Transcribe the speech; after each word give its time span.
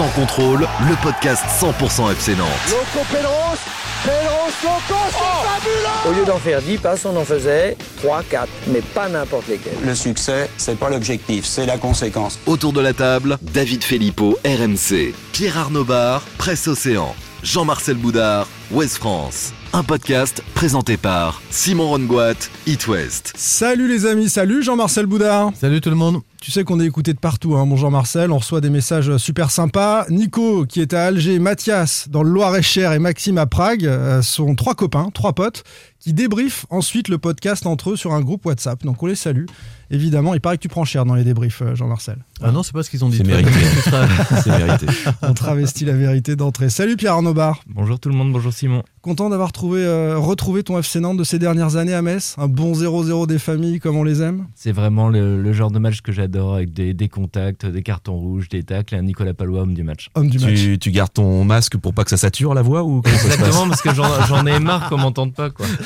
Sans 0.00 0.08
contrôle, 0.18 0.60
le 0.60 1.02
podcast 1.02 1.44
100% 1.60 2.10
FC 2.12 2.34
Nantes. 2.34 2.48
Loco 2.70 3.04
Pedros, 3.12 3.58
Pedros, 4.02 4.50
Loco, 4.62 5.00
c'est 5.10 5.46
fabuleux 5.46 6.08
Au 6.08 6.18
lieu 6.18 6.24
d'en 6.24 6.38
faire 6.38 6.62
10 6.62 6.78
passes, 6.78 7.04
on 7.04 7.14
en 7.14 7.24
faisait 7.24 7.76
3, 7.98 8.22
4, 8.22 8.48
mais 8.68 8.80
pas 8.80 9.10
n'importe 9.10 9.48
lesquels. 9.48 9.76
Le 9.84 9.94
succès, 9.94 10.48
c'est 10.56 10.78
pas 10.78 10.88
l'objectif, 10.88 11.44
c'est 11.44 11.66
la 11.66 11.76
conséquence. 11.76 12.38
Autour 12.46 12.72
de 12.72 12.80
la 12.80 12.94
table, 12.94 13.36
David 13.42 13.84
Filippo, 13.84 14.38
RMC, 14.42 15.12
Pierre 15.32 15.58
Arnaud 15.58 15.84
Bar, 15.84 16.22
Presse 16.38 16.66
Océan, 16.66 17.14
Jean-Marcel 17.42 17.96
Boudard, 17.96 18.48
Ouest 18.70 18.96
France. 18.96 19.52
Un 19.74 19.82
podcast 19.82 20.42
présenté 20.54 20.96
par 20.96 21.42
Simon 21.50 21.88
Rongoat, 21.90 22.48
It 22.66 22.88
West. 22.88 23.34
Salut 23.36 23.86
les 23.86 24.06
amis, 24.06 24.30
salut 24.30 24.62
Jean-Marcel 24.62 25.04
Boudard. 25.04 25.50
Salut 25.60 25.82
tout 25.82 25.90
le 25.90 25.96
monde. 25.96 26.22
Tu 26.40 26.50
sais 26.50 26.64
qu'on 26.64 26.80
est 26.80 26.86
écouté 26.86 27.12
de 27.12 27.18
partout, 27.18 27.54
hein, 27.56 27.66
mon 27.66 27.76
Jean-Marcel. 27.76 28.32
On 28.32 28.38
reçoit 28.38 28.62
des 28.62 28.70
messages 28.70 29.14
super 29.18 29.50
sympas. 29.50 30.06
Nico, 30.08 30.64
qui 30.64 30.80
est 30.80 30.94
à 30.94 31.04
Alger, 31.04 31.38
Mathias, 31.38 32.08
dans 32.08 32.22
le 32.22 32.30
Loir-et-Cher, 32.30 32.94
et 32.94 32.98
Maxime 32.98 33.36
à 33.36 33.44
Prague, 33.44 33.84
euh, 33.84 34.22
sont 34.22 34.54
trois 34.54 34.74
copains, 34.74 35.10
trois 35.12 35.34
potes, 35.34 35.64
qui 35.98 36.14
débriefent 36.14 36.64
ensuite 36.70 37.08
le 37.08 37.18
podcast 37.18 37.66
entre 37.66 37.90
eux 37.90 37.96
sur 37.96 38.14
un 38.14 38.22
groupe 38.22 38.46
WhatsApp. 38.46 38.82
Donc 38.84 39.02
on 39.02 39.06
les 39.06 39.16
salue. 39.16 39.44
Évidemment, 39.90 40.32
il 40.34 40.40
paraît 40.40 40.56
que 40.56 40.62
tu 40.62 40.68
prends 40.68 40.84
cher 40.84 41.04
dans 41.04 41.14
les 41.14 41.24
débriefs, 41.24 41.60
euh, 41.60 41.74
Jean-Marcel. 41.74 42.16
Ah 42.40 42.52
non, 42.52 42.62
c'est 42.62 42.72
pas 42.72 42.82
ce 42.82 42.88
qu'ils 42.88 43.04
ont 43.04 43.10
dit. 43.10 43.18
C'est 43.18 43.26
mérité. 43.26 43.50
mérité. 44.46 44.86
On 45.20 45.34
travestit 45.34 45.84
la 45.84 45.92
vérité 45.92 46.36
d'entrée. 46.36 46.70
Salut 46.70 46.96
Pierre 46.96 47.14
Arnaud 47.14 47.34
Bar. 47.34 47.60
Bonjour 47.66 48.00
tout 48.00 48.08
le 48.08 48.14
monde, 48.14 48.32
bonjour 48.32 48.52
Simon. 48.52 48.82
Content 49.02 49.28
d'avoir 49.28 49.52
trouvé, 49.52 49.82
euh, 49.84 50.16
retrouvé 50.16 50.62
ton 50.62 50.78
FC 50.78 51.00
Nantes 51.00 51.18
de 51.18 51.24
ces 51.24 51.38
dernières 51.38 51.76
années 51.76 51.92
à 51.94 52.00
Metz. 52.02 52.34
Un 52.38 52.48
bon 52.48 52.72
0-0 52.72 53.26
des 53.26 53.38
familles 53.38 53.78
comme 53.78 53.96
on 53.96 54.04
les 54.04 54.22
aime. 54.22 54.46
C'est 54.54 54.72
vraiment 54.72 55.08
le, 55.10 55.42
le 55.42 55.52
genre 55.52 55.70
de 55.70 55.78
match 55.78 56.00
que 56.00 56.12
j'adore 56.12 56.29
avec 56.38 56.72
des, 56.72 56.94
des 56.94 57.08
contacts, 57.08 57.66
des 57.66 57.82
cartons 57.82 58.16
rouges, 58.16 58.48
des 58.48 58.62
tacles 58.62 58.94
et 58.94 58.98
un 58.98 59.02
Nicolas 59.02 59.34
Palois 59.34 59.62
homme 59.62 59.74
du 59.74 59.82
match. 59.82 60.08
Homme 60.14 60.30
du 60.30 60.38
match. 60.38 60.54
Tu, 60.54 60.78
tu 60.78 60.90
gardes 60.90 61.12
ton 61.12 61.44
masque 61.44 61.76
pour 61.76 61.92
pas 61.94 62.04
que 62.04 62.10
ça 62.10 62.16
sature 62.16 62.54
la 62.54 62.62
voix 62.62 62.82
ou 62.84 63.02
comment 63.02 63.16
ça 63.16 63.22
se 63.22 63.26
passe 63.28 63.36
Exactement, 63.38 63.68
parce 63.68 63.82
que 63.82 63.94
j'en 63.94 64.46
ai 64.46 64.58
marre 64.60 64.88
qu'on 64.88 64.98
m'entende 64.98 65.34
pas 65.34 65.50
quoi. 65.50 65.66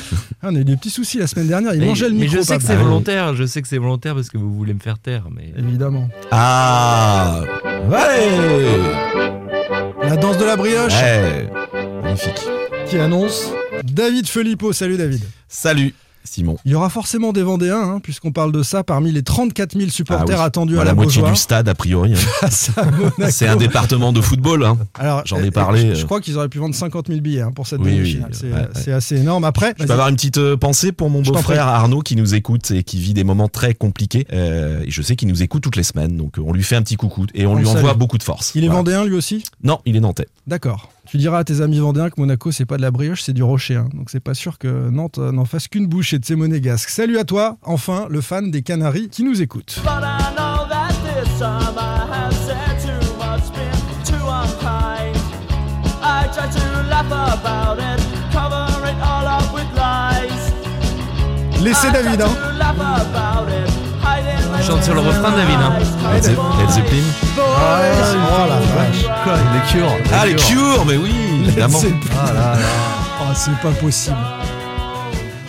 Ah, 0.41 0.49
on 0.51 0.55
a 0.55 0.59
eu 0.59 0.63
des 0.65 0.75
petits 0.77 0.89
soucis 0.91 1.17
la 1.17 1.25
semaine 1.27 1.47
dernière. 1.47 1.73
Il 1.73 1.79
mais, 1.79 1.87
mangeait 1.87 2.07
le 2.09 2.13
mais 2.13 2.21
micro. 2.25 2.37
je 2.37 2.41
sais 2.43 2.57
que 2.57 2.63
c'est 2.63 2.75
volontaire, 2.75 3.33
je 3.35 3.45
sais 3.45 3.61
que 3.63 3.67
c'est 3.67 3.77
volontaire 3.79 4.13
parce 4.13 4.29
que 4.29 4.37
vous 4.37 4.53
voulez 4.53 4.73
me 4.75 4.79
faire 4.79 4.99
taire. 4.99 5.23
Mais 5.31 5.51
Évidemment. 5.57 6.07
Ah 6.31 7.41
Ouais 7.89 8.67
La 10.07 10.17
danse 10.17 10.37
de 10.37 10.45
la 10.45 10.55
brioche 10.55 10.93
Ouais 10.93 11.49
Magnifique. 12.03 12.41
qui 12.87 12.97
annonce 12.99 13.51
David 13.83 14.27
Filippo. 14.27 14.71
Salut 14.73 14.97
David. 14.97 15.21
Salut 15.47 15.93
Simon. 16.25 16.57
Il 16.65 16.71
y 16.71 16.75
aura 16.75 16.89
forcément 16.89 17.31
des 17.33 17.43
Vendéens, 17.43 17.79
hein, 17.81 17.99
puisqu'on 18.01 18.31
parle 18.31 18.51
de 18.51 18.63
ça, 18.63 18.83
parmi 18.83 19.11
les 19.11 19.23
34 19.23 19.77
000 19.77 19.89
supporters 19.89 20.37
Ah 20.37 20.41
oui. 20.41 20.45
attendus 20.45 20.75
Bah, 20.75 20.81
à 20.81 20.83
la 20.85 20.91
la, 20.91 20.95
moitié 20.95 21.21
du 21.23 21.35
stade 21.35 21.69
a 21.69 21.73
priori. 21.75 22.13
hein. 22.13 22.47
C'est 23.29 23.47
un 23.47 23.55
département 23.55 24.11
de 24.13 24.21
football. 24.21 24.63
Hein. 24.65 24.77
Alors, 24.95 25.21
J'en 25.25 25.37
ai 25.37 25.47
euh, 25.47 25.51
parlé, 25.51 25.89
Je, 25.89 25.93
je 25.95 26.01
euh. 26.01 26.05
crois 26.05 26.21
qu'ils 26.21 26.37
auraient 26.37 26.49
pu 26.49 26.57
vendre 26.59 26.75
50 26.75 27.07
000 27.07 27.19
billets 27.21 27.41
hein, 27.41 27.51
pour 27.53 27.67
cette 27.67 27.79
Oui, 27.81 28.19
c'est 28.31 28.47
ouais, 28.47 28.53
ouais. 28.53 28.67
c'est 28.73 28.91
assez 28.91 29.17
énorme. 29.17 29.43
Après, 29.45 29.73
Je 29.79 29.85
peux 29.85 29.91
avoir 29.93 30.09
une 30.09 30.15
petite 30.15 30.37
euh, 30.37 30.57
pensée 30.57 30.91
pour 30.91 31.09
mon 31.09 31.21
beau-frère. 31.21 31.67
Arnaud 31.67 32.01
qui 32.01 32.15
nous 32.15 32.35
écoute 32.35 32.71
et 32.71 32.83
qui 32.83 32.99
vit 32.99 33.13
des 33.13 33.23
moments 33.23 33.47
très 33.49 33.73
compliqués. 33.73 34.25
Euh, 34.33 34.81
et 34.85 34.91
je 34.91 35.01
sais 35.01 35.15
qu'il 35.15 35.27
nous 35.27 35.43
écoute 35.43 35.63
toutes 35.63 35.75
les 35.75 35.83
semaines, 35.83 36.17
donc 36.17 36.37
euh, 36.37 36.43
on 36.45 36.53
lui 36.53 36.63
fait 36.63 36.75
un 36.75 36.81
petit 36.81 36.95
coucou 36.95 37.25
et 37.33 37.45
on, 37.45 37.51
On 37.53 37.55
lui 37.55 37.67
envoie 37.67 37.93
beaucoup 37.93 38.17
de 38.17 38.23
force. 38.23 38.51
il 38.55 38.63
est 38.63 38.67
Voilà. 38.67 38.79
vendéen 38.79 39.05
lui 39.05 39.15
aussi? 39.15 39.43
Non, 39.63 39.79
il 39.85 39.95
est 39.95 39.99
nantais. 39.99 40.27
D'accord. 40.47 40.89
Tu 41.07 41.17
diras 41.17 41.39
à 41.39 41.43
tes 41.43 41.61
amis 41.61 41.79
vendéens 41.79 42.09
que 42.09 42.19
Monaco, 42.19 42.51
c'est 42.51 42.65
pas 42.65 42.77
de 42.77 42.81
la 42.81 42.91
brioche, 42.91 43.21
c'est 43.21 43.33
du 43.33 43.43
rocher. 43.43 43.75
hein. 43.75 43.87
Donc 43.93 44.09
c'est 44.09 44.19
pas 44.19 44.33
sûr 44.33 44.57
que 44.57 44.89
Nantes 44.89 45.19
euh, 45.19 45.31
n'en 45.31 45.45
fasse 45.45 45.67
qu'une 45.67 45.87
bouchée 45.87 46.19
de 46.19 46.25
ces 46.25 46.35
monégasques. 46.35 46.89
Salut 46.89 47.17
à 47.19 47.23
toi, 47.23 47.57
enfin, 47.63 48.07
le 48.09 48.21
fan 48.21 48.49
des 48.51 48.61
Canaries 48.63 49.09
qui 49.09 49.23
nous 49.23 49.41
écoute. 49.41 49.79
Laissez 61.63 61.91
David, 61.91 62.21
hein. 62.21 62.29
Chante 64.65 64.83
sur 64.83 64.93
le 64.93 65.01
refrain, 65.01 65.31
David, 65.31 65.57
hein. 65.61 65.73
Led 66.13 66.23
Ze- 66.23 66.29
Led 66.29 66.69
Zeppelin. 66.69 67.03
Ah, 67.37 67.81
oh 68.31 68.49
la 68.49 68.55
vache. 68.55 69.03
quoi 69.23 69.33
Les 69.53 69.71
cures 69.71 69.91
Ah, 70.13 70.25
les 70.25 70.35
Cure, 70.35 70.85
mais 70.85 70.97
oui, 70.97 71.13
évidemment. 71.45 71.77
C'est 71.79 71.93
Ah 72.13 72.27
là 72.33 72.39
là. 72.53 72.57
oh, 73.21 73.25
c'est 73.35 73.57
pas 73.61 73.71
possible. 73.79 74.15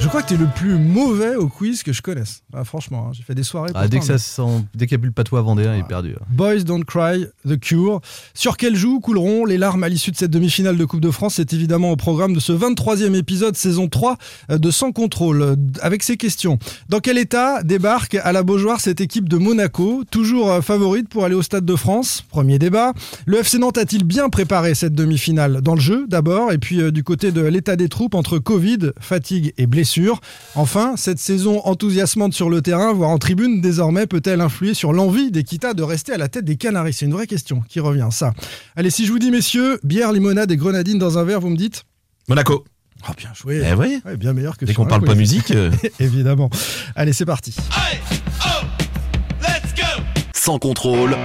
Je 0.06 0.08
crois 0.08 0.22
que 0.22 0.28
t'es 0.28 0.36
le 0.36 0.46
plus 0.46 0.78
mauvais 0.78 1.34
au 1.34 1.48
quiz 1.48 1.82
que 1.82 1.92
je 1.92 2.00
connaisse. 2.00 2.44
Ah, 2.54 2.62
franchement, 2.62 3.08
hein, 3.08 3.12
j'ai 3.12 3.24
fait 3.24 3.34
des 3.34 3.42
soirées. 3.42 3.72
Ah, 3.74 3.88
dès 3.88 3.98
que 3.98 4.04
ça 4.04 4.18
sent, 4.18 4.62
qu'il 4.78 4.86
n'y 4.86 4.94
a 4.94 4.98
plus 4.98 5.08
le 5.08 5.12
patois 5.12 5.42
vendéen, 5.42 5.74
il 5.74 5.80
est 5.80 5.88
perdu. 5.88 6.14
hein. 6.14 6.24
Boys 6.30 6.60
Don't 6.60 6.84
Cry, 6.84 7.26
The 7.44 7.58
Cure. 7.58 8.00
Sur 8.32 8.56
quel 8.56 8.76
joue 8.76 9.00
couleront 9.00 9.44
les 9.44 9.58
larmes 9.58 9.82
à 9.82 9.88
l'issue 9.88 10.12
de 10.12 10.16
cette 10.16 10.30
demi-finale 10.30 10.76
de 10.76 10.84
Coupe 10.84 11.00
de 11.00 11.10
France? 11.10 11.34
C'est 11.34 11.52
évidemment 11.52 11.90
au 11.90 11.96
programme 11.96 12.34
de 12.34 12.38
ce 12.38 12.52
23e 12.52 13.16
épisode, 13.16 13.56
saison 13.56 13.88
3 13.88 14.16
euh, 14.52 14.58
de 14.58 14.70
Sans 14.70 14.92
Contrôle. 14.92 15.56
Avec 15.80 16.04
ces 16.04 16.16
questions. 16.16 16.60
Dans 16.88 17.00
quel 17.00 17.18
état 17.18 17.64
débarque 17.64 18.14
à 18.14 18.30
la 18.30 18.44
Beaujoire 18.44 18.78
cette 18.80 19.00
équipe 19.00 19.28
de 19.28 19.38
Monaco? 19.38 20.04
Toujours 20.08 20.52
euh, 20.52 20.60
favorite 20.60 21.08
pour 21.08 21.24
aller 21.24 21.34
au 21.34 21.42
Stade 21.42 21.64
de 21.64 21.74
France? 21.74 22.22
Premier 22.30 22.60
débat. 22.60 22.92
Le 23.26 23.38
FC 23.38 23.58
Nantes 23.58 23.76
a-t-il 23.78 24.04
bien 24.04 24.28
préparé 24.28 24.76
cette 24.76 24.94
demi-finale? 24.94 25.62
Dans 25.62 25.74
le 25.74 25.80
jeu 25.80 26.06
d'abord, 26.06 26.52
et 26.52 26.58
puis 26.58 26.80
euh, 26.80 26.92
du 26.92 27.02
côté 27.02 27.32
de 27.32 27.40
l'état 27.40 27.74
des 27.74 27.88
troupes 27.88 28.14
entre 28.14 28.38
Covid, 28.38 28.92
fatigue 29.00 29.52
et 29.58 29.66
blessure. 29.66 29.95
Enfin, 30.54 30.94
cette 30.96 31.18
saison 31.18 31.60
enthousiasmante 31.66 32.34
sur 32.34 32.50
le 32.50 32.62
terrain, 32.62 32.92
voire 32.92 33.10
en 33.10 33.18
tribune, 33.18 33.60
désormais 33.60 34.06
peut-elle 34.06 34.40
influer 34.40 34.74
sur 34.74 34.92
l'envie 34.92 35.30
d'Equita 35.30 35.74
de 35.74 35.82
rester 35.82 36.12
à 36.12 36.18
la 36.18 36.28
tête 36.28 36.44
des 36.44 36.56
Canaries? 36.56 36.92
C'est 36.92 37.06
une 37.06 37.12
vraie 37.12 37.26
question 37.26 37.62
qui 37.68 37.80
revient, 37.80 38.08
ça. 38.10 38.32
Allez, 38.76 38.90
si 38.90 39.06
je 39.06 39.12
vous 39.12 39.18
dis, 39.18 39.30
messieurs, 39.30 39.78
bière, 39.82 40.12
limonade 40.12 40.50
et 40.50 40.56
grenadine 40.56 40.98
dans 40.98 41.18
un 41.18 41.24
verre, 41.24 41.40
vous 41.40 41.50
me 41.50 41.56
dites? 41.56 41.84
Monaco. 42.28 42.64
Ah, 43.06 43.12
bien 43.16 43.30
joué 43.34 43.62
Eh 43.64 43.74
oui. 43.74 44.00
Ouais, 44.04 44.16
Bien 44.16 44.32
meilleur 44.32 44.56
que 44.56 44.64
Dès 44.64 44.74
qu'on 44.74 44.86
parle 44.86 45.04
pas 45.04 45.14
musique, 45.14 45.50
euh, 45.50 45.70
Évidemment. 46.00 46.50
Allez, 46.94 47.12
c'est 47.12 47.26
parti. 47.26 47.54
Sans 50.34 50.58
contrôle, 50.58 51.16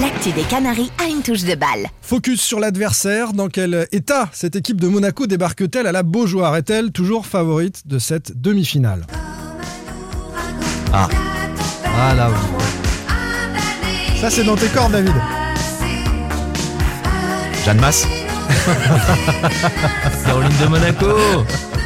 L'actu 0.00 0.32
des 0.32 0.42
Canaries 0.42 0.90
a 1.02 1.08
une 1.08 1.22
touche 1.22 1.44
de 1.44 1.54
balle. 1.54 1.86
Focus 2.02 2.42
sur 2.42 2.60
l'adversaire. 2.60 3.32
Dans 3.32 3.48
quel 3.48 3.86
état 3.92 4.28
cette 4.32 4.54
équipe 4.54 4.78
de 4.80 4.88
Monaco 4.88 5.26
débarque-t-elle 5.26 5.86
à 5.86 5.92
la 5.92 6.02
Beaujoire? 6.02 6.54
Est-elle 6.56 6.92
toujours 6.92 7.24
favorite 7.24 7.86
de 7.86 7.98
cette 7.98 8.38
demi-finale? 8.38 9.06
Ah 10.92 11.08
là, 12.14 12.28
oui. 12.30 12.36
Ça, 14.20 14.28
c'est 14.28 14.44
dans 14.44 14.56
tes 14.56 14.68
cordes, 14.68 14.92
David. 14.92 15.14
Jeanne 17.64 17.80
Masse. 17.80 18.06
Caroline 20.26 20.56
de 20.60 20.66
Monaco 20.66 21.06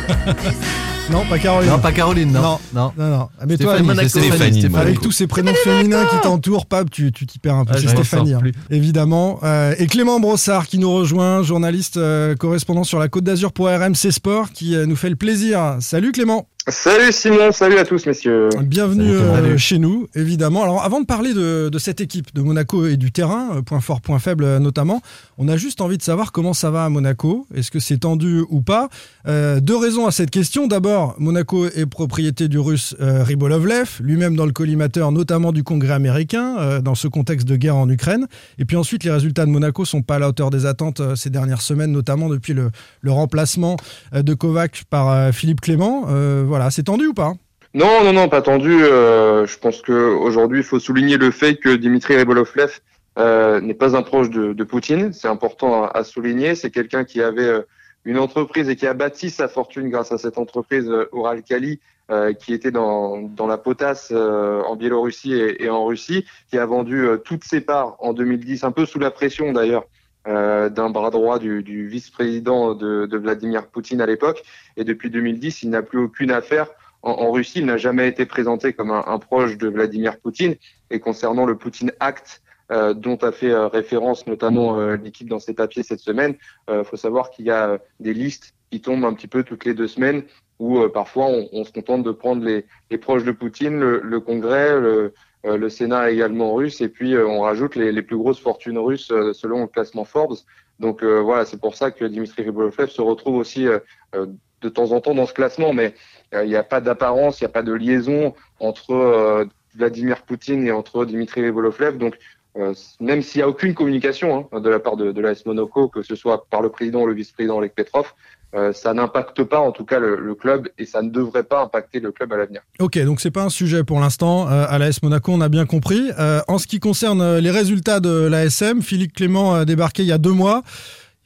Non, 1.11 1.25
pas 1.29 1.39
Caroline. 1.41 1.71
Non, 1.71 1.79
pas 1.81 1.93
Caroline, 1.93 2.31
non. 2.31 2.41
Non. 2.41 2.59
non. 2.73 2.93
Non, 2.97 3.11
non. 3.11 3.29
Ah, 3.41 3.45
Mais 3.47 3.57
toi, 3.57 3.75
Stéphanie, 3.75 3.87
Monaco, 3.89 4.09
Stéphanie, 4.09 4.29
Stéphanie, 4.31 4.53
Stéphanie. 4.53 4.69
Monaco. 4.71 4.89
Avec 4.89 5.01
tous 5.01 5.13
ces 5.13 5.27
prénoms 5.27 5.55
féminins 5.65 6.07
qui 6.07 6.21
t'entourent, 6.21 6.67
Pab, 6.67 6.89
tu 6.89 7.11
tu 7.11 7.27
t'y 7.27 7.39
perds 7.41 7.57
un 7.57 7.65
peu. 7.65 7.73
Ah, 7.75 7.81
c'est 7.81 7.89
Stéphanie, 7.89 8.35
hein. 8.35 8.41
évidemment. 8.71 9.41
Euh, 9.43 9.75
et 9.79 9.87
Clément 9.89 10.21
Brossard 10.21 10.69
qui 10.69 10.79
nous 10.79 10.93
rejoint, 10.93 11.43
journaliste 11.43 11.97
euh, 11.97 12.37
correspondant 12.37 12.85
sur 12.85 13.01
la 13.01 13.09
Côte 13.09 13.25
d'Azur 13.25 13.53
pour 13.53 13.67
RMC 13.67 14.13
Sport, 14.13 14.53
qui 14.53 14.77
euh, 14.77 14.87
nous 14.87 14.97
fait 14.97 15.11
le 15.11 15.17
plaisir. 15.17 15.77
Salut 15.81 16.13
Clément. 16.13 16.47
Salut 16.71 17.11
Simon, 17.11 17.51
salut 17.51 17.79
à 17.79 17.85
tous 17.85 18.07
messieurs. 18.07 18.49
Bienvenue 18.63 19.11
euh, 19.11 19.57
chez 19.59 19.79
nous, 19.79 20.07
évidemment. 20.15 20.63
Alors, 20.63 20.85
avant 20.85 21.01
de 21.01 21.07
parler 21.07 21.35
de, 21.35 21.69
de 21.69 21.79
cette 21.79 22.01
équipe 22.01 22.33
de 22.33 22.43
Monaco 22.43 22.87
et 22.87 22.97
du 22.97 23.11
terrain, 23.11 23.57
euh, 23.57 23.63
point 23.63 23.81
fort, 23.81 24.01
point 24.01 24.21
faible 24.21 24.45
euh, 24.45 24.59
notamment, 24.61 25.03
on 25.37 25.49
a 25.49 25.57
juste 25.57 25.81
envie 25.81 25.99
de 25.99 26.03
savoir 26.03 26.31
comment 26.31 26.55
ça 26.55 26.71
va 26.71 26.85
à 26.85 26.89
Monaco. 26.89 27.47
Est-ce 27.55 27.73
que 27.73 27.81
c'est 27.81 27.99
tendu 27.99 28.45
ou 28.51 28.63
pas? 28.63 28.89
Euh, 29.27 29.59
Deux 29.59 29.77
raisons 29.77 30.07
à 30.07 30.13
cette 30.13 30.31
question. 30.31 30.69
D'abord, 30.69 31.17
Monaco 31.19 31.67
est 31.67 31.87
propriété 31.87 32.47
du 32.47 32.59
russe 32.59 32.95
euh, 33.01 33.25
Ribolovlev, 33.25 33.99
lui-même 34.01 34.37
dans 34.37 34.47
le 34.47 34.53
collimateur, 34.53 35.11
notamment 35.11 35.51
du 35.53 35.65
Congrès 35.65 35.95
américain, 35.95 36.57
euh, 36.59 36.81
dans 36.81 36.95
ce 36.95 37.09
contexte 37.09 37.49
de 37.49 37.57
guerre 37.57 37.77
en 37.77 37.89
Ukraine. 37.89 38.27
Et 38.59 38.65
puis 38.65 38.77
ensuite, 38.77 39.03
les 39.03 39.11
résultats 39.11 39.45
de 39.45 39.51
Monaco 39.51 39.85
sont 39.85 40.03
pas 40.03 40.17
à 40.17 40.19
la 40.21 40.29
hauteur 40.29 40.51
des 40.51 40.67
attentes 40.67 41.01
euh, 41.01 41.17
ces 41.17 41.31
dernières 41.31 41.63
semaines, 41.63 41.91
notamment 41.91 42.29
depuis 42.29 42.53
le, 42.53 42.71
le 43.01 43.11
remplacement 43.11 43.77
euh, 44.15 44.23
de 44.23 44.35
Kovac 44.35 44.85
par 44.89 45.09
euh, 45.11 45.33
Philippe 45.33 45.61
Clément. 45.63 46.05
Euh, 46.11 46.45
c'est 46.69 46.83
tendu 46.83 47.07
ou 47.07 47.15
pas 47.15 47.33
Non, 47.73 48.05
non, 48.05 48.13
non, 48.13 48.29
pas 48.29 48.43
tendu. 48.43 48.83
Euh, 48.83 49.47
je 49.47 49.59
pense 49.59 49.81
qu'aujourd'hui, 49.81 50.59
il 50.59 50.65
faut 50.65 50.79
souligner 50.79 51.17
le 51.17 51.31
fait 51.31 51.57
que 51.57 51.75
Dimitri 51.75 52.17
Ribolovlev 52.17 52.81
euh, 53.19 53.61
n'est 53.61 53.75
pas 53.75 53.97
un 53.97 54.03
proche 54.03 54.31
de, 54.31 54.65
Poutine. 54.65 55.13
C'est 55.13 55.29
important 55.29 55.85
à, 55.87 56.05
souligner. 56.05 56.55
C'est 56.55 56.71
quelqu'un 56.71 57.05
qui 57.05 57.23
avait 57.23 57.43
euh, 57.43 57.63
une 58.05 58.19
entreprise 58.19 58.69
et 58.69 58.77
qui 58.77 58.87
a 58.87 58.95
bâti 58.95 59.31
sa 59.31 59.49
fortune 59.49 59.89
grâce 59.89 60.13
à 60.13 60.19
cette 60.19 60.39
entreprise 60.39 60.91
Uralkali, 61.13 61.81
euh, 62.11 62.33
qui 62.33 62.53
était 62.53 62.71
dans, 62.71 63.31
la 63.47 63.59
potasse 63.59 64.13
en 64.13 64.77
Biélorussie 64.77 65.35
et, 65.35 65.69
en 65.71 65.85
Russie, 65.85 66.25
qui 66.51 66.59
a 66.59 66.67
vendu 66.67 67.07
toutes 67.25 67.45
ses 67.45 67.61
parts 67.61 67.97
en 68.01 68.13
2010, 68.13 68.65
un 68.65 68.73
peu 68.73 68.87
sous 68.87 68.99
la 68.99 69.11
pression 69.11 69.53
d'ailleurs 69.53 69.85
euh, 70.29 70.69
d'un 70.69 70.91
bras 70.91 71.09
droit 71.09 71.39
du, 71.39 71.89
vice-président 71.89 72.75
de, 72.75 73.17
Vladimir 73.17 73.67
Poutine 73.69 74.01
à 74.03 74.07
l'époque. 74.07 74.43
Et 74.77 74.85
depuis 74.85 75.09
2010, 75.11 75.63
il 75.63 75.71
n'a 75.71 75.83
plus 75.83 75.99
aucune 75.99 76.31
affaire 76.31 76.69
en, 77.03 77.31
Russie. 77.31 77.61
Il 77.61 77.67
n'a 77.67 77.79
jamais 77.79 78.07
été 78.07 78.27
présenté 78.27 78.75
comme 78.75 78.91
un, 78.91 79.19
proche 79.19 79.57
de 79.57 79.69
Vladimir 79.69 80.19
Poutine. 80.21 80.57
Et 80.91 81.01
concernant 81.01 81.47
le 81.47 81.57
Poutine 81.57 81.93
Act, 82.01 82.43
euh, 82.71 82.93
dont 82.93 83.17
a 83.17 83.33
fait 83.33 83.51
euh, 83.51 83.67
référence 83.67 84.27
notamment 84.27 84.79
l'équipe 84.95 85.29
dans 85.29 85.41
ses 85.41 85.55
papiers 85.55 85.83
cette 85.83 86.01
semaine, 86.01 86.35
il 86.71 86.85
faut 86.85 86.97
savoir 86.97 87.31
qu'il 87.31 87.47
y 87.47 87.51
a 87.51 87.79
des 87.99 88.13
listes 88.13 88.55
qui 88.71 88.81
tombent 88.81 89.07
un 89.07 89.15
petit 89.15 89.27
peu 89.27 89.43
toutes 89.43 89.65
les 89.65 89.75
deux 89.75 89.89
semaines 89.89 90.23
où 90.59 90.87
parfois 90.91 91.29
on, 91.53 91.65
se 91.65 91.73
contente 91.73 92.03
de 92.03 92.11
prendre 92.11 92.45
les, 92.45 92.67
les 92.91 92.99
proches 92.99 93.25
de 93.25 93.33
Poutine, 93.33 93.81
le, 93.81 94.01
le 94.05 94.21
Congrès, 94.21 94.79
le, 94.79 95.15
le, 95.45 95.69
Sénat 95.69 96.11
également 96.11 96.55
russe, 96.55 96.81
et 96.81 96.89
puis 96.89 97.17
on 97.17 97.41
rajoute 97.41 97.77
les, 97.77 98.03
plus 98.03 98.17
grosses 98.17 98.41
fortunes 98.41 98.79
russes 98.79 99.13
selon 99.33 99.63
le 99.63 99.67
classement 99.67 100.05
Forbes. 100.05 100.37
Donc 100.79 101.03
voilà, 101.03 101.45
c'est 101.45 101.61
pour 101.61 101.75
ça 101.75 101.91
que 101.91 102.05
Dimitri 102.05 102.43
Ribolovlev 102.43 102.89
se 102.89 103.01
retrouve 103.01 103.37
aussi 103.37 103.67
de 104.15 104.69
temps 104.69 104.93
en 104.93 105.01
temps 105.01 105.15
dans 105.15 105.27
ce 105.27 105.33
classement, 105.33 105.73
mais 105.73 105.95
il 106.33 106.49
n'y 106.49 106.57
a 106.57 106.63
pas 106.63 106.81
d'apparence, 106.81 107.41
il 107.41 107.45
n'y 107.45 107.51
a 107.51 107.53
pas 107.53 107.63
de 107.63 107.73
liaison 107.73 108.35
entre 108.59 109.49
Vladimir 109.75 110.23
Poutine 110.23 110.67
et 110.67 110.73
entre 110.73 111.05
Dimitri 111.05 111.43
Ribolovlev. 111.43 111.99
Donc 111.99 112.19
euh, 112.57 112.75
même 112.99 113.23
s'il 113.23 113.41
n'y 113.41 113.45
a 113.45 113.49
aucune 113.49 113.75
communication 113.75 114.49
hein, 114.53 114.61
de 114.61 114.69
la 114.69 114.81
part 114.81 114.97
de, 114.97 115.13
de 115.13 115.21
l'AS 115.21 115.47
Monaco, 115.47 115.89
que 115.89 116.03
ce 116.03 116.17
soit 116.17 116.47
par 116.51 116.63
le 116.63 116.69
président 116.71 117.03
ou 117.03 117.07
le 117.07 117.15
vice-président 117.15 117.59
Oleg 117.59 117.73
Petrov, 117.73 118.13
euh, 118.55 118.73
ça 118.73 118.93
n'impacte 118.95 119.45
pas 119.45 119.61
en 119.61 119.71
tout 119.71 119.85
cas 119.85 120.01
le, 120.01 120.17
le, 120.17 120.35
club 120.35 120.69
et 120.77 120.85
ça 120.85 121.03
ne 121.03 121.11
devrait 121.11 121.45
pas 121.45 121.63
impacter 121.63 122.01
le 122.01 122.11
club 122.11 122.33
à 122.33 122.37
l'avenir. 122.37 122.63
Ok, 122.81 122.99
donc 122.99 123.21
c'est 123.21 123.31
pas 123.31 123.45
un 123.45 123.49
sujet 123.49 123.85
pour 123.85 124.01
l'instant 124.01 124.49
euh, 124.49 124.67
à 124.69 124.79
l'AS 124.79 125.03
Monaco, 125.03 125.33
on 125.33 125.41
a 125.41 125.49
bien 125.49 125.67
compris. 125.67 126.11
Euh, 126.19 126.41
en 126.49 126.59
ce 126.59 126.67
qui 126.67 126.81
concerne 126.81 127.21
euh, 127.21 127.41
les 127.41 127.51
résultats 127.51 128.01
de 128.01 128.27
l'ASM, 128.27 128.83
Philippe 128.83 129.15
Clément 129.15 129.55
a 129.55 129.65
débarqué 129.65 130.03
il 130.03 130.09
y 130.09 130.13
a 130.13 130.19
deux 130.19 130.33
mois. 130.33 130.63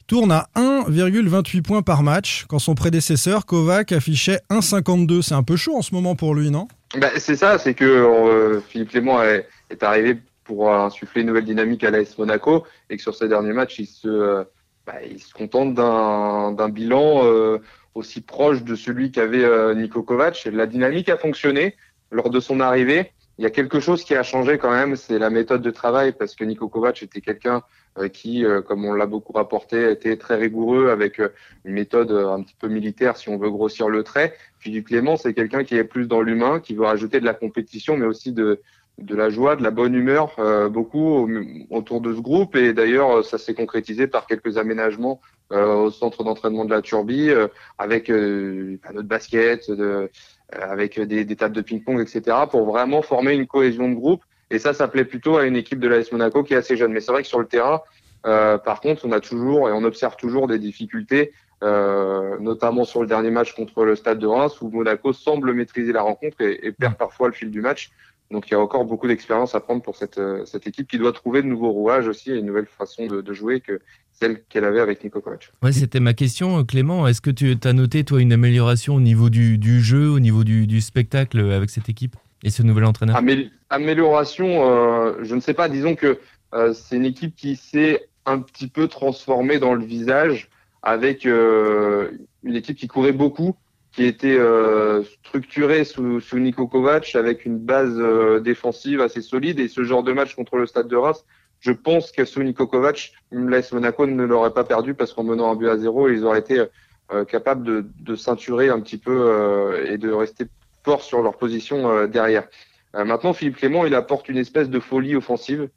Il 0.01 0.05
tourne 0.05 0.31
à 0.31 0.47
1,28 0.55 1.63
points 1.63 1.81
par 1.81 2.03
match 2.03 2.45
quand 2.47 2.59
son 2.59 2.75
prédécesseur 2.75 3.47
Kovac 3.47 3.91
affichait 3.91 4.39
1,52. 4.51 5.23
C'est 5.23 5.33
un 5.33 5.41
peu 5.41 5.55
chaud 5.55 5.75
en 5.75 5.81
ce 5.81 5.95
moment 5.95 6.15
pour 6.15 6.35
lui, 6.35 6.51
non? 6.51 6.67
Bah, 6.95 7.09
C'est 7.17 7.35
ça, 7.35 7.57
c'est 7.57 7.73
que 7.73 8.61
Philippe 8.69 8.91
Clément 8.91 9.23
est, 9.23 9.47
est 9.71 9.81
arrivé 9.81 10.19
pour 10.43 10.71
insuffler 10.71 11.21
une 11.21 11.27
nouvelle 11.27 11.45
dynamique 11.45 11.83
à 11.83 11.89
l'AS 11.89 12.15
Monaco 12.19 12.65
et 12.91 12.97
que 12.97 13.01
sur 13.01 13.15
ces 13.15 13.27
derniers 13.27 13.53
matchs, 13.53 13.79
il 13.79 13.87
se, 13.87 14.45
bah, 14.85 15.03
il 15.09 15.19
se 15.19 15.33
contente 15.33 15.73
d'un 15.73 16.69
bilan 16.69 17.25
euh, 17.25 17.59
aussi 17.95 18.21
proche 18.21 18.63
de 18.63 18.75
celui 18.75 19.11
qu'avait 19.11 19.43
euh, 19.43 19.73
Niko 19.73 20.03
Kovac. 20.03 20.47
La 20.51 20.67
dynamique 20.67 21.09
a 21.09 21.17
fonctionné 21.17 21.75
lors 22.11 22.29
de 22.29 22.39
son 22.39 22.59
arrivée. 22.59 23.11
Il 23.37 23.43
y 23.43 23.45
a 23.45 23.49
quelque 23.49 23.81
chose 23.81 24.03
qui 24.03 24.15
a 24.15 24.23
changé 24.23 24.57
quand 24.57 24.71
même, 24.71 24.95
c'est 24.95 25.19
la 25.19 25.29
méthode 25.29 25.61
de 25.61 25.71
travail 25.71 26.13
parce 26.13 26.35
que 26.35 26.45
Niko 26.45 26.69
Kovac 26.69 27.03
était 27.03 27.19
quelqu'un 27.19 27.63
euh, 27.97 28.07
qui, 28.07 28.45
euh, 28.45 28.61
comme 28.61 28.85
on 28.85 28.93
l'a 28.93 29.05
beaucoup 29.05 29.33
rapporté, 29.33 29.89
était 29.89 30.15
très 30.15 30.35
rigoureux 30.35 30.89
avec 30.89 31.19
euh, 31.19 31.29
une 31.65 31.73
méthode 31.73 32.11
un 32.11 32.41
petit 32.43 32.55
peu 32.57 32.67
militaire 32.69 33.17
si 33.17 33.27
on 33.27 33.37
veut 33.37 33.49
grossir 33.49 33.89
le 33.89 34.03
trait. 34.03 34.35
Puis 34.59 34.71
du 34.71 34.83
Clément, 34.83 35.17
c'est 35.17 35.33
quelqu'un 35.33 35.63
qui 35.63 35.75
est 35.75 35.83
plus 35.83 36.07
dans 36.07 36.21
l'humain, 36.21 36.61
qui 36.61 36.75
veut 36.75 36.85
rajouter 36.85 37.19
de 37.19 37.25
la 37.25 37.33
compétition, 37.33 37.97
mais 37.97 38.05
aussi 38.05 38.31
de, 38.31 38.61
de 38.97 39.15
la 39.15 39.29
joie, 39.29 39.55
de 39.55 39.63
la 39.63 39.71
bonne 39.71 39.93
humeur, 39.93 40.35
euh, 40.39 40.69
beaucoup 40.69 40.99
au, 40.99 41.29
autour 41.69 42.01
de 42.01 42.13
ce 42.13 42.21
groupe. 42.21 42.55
Et 42.55 42.73
d'ailleurs, 42.73 43.25
ça 43.25 43.37
s'est 43.37 43.53
concrétisé 43.53 44.07
par 44.07 44.25
quelques 44.25 44.57
aménagements 44.57 45.19
euh, 45.51 45.75
au 45.75 45.91
centre 45.91 46.23
d'entraînement 46.23 46.65
de 46.65 46.71
la 46.71 46.81
Turbie, 46.81 47.29
euh, 47.29 47.47
avec 47.77 48.09
euh, 48.09 48.79
un 48.83 49.03
basket, 49.03 49.69
de, 49.69 50.09
avec 50.51 50.99
des, 50.99 51.23
des, 51.23 51.35
tables 51.35 51.55
de 51.55 51.61
ping-pong, 51.61 52.01
etc., 52.01 52.35
pour 52.49 52.65
vraiment 52.65 53.03
former 53.03 53.33
une 53.33 53.45
cohésion 53.45 53.87
de 53.87 53.93
groupe. 53.93 54.23
Et 54.49 54.57
ça, 54.57 54.73
ça 54.73 54.87
plaît 54.87 55.05
plutôt 55.05 55.37
à 55.37 55.45
une 55.45 55.55
équipe 55.55 55.79
de 55.79 55.87
l'AS 55.87 56.11
Monaco 56.11 56.41
qui 56.41 56.55
est 56.55 56.57
assez 56.57 56.75
jeune. 56.75 56.91
Mais 56.91 56.99
c'est 56.99 57.11
vrai 57.11 57.21
que 57.21 57.27
sur 57.27 57.39
le 57.39 57.45
terrain, 57.45 57.81
par 58.23 58.81
contre, 58.81 59.05
on 59.05 59.11
a 59.11 59.19
toujours 59.19 59.69
et 59.69 59.71
on 59.71 59.83
observe 59.83 60.15
toujours 60.15 60.47
des 60.47 60.57
difficultés. 60.57 61.33
notamment 61.61 62.85
sur 62.85 63.01
le 63.01 63.07
dernier 63.07 63.31
match 63.31 63.53
contre 63.55 63.85
le 63.85 63.95
Stade 63.95 64.19
de 64.19 64.27
Reims 64.27 64.61
où 64.61 64.69
Monaco 64.69 65.13
semble 65.13 65.53
maîtriser 65.53 65.93
la 65.93 66.01
rencontre 66.01 66.41
et, 66.41 66.59
et 66.65 66.71
perd 66.71 66.95
parfois 66.95 67.27
le 67.27 67.33
fil 67.33 67.51
du 67.51 67.61
match. 67.61 67.91
Donc 68.31 68.49
il 68.49 68.51
y 68.51 68.55
a 68.55 68.59
encore 68.59 68.85
beaucoup 68.85 69.07
d'expérience 69.07 69.55
à 69.55 69.59
prendre 69.59 69.81
pour 69.81 69.95
cette, 69.95 70.17
euh, 70.17 70.45
cette 70.45 70.65
équipe 70.67 70.87
qui 70.87 70.97
doit 70.97 71.13
trouver 71.13 71.41
de 71.41 71.47
nouveaux 71.47 71.71
rouages 71.71 72.07
aussi 72.07 72.31
et 72.31 72.35
une 72.35 72.45
nouvelle 72.47 72.65
façon 72.65 73.05
de, 73.05 73.21
de 73.21 73.33
jouer 73.33 73.61
que 73.61 73.79
celle 74.11 74.43
qu'elle 74.45 74.63
avait 74.63 74.79
avec 74.79 75.03
Nico 75.03 75.21
Kovac. 75.21 75.51
Ouais, 75.61 75.71
c'était 75.71 75.99
ma 75.99 76.13
question, 76.13 76.63
Clément. 76.63 77.07
Est-ce 77.07 77.21
que 77.21 77.29
tu 77.29 77.55
as 77.63 77.73
noté, 77.73 78.03
toi, 78.03 78.21
une 78.21 78.33
amélioration 78.33 78.95
au 78.95 79.01
niveau 79.01 79.29
du, 79.29 79.57
du 79.57 79.81
jeu, 79.81 80.09
au 80.09 80.19
niveau 80.19 80.43
du, 80.43 80.67
du, 80.67 80.79
spectacle 80.81 81.39
avec 81.51 81.69
cette 81.69 81.89
équipe 81.89 82.15
et 82.43 82.49
ce 82.49 82.63
nouvel 82.63 82.85
entraîneur? 82.85 83.15
Amé 83.15 83.51
Amélioration, 83.69 84.69
euh, 84.69 85.13
je 85.23 85.35
ne 85.35 85.41
sais 85.41 85.53
pas. 85.53 85.67
Disons 85.69 85.95
que 85.95 86.19
euh, 86.53 86.73
c'est 86.73 86.95
une 86.95 87.05
équipe 87.05 87.35
qui 87.35 87.55
s'est 87.55 88.07
un 88.25 88.39
petit 88.39 88.67
peu 88.67 88.87
transformée 88.87 89.59
dans 89.59 89.73
le 89.73 89.83
visage 89.83 90.49
avec 90.81 91.25
euh, 91.25 92.11
une 92.43 92.55
équipe 92.55 92.77
qui 92.77 92.87
courait 92.87 93.11
beaucoup 93.11 93.55
qui 93.95 94.03
était 94.03 94.37
euh, 94.37 95.03
structuré 95.23 95.85
sous, 95.85 96.19
sous 96.19 96.37
Niko 96.37 96.67
Kovac 96.67 97.15
avec 97.15 97.45
une 97.45 97.57
base 97.57 97.95
euh, 97.97 98.41
défensive 98.41 98.99
assez 98.99 99.21
solide 99.21 99.59
et 99.59 99.69
ce 99.69 99.83
genre 99.83 100.03
de 100.03 100.11
match 100.11 100.35
contre 100.35 100.57
le 100.57 100.65
Stade 100.65 100.89
de 100.89 100.97
Reims, 100.97 101.23
je 101.61 101.71
pense 101.71 102.11
que 102.11 102.25
sous 102.25 102.43
Niko 102.43 102.67
Kovac, 102.67 103.13
l'AS 103.31 103.71
Monaco 103.71 104.05
ne 104.05 104.23
l'aurait 104.23 104.53
pas 104.53 104.65
perdu 104.65 104.93
parce 104.93 105.13
qu'en 105.13 105.23
menant 105.23 105.49
un 105.49 105.55
but 105.55 105.69
à 105.69 105.77
zéro, 105.77 106.09
ils 106.09 106.25
auraient 106.25 106.39
été 106.39 106.65
euh, 107.13 107.23
capables 107.23 107.63
de, 107.63 107.85
de 108.01 108.15
ceinturer 108.15 108.69
un 108.69 108.81
petit 108.81 108.97
peu 108.97 109.15
euh, 109.15 109.89
et 109.89 109.97
de 109.97 110.11
rester 110.11 110.45
forts 110.83 111.01
sur 111.01 111.21
leur 111.21 111.37
position 111.37 111.89
euh, 111.89 112.07
derrière. 112.07 112.47
Euh, 112.95 113.05
maintenant, 113.05 113.31
Philippe 113.31 113.57
Clément, 113.57 113.85
il 113.85 113.95
apporte 113.95 114.27
une 114.27 114.37
espèce 114.37 114.69
de 114.69 114.79
folie 114.79 115.15
offensive 115.15 115.69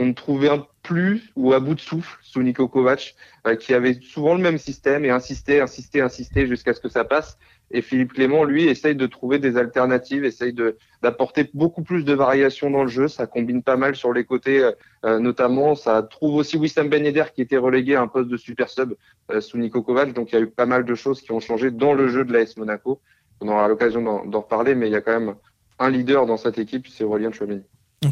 qu'on 0.00 0.06
ne 0.06 0.12
trouvait 0.14 0.48
plus 0.82 1.30
ou 1.36 1.52
à 1.52 1.60
bout 1.60 1.74
de 1.74 1.80
souffle 1.80 2.16
sous 2.22 2.42
Niko 2.42 2.68
Kovac, 2.68 3.14
euh, 3.46 3.54
qui 3.54 3.74
avait 3.74 3.92
souvent 4.00 4.34
le 4.34 4.40
même 4.40 4.56
système 4.56 5.04
et 5.04 5.10
insistait, 5.10 5.60
insistait, 5.60 6.00
insistait 6.00 6.46
jusqu'à 6.46 6.72
ce 6.72 6.80
que 6.80 6.88
ça 6.88 7.04
passe. 7.04 7.36
Et 7.70 7.82
Philippe 7.82 8.14
Clément, 8.14 8.44
lui, 8.44 8.64
essaye 8.64 8.96
de 8.96 9.06
trouver 9.06 9.38
des 9.38 9.58
alternatives, 9.58 10.24
essaye 10.24 10.54
d'apporter 11.02 11.50
beaucoup 11.52 11.82
plus 11.82 12.06
de 12.06 12.14
variations 12.14 12.70
dans 12.70 12.82
le 12.82 12.88
jeu. 12.88 13.08
Ça 13.08 13.26
combine 13.26 13.62
pas 13.62 13.76
mal 13.76 13.94
sur 13.94 14.14
les 14.14 14.24
côtés, 14.24 14.70
euh, 15.04 15.18
notamment. 15.18 15.74
Ça 15.74 16.02
trouve 16.02 16.36
aussi 16.36 16.56
Wissam 16.56 16.88
Ben 16.88 17.04
Yedder 17.04 17.24
qui 17.34 17.42
était 17.42 17.58
relégué 17.58 17.94
à 17.94 18.00
un 18.00 18.08
poste 18.08 18.30
de 18.30 18.38
super 18.38 18.70
sub 18.70 18.94
euh, 19.30 19.42
sous 19.42 19.58
Niko 19.58 19.82
Kovac. 19.82 20.14
Donc 20.14 20.32
il 20.32 20.36
y 20.36 20.38
a 20.38 20.40
eu 20.40 20.48
pas 20.48 20.66
mal 20.66 20.86
de 20.86 20.94
choses 20.94 21.20
qui 21.20 21.30
ont 21.32 21.40
changé 21.40 21.70
dans 21.70 21.92
le 21.92 22.08
jeu 22.08 22.24
de 22.24 22.32
l'AS 22.32 22.56
Monaco. 22.56 23.02
On 23.42 23.48
aura 23.48 23.68
l'occasion 23.68 24.00
d'en 24.24 24.40
reparler, 24.40 24.74
mais 24.74 24.88
il 24.88 24.92
y 24.92 24.96
a 24.96 25.02
quand 25.02 25.20
même 25.20 25.34
un 25.78 25.90
leader 25.90 26.24
dans 26.24 26.38
cette 26.38 26.58
équipe, 26.58 26.88
c'est 26.88 27.04
Aurélien 27.04 27.32
Chouameni. 27.32 27.64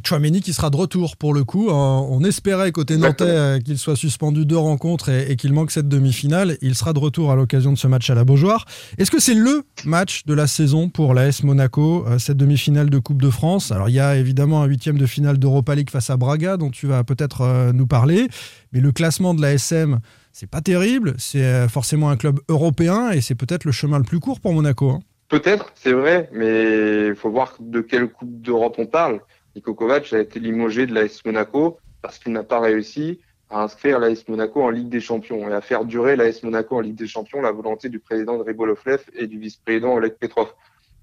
Chouameni 0.05 0.43
qui 0.43 0.53
sera 0.53 0.69
de 0.69 0.77
retour 0.77 1.17
pour 1.17 1.33
le 1.33 1.45
coup. 1.45 1.71
On 1.71 2.23
espérait 2.23 2.73
côté 2.73 2.99
nantais 2.99 3.25
euh, 3.25 3.59
qu'il 3.59 3.79
soit 3.79 3.97
suspendu 3.97 4.45
deux 4.45 4.59
rencontres 4.59 5.09
et, 5.09 5.31
et 5.31 5.37
qu'il 5.37 5.55
manque 5.55 5.71
cette 5.71 5.89
demi-finale. 5.89 6.59
Il 6.61 6.75
sera 6.75 6.93
de 6.93 6.99
retour 6.99 7.31
à 7.31 7.37
l'occasion 7.37 7.73
de 7.73 7.79
ce 7.79 7.87
match 7.87 8.11
à 8.11 8.15
la 8.15 8.25
Beaujoire. 8.25 8.67
Est-ce 8.99 9.11
que 9.11 9.19
c'est 9.19 9.33
le 9.33 9.63
match 9.87 10.27
de 10.27 10.35
la 10.35 10.47
saison 10.47 10.91
pour 10.91 11.15
l'AS 11.15 11.43
Monaco, 11.43 12.05
euh, 12.07 12.19
cette 12.19 12.37
demi-finale 12.37 12.91
de 12.91 12.99
Coupe 12.99 13.23
de 13.23 13.31
France? 13.31 13.73
Alors 13.73 13.89
il 13.89 13.95
y 13.95 14.01
a 14.01 14.17
évidemment 14.17 14.63
un 14.63 14.67
huitième 14.67 14.99
de 14.99 15.07
finale 15.07 15.39
d'Europa 15.39 15.75
League 15.75 15.89
face 15.89 16.11
à 16.11 16.19
Braga 16.19 16.59
dont 16.59 16.69
tu 16.69 16.87
vas 16.87 17.03
peut-être 17.03 17.41
euh, 17.41 17.73
nous 17.73 17.87
parler. 17.87 18.29
Mais 18.75 18.81
le 18.81 18.93
classement 18.93 19.33
de 19.33 19.41
l'ASM, 19.41 20.01
c'est 20.33 20.51
pas 20.51 20.61
terrible. 20.61 21.15
C'est 21.17 21.67
forcément 21.69 22.11
un 22.11 22.19
club 22.19 22.41
européen 22.51 23.11
et 23.11 23.23
c'est 23.23 23.35
peut-être 23.35 23.65
le 23.65 23.73
chemin 23.73 23.97
le 23.97 24.05
plus 24.05 24.21
court 24.21 24.41
pour 24.41 24.53
Monaco. 24.53 24.91
Hein. 24.91 25.01
Peut-être, 25.31 25.73
c'est 25.75 25.93
vrai, 25.93 26.29
mais 26.33 27.09
il 27.09 27.15
faut 27.15 27.31
voir 27.31 27.55
de 27.61 27.81
quelle 27.81 28.09
Coupe 28.09 28.41
d'Europe 28.41 28.77
on 28.79 28.87
parle. 28.87 29.21
Kovac 29.61 30.13
a 30.13 30.19
été 30.19 30.41
limogé 30.41 30.87
de 30.87 30.95
l'AS 30.95 31.25
Monaco 31.25 31.79
parce 32.03 32.19
qu'il 32.19 32.33
n'a 32.33 32.43
pas 32.43 32.61
réussi 32.61 33.21
à 33.51 33.63
inscrire 33.63 33.99
l'AS 33.99 34.29
Monaco 34.29 34.63
en 34.63 34.71
Ligue 34.71 34.89
des 34.89 35.01
Champions 35.01 35.49
et 35.49 35.53
à 35.53 35.61
faire 35.61 35.85
durer 35.85 36.17
l'AS 36.17 36.43
Monaco 36.43 36.77
en 36.77 36.81
Ligue 36.81 36.97
des 36.97 37.07
Champions 37.07 37.41
la 37.41 37.53
volonté 37.53 37.89
du 37.89 37.99
président 37.99 38.39
de 38.39 38.43
Ribolovlev 38.43 39.03
et 39.15 39.27
du 39.27 39.39
vice-président 39.39 39.95
Oleg 39.95 40.15
Petrov. 40.15 40.53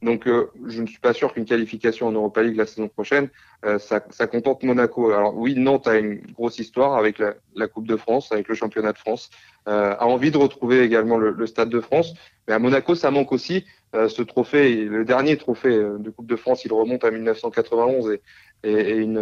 Donc 0.02 0.28
euh, 0.28 0.52
je 0.68 0.82
ne 0.82 0.88
suis 0.88 1.00
pas 1.00 1.14
sûr 1.14 1.34
qu'une 1.34 1.46
qualification 1.46 2.08
en 2.08 2.12
Europa 2.12 2.44
League 2.44 2.58
la 2.58 2.66
saison 2.66 2.88
prochaine, 2.88 3.30
euh, 3.66 3.80
ça, 3.80 4.04
ça, 4.12 4.28
contente 4.28 4.62
Monaco. 4.64 5.10
Alors 5.12 5.36
oui, 5.36 5.56
Nantes 5.56 5.88
a 5.88 5.98
une 5.98 6.22
grosse 6.34 6.60
histoire 6.60 6.96
avec 6.96 7.18
la, 7.20 7.68
Coupe 7.68 7.88
de 7.88 7.96
France, 7.96 8.32
avec 8.32 8.48
le 8.48 8.56
championnat 8.56 8.92
de 8.92 8.98
France, 8.98 9.32
euh, 9.68 9.96
a 9.98 10.06
envie 10.06 10.32
de 10.32 10.38
retrouver 10.38 10.82
également 10.82 11.18
le, 11.18 11.32
le, 11.32 11.48
Stade 11.48 11.70
de 11.70 11.80
France. 11.80 12.14
Mais 12.48 12.54
à 12.54 12.60
Monaco, 12.60 12.94
ça 12.94 13.10
manque 13.10 13.32
aussi 13.32 13.66
ce 14.10 14.22
trophée, 14.22 14.86
le 14.86 15.06
dernier 15.06 15.38
trophée 15.38 15.78
de 15.78 16.10
Coupe 16.10 16.28
de 16.28 16.36
France, 16.36 16.66
il 16.66 16.74
remonte 16.74 17.04
à 17.04 17.12
1991 17.12 18.12
et, 18.12 18.22
et, 18.64 18.96
une, 18.96 19.20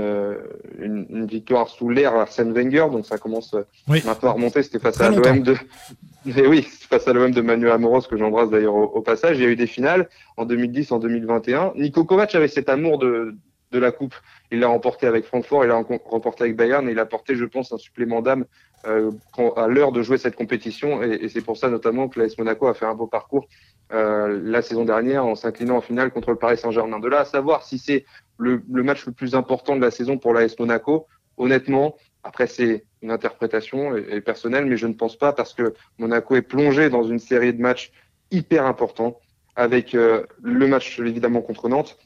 une, 0.79 1.05
une, 1.09 1.25
victoire 1.25 1.67
sous 1.67 1.89
l'air 1.89 2.15
Arsène 2.15 2.53
Wenger, 2.53 2.87
donc 2.91 3.05
ça 3.05 3.17
commence 3.17 3.55
oui. 3.87 4.01
maintenant 4.05 4.29
à 4.29 4.33
remonter. 4.33 4.63
C'était 4.63 4.79
face 4.79 5.01
à 5.01 5.09
l'OM 5.09 5.41
de 5.41 5.55
Mais 6.25 6.47
oui, 6.47 6.61
face 6.61 7.07
à 7.07 7.13
l'OM 7.13 7.31
de 7.31 7.41
Manuel 7.41 7.71
Amoros, 7.71 8.07
que 8.07 8.17
j'embrasse 8.17 8.49
d'ailleurs 8.49 8.75
au, 8.75 8.83
au, 8.83 9.01
passage, 9.01 9.37
il 9.37 9.43
y 9.43 9.45
a 9.45 9.49
eu 9.49 9.55
des 9.55 9.67
finales 9.67 10.07
en 10.37 10.45
2010, 10.45 10.91
en 10.93 10.99
2021. 10.99 11.73
Nico 11.75 12.05
Kovac 12.05 12.33
avait 12.35 12.47
cet 12.47 12.69
amour 12.69 12.97
de, 12.97 13.35
de 13.71 13.79
la 13.79 13.91
Coupe. 13.91 14.15
Il 14.49 14.59
l'a 14.59 14.67
remporté 14.67 15.05
avec 15.05 15.25
Francfort, 15.25 15.65
il 15.65 15.67
l'a 15.67 15.81
remporté 16.05 16.45
avec 16.45 16.55
Bayern 16.55 16.87
et 16.87 16.93
il 16.93 16.99
a 16.99 17.05
porté, 17.05 17.35
je 17.35 17.43
pense, 17.43 17.73
un 17.73 17.77
supplément 17.77 18.21
d'âme 18.21 18.45
euh, 18.85 19.11
à 19.57 19.67
l'heure 19.67 19.91
de 19.91 20.01
jouer 20.01 20.17
cette 20.17 20.35
compétition. 20.35 21.03
Et, 21.03 21.15
et 21.23 21.29
c'est 21.29 21.41
pour 21.41 21.57
ça 21.57 21.69
notamment 21.69 22.07
que 22.07 22.21
l'AS 22.21 22.37
Monaco 22.37 22.67
a 22.67 22.73
fait 22.73 22.85
un 22.85 22.95
beau 22.95 23.07
parcours 23.07 23.47
euh, 23.91 24.39
la 24.43 24.61
saison 24.61 24.85
dernière 24.85 25.25
en 25.25 25.35
s'inclinant 25.35 25.77
en 25.77 25.81
finale 25.81 26.11
contre 26.11 26.31
le 26.31 26.37
Paris 26.37 26.57
Saint-Germain. 26.57 26.99
De 26.99 27.07
là 27.07 27.19
à 27.19 27.25
savoir 27.25 27.63
si 27.63 27.77
c'est 27.77 28.05
le, 28.37 28.61
match 28.69 29.05
le 29.05 29.11
plus 29.11 29.35
important 29.35 29.75
de 29.75 29.81
la 29.81 29.91
saison 29.91 30.17
pour 30.17 30.33
l'AS 30.33 30.57
Monaco, 30.57 31.07
honnêtement, 31.37 31.95
après 32.23 32.47
c'est 32.47 32.85
une 33.01 33.11
interprétation 33.11 33.95
et 33.95 34.21
personnelle, 34.21 34.65
mais 34.65 34.77
je 34.77 34.87
ne 34.87 34.93
pense 34.93 35.17
pas 35.17 35.33
parce 35.33 35.53
que 35.53 35.73
Monaco 35.97 36.35
est 36.35 36.41
plongé 36.41 36.89
dans 36.89 37.03
une 37.03 37.19
série 37.19 37.53
de 37.53 37.61
matchs 37.61 37.91
hyper 38.31 38.65
importants 38.65 39.19
avec 39.55 39.93
euh, 39.93 40.25
le 40.41 40.67
match 40.67 40.99
évidemment 40.99 41.41
contre 41.41 41.69
Nantes, 41.69 41.97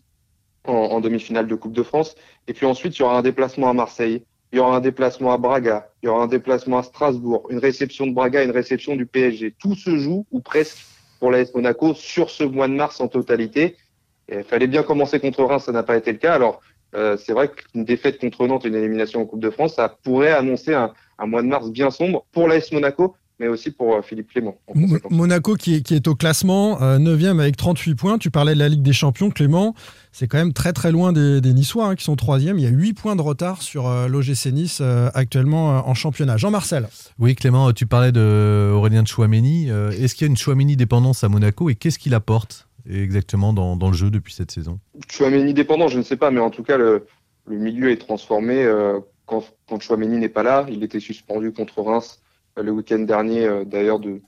en, 0.65 0.73
en 0.73 0.99
demi-finale 0.99 1.47
de 1.47 1.55
Coupe 1.55 1.73
de 1.73 1.83
France. 1.83 2.15
Et 2.47 2.53
puis 2.53 2.65
ensuite, 2.65 2.97
il 2.97 3.01
y 3.01 3.05
aura 3.05 3.17
un 3.17 3.21
déplacement 3.21 3.69
à 3.69 3.73
Marseille, 3.73 4.25
il 4.51 4.57
y 4.57 4.59
aura 4.59 4.77
un 4.77 4.79
déplacement 4.79 5.33
à 5.33 5.37
Braga, 5.37 5.89
il 6.01 6.07
y 6.07 6.09
aura 6.09 6.23
un 6.23 6.27
déplacement 6.27 6.77
à 6.77 6.83
Strasbourg, 6.83 7.47
une 7.49 7.59
réception 7.59 8.07
de 8.07 8.13
Braga, 8.13 8.43
une 8.43 8.51
réception 8.51 8.95
du 8.95 9.05
PSG. 9.05 9.55
Tout 9.59 9.75
se 9.75 9.97
joue, 9.97 10.25
ou 10.31 10.39
presque, 10.39 10.77
pour 11.19 11.31
l'AS 11.31 11.53
Monaco 11.53 11.93
sur 11.93 12.29
ce 12.29 12.43
mois 12.43 12.67
de 12.67 12.73
mars 12.73 13.01
en 13.01 13.07
totalité. 13.07 13.75
il 14.29 14.43
fallait 14.43 14.67
bien 14.67 14.83
commencer 14.83 15.19
contre 15.19 15.43
Reims, 15.43 15.63
ça 15.65 15.71
n'a 15.71 15.83
pas 15.83 15.97
été 15.97 16.11
le 16.11 16.17
cas. 16.17 16.33
Alors, 16.33 16.61
euh, 16.95 17.17
c'est 17.17 17.33
vrai 17.33 17.49
qu'une 17.49 17.83
défaite 17.83 18.19
contre 18.19 18.47
Nantes 18.47 18.65
une 18.65 18.75
élimination 18.75 19.21
en 19.21 19.25
Coupe 19.25 19.41
de 19.41 19.49
France, 19.49 19.75
ça 19.75 19.89
pourrait 20.03 20.31
annoncer 20.31 20.73
un, 20.73 20.93
un 21.17 21.25
mois 21.25 21.41
de 21.41 21.47
mars 21.47 21.69
bien 21.69 21.91
sombre 21.91 22.25
pour 22.31 22.47
l'AS 22.47 22.71
Monaco, 22.71 23.15
mais 23.39 23.47
aussi 23.47 23.71
pour 23.71 23.95
euh, 23.95 24.01
Philippe 24.01 24.31
Clément. 24.31 24.57
Monaco 25.09 25.55
qui 25.55 25.75
est, 25.75 25.81
qui 25.81 25.93
est, 25.95 26.07
au 26.07 26.15
classement, 26.15 26.81
euh, 26.81 26.97
9e 26.97 27.39
avec 27.39 27.57
38 27.57 27.95
points. 27.95 28.17
Tu 28.17 28.31
parlais 28.31 28.53
de 28.53 28.59
la 28.59 28.69
Ligue 28.69 28.81
des 28.81 28.93
Champions, 28.93 29.29
Clément. 29.29 29.75
C'est 30.11 30.27
quand 30.27 30.39
même 30.39 30.53
très 30.53 30.73
très 30.73 30.91
loin 30.91 31.13
des, 31.13 31.41
des 31.41 31.53
Niçois 31.53 31.89
hein, 31.89 31.95
qui 31.95 32.03
sont 32.03 32.15
3e. 32.15 32.55
Il 32.57 32.61
y 32.61 32.65
a 32.65 32.69
8 32.69 32.93
points 32.93 33.15
de 33.15 33.21
retard 33.21 33.61
sur 33.61 33.87
euh, 33.87 34.07
l'OGC 34.07 34.47
Nice 34.47 34.79
euh, 34.81 35.11
actuellement 35.13 35.77
euh, 35.77 35.81
en 35.81 35.93
championnat. 35.93 36.37
Jean-Marcel. 36.37 36.87
Oui, 37.19 37.35
Clément, 37.35 37.71
tu 37.71 37.85
parlais 37.85 38.11
d'Aurélien 38.11 39.03
de 39.03 39.07
Chouameni. 39.07 39.69
Euh, 39.69 39.91
est-ce 39.91 40.15
qu'il 40.15 40.25
y 40.25 40.27
a 40.27 40.31
une 40.31 40.37
Chouameni 40.37 40.75
dépendance 40.75 41.23
à 41.23 41.29
Monaco 41.29 41.69
et 41.69 41.75
qu'est-ce 41.75 41.99
qu'il 41.99 42.15
apporte 42.15 42.67
exactement 42.89 43.53
dans, 43.53 43.75
dans, 43.75 43.89
le 43.89 43.95
jeu 43.95 44.09
depuis 44.09 44.33
cette 44.33 44.49
saison? 44.49 44.79
Chouameni 45.07 45.53
dépendant, 45.53 45.87
je 45.87 45.99
ne 45.99 46.03
sais 46.03 46.17
pas, 46.17 46.31
mais 46.31 46.39
en 46.39 46.49
tout 46.49 46.63
cas, 46.63 46.77
le, 46.77 47.05
le 47.45 47.57
milieu 47.57 47.91
est 47.91 47.97
transformé. 47.97 48.67
quand, 49.27 49.43
quand 49.69 49.79
Chouameni 49.79 50.17
n'est 50.17 50.29
pas 50.29 50.41
là, 50.41 50.65
il 50.67 50.83
était 50.83 50.99
suspendu 50.99 51.51
contre 51.51 51.81
Reims 51.81 52.21
le 52.61 52.71
week-end 52.71 52.99
dernier, 52.99 53.45
euh, 53.45 53.63
d'ailleurs, 53.65 53.99
de, 53.99 54.21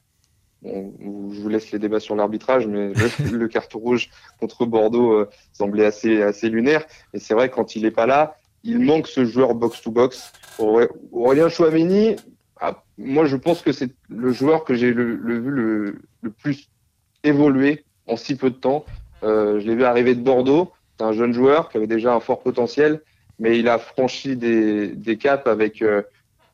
bon, 0.61 0.93
je 1.31 1.39
vous 1.39 1.49
laisse 1.49 1.71
les 1.71 1.79
débats 1.79 1.99
sur 1.99 2.15
l'arbitrage, 2.15 2.67
mais 2.67 2.93
le, 2.93 3.37
le, 3.37 3.47
carton 3.47 3.79
rouge 3.79 4.09
contre 4.39 4.65
Bordeaux 4.65 5.13
euh, 5.13 5.29
semblait 5.53 5.85
assez, 5.85 6.21
assez 6.21 6.49
lunaire. 6.49 6.85
Et 7.13 7.19
c'est 7.19 7.33
vrai, 7.33 7.49
quand 7.49 7.75
il 7.75 7.83
n'est 7.83 7.91
pas 7.91 8.05
là, 8.05 8.35
il 8.63 8.79
manque 8.79 9.07
ce 9.07 9.25
joueur 9.25 9.55
box-to-box. 9.55 10.33
Aurélien 11.11 11.49
Chouameni, 11.49 12.17
ah, 12.59 12.83
moi, 12.97 13.25
je 13.25 13.37
pense 13.37 13.61
que 13.61 13.71
c'est 13.71 13.89
le 14.09 14.31
joueur 14.31 14.65
que 14.65 14.73
j'ai 14.73 14.91
le, 14.91 15.15
le, 15.15 15.39
vu 15.39 15.49
le, 15.49 16.01
le, 16.21 16.29
plus 16.29 16.69
évoluer 17.23 17.85
en 18.07 18.17
si 18.17 18.35
peu 18.35 18.49
de 18.49 18.55
temps. 18.55 18.85
Euh, 19.23 19.59
je 19.59 19.67
l'ai 19.67 19.75
vu 19.75 19.85
arriver 19.85 20.13
de 20.13 20.21
Bordeaux. 20.21 20.71
C'est 20.97 21.05
un 21.05 21.13
jeune 21.13 21.33
joueur 21.33 21.69
qui 21.69 21.77
avait 21.77 21.87
déjà 21.87 22.13
un 22.13 22.19
fort 22.19 22.41
potentiel, 22.41 23.01
mais 23.39 23.57
il 23.57 23.69
a 23.69 23.77
franchi 23.77 24.35
des, 24.35 24.89
des 24.89 25.17
caps 25.17 25.47
avec 25.47 25.81
euh, 25.81 26.01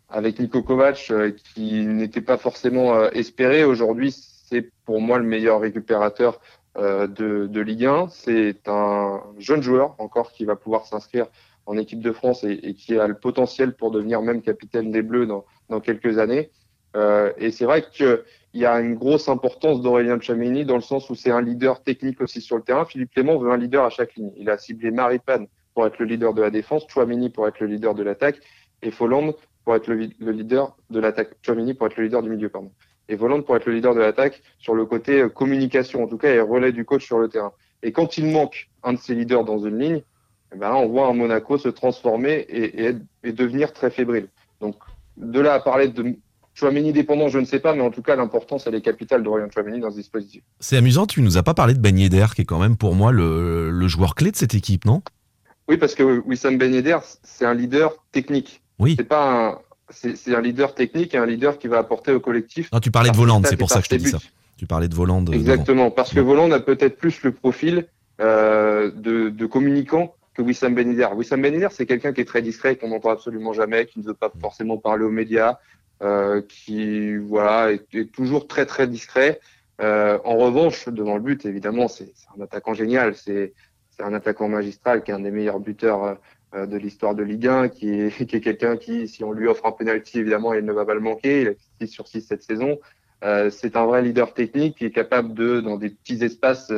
avec 0.09 0.39
Nico 0.39 0.61
Kovac 0.61 1.07
euh, 1.11 1.31
qui 1.53 1.85
n'était 1.85 2.21
pas 2.21 2.37
forcément 2.37 2.95
euh, 2.95 3.09
espéré. 3.13 3.63
Aujourd'hui, 3.63 4.11
c'est 4.11 4.69
pour 4.85 5.01
moi 5.01 5.17
le 5.17 5.25
meilleur 5.25 5.59
récupérateur 5.59 6.39
euh, 6.77 7.07
de, 7.07 7.59
Ligue 7.61 7.85
1. 7.85 8.07
C'est 8.09 8.67
un 8.67 9.21
jeune 9.37 9.61
joueur 9.61 9.95
encore 9.97 10.31
qui 10.31 10.45
va 10.45 10.55
pouvoir 10.55 10.85
s'inscrire 10.85 11.27
en 11.65 11.77
équipe 11.77 12.01
de 12.01 12.11
France 12.11 12.43
et, 12.43 12.75
qui 12.75 12.97
a 12.99 13.07
le 13.07 13.15
potentiel 13.15 13.75
pour 13.75 13.89
devenir 13.89 14.21
même 14.21 14.41
capitaine 14.43 14.91
des 14.91 15.01
Bleus 15.01 15.25
dans, 15.25 15.79
quelques 15.79 16.19
années. 16.19 16.51
Et 17.39 17.49
c'est 17.49 17.65
vrai 17.65 17.83
qu'il 17.91 18.21
y 18.53 18.65
a 18.65 18.79
une 18.79 18.93
grosse 18.93 19.27
importance 19.27 19.81
d'Aurélien 19.81 20.19
Tchouameni 20.19 20.63
dans 20.63 20.75
le 20.75 20.81
sens 20.81 21.09
où 21.09 21.15
c'est 21.15 21.31
un 21.31 21.41
leader 21.41 21.81
technique 21.81 22.21
aussi 22.21 22.39
sur 22.39 22.55
le 22.55 22.61
terrain. 22.61 22.85
Philippe 22.85 23.11
Clément 23.11 23.39
veut 23.39 23.51
un 23.51 23.57
leader 23.57 23.83
à 23.83 23.89
chaque 23.89 24.13
ligne. 24.13 24.31
Il 24.37 24.47
a 24.51 24.59
ciblé 24.59 24.91
Maripane 24.91 25.47
pour 25.73 25.87
être 25.87 25.97
le 25.97 26.05
leader 26.05 26.35
de 26.35 26.43
la 26.43 26.51
défense, 26.51 26.85
Chouameni 26.87 27.31
pour 27.31 27.47
être 27.47 27.59
le 27.59 27.65
leader 27.65 27.95
de 27.95 28.03
l'attaque 28.03 28.39
et 28.83 28.91
Folland 28.91 29.33
pour 29.65 29.75
être 29.75 29.87
le, 29.87 30.09
le 30.19 30.31
leader 30.31 30.77
de 30.91 30.99
l'attaque, 30.99 31.35
Chouamini 31.41 31.73
pour 31.73 31.87
être 31.87 31.97
le 31.97 32.03
leader 32.03 32.21
du 32.21 32.29
milieu, 32.29 32.49
pardon. 32.49 32.71
Et 33.09 33.15
Voland 33.15 33.41
pour 33.41 33.55
être 33.57 33.65
le 33.65 33.73
leader 33.73 33.93
de 33.93 33.99
l'attaque 33.99 34.41
sur 34.59 34.75
le 34.75 34.85
côté 34.85 35.21
euh, 35.21 35.29
communication, 35.29 36.03
en 36.03 36.07
tout 36.07 36.17
cas, 36.17 36.29
et 36.29 36.39
relais 36.39 36.71
du 36.71 36.85
coach 36.85 37.05
sur 37.05 37.19
le 37.19 37.27
terrain. 37.27 37.51
Et 37.83 37.91
quand 37.91 38.17
il 38.17 38.27
manque 38.27 38.69
un 38.83 38.93
de 38.93 38.99
ces 38.99 39.15
leaders 39.15 39.43
dans 39.43 39.59
une 39.59 39.79
ligne, 39.79 40.01
eh 40.53 40.57
ben 40.57 40.69
là, 40.69 40.75
on 40.77 40.87
voit 40.87 41.07
un 41.07 41.13
Monaco 41.13 41.57
se 41.57 41.69
transformer 41.69 42.45
et, 42.49 42.85
et, 42.85 42.95
et, 43.23 43.31
devenir 43.31 43.73
très 43.73 43.89
fébrile. 43.89 44.27
Donc, 44.61 44.75
de 45.17 45.39
là 45.39 45.53
à 45.53 45.59
parler 45.59 45.87
de 45.87 46.15
Chouameni 46.53 46.93
dépendant, 46.93 47.27
je 47.27 47.39
ne 47.39 47.45
sais 47.45 47.59
pas, 47.59 47.73
mais 47.75 47.81
en 47.81 47.91
tout 47.91 48.01
cas, 48.01 48.15
l'importance, 48.15 48.65
elle 48.65 48.75
est 48.75 48.81
capitale 48.81 49.23
de 49.23 49.29
Ryan 49.29 49.49
Chouameni 49.53 49.79
dans 49.79 49.91
ce 49.91 49.97
dispositif. 49.97 50.41
C'est 50.59 50.77
amusant, 50.77 51.05
tu 51.05 51.21
nous 51.21 51.37
as 51.37 51.43
pas 51.43 51.53
parlé 51.53 51.73
de 51.73 51.79
Ben 51.79 51.97
Yedder, 51.97 52.27
qui 52.33 52.41
est 52.41 52.45
quand 52.45 52.59
même 52.59 52.77
pour 52.77 52.95
moi 52.95 53.11
le, 53.11 53.69
le 53.71 53.87
joueur 53.87 54.15
clé 54.15 54.31
de 54.31 54.35
cette 54.35 54.55
équipe, 54.55 54.85
non? 54.85 55.01
Oui, 55.67 55.77
parce 55.77 55.95
que 55.95 56.03
Wissam 56.25 56.57
Ben 56.57 56.73
Yedder, 56.73 56.99
c'est 57.23 57.45
un 57.45 57.53
leader 57.53 57.91
technique. 58.11 58.61
Oui. 58.79 58.95
C'est 58.97 59.05
pas 59.05 59.49
un, 59.49 59.59
c'est 59.89 60.35
un 60.35 60.41
leader 60.41 60.73
technique 60.73 61.13
et 61.13 61.17
un 61.17 61.25
leader 61.25 61.57
qui 61.57 61.67
va 61.67 61.77
apporter 61.77 62.11
au 62.11 62.19
collectif. 62.19 62.71
Non, 62.71 62.79
tu 62.79 62.91
parlais 62.91 63.11
de 63.11 63.15
Voland, 63.15 63.41
c'est 63.45 63.57
pour 63.57 63.69
ça 63.69 63.79
que 63.79 63.85
je 63.85 63.89
te 63.89 63.95
dis 63.95 64.09
ça. 64.09 64.19
Tu 64.57 64.65
parlais 64.65 64.87
de 64.87 64.95
Voland. 64.95 65.25
Exactement, 65.25 65.91
parce 65.91 66.13
que 66.13 66.19
Voland 66.19 66.51
a 66.51 66.59
peut-être 66.59 66.97
plus 66.97 67.23
le 67.23 67.31
profil 67.31 67.87
euh, 68.21 68.91
de, 68.91 69.29
de, 69.29 69.45
communicant 69.45 70.15
que 70.33 70.41
Wissam 70.41 70.73
Ben 70.73 70.89
Yedder. 70.89 71.09
Wissam 71.15 71.41
Ben 71.41 71.53
Yedder, 71.53 71.67
c'est 71.71 71.85
quelqu'un 71.85 72.13
qui 72.13 72.21
est 72.21 72.25
très 72.25 72.41
discret, 72.41 72.77
qu'on 72.77 72.89
n'entend 72.89 73.09
absolument 73.09 73.51
jamais, 73.51 73.85
qui 73.85 73.99
ne 73.99 74.05
veut 74.05 74.13
pas 74.13 74.31
forcément 74.39 74.77
parler 74.77 75.03
aux 75.03 75.11
médias, 75.11 75.57
euh, 76.01 76.41
qui 76.47 77.15
voilà 77.17 77.71
est, 77.71 77.93
est, 77.93 78.11
toujours 78.11 78.47
très 78.47 78.65
très 78.65 78.87
discret. 78.87 79.39
Euh, 79.81 80.17
en 80.23 80.37
revanche, 80.37 80.87
devant 80.87 81.15
le 81.15 81.21
but, 81.21 81.45
évidemment, 81.45 81.87
c'est 81.87 82.13
un 82.37 82.43
attaquant 82.43 82.73
génial. 82.73 83.15
C'est 83.15 83.53
un 83.99 84.13
attaquant 84.13 84.47
magistral 84.47 85.03
qui 85.03 85.11
est 85.11 85.13
un 85.13 85.19
des 85.19 85.31
meilleurs 85.31 85.59
buteurs 85.59 86.03
euh, 86.03 86.13
de 86.55 86.77
l'histoire 86.77 87.15
de 87.15 87.23
Ligue 87.23 87.47
1, 87.47 87.69
qui 87.69 87.89
est, 87.89 88.41
quelqu'un 88.41 88.77
qui, 88.77 89.07
si 89.07 89.23
on 89.23 89.31
lui 89.31 89.47
offre 89.47 89.65
un 89.65 89.71
penalty, 89.71 90.19
évidemment, 90.19 90.53
il 90.53 90.63
ne 90.65 90.71
va 90.71 90.85
pas 90.85 90.93
le 90.93 90.99
manquer. 90.99 91.41
Il 91.41 91.47
a 91.49 91.53
6 91.81 91.87
sur 91.87 92.07
6 92.07 92.21
cette 92.21 92.43
saison. 92.43 92.79
Euh, 93.23 93.49
c'est 93.49 93.75
un 93.75 93.85
vrai 93.85 94.01
leader 94.01 94.33
technique 94.33 94.77
qui 94.77 94.85
est 94.85 94.91
capable 94.91 95.33
de, 95.33 95.59
dans 95.59 95.77
des 95.77 95.89
petits 95.89 96.23
espaces, 96.23 96.71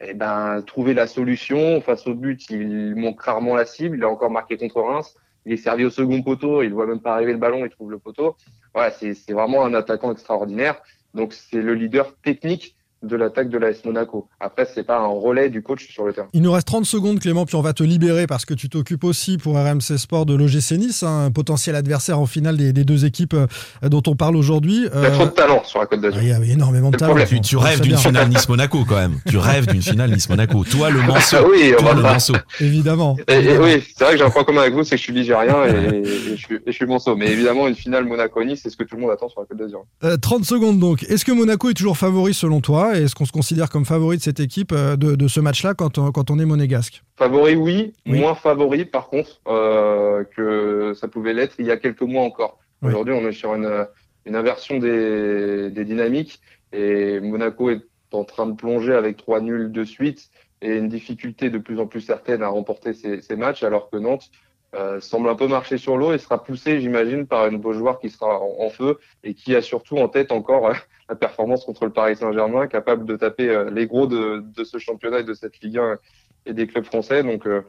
eh 0.00 0.14
ben, 0.14 0.62
trouver 0.62 0.94
la 0.94 1.06
solution. 1.06 1.80
Face 1.80 2.06
au 2.06 2.14
but, 2.14 2.48
il 2.50 2.94
manque 2.96 3.20
rarement 3.20 3.54
la 3.54 3.66
cible. 3.66 3.96
Il 3.96 4.04
a 4.04 4.08
encore 4.08 4.30
marqué 4.30 4.56
contre 4.56 4.80
Reims. 4.80 5.14
Il 5.46 5.52
est 5.52 5.58
servi 5.58 5.84
au 5.84 5.90
second 5.90 6.22
poteau. 6.22 6.62
Il 6.62 6.72
voit 6.72 6.86
même 6.86 7.00
pas 7.00 7.14
arriver 7.14 7.32
le 7.32 7.38
ballon. 7.38 7.64
Il 7.64 7.70
trouve 7.70 7.90
le 7.90 7.98
poteau. 7.98 8.36
Voilà, 8.74 8.90
c'est 8.90 9.32
vraiment 9.32 9.64
un 9.64 9.74
attaquant 9.74 10.12
extraordinaire. 10.12 10.80
Donc, 11.14 11.32
c'est 11.32 11.60
le 11.60 11.74
leader 11.74 12.14
technique 12.22 12.76
de 13.02 13.16
l'attaque 13.16 13.48
de 13.48 13.58
l'AS 13.58 13.84
Monaco. 13.84 14.28
Après, 14.40 14.66
c'est 14.72 14.84
pas 14.84 14.98
un 14.98 15.06
relais 15.06 15.48
du 15.48 15.62
coach 15.62 15.88
sur 15.90 16.04
le 16.04 16.12
terrain. 16.12 16.28
Il 16.32 16.42
nous 16.42 16.52
reste 16.52 16.66
30 16.66 16.84
secondes, 16.84 17.18
Clément, 17.18 17.46
puis 17.46 17.56
on 17.56 17.62
va 17.62 17.72
te 17.72 17.82
libérer 17.82 18.26
parce 18.26 18.44
que 18.44 18.52
tu 18.54 18.68
t'occupes 18.68 19.04
aussi 19.04 19.38
pour 19.38 19.54
RMC 19.56 19.96
Sport 19.96 20.26
de 20.26 20.34
l'OGC 20.34 20.72
Nice, 20.72 21.02
hein, 21.02 21.26
un 21.26 21.30
potentiel 21.30 21.76
adversaire 21.76 22.18
en 22.18 22.26
finale 22.26 22.56
des, 22.56 22.72
des 22.72 22.84
deux 22.84 23.04
équipes 23.06 23.34
euh, 23.34 23.46
dont 23.88 24.02
on 24.06 24.16
parle 24.16 24.36
aujourd'hui. 24.36 24.86
Il 24.94 25.02
y 25.02 25.06
a 25.06 25.10
trop 25.10 25.24
de 25.24 25.30
talent 25.30 25.62
sur 25.64 25.80
la 25.80 25.86
Côte 25.86 26.00
d'Azur. 26.00 26.20
Il 26.22 26.28
y 26.28 26.32
a 26.32 26.40
énormément 26.44 26.90
de 26.90 26.96
talent. 26.96 27.14
Tu, 27.26 27.40
tu 27.40 27.56
rêves 27.56 27.80
d'une 27.80 27.96
finale 27.96 28.28
Nice-Monaco 28.30 28.84
quand 28.86 28.96
même. 28.96 29.18
Tu 29.28 29.38
rêves 29.38 29.66
d'une 29.66 29.82
finale 29.82 30.10
Nice-Monaco. 30.10 30.64
Toi, 30.64 30.90
le 30.90 31.00
manceau. 31.06 31.36
Ah 31.40 31.44
oui, 31.50 31.72
toi, 31.78 31.94
le 31.94 32.02
manceau. 32.02 32.34
Évidemment. 32.60 33.16
Et, 33.28 33.34
et 33.34 33.58
oui, 33.58 33.82
c'est 33.96 34.04
vrai 34.04 34.12
que 34.12 34.18
j'ai 34.18 34.24
un 34.24 34.30
point 34.30 34.44
commun 34.44 34.62
avec 34.62 34.74
vous, 34.74 34.84
c'est 34.84 34.96
que 34.96 34.98
je 34.98 35.04
suis 35.04 35.12
ligérien 35.14 35.64
et, 35.64 35.96
et, 35.96 36.36
je 36.36 36.36
suis, 36.36 36.56
et 36.56 36.60
je 36.66 36.72
suis 36.72 36.86
manceau. 36.86 37.16
Mais 37.16 37.28
évidemment, 37.30 37.66
une 37.66 37.74
finale 37.74 38.04
Monaco-Nice, 38.04 38.60
c'est 38.62 38.70
ce 38.70 38.76
que 38.76 38.84
tout 38.84 38.96
le 38.96 39.02
monde 39.02 39.10
attend 39.10 39.28
sur 39.28 39.40
la 39.40 39.46
Côte 39.46 39.58
d'Azur. 39.58 39.84
Euh, 40.04 40.16
30 40.18 40.44
secondes 40.44 40.78
donc. 40.78 41.02
Est-ce 41.04 41.24
que 41.24 41.32
Monaco 41.32 41.70
est 41.70 41.74
toujours 41.74 41.96
favori 41.96 42.34
selon 42.34 42.60
toi 42.60 42.89
Est-ce 42.94 43.14
qu'on 43.14 43.24
se 43.24 43.32
considère 43.32 43.70
comme 43.70 43.84
favori 43.84 44.16
de 44.16 44.22
cette 44.22 44.40
équipe 44.40 44.72
euh, 44.72 44.96
de, 44.96 45.14
de 45.14 45.28
ce 45.28 45.40
match-là 45.40 45.74
quand, 45.74 45.98
on, 45.98 46.12
quand 46.12 46.30
on 46.30 46.38
est 46.38 46.44
monégasque 46.44 47.02
Favori, 47.16 47.56
oui, 47.56 47.92
oui. 48.06 48.18
Moins 48.18 48.34
favori, 48.34 48.84
par 48.84 49.08
contre, 49.08 49.40
euh, 49.48 50.24
que 50.36 50.94
ça 50.94 51.08
pouvait 51.08 51.32
l'être 51.34 51.54
il 51.58 51.66
y 51.66 51.70
a 51.70 51.76
quelques 51.76 52.02
mois 52.02 52.22
encore. 52.22 52.58
Oui. 52.82 52.88
Aujourd'hui, 52.88 53.14
on 53.14 53.26
est 53.28 53.32
sur 53.32 53.54
une, 53.54 53.86
une 54.26 54.36
inversion 54.36 54.78
des, 54.78 55.70
des, 55.70 55.84
dynamiques 55.84 56.40
et 56.72 57.20
Monaco 57.20 57.70
est 57.70 57.82
en 58.12 58.24
train 58.24 58.46
de 58.46 58.54
plonger 58.54 58.94
avec 58.94 59.16
trois 59.16 59.40
nuls 59.40 59.70
de 59.70 59.84
suite 59.84 60.30
et 60.62 60.76
une 60.76 60.88
difficulté 60.88 61.50
de 61.50 61.58
plus 61.58 61.78
en 61.80 61.86
plus 61.86 62.00
certaine 62.00 62.42
à 62.42 62.48
remporter 62.48 62.92
ces, 62.92 63.22
ces 63.22 63.36
matchs, 63.36 63.62
alors 63.62 63.90
que 63.90 63.96
Nantes 63.96 64.30
euh, 64.74 65.00
semble 65.00 65.28
un 65.28 65.34
peu 65.34 65.48
marcher 65.48 65.78
sur 65.78 65.96
l'eau 65.96 66.12
et 66.12 66.18
sera 66.18 66.42
poussé, 66.42 66.80
j'imagine, 66.80 67.26
par 67.26 67.46
une 67.48 67.58
Beaujoire 67.58 67.98
qui 67.98 68.08
sera 68.08 68.38
en, 68.38 68.56
en, 68.60 68.70
feu 68.70 68.98
et 69.24 69.34
qui 69.34 69.56
a 69.56 69.62
surtout 69.62 69.96
en 69.96 70.08
tête 70.08 70.30
encore 70.32 70.72
la 71.10 71.16
performance 71.16 71.64
contre 71.64 71.84
le 71.84 71.90
Paris 71.90 72.16
Saint-Germain, 72.16 72.68
capable 72.68 73.04
de 73.04 73.16
taper 73.16 73.48
euh, 73.48 73.70
les 73.70 73.86
gros 73.86 74.06
de, 74.06 74.44
de, 74.56 74.64
ce 74.64 74.78
championnat 74.78 75.20
et 75.20 75.24
de 75.24 75.34
cette 75.34 75.60
Ligue 75.60 75.78
1 75.78 75.98
et 76.46 76.54
des 76.54 76.68
clubs 76.68 76.84
français. 76.84 77.24
Donc, 77.24 77.46
euh, 77.46 77.62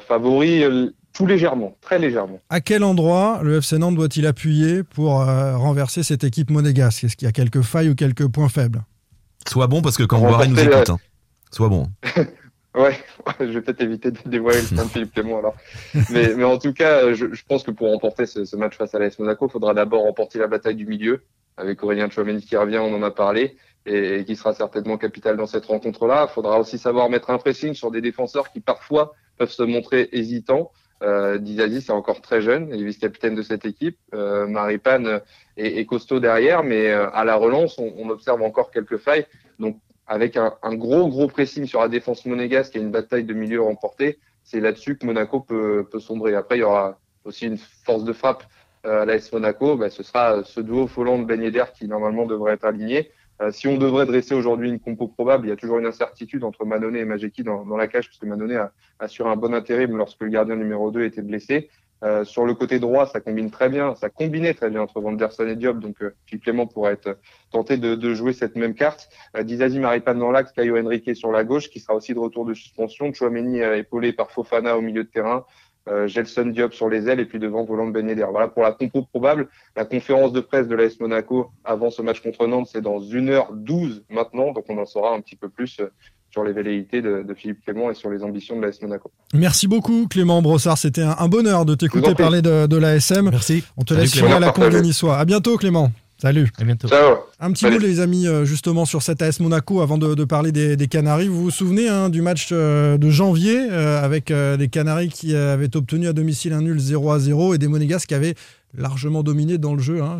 favori, 0.00 0.64
tout 1.12 1.26
légèrement, 1.26 1.76
très 1.82 1.98
légèrement. 1.98 2.40
À 2.48 2.62
quel 2.62 2.82
endroit 2.82 3.40
le 3.42 3.58
FC 3.58 3.76
Nantes 3.76 3.96
doit-il 3.96 4.26
appuyer 4.26 4.82
pour 4.82 5.20
euh, 5.20 5.56
renverser 5.58 6.02
cette 6.02 6.24
équipe 6.24 6.50
monégasque? 6.50 7.04
Est-ce 7.04 7.16
qu'il 7.16 7.26
y 7.26 7.28
a 7.28 7.32
quelques 7.32 7.60
failles 7.60 7.90
ou 7.90 7.94
quelques 7.94 8.26
points 8.28 8.48
faibles? 8.48 8.82
Sois 9.46 9.66
bon 9.66 9.82
parce 9.82 9.98
que 9.98 10.04
quand 10.04 10.18
Remporter 10.18 10.48
nous 10.48 10.58
écoute, 10.58 10.88
hein. 10.90 10.98
sois 11.50 11.68
bon. 11.68 11.86
Ouais, 12.76 12.98
je 13.38 13.44
vais 13.44 13.60
peut-être 13.60 13.82
éviter 13.82 14.10
de 14.10 14.18
dévoiler 14.26 14.60
le 14.62 14.66
plan 14.66 14.84
de 14.84 14.88
Philippe 14.88 15.12
Clément 15.14 15.38
alors. 15.38 15.54
Mais, 16.10 16.34
mais 16.34 16.42
en 16.42 16.58
tout 16.58 16.72
cas, 16.72 17.12
je, 17.12 17.32
je 17.32 17.44
pense 17.46 17.62
que 17.62 17.70
pour 17.70 17.88
remporter 17.88 18.26
ce, 18.26 18.44
ce 18.44 18.56
match 18.56 18.76
face 18.76 18.92
à 18.96 18.98
l'AS 18.98 19.16
Monaco, 19.20 19.46
il 19.46 19.52
faudra 19.52 19.74
d'abord 19.74 20.02
remporter 20.02 20.40
la 20.40 20.48
bataille 20.48 20.74
du 20.74 20.84
milieu 20.84 21.22
avec 21.56 21.82
Aurélien 21.82 22.10
Chouameni 22.10 22.42
qui 22.42 22.56
revient, 22.56 22.78
on 22.78 22.94
en 22.94 23.02
a 23.02 23.10
parlé, 23.10 23.56
et, 23.86 24.24
qui 24.24 24.36
sera 24.36 24.54
certainement 24.54 24.96
capital 24.96 25.36
dans 25.36 25.46
cette 25.46 25.66
rencontre-là. 25.66 26.26
Il 26.28 26.32
faudra 26.32 26.58
aussi 26.58 26.78
savoir 26.78 27.08
mettre 27.10 27.30
un 27.30 27.38
pressing 27.38 27.74
sur 27.74 27.90
des 27.90 28.00
défenseurs 28.00 28.50
qui 28.50 28.60
parfois 28.60 29.14
peuvent 29.38 29.50
se 29.50 29.62
montrer 29.62 30.08
hésitants. 30.12 30.72
Euh, 31.02 31.38
Dizazi, 31.38 31.82
c'est 31.82 31.92
encore 31.92 32.20
très 32.22 32.40
jeune, 32.40 32.70
il 32.72 32.80
est 32.80 32.84
vice-capitaine 32.84 33.34
de 33.34 33.42
cette 33.42 33.66
équipe. 33.66 33.98
Euh, 34.14 34.46
Maripane 34.46 35.20
est, 35.56 35.78
est 35.78 35.86
costaud 35.86 36.20
derrière, 36.20 36.62
mais 36.62 36.90
euh, 36.90 37.10
à 37.10 37.24
la 37.24 37.34
relance, 37.36 37.78
on, 37.78 38.08
observe 38.08 38.42
encore 38.42 38.70
quelques 38.70 38.96
failles. 38.96 39.26
Donc, 39.58 39.78
avec 40.06 40.36
un, 40.36 40.52
gros, 40.74 41.08
gros 41.08 41.28
pressing 41.28 41.66
sur 41.66 41.80
la 41.80 41.88
défense 41.88 42.26
monégasque 42.26 42.76
et 42.76 42.78
une 42.78 42.90
bataille 42.90 43.24
de 43.24 43.34
milieu 43.34 43.62
remportée, 43.62 44.18
c'est 44.42 44.60
là-dessus 44.60 44.98
que 44.98 45.06
Monaco 45.06 45.40
peut, 45.40 45.86
peut 45.90 46.00
sombrer. 46.00 46.34
Après, 46.34 46.56
il 46.56 46.60
y 46.60 46.64
aura 46.64 46.98
aussi 47.24 47.46
une 47.46 47.56
force 47.56 48.04
de 48.04 48.12
frappe 48.12 48.44
à 48.84 49.04
l'AS 49.04 49.32
Monaco. 49.32 49.76
Bah, 49.76 49.90
ce 49.90 50.02
sera 50.02 50.44
ce 50.44 50.60
duo 50.60 50.86
Folland-Ben 50.86 51.42
Yedder 51.42 51.64
qui, 51.74 51.88
normalement, 51.88 52.26
devrait 52.26 52.54
être 52.54 52.64
aligné. 52.64 53.10
Euh, 53.42 53.50
si 53.50 53.66
on 53.66 53.76
devrait 53.76 54.06
dresser 54.06 54.34
aujourd'hui 54.34 54.68
une 54.68 54.78
compo 54.78 55.08
probable, 55.08 55.46
il 55.46 55.50
y 55.50 55.52
a 55.52 55.56
toujours 55.56 55.78
une 55.78 55.86
incertitude 55.86 56.44
entre 56.44 56.64
Manone 56.64 56.94
et 56.94 57.04
Majeki 57.04 57.42
dans, 57.42 57.64
dans 57.66 57.76
la 57.76 57.88
cage, 57.88 58.06
puisque 58.06 58.24
Manone 58.24 58.52
a 58.52 58.72
assuré 59.00 59.28
un 59.28 59.36
bon 59.36 59.52
intérim 59.54 59.96
lorsque 59.96 60.20
le 60.22 60.28
gardien 60.28 60.54
numéro 60.54 60.90
2 60.90 61.04
était 61.04 61.22
blessé. 61.22 61.68
Euh, 62.04 62.24
sur 62.24 62.44
le 62.44 62.54
côté 62.54 62.78
droit, 62.80 63.06
ça 63.06 63.20
combine 63.20 63.50
très 63.50 63.70
bien, 63.70 63.94
ça 63.94 64.10
combinait 64.10 64.52
très 64.52 64.68
bien 64.68 64.82
entre 64.82 65.00
Vanderson 65.00 65.48
et 65.48 65.56
Diop, 65.56 65.78
donc 65.78 66.02
euh, 66.02 66.14
Clément 66.42 66.66
pourrait 66.66 66.92
être 66.92 67.18
tenté 67.50 67.78
de, 67.78 67.94
de 67.94 68.14
jouer 68.14 68.34
cette 68.34 68.56
même 68.56 68.74
carte. 68.74 69.08
Euh, 69.36 69.42
Dizazi 69.42 69.78
Maripane 69.78 70.18
dans 70.18 70.30
l'axe, 70.30 70.52
Caio 70.52 70.76
Henrique 70.76 71.16
sur 71.16 71.32
la 71.32 71.44
gauche, 71.44 71.70
qui 71.70 71.80
sera 71.80 71.94
aussi 71.94 72.12
de 72.12 72.18
retour 72.18 72.44
de 72.44 72.52
suspension. 72.52 73.12
Chouameni 73.14 73.62
euh, 73.62 73.78
épaulé 73.78 74.12
par 74.12 74.30
Fofana 74.30 74.76
au 74.76 74.82
milieu 74.82 75.04
de 75.04 75.08
terrain. 75.08 75.46
Euh, 75.86 76.08
Gelson 76.08 76.46
Diop 76.46 76.72
sur 76.72 76.88
les 76.88 77.08
ailes 77.08 77.20
et 77.20 77.26
puis 77.26 77.38
devant 77.38 77.64
Volant 77.64 77.88
Ben 77.88 78.08
Yedder. 78.08 78.26
Voilà 78.30 78.48
pour 78.48 78.62
la 78.62 78.72
compo 78.72 79.02
probable. 79.02 79.48
La 79.76 79.84
conférence 79.84 80.32
de 80.32 80.40
presse 80.40 80.66
de 80.66 80.74
l'AS 80.74 80.98
Monaco 80.98 81.50
avant 81.62 81.90
ce 81.90 82.00
match 82.00 82.20
contre 82.22 82.46
Nantes, 82.46 82.68
c'est 82.72 82.80
dans 82.80 82.98
1h12 82.98 84.02
maintenant, 84.08 84.52
donc 84.52 84.64
on 84.68 84.78
en 84.78 84.86
saura 84.86 85.14
un 85.14 85.20
petit 85.20 85.36
peu 85.36 85.50
plus 85.50 85.78
euh, 85.80 85.90
sur 86.30 86.42
les 86.42 86.52
velléités 86.52 87.02
de, 87.02 87.22
de 87.22 87.34
Philippe 87.34 87.62
Clément 87.64 87.90
et 87.90 87.94
sur 87.94 88.08
les 88.08 88.22
ambitions 88.24 88.58
de 88.58 88.64
l'AS 88.64 88.80
Monaco. 88.80 89.10
Merci 89.34 89.68
beaucoup 89.68 90.06
Clément 90.08 90.40
Brossard, 90.40 90.78
c'était 90.78 91.02
un, 91.02 91.16
un 91.18 91.28
bonheur 91.28 91.66
de 91.66 91.74
t'écouter 91.74 92.14
parler 92.14 92.40
de, 92.40 92.66
de 92.66 92.76
l'ASM. 92.78 93.28
Merci. 93.30 93.62
On 93.76 93.82
te 93.82 93.92
Salut, 93.92 94.06
laisse 94.06 94.22
à 94.22 94.40
la 94.40 94.52
congrès 94.52 94.80
niçois. 94.80 95.18
À 95.18 95.24
bientôt 95.26 95.58
Clément. 95.58 95.90
Salut. 96.24 96.50
À 96.58 96.64
bientôt. 96.64 96.88
Ciao. 96.88 97.16
Un 97.38 97.52
petit 97.52 97.64
Salut. 97.66 97.74
mot 97.74 97.80
les 97.82 98.00
amis 98.00 98.26
euh, 98.26 98.46
justement 98.46 98.86
sur 98.86 99.02
cette 99.02 99.20
AS 99.20 99.40
Monaco 99.40 99.82
avant 99.82 99.98
de, 99.98 100.14
de 100.14 100.24
parler 100.24 100.52
des, 100.52 100.74
des 100.74 100.88
Canaries. 100.88 101.28
Vous 101.28 101.42
vous 101.42 101.50
souvenez 101.50 101.86
hein, 101.88 102.08
du 102.08 102.22
match 102.22 102.48
euh, 102.50 102.96
de 102.96 103.10
janvier 103.10 103.58
euh, 103.70 104.02
avec 104.02 104.30
euh, 104.30 104.56
les 104.56 104.68
Canaries 104.68 105.10
qui 105.10 105.36
avaient 105.36 105.76
obtenu 105.76 106.08
à 106.08 106.14
domicile 106.14 106.54
un 106.54 106.62
nul 106.62 106.78
0 106.78 107.12
à 107.12 107.18
0 107.18 107.52
et 107.54 107.58
des 107.58 107.68
Monégasques 107.68 108.08
qui 108.08 108.14
avaient 108.14 108.34
largement 108.74 109.22
dominé 109.22 109.58
dans 109.58 109.74
le 109.74 109.82
jeu. 109.82 110.00
hein. 110.02 110.16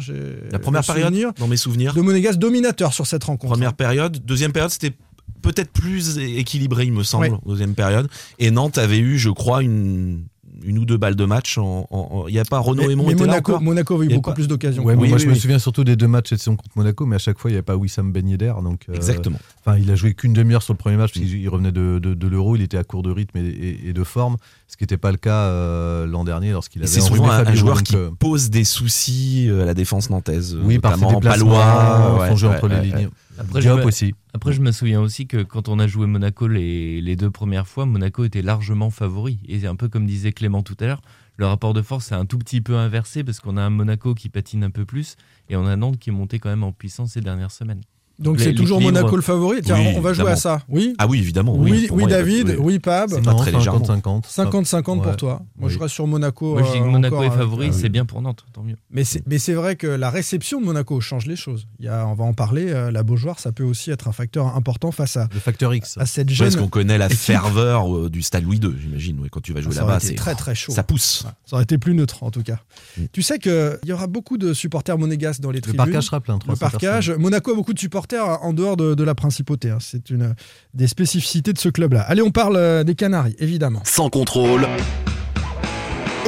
La 0.52 0.58
première 0.58 0.84
période, 0.84 1.06
souvenir 1.08 1.32
dans 1.38 1.48
mes 1.48 1.56
souvenirs, 1.56 1.94
de 1.94 2.02
Monégasques 2.02 2.38
dominateur 2.38 2.92
sur 2.92 3.06
cette 3.06 3.24
rencontre. 3.24 3.52
première 3.54 3.72
période. 3.72 4.18
Deuxième 4.26 4.52
période, 4.52 4.70
c'était 4.72 4.92
peut-être 5.40 5.70
plus 5.72 6.18
équilibré, 6.18 6.84
il 6.84 6.92
me 6.92 7.02
semble, 7.02 7.28
Ouais. 7.30 7.38
deuxième 7.46 7.74
période. 7.74 8.08
Et 8.38 8.50
Nantes 8.50 8.76
avait 8.76 8.98
eu, 8.98 9.16
je 9.18 9.30
crois, 9.30 9.62
une, 9.62 10.24
une 10.64 10.78
ou 10.78 10.84
deux 10.84 10.96
balles 10.96 11.14
de 11.16 11.24
match. 11.24 11.58
Il 11.58 12.32
n'y 12.32 12.38
a 12.38 12.44
pas 12.44 12.58
Renaud 12.58 12.82
mais, 12.86 12.92
Aymon 12.92 13.04
mais 13.06 13.14
Monaco, 13.14 13.60
Monaco 13.60 13.94
avait 13.96 14.06
eu 14.06 14.08
beaucoup 14.14 14.30
pas- 14.30 14.34
plus 14.34 14.48
d'occasions. 14.48 14.82
Ouais, 14.84 14.94
Oui, 14.94 15.08
moi, 15.08 15.16
oui, 15.18 15.22
je 15.22 15.28
me 15.28 15.34
souviens 15.34 15.58
surtout 15.58 15.84
des 15.84 15.96
deux 15.96 16.08
matchs 16.08 16.30
cette 16.30 16.38
saison 16.40 16.56
contre 16.56 16.70
Monaco, 16.76 17.06
mais 17.06 17.16
à 17.16 17.18
chaque 17.18 17.38
fois, 17.38 17.50
il 17.50 17.54
n'y 17.54 17.58
avait 17.58 17.62
pas 17.62 17.76
Wissam 17.76 18.12
Ben 18.12 18.26
Yedder. 18.28 18.52
Donc, 18.62 18.82
euh, 18.88 18.94
Exactement. 18.94 19.38
Enfin, 19.64 19.78
il 19.78 19.90
a 19.90 19.94
joué 19.94 20.14
qu'une 20.14 20.32
demi-heure 20.32 20.62
sur 20.62 20.72
le 20.74 20.78
premier 20.78 20.96
match 20.96 21.12
parce 21.14 21.24
qu'il 21.26 21.48
revenait 21.48 21.72
de, 21.72 21.98
de, 21.98 22.14
de 22.14 22.28
l'Euro, 22.28 22.56
il 22.56 22.62
était 22.62 22.76
à 22.78 22.84
court 22.84 23.02
de 23.02 23.10
rythme 23.10 23.38
et, 23.38 23.40
et- 23.46 23.88
et 23.88 23.92
de 23.92 24.04
forme, 24.04 24.36
ce 24.68 24.76
qui 24.76 24.82
n'était 24.84 24.96
pas 24.96 25.10
le 25.10 25.16
cas 25.18 25.34
euh, 25.44 26.06
l'an 26.06 26.24
dernier 26.24 26.52
lorsqu'il 26.52 26.82
Et 26.82 26.84
avait 26.84 26.92
c'est 26.92 27.00
souvent 27.00 27.30
un, 27.30 27.46
un 27.46 27.54
joueur 27.54 27.76
donc, 27.76 27.84
qui 27.84 27.96
euh, 27.96 28.10
pose 28.18 28.50
des 28.50 28.64
soucis 28.64 29.46
euh, 29.48 29.62
à 29.62 29.64
la 29.66 29.74
défense 29.74 30.10
nantaise. 30.10 30.56
oui, 30.62 30.78
par 30.78 30.94
ses 30.94 31.00
notamment 31.00 31.20
déplacements, 31.20 31.50
Palois, 31.50 32.20
ouais, 32.20 32.28
son 32.30 32.36
jeu 32.36 32.48
ouais, 32.48 32.54
entre 32.56 32.68
ouais, 32.68 32.80
les 32.82 32.86
lignes. 32.88 33.08
Après, 33.38 33.60
Diop 33.60 33.84
aussi. 33.84 34.14
Après, 34.34 34.52
je 34.52 34.60
me 34.60 34.72
souviens 34.72 35.00
aussi 35.00 35.28
que 35.28 35.44
quand 35.44 35.68
on 35.68 35.78
a 35.78 35.86
joué 35.86 36.08
Monaco 36.08 36.48
les, 36.48 37.14
deux 37.14 37.30
premières 37.30 37.68
fois, 37.68 37.86
Monaco 37.86 38.24
était 38.24 38.42
largement 38.42 38.90
favori. 38.90 39.38
Et 39.46 39.60
c'est 39.60 39.68
un 39.68 39.76
peu 39.76 39.88
comme 39.88 40.06
disait 40.06 40.32
Clément 40.32 40.64
tout 40.64 40.76
à 40.80 40.86
l'heure, 40.86 41.02
le 41.36 41.46
rapport 41.46 41.72
de 41.72 41.82
force 41.82 42.10
est 42.10 42.16
un 42.16 42.26
tout 42.26 42.38
petit 42.38 42.60
peu 42.60 42.76
inversé 42.76 43.22
parce 43.22 43.38
qu'on 43.38 43.56
a 43.56 43.62
un 43.62 43.70
Monaco 43.70 44.12
qui 44.12 44.28
patine 44.28 44.64
un 44.64 44.70
peu 44.70 44.84
plus 44.84 45.14
et 45.48 45.54
on 45.54 45.66
a 45.66 45.76
Nantes 45.76 45.98
qui 45.98 46.10
est 46.10 46.12
monté 46.12 46.40
quand 46.40 46.48
même 46.48 46.64
en 46.64 46.72
puissance 46.72 47.12
ces 47.12 47.20
dernières 47.20 47.52
semaines. 47.52 47.82
Donc 48.18 48.40
c'est 48.40 48.54
toujours 48.54 48.80
Monaco 48.80 49.16
le 49.16 49.22
favori. 49.22 49.60
Tiens, 49.62 49.76
Oui, 49.78 49.94
on 49.96 50.00
va 50.00 50.12
jouer 50.12 50.30
à 50.30 50.36
ça. 50.36 50.62
Oui 50.68 50.94
Ah 50.98 51.06
oui, 51.06 51.18
évidemment. 51.18 51.56
Oui, 51.56 51.88
oui 51.90 52.04
il 52.04 52.08
David, 52.08 52.48
oui. 52.50 52.56
oui 52.60 52.78
Pab. 52.78 53.10
C'est 53.10 53.22
pas 53.24 53.34
très 53.34 53.50
légèrement. 53.52 53.80
50-50. 53.80 54.22
50-50 54.24 55.02
pour 55.02 55.16
toi. 55.16 55.42
Moi, 55.56 55.68
je 55.68 55.78
reste 55.78 55.94
sur 55.94 56.06
Monaco. 56.06 56.54
Moi, 56.54 56.62
je 56.62 56.72
dis 56.72 56.78
que 56.78 56.84
euh, 56.84 56.90
Monaco 56.90 57.16
encore, 57.16 57.24
est 57.24 57.34
euh, 57.34 57.38
favori, 57.38 57.66
ah 57.66 57.70
oui. 57.72 57.78
c'est 57.80 57.88
bien 57.88 58.04
pour 58.04 58.22
Nantes, 58.22 58.44
tant 58.52 58.62
mieux. 58.62 58.76
Mais 58.90 59.04
c'est, 59.04 59.26
mais 59.26 59.38
c'est 59.38 59.54
vrai 59.54 59.76
que 59.76 59.86
la 59.86 60.10
réception 60.10 60.60
de 60.60 60.66
Monaco 60.66 61.00
change 61.00 61.26
les 61.26 61.36
choses. 61.36 61.66
Il 61.80 61.86
y 61.86 61.88
a, 61.88 62.06
on 62.06 62.14
va 62.14 62.24
en 62.24 62.34
parler. 62.34 62.66
euh, 62.68 62.90
la 62.90 63.02
Beaujoire, 63.02 63.40
ça 63.40 63.52
peut 63.52 63.64
aussi 63.64 63.90
être 63.90 64.06
un 64.08 64.12
facteur 64.12 64.54
important 64.56 64.92
face 64.92 65.16
à, 65.16 65.28
Le 65.32 65.40
facteur 65.40 65.74
X. 65.74 65.98
à 65.98 66.06
cette 66.06 66.30
jeune. 66.30 66.46
Parce 66.48 66.56
qu'on 66.56 66.68
connaît 66.68 66.98
la 66.98 67.06
équipe. 67.06 67.18
ferveur 67.18 67.96
euh, 67.96 68.10
du 68.10 68.22
stade 68.22 68.44
Louis 68.44 68.58
II, 68.58 68.74
j'imagine. 68.80 69.26
quand 69.30 69.40
tu 69.40 69.52
vas 69.52 69.60
jouer 69.60 69.74
là-bas, 69.74 69.98
c'est 70.00 70.14
très 70.14 70.34
très 70.34 70.54
chaud. 70.54 70.72
ça 70.72 70.84
pousse. 70.84 71.26
Ça 71.44 71.56
aurait 71.56 71.64
été 71.64 71.78
plus 71.78 71.94
neutre 71.94 72.22
en 72.22 72.30
tout 72.30 72.42
cas. 72.42 72.58
Mm. 72.96 73.02
Tu 73.12 73.22
sais 73.22 73.38
qu'il 73.38 73.78
y 73.84 73.92
aura 73.92 74.06
beaucoup 74.06 74.38
de 74.38 74.52
supporters 74.54 74.98
monégasques 74.98 75.40
dans 75.40 75.50
les 75.50 75.56
Le 75.58 75.62
tribunes. 75.62 75.78
parcage 75.78 76.04
sera 76.04 76.20
plein. 76.20 76.34
Le 76.34 76.40
300 76.40 76.60
parcage. 76.60 77.10
Monaco 77.10 77.52
a 77.52 77.54
beaucoup 77.54 77.74
de 77.74 77.78
supporters 77.78 78.03
en 78.12 78.52
dehors 78.52 78.76
de, 78.76 78.94
de 78.94 79.04
la 79.04 79.14
principauté. 79.14 79.70
hein. 79.70 79.78
C'est 79.80 80.10
une 80.10 80.34
des 80.74 80.86
spécificités 80.86 81.52
de 81.52 81.58
ce 81.58 81.68
club-là. 81.68 82.02
Allez, 82.02 82.22
on 82.22 82.30
parle 82.30 82.56
euh, 82.56 82.84
des 82.84 82.94
Canaries, 82.94 83.36
évidemment. 83.38 83.80
Sans 83.84 84.10
contrôle, 84.10 84.66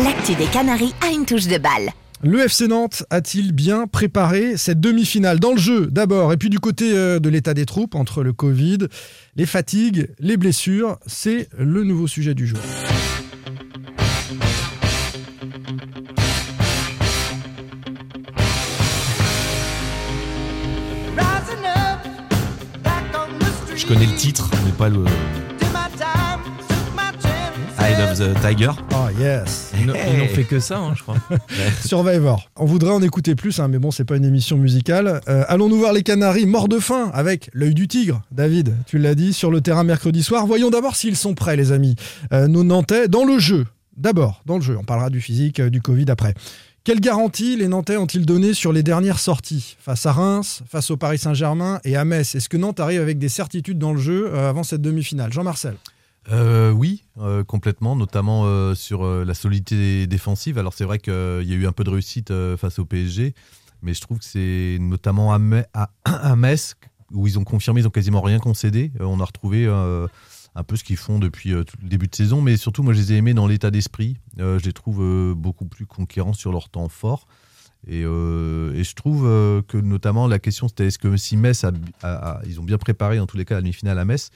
L'actu 0.02 0.34
des 0.34 0.44
Canaries 0.46 0.94
a 1.06 1.10
une 1.10 1.24
touche 1.24 1.46
de 1.46 1.56
balle. 1.58 1.90
Le 2.22 2.40
FC 2.40 2.66
Nantes 2.68 3.04
a-t-il 3.10 3.52
bien 3.52 3.86
préparé 3.86 4.56
cette 4.56 4.80
demi-finale 4.80 5.38
dans 5.38 5.52
le 5.52 5.58
jeu 5.58 5.86
d'abord 5.86 6.32
et 6.32 6.36
puis 6.38 6.48
du 6.50 6.58
côté 6.58 6.92
euh, 6.96 7.18
de 7.18 7.28
l'état 7.28 7.52
des 7.54 7.66
troupes 7.66 7.94
entre 7.94 8.22
le 8.22 8.32
Covid, 8.32 8.78
les 9.36 9.46
fatigues, 9.46 10.08
les 10.18 10.36
blessures, 10.38 10.98
c'est 11.06 11.48
le 11.58 11.84
nouveau 11.84 12.06
sujet 12.06 12.34
du 12.34 12.46
jour. 12.46 12.58
Je 23.88 23.94
connais 23.94 24.06
le 24.06 24.16
titre, 24.16 24.50
mais 24.64 24.72
pas 24.72 24.88
le 24.88 25.04
Eye 27.78 28.02
of 28.02 28.18
the 28.18 28.34
Tiger. 28.40 28.70
Oh 28.92 29.06
yes 29.16 29.70
Ils 29.78 29.86
n'ont 29.86 29.94
ils 29.94 30.18
n'ont 30.18 30.26
fait 30.26 30.42
que 30.42 30.58
ça, 30.58 30.78
hein, 30.78 30.94
je 30.96 31.02
crois. 31.02 31.14
Survivor. 31.84 32.50
On 32.56 32.64
voudrait 32.64 32.90
en 32.90 33.00
écouter 33.00 33.36
plus, 33.36 33.60
hein, 33.60 33.68
mais 33.68 33.78
bon, 33.78 33.92
c'est 33.92 34.04
pas 34.04 34.16
une 34.16 34.24
émission 34.24 34.56
musicale. 34.58 35.20
Euh, 35.28 35.44
Allons-nous 35.46 35.76
voir 35.78 35.92
les 35.92 36.02
Canaries 36.02 36.46
morts 36.46 36.66
de 36.66 36.80
faim 36.80 37.12
avec 37.14 37.48
l'œil 37.52 37.74
du 37.74 37.86
tigre, 37.86 38.22
David, 38.32 38.74
tu 38.86 38.98
l'as 38.98 39.14
dit, 39.14 39.32
sur 39.32 39.52
le 39.52 39.60
terrain 39.60 39.84
mercredi 39.84 40.24
soir. 40.24 40.48
Voyons 40.48 40.70
d'abord 40.70 40.96
s'ils 40.96 41.16
sont 41.16 41.34
prêts, 41.34 41.54
les 41.54 41.70
amis. 41.70 41.94
Euh, 42.32 42.48
nos 42.48 42.64
Nantais, 42.64 43.06
dans 43.06 43.24
le 43.24 43.38
jeu. 43.38 43.66
D'abord, 43.96 44.42
dans 44.46 44.56
le 44.56 44.62
jeu. 44.62 44.76
On 44.80 44.84
parlera 44.84 45.10
du 45.10 45.20
physique, 45.20 45.60
euh, 45.60 45.70
du 45.70 45.80
Covid 45.80 46.06
après. 46.10 46.34
Quelle 46.86 47.00
garantie 47.00 47.56
les 47.56 47.66
Nantais 47.66 47.96
ont-ils 47.96 48.24
donné 48.24 48.54
sur 48.54 48.72
les 48.72 48.84
dernières 48.84 49.18
sorties 49.18 49.76
Face 49.80 50.06
à 50.06 50.12
Reims, 50.12 50.62
face 50.68 50.92
au 50.92 50.96
Paris 50.96 51.18
Saint-Germain 51.18 51.80
et 51.82 51.96
à 51.96 52.04
Metz? 52.04 52.36
Est-ce 52.36 52.48
que 52.48 52.56
Nantes 52.56 52.78
arrive 52.78 53.00
avec 53.00 53.18
des 53.18 53.28
certitudes 53.28 53.76
dans 53.76 53.92
le 53.92 53.98
jeu 53.98 54.28
euh, 54.32 54.48
avant 54.48 54.62
cette 54.62 54.82
demi-finale? 54.82 55.32
Jean-Marcel 55.32 55.78
Euh, 56.30 56.70
oui, 56.70 57.02
euh, 57.18 57.42
complètement, 57.42 57.96
notamment 57.96 58.72
sur 58.76 59.04
la 59.04 59.34
solidité 59.34 60.06
défensive. 60.06 60.58
Alors 60.58 60.74
c'est 60.74 60.84
vrai 60.84 61.00
qu'il 61.00 61.12
y 61.12 61.52
a 61.52 61.56
eu 61.56 61.66
un 61.66 61.72
peu 61.72 61.82
de 61.82 61.90
réussite 61.90 62.32
face 62.56 62.78
au 62.78 62.84
PSG, 62.84 63.34
mais 63.82 63.92
je 63.92 64.00
trouve 64.00 64.20
que 64.20 64.24
c'est 64.24 64.78
notamment 64.78 65.34
à, 65.34 65.40
à, 66.04 66.36
Metz 66.36 66.76
où 67.10 67.26
ils 67.26 67.36
ont 67.36 67.44
confirmé, 67.44 67.80
ils 67.80 67.88
ont 67.88 67.90
quasiment 67.90 68.20
rien 68.20 68.38
concédé. 68.38 68.92
On 69.00 69.18
a 69.18 69.24
retrouvé 69.24 69.66
un 70.56 70.64
peu 70.64 70.74
ce 70.76 70.82
qu'ils 70.84 70.96
font 70.96 71.18
depuis 71.18 71.52
euh, 71.52 71.62
le 71.82 71.88
début 71.88 72.08
de 72.08 72.14
saison, 72.14 72.40
mais 72.40 72.56
surtout 72.56 72.82
moi 72.82 72.94
je 72.94 72.98
les 72.98 73.12
ai 73.12 73.16
aimés 73.16 73.34
dans 73.34 73.46
l'état 73.46 73.70
d'esprit. 73.70 74.16
Euh, 74.40 74.58
je 74.58 74.64
les 74.64 74.72
trouve 74.72 75.02
euh, 75.02 75.34
beaucoup 75.34 75.66
plus 75.66 75.86
conquérants 75.86 76.32
sur 76.32 76.50
leur 76.50 76.68
temps 76.68 76.88
fort. 76.88 77.28
Et, 77.86 78.02
je 78.02 78.94
trouve 78.94 79.22
que 79.68 79.76
notamment 79.76 80.26
la 80.26 80.40
question 80.40 80.66
c'était 80.66 80.86
est-ce 80.88 80.98
que 80.98 81.16
si 81.16 81.36
Metz 81.36 81.64
a- 82.02 82.40
ils 82.44 82.58
ont 82.58 82.64
bien 82.64 82.78
préparé 82.78 83.20
en 83.20 83.26
tous 83.26 83.36
les 83.36 83.44
cas 83.44 83.54
la 83.54 83.60
demi-finale 83.60 84.00
à 84.00 84.04
Metz, 84.04 84.30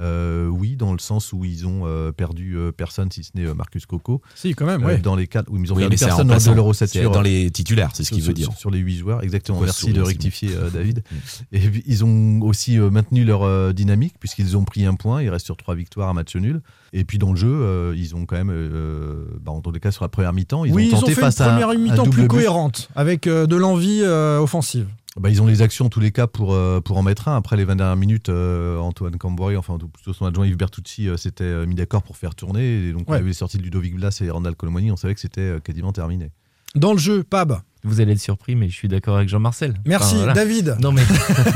Euh, 0.00 0.46
oui, 0.46 0.76
dans 0.76 0.92
le 0.92 0.98
sens 1.00 1.32
où 1.32 1.44
ils 1.44 1.66
ont 1.66 1.82
euh, 1.86 2.12
perdu 2.12 2.56
euh, 2.56 2.70
personne, 2.70 3.10
si 3.10 3.24
ce 3.24 3.30
n'est 3.34 3.46
euh, 3.46 3.54
Marcus 3.54 3.84
Coco. 3.84 4.22
Si, 4.36 4.54
quand 4.54 4.66
même, 4.66 4.82
Euh, 4.84 4.86
ouais. 4.86 4.98
Dans 4.98 5.16
les 5.16 5.26
quatre, 5.26 5.48
oui, 5.50 5.58
mais 5.58 5.66
ils 5.66 5.72
ont 5.72 5.76
Oui, 5.76 5.82
perdu 5.82 5.96
personne 5.96 6.28
dans 6.28 6.54
l'Euro 6.54 6.72
7 6.72 6.88
C'est 6.90 7.02
dans 7.02 7.20
les 7.20 7.50
titulaires, 7.50 7.90
c'est 7.94 8.04
ce 8.04 8.10
qu'il 8.10 8.20
sur- 8.22 8.28
veut 8.28 8.34
dire. 8.34 8.44
Sur, 8.50 8.56
sur 8.58 8.70
les 8.70 8.78
8 8.78 8.96
joueurs, 8.98 9.22
exactement. 9.24 9.60
Merci 9.60 9.80
sourire, 9.80 9.96
de 9.96 10.02
rectifier, 10.02 10.50
euh, 10.54 10.70
David. 10.70 11.02
Et 11.52 11.58
puis, 11.58 11.82
ils 11.86 12.04
ont 12.04 12.40
aussi 12.42 12.78
euh, 12.78 12.90
maintenu 12.90 13.24
leur 13.24 13.42
euh, 13.42 13.72
dynamique, 13.72 14.14
puisqu'ils 14.20 14.56
ont 14.56 14.64
pris 14.64 14.84
un 14.86 14.94
point. 14.94 15.22
Ils 15.22 15.30
restent 15.30 15.46
sur 15.46 15.56
trois 15.56 15.74
victoires, 15.74 16.08
un 16.08 16.14
match 16.14 16.36
nul. 16.36 16.60
Et 16.92 17.04
puis, 17.04 17.18
dans 17.18 17.30
le 17.30 17.36
jeu, 17.36 17.48
euh, 17.50 17.94
ils 17.96 18.14
ont 18.14 18.24
quand 18.24 18.36
même, 18.36 18.50
euh, 18.52 19.24
bah, 19.40 19.50
en 19.52 19.60
tous 19.60 19.72
les 19.72 19.80
cas, 19.80 19.90
sur 19.90 20.04
la 20.04 20.08
première 20.08 20.32
mi-temps, 20.32 20.64
ils 20.64 20.72
oui, 20.72 20.84
ont 20.84 20.88
ils 20.90 20.94
ont 20.94 21.00
tenté 21.00 21.14
fait 21.14 21.20
face 21.22 21.40
une 21.40 21.46
première 21.46 21.68
mi-temps 21.78 22.04
plus 22.04 22.22
but. 22.22 22.28
cohérente, 22.28 22.88
avec 22.94 23.26
euh, 23.26 23.46
de 23.46 23.56
l'envie 23.56 24.00
euh, 24.02 24.38
offensive. 24.38 24.86
Bah, 25.20 25.30
ils 25.30 25.42
ont 25.42 25.46
les 25.46 25.62
actions 25.62 25.86
en 25.86 25.88
tous 25.88 26.00
les 26.00 26.12
cas 26.12 26.26
pour, 26.26 26.52
euh, 26.54 26.80
pour 26.80 26.96
en 26.98 27.02
mettre 27.02 27.28
un. 27.28 27.36
Après 27.36 27.56
les 27.56 27.64
20 27.64 27.76
dernières 27.76 27.96
minutes, 27.96 28.28
euh, 28.28 28.78
Antoine 28.78 29.16
Camboré, 29.18 29.56
enfin 29.56 29.76
plutôt 29.92 30.12
son 30.12 30.26
adjoint 30.26 30.46
Yves 30.46 30.56
Bertucci, 30.56 31.08
euh, 31.08 31.16
s'était 31.16 31.44
euh, 31.44 31.66
mis 31.66 31.74
d'accord 31.74 32.02
pour 32.02 32.16
faire 32.16 32.34
tourner. 32.34 32.88
Et 32.88 32.92
donc 32.92 33.02
on 33.08 33.12
Ouais. 33.12 33.18
avait 33.18 33.26
les 33.28 33.32
sorties 33.32 33.58
de 33.58 33.62
Ludovic 33.62 33.94
Blas 33.96 34.16
et 34.20 34.30
Randall 34.30 34.54
Colomoni, 34.54 34.90
on 34.92 34.96
savait 34.96 35.14
que 35.14 35.20
c'était 35.20 35.40
euh, 35.40 35.58
quasiment 35.60 35.92
terminé. 35.92 36.30
Dans 36.74 36.92
le 36.92 36.98
jeu, 36.98 37.22
Pab. 37.24 37.60
Vous 37.84 38.00
allez 38.00 38.12
être 38.12 38.20
surpris, 38.20 38.56
mais 38.56 38.68
je 38.68 38.74
suis 38.74 38.88
d'accord 38.88 39.16
avec 39.16 39.28
Jean-Marcel. 39.28 39.74
Merci, 39.86 40.14
Enfin, 40.16 40.24
voilà. 40.24 40.32
David. 40.34 40.76
Non, 40.80 40.92
mais 40.92 41.02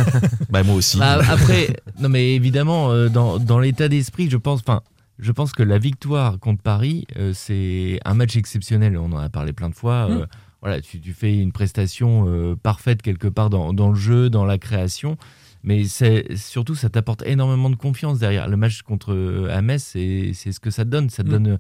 Bah, 0.51 0.63
moi 0.63 0.75
aussi. 0.77 0.99
Bah, 0.99 1.19
après, 1.29 1.77
non 2.01 2.09
mais 2.09 2.35
évidemment, 2.35 2.91
euh, 2.91 3.09
dans, 3.09 3.39
dans 3.39 3.59
l'état 3.59 3.89
d'esprit, 3.89 4.31
je 4.31 4.37
pense, 4.37 4.61
enfin, 4.61 4.81
je 5.19 5.33
pense 5.33 5.53
que 5.53 5.63
la 5.63 5.79
victoire 5.79 6.39
contre 6.39 6.63
Paris, 6.63 7.07
euh, 7.17 7.33
c'est 7.35 7.99
un 8.05 8.15
match 8.15 8.37
exceptionnel. 8.37 8.97
On 8.97 9.13
en 9.13 9.19
a 9.19 9.29
parlé 9.29 9.53
plein 9.53 9.69
de 9.69 9.75
fois. 9.75 10.09
Euh, 10.11 10.27
Voilà, 10.63 10.81
tu, 10.81 11.01
tu 11.01 11.13
fais 11.13 11.37
une 11.37 11.53
prestation 11.53 12.25
euh, 12.29 12.55
parfaite 12.57 13.03
quelque 13.03 13.29
part 13.29 13.51
dans, 13.51 13.73
dans 13.73 13.89
le 13.91 13.95
jeu, 13.97 14.31
dans 14.31 14.45
la 14.45 14.59
création. 14.59 15.17
Mais 15.65 15.85
c'est 15.85 16.37
surtout, 16.37 16.75
ça 16.75 16.89
t'apporte 16.89 17.23
énormément 17.27 17.71
de 17.71 17.77
confiance 17.77 18.19
derrière. 18.19 18.49
Le 18.49 18.57
match 18.57 18.83
contre 18.83 19.13
euh, 19.13 19.61
Metz, 19.63 19.83
c'est 19.83 20.33
ce 20.53 20.61
que 20.61 20.71
ça 20.71 20.85
te 20.85 20.91
donne. 20.91 21.11
Ça 21.11 21.23
te 21.23 21.29
Mm. 21.29 21.33
donne 21.33 21.59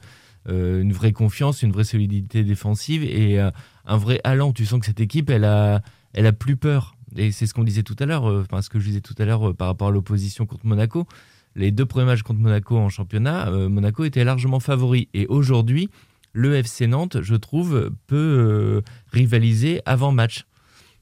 euh, 0.49 0.83
une 0.83 0.93
vraie 0.93 1.13
confiance, 1.13 1.63
une 1.63 1.71
vraie 1.71 1.85
solidité 1.85 2.43
défensive 2.43 3.05
et 3.05 3.39
euh, 3.41 3.51
un 3.87 3.97
vrai 3.97 4.21
allant. 4.25 4.53
Tu 4.53 4.67
sens 4.67 4.81
que 4.81 4.87
cette 4.87 5.01
équipe, 5.01 5.31
elle 5.31 5.45
a, 5.45 5.83
elle 6.15 6.27
a 6.27 6.33
plus 6.33 6.57
peur. 6.57 6.97
Et 7.17 7.31
c'est 7.31 7.47
ce 7.47 7.55
qu'on 7.55 7.63
disait 7.65 7.83
tout 7.83 7.97
à 7.99 8.07
l'heure, 8.07 8.25
enfin 8.25 8.63
ce 8.63 8.71
que 8.71 8.81
je 8.81 8.87
disais 8.87 9.01
tout 9.03 9.15
à 9.19 9.25
l'heure 9.25 9.55
par 9.55 9.69
rapport 9.69 9.89
à 9.89 9.91
l'opposition 9.91 10.47
contre 10.47 10.67
Monaco. 10.67 11.07
Les 11.55 11.71
deux 11.71 11.85
premiers 11.85 12.07
matchs 12.07 12.23
contre 12.23 12.41
Monaco 12.41 12.79
en 12.79 12.89
championnat, 12.89 13.49
euh, 13.49 13.69
Monaco 13.69 14.05
était 14.05 14.25
largement 14.25 14.61
favori. 14.61 15.09
Et 15.13 15.27
aujourd'hui, 15.27 15.91
le 16.33 16.55
FC 16.57 16.87
Nantes, 16.87 17.21
je 17.23 17.35
trouve, 17.35 17.91
peut 18.07 18.17
euh, 18.17 18.81
rivaliser 19.13 19.81
avant 19.87 20.13
match. 20.13 20.45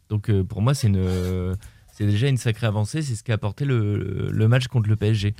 Donc 0.08 0.28
euh, 0.30 0.42
pour 0.44 0.60
moi, 0.62 0.74
c'est 0.74 0.88
une, 0.88 0.96
euh, 0.98 1.54
c'est 1.96 2.06
déjà 2.06 2.28
une 2.28 2.36
sacrée 2.36 2.66
avancée. 2.66 3.02
C'est 3.02 3.14
ce 3.14 3.22
qu'a 3.22 3.34
apporté 3.34 3.64
le, 3.64 4.30
le 4.30 4.48
match 4.48 4.66
contre 4.66 4.88
le 4.88 4.96
PSG. 4.96 5.34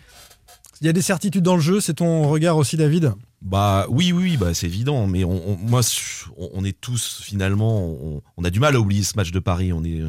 Il 0.80 0.86
y 0.86 0.88
a 0.88 0.92
des 0.92 1.02
certitudes 1.02 1.42
dans 1.42 1.56
le 1.56 1.60
jeu, 1.60 1.80
c'est 1.80 1.94
ton 1.94 2.28
regard 2.28 2.56
aussi, 2.56 2.76
David? 2.76 3.12
Bah 3.42 3.86
oui, 3.90 4.12
oui, 4.12 4.22
oui, 4.22 4.36
bah 4.36 4.54
c'est 4.54 4.66
évident. 4.66 5.06
Mais 5.06 5.24
on, 5.24 5.50
on- 5.50 5.56
moi, 5.56 5.80
on, 6.38 6.50
on 6.54 6.64
est 6.64 6.78
tous 6.80 7.20
finalement, 7.22 7.84
on, 7.86 8.22
on 8.36 8.44
a 8.44 8.50
du 8.50 8.60
mal 8.60 8.76
à 8.76 8.80
oublier 8.80 9.02
ce 9.02 9.14
match 9.16 9.30
de 9.32 9.38
Paris. 9.40 9.72
On 9.72 9.84
est 9.84 10.02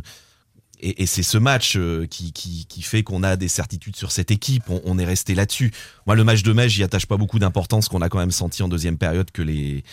et, 0.81 1.05
c'est 1.05 1.23
ce 1.23 1.37
match 1.37 1.75
euh, 1.77 2.07
qui, 2.07 2.81
fait 2.81 3.03
qu'on 3.03 3.23
a 3.23 3.35
des 3.35 3.47
certitudes 3.47 3.95
sur 3.95 4.11
cette 4.11 4.31
équipe. 4.31 4.63
On, 4.69 4.97
est 4.97 5.05
resté 5.05 5.35
là-dessus. 5.35 5.71
Moi, 6.07 6.15
le 6.15 6.23
match 6.23 6.43
de 6.43 6.53
Metz, 6.53 6.69
j'y 6.69 6.83
attache 6.83 7.05
pas 7.05 7.17
beaucoup 7.17 7.39
d'importance. 7.39 7.87
Qu'on 7.87 8.01
a 8.01 8.09
quand 8.09 8.19
même 8.19 8.31
senti 8.31 8.63
en 8.63 8.67
deuxième 8.67 8.97
période 8.97 9.31
que 9.31 9.41
les 9.41 9.83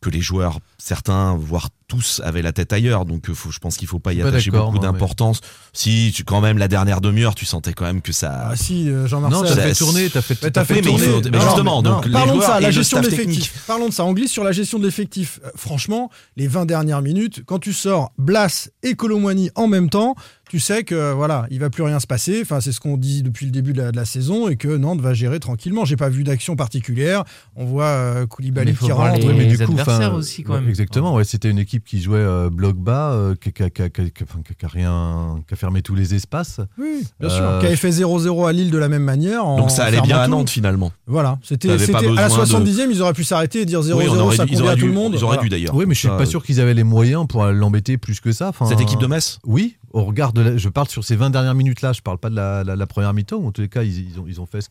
que 0.00 0.08
les 0.08 0.22
joueurs, 0.22 0.60
certains, 0.78 1.34
voire 1.34 1.68
tous, 1.86 2.22
avaient 2.24 2.40
la 2.40 2.52
tête 2.52 2.72
ailleurs. 2.72 3.04
Donc, 3.04 3.28
euh, 3.28 3.34
faut, 3.34 3.50
je 3.50 3.58
pense 3.58 3.76
qu'il 3.76 3.86
faut 3.86 3.98
pas 3.98 4.14
y 4.14 4.20
pas 4.22 4.28
attacher 4.28 4.50
beaucoup 4.50 4.72
mais- 4.74 4.78
d'importance. 4.78 5.40
Si, 5.74 6.10
tu, 6.14 6.24
quand 6.24 6.40
même, 6.40 6.56
la 6.56 6.68
dernière 6.68 7.02
demi-heure, 7.02 7.34
tu 7.34 7.44
sentais 7.44 7.74
quand 7.74 7.84
même 7.84 8.00
que 8.00 8.12
ça. 8.12 8.48
Ah 8.52 8.56
si, 8.56 8.88
euh, 8.88 9.06
Jean-Marcel. 9.06 9.38
Non, 9.42 9.44
t'as 9.54 9.60
fait 9.60 9.74
tourner, 9.74 10.08
t'as 10.08 10.22
fait, 10.22 10.50
t'as 10.50 10.64
fait 10.64 10.74
mais 10.76 10.80
tourner. 10.82 11.04
faut- 11.06 11.20
mais 11.24 11.30
Non, 11.38 11.40
justement, 11.44 11.82
non, 11.82 11.96
donc, 11.96 12.06
les 12.06 12.12
parlons 12.12 12.36
de 12.38 12.42
ça, 12.42 12.60
la 12.60 12.70
gestion 12.70 13.00
de 13.02 13.08
l'effectif. 13.08 13.62
Parlons 13.66 13.88
de 13.88 13.92
ça. 13.92 14.04
On 14.06 14.14
glisse 14.14 14.30
sur 14.32 14.42
la 14.44 14.52
gestion 14.52 14.78
de 14.78 14.86
l'effectif. 14.86 15.38
Euh, 15.44 15.50
Franchement, 15.54 16.10
les 16.36 16.46
20 16.48 16.64
dernières 16.64 17.02
minutes, 17.02 17.42
quand 17.44 17.58
tu 17.58 17.74
sors 17.74 18.12
Blas 18.16 18.70
et 18.82 18.94
Colomwani 18.94 19.50
en 19.54 19.66
même 19.68 19.90
temps, 19.90 20.14
tu 20.50 20.58
sais 20.58 20.82
que 20.82 21.12
voilà, 21.12 21.46
il 21.52 21.60
va 21.60 21.70
plus 21.70 21.84
rien 21.84 22.00
se 22.00 22.08
passer. 22.08 22.40
Enfin, 22.42 22.60
c'est 22.60 22.72
ce 22.72 22.80
qu'on 22.80 22.96
dit 22.96 23.22
depuis 23.22 23.46
le 23.46 23.52
début 23.52 23.72
de 23.72 23.80
la, 23.82 23.92
de 23.92 23.96
la 23.96 24.04
saison 24.04 24.48
et 24.48 24.56
que 24.56 24.66
Nantes 24.66 25.00
va 25.00 25.14
gérer 25.14 25.38
tranquillement. 25.38 25.84
J'ai 25.84 25.94
pas 25.94 26.08
vu 26.08 26.24
d'action 26.24 26.56
particulière. 26.56 27.22
On 27.54 27.64
voit 27.64 27.84
euh, 27.84 28.26
Koulibaly 28.26 28.72
Mais 28.72 28.76
faut 28.76 28.86
qui 28.86 28.90
rentre. 28.90 29.24
mais 29.32 29.46
du 29.46 29.56
coup, 29.64 29.74
aussi, 30.16 30.42
quand 30.42 30.54
ouais, 30.54 30.60
même. 30.60 30.68
Exactement, 30.68 31.14
ouais, 31.14 31.22
c'était 31.22 31.48
une 31.50 31.60
équipe 31.60 31.84
qui 31.84 32.02
jouait 32.02 32.18
euh, 32.18 32.50
bloc 32.50 32.74
bas, 32.76 33.12
euh, 33.12 33.36
qui, 33.40 33.52
qui 33.52 33.62
a- 33.62 33.70
qui 33.70 33.82
a- 33.82 33.88
qui 33.90 34.00
a- 34.00 34.10
qui 34.10 34.22
a- 34.24 34.26
enfin, 34.28 34.40
qui 34.42 34.64
a 34.66 34.68
rien, 34.68 35.40
qui 35.46 35.54
a 35.54 35.56
fermé 35.56 35.82
tous 35.82 35.94
les 35.94 36.16
espaces. 36.16 36.58
Oui, 36.78 37.04
bien 37.20 37.28
Euh, 37.30 37.32
sûr. 37.36 37.58
Qui 37.60 37.66
avait 37.66 37.76
fait 37.76 37.92
0-0 37.92 38.46
à 38.48 38.52
Lille 38.52 38.72
de 38.72 38.78
la 38.78 38.88
même 38.88 39.04
manière. 39.04 39.46
en 39.46 39.56
Donc 39.56 39.70
ça 39.70 39.84
allait 39.84 40.00
bien 40.00 40.18
à 40.18 40.24
tout. 40.24 40.32
Nantes 40.32 40.50
finalement. 40.50 40.90
Voilà, 41.06 41.38
c'était 41.44 41.68
à 41.70 41.76
la 41.76 41.78
besoin 41.78 42.26
de- 42.26 42.28
70e, 42.48 42.90
ils 42.90 43.02
auraient 43.02 43.12
pu 43.12 43.22
s'arrêter 43.22 43.60
et 43.60 43.66
dire 43.66 43.82
0-0, 43.82 43.98
Oui, 44.30 44.36
ça 44.36 44.46
convient 44.46 44.60
auraient 44.62 44.70
à 44.72 44.74
tout 44.74 44.80
dû- 44.80 44.86
le 44.88 44.92
monde. 44.94 45.12
Ils 45.14 45.22
auraient 45.22 45.36
Voilà. 45.36 45.42
dû 45.42 45.48
d'ailleurs. 45.48 45.74
Oui, 45.76 45.84
mais 45.86 45.94
je 45.94 46.00
suis 46.00 46.08
pas 46.08 46.26
sûr 46.26 46.42
qu'ils 46.42 46.60
avaient 46.60 46.74
les 46.74 46.82
moyens 46.84 47.26
pour 47.28 47.44
l'embêter 47.46 47.98
plus 47.98 48.18
que 48.20 48.32
ça. 48.32 48.50
Cette 48.68 48.80
équipe 48.80 48.98
de 48.98 49.06
Metz 49.06 49.38
Oui, 49.46 49.76
au 49.92 50.04
regard 50.04 50.32
de 50.42 50.50
la- 50.50 50.56
je 50.56 50.68
parle 50.68 50.88
sur 50.88 51.04
ces 51.04 51.16
20 51.16 51.30
dernières 51.30 51.54
minutes-là, 51.54 51.92
je 51.92 52.00
parle 52.00 52.18
pas 52.18 52.30
de 52.30 52.36
la, 52.36 52.64
la- 52.64 52.76
la 52.76 52.86
première 52.86 53.12
mi-temps, 53.14 53.42
en 53.44 53.52
tous 53.52 53.60
les 53.62 53.68
cas, 53.68 53.82
ils, 53.82 54.10
ils 54.10 54.18
ont, 54.20 54.24
ils 54.26 54.40
ont 54.40 54.46
fait 54.46 54.60
ce 54.60 54.68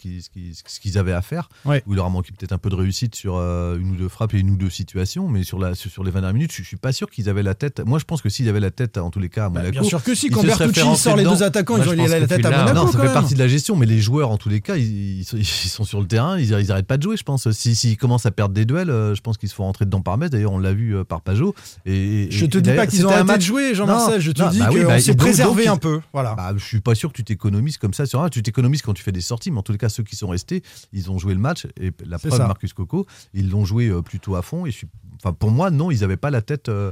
qu'ils 0.79 0.97
avaient 0.97 1.13
à 1.13 1.21
faire. 1.21 1.49
Ouais. 1.65 1.84
Où 1.88 1.93
il 1.93 1.95
leur 1.95 2.05
a 2.05 2.10
manqué 2.10 2.32
peut-être 2.38 2.51
un 2.53 2.58
peu 2.58 2.69
de 2.69 2.75
réussite 2.75 3.15
sur 3.15 3.36
euh, 3.38 3.77
une 3.79 3.91
ou 3.91 3.95
deux 3.95 4.10
frappes 4.10 4.34
et 4.34 4.39
une 4.39 4.49
ou 4.51 4.55
deux 4.58 4.69
situations, 4.69 5.27
mais 5.27 5.43
sur, 5.43 5.60
la, 5.60 5.75
sur, 5.75 5.89
sur 5.91 6.03
les 6.03 6.12
20 6.12 6.21
dernières 6.21 6.34
minutes, 6.34 6.51
je, 6.53 6.62
je 6.63 6.67
suis 6.67 6.77
pas 6.77 6.91
sûr 6.91 7.10
qu'ils 7.10 7.29
avaient 7.29 7.43
la 7.43 7.55
tête. 7.55 7.82
Moi, 7.86 7.99
je 7.99 8.05
pense 8.05 8.21
que 8.21 8.29
s'ils 8.29 8.49
avaient 8.49 8.60
la 8.60 8.71
tête, 8.71 8.97
en 8.97 9.10
tous 9.10 9.19
les 9.19 9.29
cas, 9.29 9.45
à 9.45 9.49
Bah, 9.49 9.60
Monaco. 9.62 9.79
bien 9.79 9.84
sûr 9.84 10.03
que 10.03 10.15
si, 10.15 10.29
quand 10.29 10.43
Bertucci 10.43 10.95
sort 10.95 11.15
les 11.15 11.23
deux 11.23 11.43
attaquants, 11.43 11.77
ils 11.77 11.88
ont 11.89 11.93
la 12.08 12.27
tête 12.27 12.45
à. 12.45 12.49
Monaco. 12.51 12.73
Non, 12.75 12.91
ça 12.91 12.99
fait 12.99 13.13
partie 13.13 13.34
de 13.34 13.39
la 13.39 13.47
gestion, 13.47 13.75
mais 13.75 13.86
les 13.86 13.99
joueurs, 13.99 14.32
en 14.32 14.38
tous 14.38 14.49
les 14.49 14.62
cas, 14.62 14.75
ils, 14.77 15.19
ils, 15.19 15.23
sont- 15.25 15.38
ils 15.38 15.45
sont 15.45 15.84
sur 15.84 15.99
le 16.01 16.08
terrain, 16.08 16.38
ils, 16.39 16.49
ils 16.51 16.71
arrêtent 16.71 16.88
pas 16.88 16.97
de 16.97 17.03
jouer, 17.03 17.17
je 17.17 17.23
pense. 17.23 17.49
S'ils 17.51 17.75
s'ils 17.75 17.97
commencent 17.97 18.25
à 18.25 18.32
perdre 18.32 18.53
des 18.53 18.65
duels, 18.65 18.89
euh, 18.89 19.15
je 19.15 19.21
pense 19.21 19.38
qu'ils 19.38 19.49
se 19.49 19.55
font 19.55 19.63
rentrer 19.63 19.86
dedans 19.86 20.01
par 20.01 20.17
Metz. 20.17 20.29
D'ailleurs, 20.32 20.51
on 20.53 20.60
l'a 20.60 20.73
vu 20.73 20.95
euh, 20.95 21.03
par 21.03 21.21
Pajot. 21.21 21.53
Et, 21.86 22.27
Je 22.32 22.45
te 22.45 22.58
dis 22.58 22.71
pas 22.73 22.88
qu'ils 22.88 23.05
ont 23.05 23.10
arrêté 23.10 23.38
de 23.38 23.41
jouer, 23.41 23.75
Jean-Marcel. 23.75 24.21
Je 24.21 24.32
te 24.32 24.49
dis 24.51 24.60
bah 24.60 24.67
qu'on 24.67 24.84
bah, 24.86 24.99
s'est 24.99 25.15
préservé 25.15 25.59
un 25.67 25.78
peu. 25.78 26.02
Voilà. 26.13 26.36
Bah, 26.36 26.52
je 26.56 26.63
suis 26.63 26.80
pas 26.82 26.95
sûr 26.95 27.10
que 27.12 27.15
tu 27.17 27.24
t'économises 27.24 27.78
comme 27.78 27.93
ça 27.93 28.06
sur 28.06 28.22
un. 28.22 28.30
Tu 28.30 28.41
t'économises 28.43 28.82
quand 28.82 28.93
tu 28.93 29.04
fais 29.04 29.12
des 29.12 29.22
sorties, 29.22 29.52
mais 29.52 29.58
en 29.60 29.63
tous 29.63 29.72
les 29.74 29.78
cas, 29.78 29.89
ceux 29.89 30.04
qui 30.04 30.15
sont 30.15 30.30
restés, 30.30 30.63
ils 30.93 31.12
ont 31.12 31.17
joué 31.19 31.34
le 31.34 31.39
match. 31.39 31.67
Et 31.80 31.91
la 32.06 32.17
preuve, 32.19 32.32
ça. 32.38 32.48
Marcus 32.48 32.74
Coco, 32.74 33.06
ils 33.34 33.50
l'ont 33.50 33.65
joué 33.65 33.88
euh, 33.89 34.02
plutôt 34.02 34.36
à 34.36 34.41
fond. 34.41 34.65
Et 34.65 34.72
je 34.72 34.78
suis, 34.78 34.88
enfin, 35.17 35.34
pour 35.34 35.52
moi, 35.52 35.69
non, 35.72 35.91
ils 35.91 36.02
n'avaient 36.02 36.17
pas 36.17 36.30
la 36.32 36.41
tête. 36.41 36.69
euh, 36.69 36.91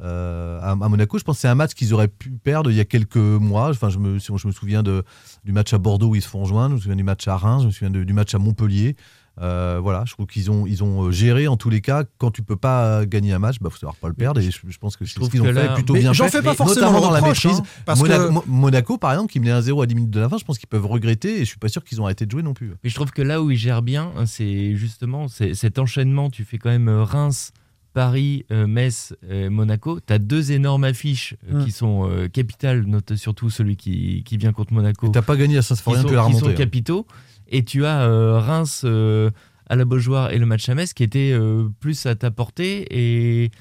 euh, 0.00 0.58
à, 0.60 0.70
à 0.72 0.74
Monaco, 0.88 1.18
je 1.18 1.24
pense 1.24 1.36
que 1.36 1.42
c'est 1.42 1.48
un 1.48 1.54
match 1.54 1.72
qu'ils 1.74 1.94
auraient 1.94 2.08
pu 2.08 2.30
perdre 2.30 2.68
il 2.70 2.76
y 2.76 2.80
a 2.80 2.84
quelques 2.84 3.16
mois. 3.16 3.70
Enfin, 3.70 3.90
je 3.90 3.98
me, 3.98 4.18
je 4.18 4.46
me 4.46 4.52
souviens 4.52 4.82
de, 4.82 5.04
du 5.44 5.52
match 5.52 5.72
à 5.72 5.78
Bordeaux 5.78 6.08
où 6.08 6.14
ils 6.16 6.22
se 6.22 6.28
font 6.28 6.40
rejoindre, 6.42 6.70
je 6.70 6.74
me 6.74 6.80
souviens 6.80 6.96
du 6.96 7.04
match 7.04 7.28
à 7.28 7.36
Reims, 7.36 7.62
je 7.62 7.66
me 7.68 7.72
souviens 7.72 7.90
de- 7.90 8.02
du 8.02 8.12
match 8.12 8.34
à 8.34 8.38
Montpellier. 8.38 8.96
Euh, 9.40 9.80
voilà, 9.82 10.04
je 10.06 10.12
trouve 10.12 10.26
qu'ils 10.26 10.48
ont, 10.50 10.64
ils 10.66 10.84
ont 10.84 11.04
euh, 11.06 11.10
géré 11.10 11.48
en 11.48 11.56
tous 11.56 11.68
les 11.68 11.80
cas. 11.80 12.04
Quand 12.18 12.30
tu 12.30 12.42
peux 12.42 12.56
pas 12.56 12.84
euh, 13.00 13.04
gagner 13.06 13.32
un 13.32 13.40
match, 13.40 13.56
bah 13.60 13.68
faut 13.68 13.76
savoir 13.78 13.96
pas 13.96 14.06
le 14.08 14.14
perdre. 14.14 14.40
Et 14.40 14.48
je, 14.50 14.58
je 14.68 14.78
pense 14.78 14.96
que 14.96 15.04
c'est 15.04 15.10
ce 15.14 15.16
trouve 15.16 15.28
qu'ils 15.30 15.42
ont 15.42 15.46
fait 15.46 15.52
là- 15.52 15.74
plutôt 15.74 15.92
Mais 15.94 16.00
bien 16.00 16.12
j'en 16.12 16.28
fais 16.28 16.40
pas 16.42 16.54
forcément 16.54 16.92
notamment 16.92 17.00
dans 17.00 17.10
la 17.10 17.20
maîtrise. 17.20 17.58
hein, 17.58 17.62
parce 17.84 18.00
Monaco, 18.00 18.26
que- 18.28 18.32
Mo- 18.32 18.44
Monaco, 18.46 18.96
par 18.98 19.12
exemple, 19.12 19.32
qui 19.32 19.40
menait 19.40 19.50
1-0 19.52 19.82
à 19.82 19.86
10 19.86 19.94
minutes 19.96 20.10
de 20.10 20.20
la 20.20 20.28
fin, 20.28 20.38
je 20.38 20.44
pense 20.44 20.58
qu'ils 20.58 20.68
peuvent 20.68 20.86
regretter. 20.86 21.36
Et 21.36 21.40
je 21.40 21.44
suis 21.46 21.58
pas 21.58 21.68
sûr 21.68 21.82
qu'ils 21.82 22.00
ont 22.00 22.04
arrêté 22.04 22.26
de 22.26 22.30
jouer 22.30 22.42
non 22.44 22.54
plus. 22.54 22.72
Mais 22.84 22.90
je 22.90 22.94
trouve 22.94 23.10
que 23.10 23.22
là 23.22 23.42
où 23.42 23.50
il 23.50 23.56
gère 23.58 23.82
bien, 23.82 24.12
hein, 24.16 24.26
c'est 24.26 24.76
justement 24.76 25.26
c'est- 25.28 25.54
cet 25.54 25.78
enchaînement. 25.80 26.30
Tu 26.30 26.44
fais 26.44 26.58
quand 26.58 26.70
même 26.70 26.88
Reims, 26.88 27.50
Paris, 27.92 28.44
euh, 28.50 28.66
Metz, 28.66 29.14
euh, 29.30 29.50
Monaco. 29.50 30.00
Tu 30.04 30.12
as 30.12 30.18
deux 30.18 30.52
énormes 30.52 30.84
affiches 30.84 31.34
euh, 31.52 31.60
Mm. 31.60 31.64
qui 31.64 31.70
sont 31.72 32.08
euh, 32.08 32.28
capitales, 32.28 32.82
note 32.86 33.14
surtout 33.14 33.50
celui 33.50 33.76
qui, 33.76 34.22
qui 34.24 34.36
vient 34.36 34.52
contre 34.52 34.72
Monaco. 34.72 35.08
T'as 35.08 35.22
pas 35.22 35.36
gagné 35.36 35.58
à 35.58 35.62
Saint-Symphorien, 35.62 36.02
tu 36.04 36.14
l'as 36.14 36.26
qui 36.26 36.32
sont 36.32 36.38
remonté. 36.38 36.52
hein. 36.54 36.56
capitaux. 36.56 37.06
Et 37.54 37.62
tu 37.62 37.86
as 37.86 38.02
euh, 38.02 38.40
Reims 38.40 38.82
euh, 38.84 39.30
à 39.68 39.76
la 39.76 39.84
Beaujoire 39.84 40.32
et 40.32 40.38
le 40.38 40.44
match 40.44 40.68
à 40.68 40.74
Metz 40.74 40.92
qui 40.92 41.04
était 41.04 41.30
euh, 41.32 41.68
plus 41.78 42.04
à 42.04 42.16
ta 42.16 42.32
portée 42.32 42.84
et 42.90 43.52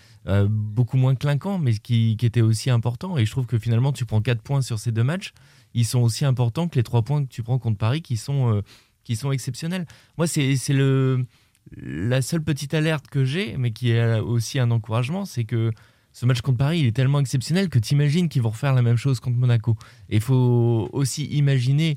beaucoup 0.49 0.97
moins 0.97 1.13
clinquant, 1.15 1.59
mais 1.59 1.73
qui, 1.75 2.17
était 2.23 2.41
aussi 2.41 2.71
important. 2.71 3.17
Et 3.19 3.25
je 3.25 3.29
trouve 3.29 3.45
que 3.45 3.59
finalement, 3.59 3.91
tu 3.91 4.05
prends 4.05 4.21
4 4.21 4.41
points 4.41 4.61
sur 4.63 4.79
ces 4.79 4.91
deux 4.91 5.03
matchs. 5.03 5.33
Ils 5.75 5.85
sont 5.85 5.99
aussi 5.99 6.25
importants 6.25 6.67
que 6.67 6.75
les 6.75 6.83
3 6.83 7.03
points 7.03 7.23
que 7.23 7.29
tu 7.29 7.43
prends 7.43 7.59
contre 7.59 7.77
Paris 7.77 8.01
qui 8.01 8.17
sont, 8.17 8.63
qui 9.03 9.15
sont 9.15 9.31
exceptionnels. 9.31 9.85
Moi, 10.17 10.25
c'est 10.25 10.55
c'est 10.55 10.73
le 10.73 11.25
la 11.77 12.23
seule 12.23 12.41
petite 12.41 12.73
alerte 12.73 13.07
que 13.07 13.25
j'ai, 13.25 13.57
mais 13.57 13.71
qui 13.71 13.91
est 13.91 14.19
aussi 14.19 14.57
un 14.59 14.71
encouragement, 14.71 15.25
c'est 15.25 15.43
que 15.43 15.71
ce 16.13 16.25
match 16.25 16.41
contre 16.41 16.57
Paris, 16.57 16.79
il 16.79 16.85
est 16.87 16.95
tellement 16.95 17.19
exceptionnel 17.19 17.69
que 17.69 17.79
tu 17.79 17.93
imagines 17.93 18.27
qu'ils 18.29 18.41
vont 18.41 18.51
refaire 18.51 18.73
la 18.73 18.81
même 18.81 18.97
chose 18.97 19.19
contre 19.19 19.37
Monaco. 19.37 19.75
Et 20.09 20.15
il 20.15 20.21
faut 20.21 20.89
aussi 20.93 21.25
imaginer 21.25 21.95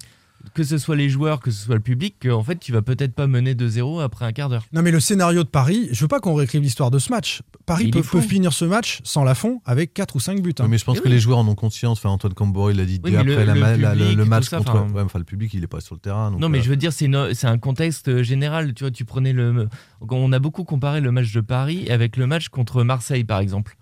que 0.54 0.64
ce 0.64 0.78
soit 0.78 0.96
les 0.96 1.08
joueurs, 1.08 1.40
que 1.40 1.50
ce 1.50 1.64
soit 1.66 1.74
le 1.74 1.80
public, 1.80 2.16
qu'en 2.22 2.42
fait, 2.42 2.58
tu 2.58 2.72
vas 2.72 2.82
peut-être 2.82 3.14
pas 3.14 3.26
mener 3.26 3.54
2-0 3.54 4.00
après 4.02 4.24
un 4.24 4.32
quart 4.32 4.48
d'heure. 4.48 4.64
Non, 4.72 4.82
mais 4.82 4.90
le 4.90 5.00
scénario 5.00 5.42
de 5.44 5.48
Paris, 5.48 5.88
je 5.92 6.00
veux 6.02 6.08
pas 6.08 6.20
qu'on 6.20 6.34
réécrive 6.34 6.62
l'histoire 6.62 6.90
de 6.90 6.98
ce 6.98 7.10
match. 7.10 7.42
Paris 7.66 7.90
peut, 7.90 8.02
finir 8.20 8.52
ce 8.52 8.64
match 8.64 9.00
sans 9.04 9.24
la 9.24 9.34
fond 9.34 9.60
avec 9.64 9.92
4 9.92 10.16
ou 10.16 10.20
5 10.20 10.40
buts. 10.40 10.54
hein. 10.58 10.64
Oui, 10.64 10.70
mais 10.70 10.78
je 10.78 10.84
pense 10.84 10.96
Eh 10.98 11.00
que 11.00 11.08
oui. 11.08 11.14
les 11.14 11.20
joueurs 11.20 11.38
en 11.38 11.48
ont 11.48 11.54
conscience. 11.54 11.98
Enfin, 11.98 12.10
Antoine 12.10 12.32
Cambori 12.34 12.74
l'a 12.74 12.84
dit 12.84 12.98
dès 13.00 13.16
après 13.16 13.24
le- 13.24 13.44
la 13.44 13.54
le 13.54 13.60
ma- 13.60 13.76
la- 13.76 13.94
le, 13.94 14.00
public 14.00 14.16
le 14.16 14.24
match 14.24 14.44
ça, 14.48 14.58
contre. 14.58 14.70
enfin- 14.76 14.92
ouais, 14.94 15.02
enfin, 15.02 15.18
le 15.18 15.24
public, 15.24 15.52
il 15.54 15.62
est 15.64 15.66
pas 15.66 15.80
sur 15.80 15.94
le 15.96 16.00
terrain. 16.00 16.30
donc, 16.30 16.40
non, 16.40 16.48
mais 16.48 16.58
euh, 16.60 16.62
je 16.62 16.68
veux 16.70 16.76
dire, 16.76 16.92
c'est 16.92 17.06
une- 17.06 17.34
c'est 17.34 17.46
un 17.48 17.58
contexte 17.58 18.22
général. 18.22 18.72
Tu 18.74 18.84
vois, 18.84 18.90
tu 18.90 19.04
prenais 19.04 19.32
le. 19.32 19.68
On 20.08 20.32
a 20.32 20.38
beaucoup 20.38 20.64
comparé 20.64 21.00
le 21.00 21.10
match 21.10 21.32
de 21.32 21.40
Paris 21.40 21.90
avec 21.90 22.16
le 22.16 22.26
match 22.26 22.48
contre 22.48 22.82
Marseille, 22.84 23.24
par 23.24 23.40
exemple. 23.40 23.76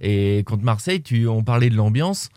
Et 0.00 0.42
contre 0.46 0.64
Marseille, 0.64 1.02
tu, 1.02 1.26
on 1.26 1.42
parlait 1.42 1.70
de 1.70 1.76
l'ambiance. 1.76 2.28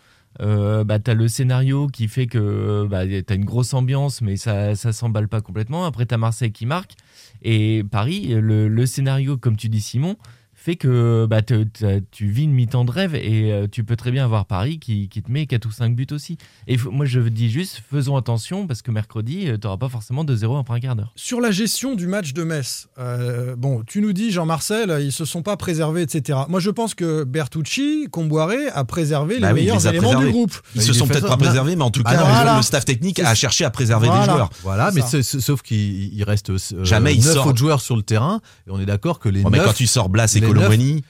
Euh, 0.41 0.83
bah, 0.83 0.99
t'as 0.99 1.13
le 1.13 1.27
scénario 1.27 1.87
qui 1.87 2.07
fait 2.07 2.27
que 2.27 2.87
bah, 2.89 3.03
t'as 3.25 3.35
une 3.35 3.45
grosse 3.45 3.73
ambiance, 3.73 4.21
mais 4.21 4.35
ça, 4.35 4.75
ça 4.75 4.91
s'emballe 4.91 5.27
pas 5.27 5.41
complètement. 5.41 5.85
Après, 5.85 6.05
t'as 6.05 6.17
Marseille 6.17 6.51
qui 6.51 6.65
marque. 6.65 6.93
Et 7.41 7.83
Paris, 7.91 8.27
le, 8.29 8.67
le 8.67 8.85
scénario, 8.85 9.37
comme 9.37 9.57
tu 9.57 9.69
dis, 9.69 9.81
Simon, 9.81 10.15
fait 10.63 10.77
que 10.77 11.25
bah, 11.29 11.41
te- 11.41 11.63
te- 11.63 11.99
tu 12.11 12.27
vis 12.27 12.43
une 12.43 12.53
mi-temps 12.53 12.85
de 12.85 12.91
rêve 12.91 13.15
et 13.15 13.51
euh, 13.51 13.67
tu 13.69 13.83
peux 13.83 13.97
très 13.97 14.11
bien 14.11 14.23
avoir 14.23 14.45
Paris 14.45 14.79
qui, 14.79 15.09
qui 15.09 15.21
te 15.21 15.29
met 15.29 15.45
4 15.45 15.65
ou 15.65 15.71
5 15.71 15.93
buts 15.93 16.07
aussi. 16.11 16.37
Et 16.67 16.77
moi, 16.89 17.05
je 17.05 17.19
dis 17.19 17.49
juste, 17.49 17.81
faisons 17.91 18.15
attention 18.15 18.65
parce 18.65 18.81
que 18.81 18.89
mercredi, 18.89 19.45
tu 19.45 19.57
n'auras 19.67 19.75
pas 19.75 19.89
forcément 19.89 20.23
2-0 20.23 20.57
après 20.61 20.75
un 20.75 20.79
quart 20.79 20.95
d'heure. 20.95 21.11
Sur 21.17 21.41
la 21.41 21.51
gestion 21.51 21.95
du 21.95 22.07
match 22.07 22.31
de 22.31 22.43
Metz, 22.43 22.87
euh, 22.97 23.55
bon, 23.57 23.83
tu 23.85 23.99
nous 24.01 24.13
dis, 24.13 24.31
Jean-Marcel, 24.31 24.99
ils 25.01 25.11
se 25.11 25.25
sont 25.25 25.41
pas 25.41 25.57
préservés, 25.57 26.03
etc. 26.03 26.39
Moi, 26.47 26.61
je 26.61 26.69
pense 26.69 26.95
que 26.95 27.25
Bertucci, 27.25 28.07
Comboiré, 28.09 28.69
a 28.73 28.85
préservé 28.85 29.39
Bah 29.41 29.49
les 29.49 29.53
oui, 29.53 29.59
meilleurs 29.61 29.79
les 29.79 29.87
éléments 29.87 30.17
du 30.17 30.29
groupe. 30.31 30.53
Ils 30.75 30.81
se 30.81 30.93
sont 30.93 31.07
peut-être 31.07 31.27
pas 31.27 31.35
préservés, 31.37 31.75
mais 31.75 31.83
en 31.83 31.91
tout 31.91 32.03
Ah 32.05 32.11
cas, 32.13 32.21
non, 32.21 32.27
le- 32.27 32.33
voilà. 32.33 32.55
le 32.57 32.61
staff 32.63 32.85
technique 32.85 33.19
a 33.19 33.35
cherché 33.35 33.65
à 33.65 33.69
préserver 33.69 34.07
Voilà. 34.07 34.25
des 34.25 34.31
joueurs. 34.31 34.49
Voilà, 34.63 34.91
mais 34.91 35.01
sauf 35.01 35.61
qu'il 35.61 36.13
il 36.13 36.23
reste 36.23 36.51
euh, 36.51 36.57
Jamais 36.83 37.13
il 37.15 37.21
9 37.23 37.33
sort. 37.33 37.47
autres 37.47 37.57
joueurs 37.57 37.81
sur 37.81 37.97
le 37.97 38.01
terrain 38.03 38.39
et 38.67 38.71
on 38.71 38.79
est 38.79 38.85
d'accord 38.85 39.19
que 39.19 39.27
les 39.27 39.41
Ouais, 39.43 39.49
mais 39.51 39.57
quand 39.59 39.73
tu 39.73 39.87
sors 39.87 40.07
Blas 40.09 40.33
et 40.35 40.52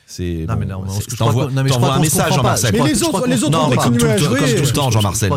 c'est. 0.06 0.46
Non, 0.48 0.56
mais 0.60 0.66
non, 0.66 0.84
t'envoies 1.18 1.50
un 1.94 2.00
message. 2.00 2.34
Jean-Marcel. 2.34 2.72
Mais 2.74 2.90
les 2.90 3.04
autres, 3.04 3.28
les 3.28 3.36
qu'on- 3.38 3.42
autres 3.44 3.50
Non, 3.52 3.66
ont 3.72 3.76
continué 3.76 4.10
à 4.12 4.18
jouer. 4.18 4.40
comme 4.40 4.50
tout 4.50 4.62
le 4.64 4.72
temps, 4.72 4.92
Jean-Marcel, 4.92 5.32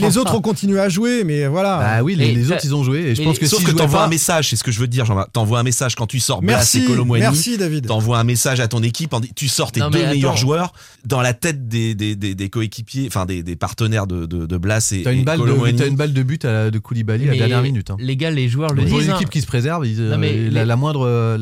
les 0.00 0.18
autres 0.18 0.34
ont 0.34 0.40
continué 0.40 0.80
à 0.80 0.88
jouer, 0.88 1.24
mais 1.24 1.46
voilà. 1.46 1.78
Bah 1.78 2.02
oui, 2.02 2.14
les, 2.16 2.50
autres 2.52 2.60
ils 2.64 2.74
ont 2.74 2.82
joué 2.84 2.98
et 3.00 3.14
je 3.14 3.22
pense 3.22 3.38
que 3.38 3.46
Sauf 3.46 3.64
que 3.64 3.70
t'envoies 3.72 4.00
pas- 4.00 4.04
un 4.06 4.08
message, 4.08 4.50
c'est 4.50 4.56
ce 4.56 4.64
que 4.64 4.70
je 4.70 4.78
veux 4.80 4.86
te 4.86 4.92
dire, 4.92 5.04
Jean-Marc. 5.04 5.32
T'envoies 5.32 5.58
un 5.58 5.62
message 5.62 5.94
quand 5.94 6.06
tu 6.06 6.20
sors 6.20 6.42
Merci, 6.42 6.84
Colomboigny. 6.84 7.22
merci 7.22 7.58
David. 7.58 7.86
T'envoies 7.86 8.18
un 8.18 8.24
message 8.24 8.60
à 8.60 8.68
ton 8.68 8.82
équipe, 8.82 9.14
tu 9.34 9.48
sors 9.48 9.72
tes 9.72 9.80
deux 9.80 10.06
meilleurs 10.06 10.36
joueurs 10.36 10.72
dans 11.04 11.20
la 11.20 11.34
tête 11.34 11.68
des, 11.68 11.94
des, 11.94 12.14
des, 12.16 12.34
des 12.34 12.48
coéquipiers, 12.50 13.06
enfin 13.08 13.26
des, 13.26 13.42
des 13.42 13.56
partenaires 13.56 14.06
de, 14.06 14.26
Blas 14.56 14.92
et, 14.92 15.02
T'as 15.02 15.12
une, 15.12 15.24
balle 15.24 15.38
de, 15.38 15.44
Colomboigny. 15.44 15.76
t'as 15.78 15.86
une 15.86 15.96
balle 15.96 16.12
de 16.12 16.22
but 16.22 16.44
à- 16.44 16.70
de 16.70 16.78
Koulibaly 16.78 17.28
à 17.28 17.32
la 17.32 17.36
dernière 17.38 17.62
minute. 17.62 17.90
hein. 17.90 17.96
Les 17.98 18.16
gars, 18.16 18.30
les 18.30 18.48
joueurs 18.48 18.72
le 18.74 18.82
Pour 18.84 18.98
disent. 18.98 19.06
une 19.06 19.12
hein. 19.12 19.16
équipe 19.16 19.30
qui 19.30 19.40
se 19.40 19.46
préserve, 19.46 19.84
mais 20.18 20.50
la, 20.50 20.76
moindre. 20.76 21.06
euh, 21.06 21.38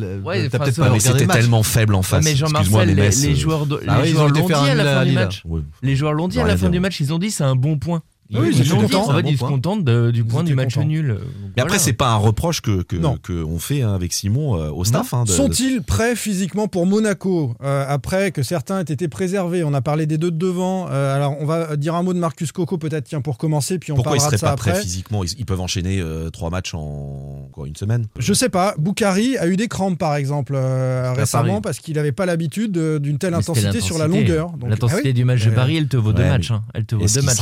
c'était 1.00 1.20
le 1.20 1.26
match. 1.26 1.36
tellement 1.36 1.62
faible 1.62 1.94
en 1.94 2.02
face. 2.08 2.24
mais 2.24 2.36
Jean-Marcel, 2.36 2.94
les, 2.94 3.34
joueurs, 3.36 3.66
de- 3.66 3.80
Ah 3.86 3.96
les 3.96 4.02
oui, 4.02 4.08
ils 4.10 4.14
ont 4.14 4.18
joueurs 4.18 4.28
été 4.30 4.40
l'ont 4.40 4.46
dit 4.46 4.70
à 4.70 4.74
la 4.74 4.84
fin 4.84 5.04
du 5.04 5.12
match. 5.12 5.42
Ouais. 5.44 5.60
Les 5.82 5.96
joueurs 5.96 6.12
l'ont 6.12 6.28
dit 6.28 6.40
à 6.40 6.46
la 6.46 6.56
fin 6.56 6.68
du 6.70 6.80
match. 6.80 7.00
Ils 7.00 7.12
ont 7.12 7.18
dit 7.18 7.30
c'est 7.30 7.44
un 7.44 7.56
bon 7.56 7.78
point. 7.78 8.02
Oui, 8.30 8.48
ils 8.52 8.56
ils 8.58 8.60
étaient 8.60 8.70
l'ont 8.74 8.82
dit. 8.82 8.92
contents. 8.92 9.10
En 9.10 9.16
fait, 9.16 9.22
Bon 9.22 9.28
ils 9.30 9.38
se 9.38 9.44
contentent 9.44 9.84
de- 9.84 10.10
du 10.10 10.20
Ils 10.20 10.26
point 10.26 10.44
du 10.44 10.54
match 10.54 10.74
contents. 10.74 10.86
nul. 10.86 11.08
Donc, 11.08 11.18
Mais 11.56 11.62
après, 11.62 11.78
c'est 11.78 11.92
pas 11.94 12.10
un 12.10 12.16
reproche 12.16 12.60
que 12.60 12.82
que 12.82 12.96
Non. 12.96 13.16
que 13.22 13.42
on 13.42 13.58
fait 13.58 13.82
hein, 13.82 13.94
avec 13.94 14.12
Simon 14.12 14.56
euh, 14.56 14.70
au 14.70 14.84
staff. 14.84 15.14
hein, 15.14 15.22
de- 15.24 15.28
de- 15.28 15.32
Sont-ils 15.32 15.82
prêts 15.82 16.14
physiquement 16.14 16.68
pour 16.68 16.84
Monaco 16.86 17.54
euh, 17.62 17.84
après 17.88 18.30
que 18.30 18.42
certains 18.42 18.80
aient 18.80 18.82
été 18.92 19.08
préservés? 19.08 19.64
On 19.64 19.72
a 19.72 19.80
parlé 19.80 20.04
des 20.06 20.18
deux 20.18 20.30
de 20.30 20.36
devant. 20.36 20.88
Euh, 20.90 21.16
alors, 21.16 21.36
on 21.40 21.46
va 21.46 21.76
dire 21.76 21.94
un 21.94 22.02
mot 22.02 22.12
de 22.12 22.18
Marcus 22.18 22.52
Coco 22.52 22.76
peut-être 22.76 23.04
tiens 23.04 23.20
pour 23.22 23.38
commencer, 23.38 23.78
puis 23.78 23.92
on 23.92 23.94
Pourquoi 23.94 24.16
ils 24.16 24.18
parlera 24.18 24.30
de 24.32 24.36
seraient 24.38 24.46
ça 24.46 24.52
pas 24.52 24.56
prêts 24.56 24.70
après. 24.72 24.82
physiquement? 24.82 25.24
Ils, 25.24 25.30
ils 25.38 25.46
peuvent 25.46 25.60
enchaîner 25.60 25.98
euh, 26.00 26.28
trois 26.30 26.50
matchs 26.50 26.74
en 26.74 27.48
quoi, 27.52 27.66
une 27.66 27.76
semaine? 27.76 28.06
Je 28.18 28.32
sais 28.34 28.48
pas. 28.50 28.74
Boukari 28.78 29.38
a 29.38 29.46
eu 29.46 29.56
des 29.56 29.68
crampes 29.68 29.98
par 29.98 30.16
exemple 30.16 30.52
euh, 30.54 31.12
récemment 31.16 31.60
parce 31.62 31.78
qu'il 31.78 31.94
n'avait 31.96 32.12
pas 32.12 32.26
l'habitude 32.26 32.72
de- 32.72 32.98
d'une 32.98 33.16
telle 33.18 33.34
intensité 33.34 33.80
sur 33.80 33.96
la 33.98 34.06
longueur. 34.06 34.52
L'intensité 34.68 35.00
ah 35.04 35.08
oui. 35.08 35.14
du 35.14 35.24
match 35.24 35.44
de 35.44 35.50
Euh, 35.50 35.54
Paris, 35.54 35.76
elle 35.78 35.88
te 35.88 35.96
vaut 35.96 36.12
deux 36.12 36.24
matchs. 36.24 36.50
hein. 36.50 36.62
Elle 36.74 36.84
te 36.84 36.94
vaut 36.94 37.06
deux 37.06 37.22
matchs. 37.22 37.36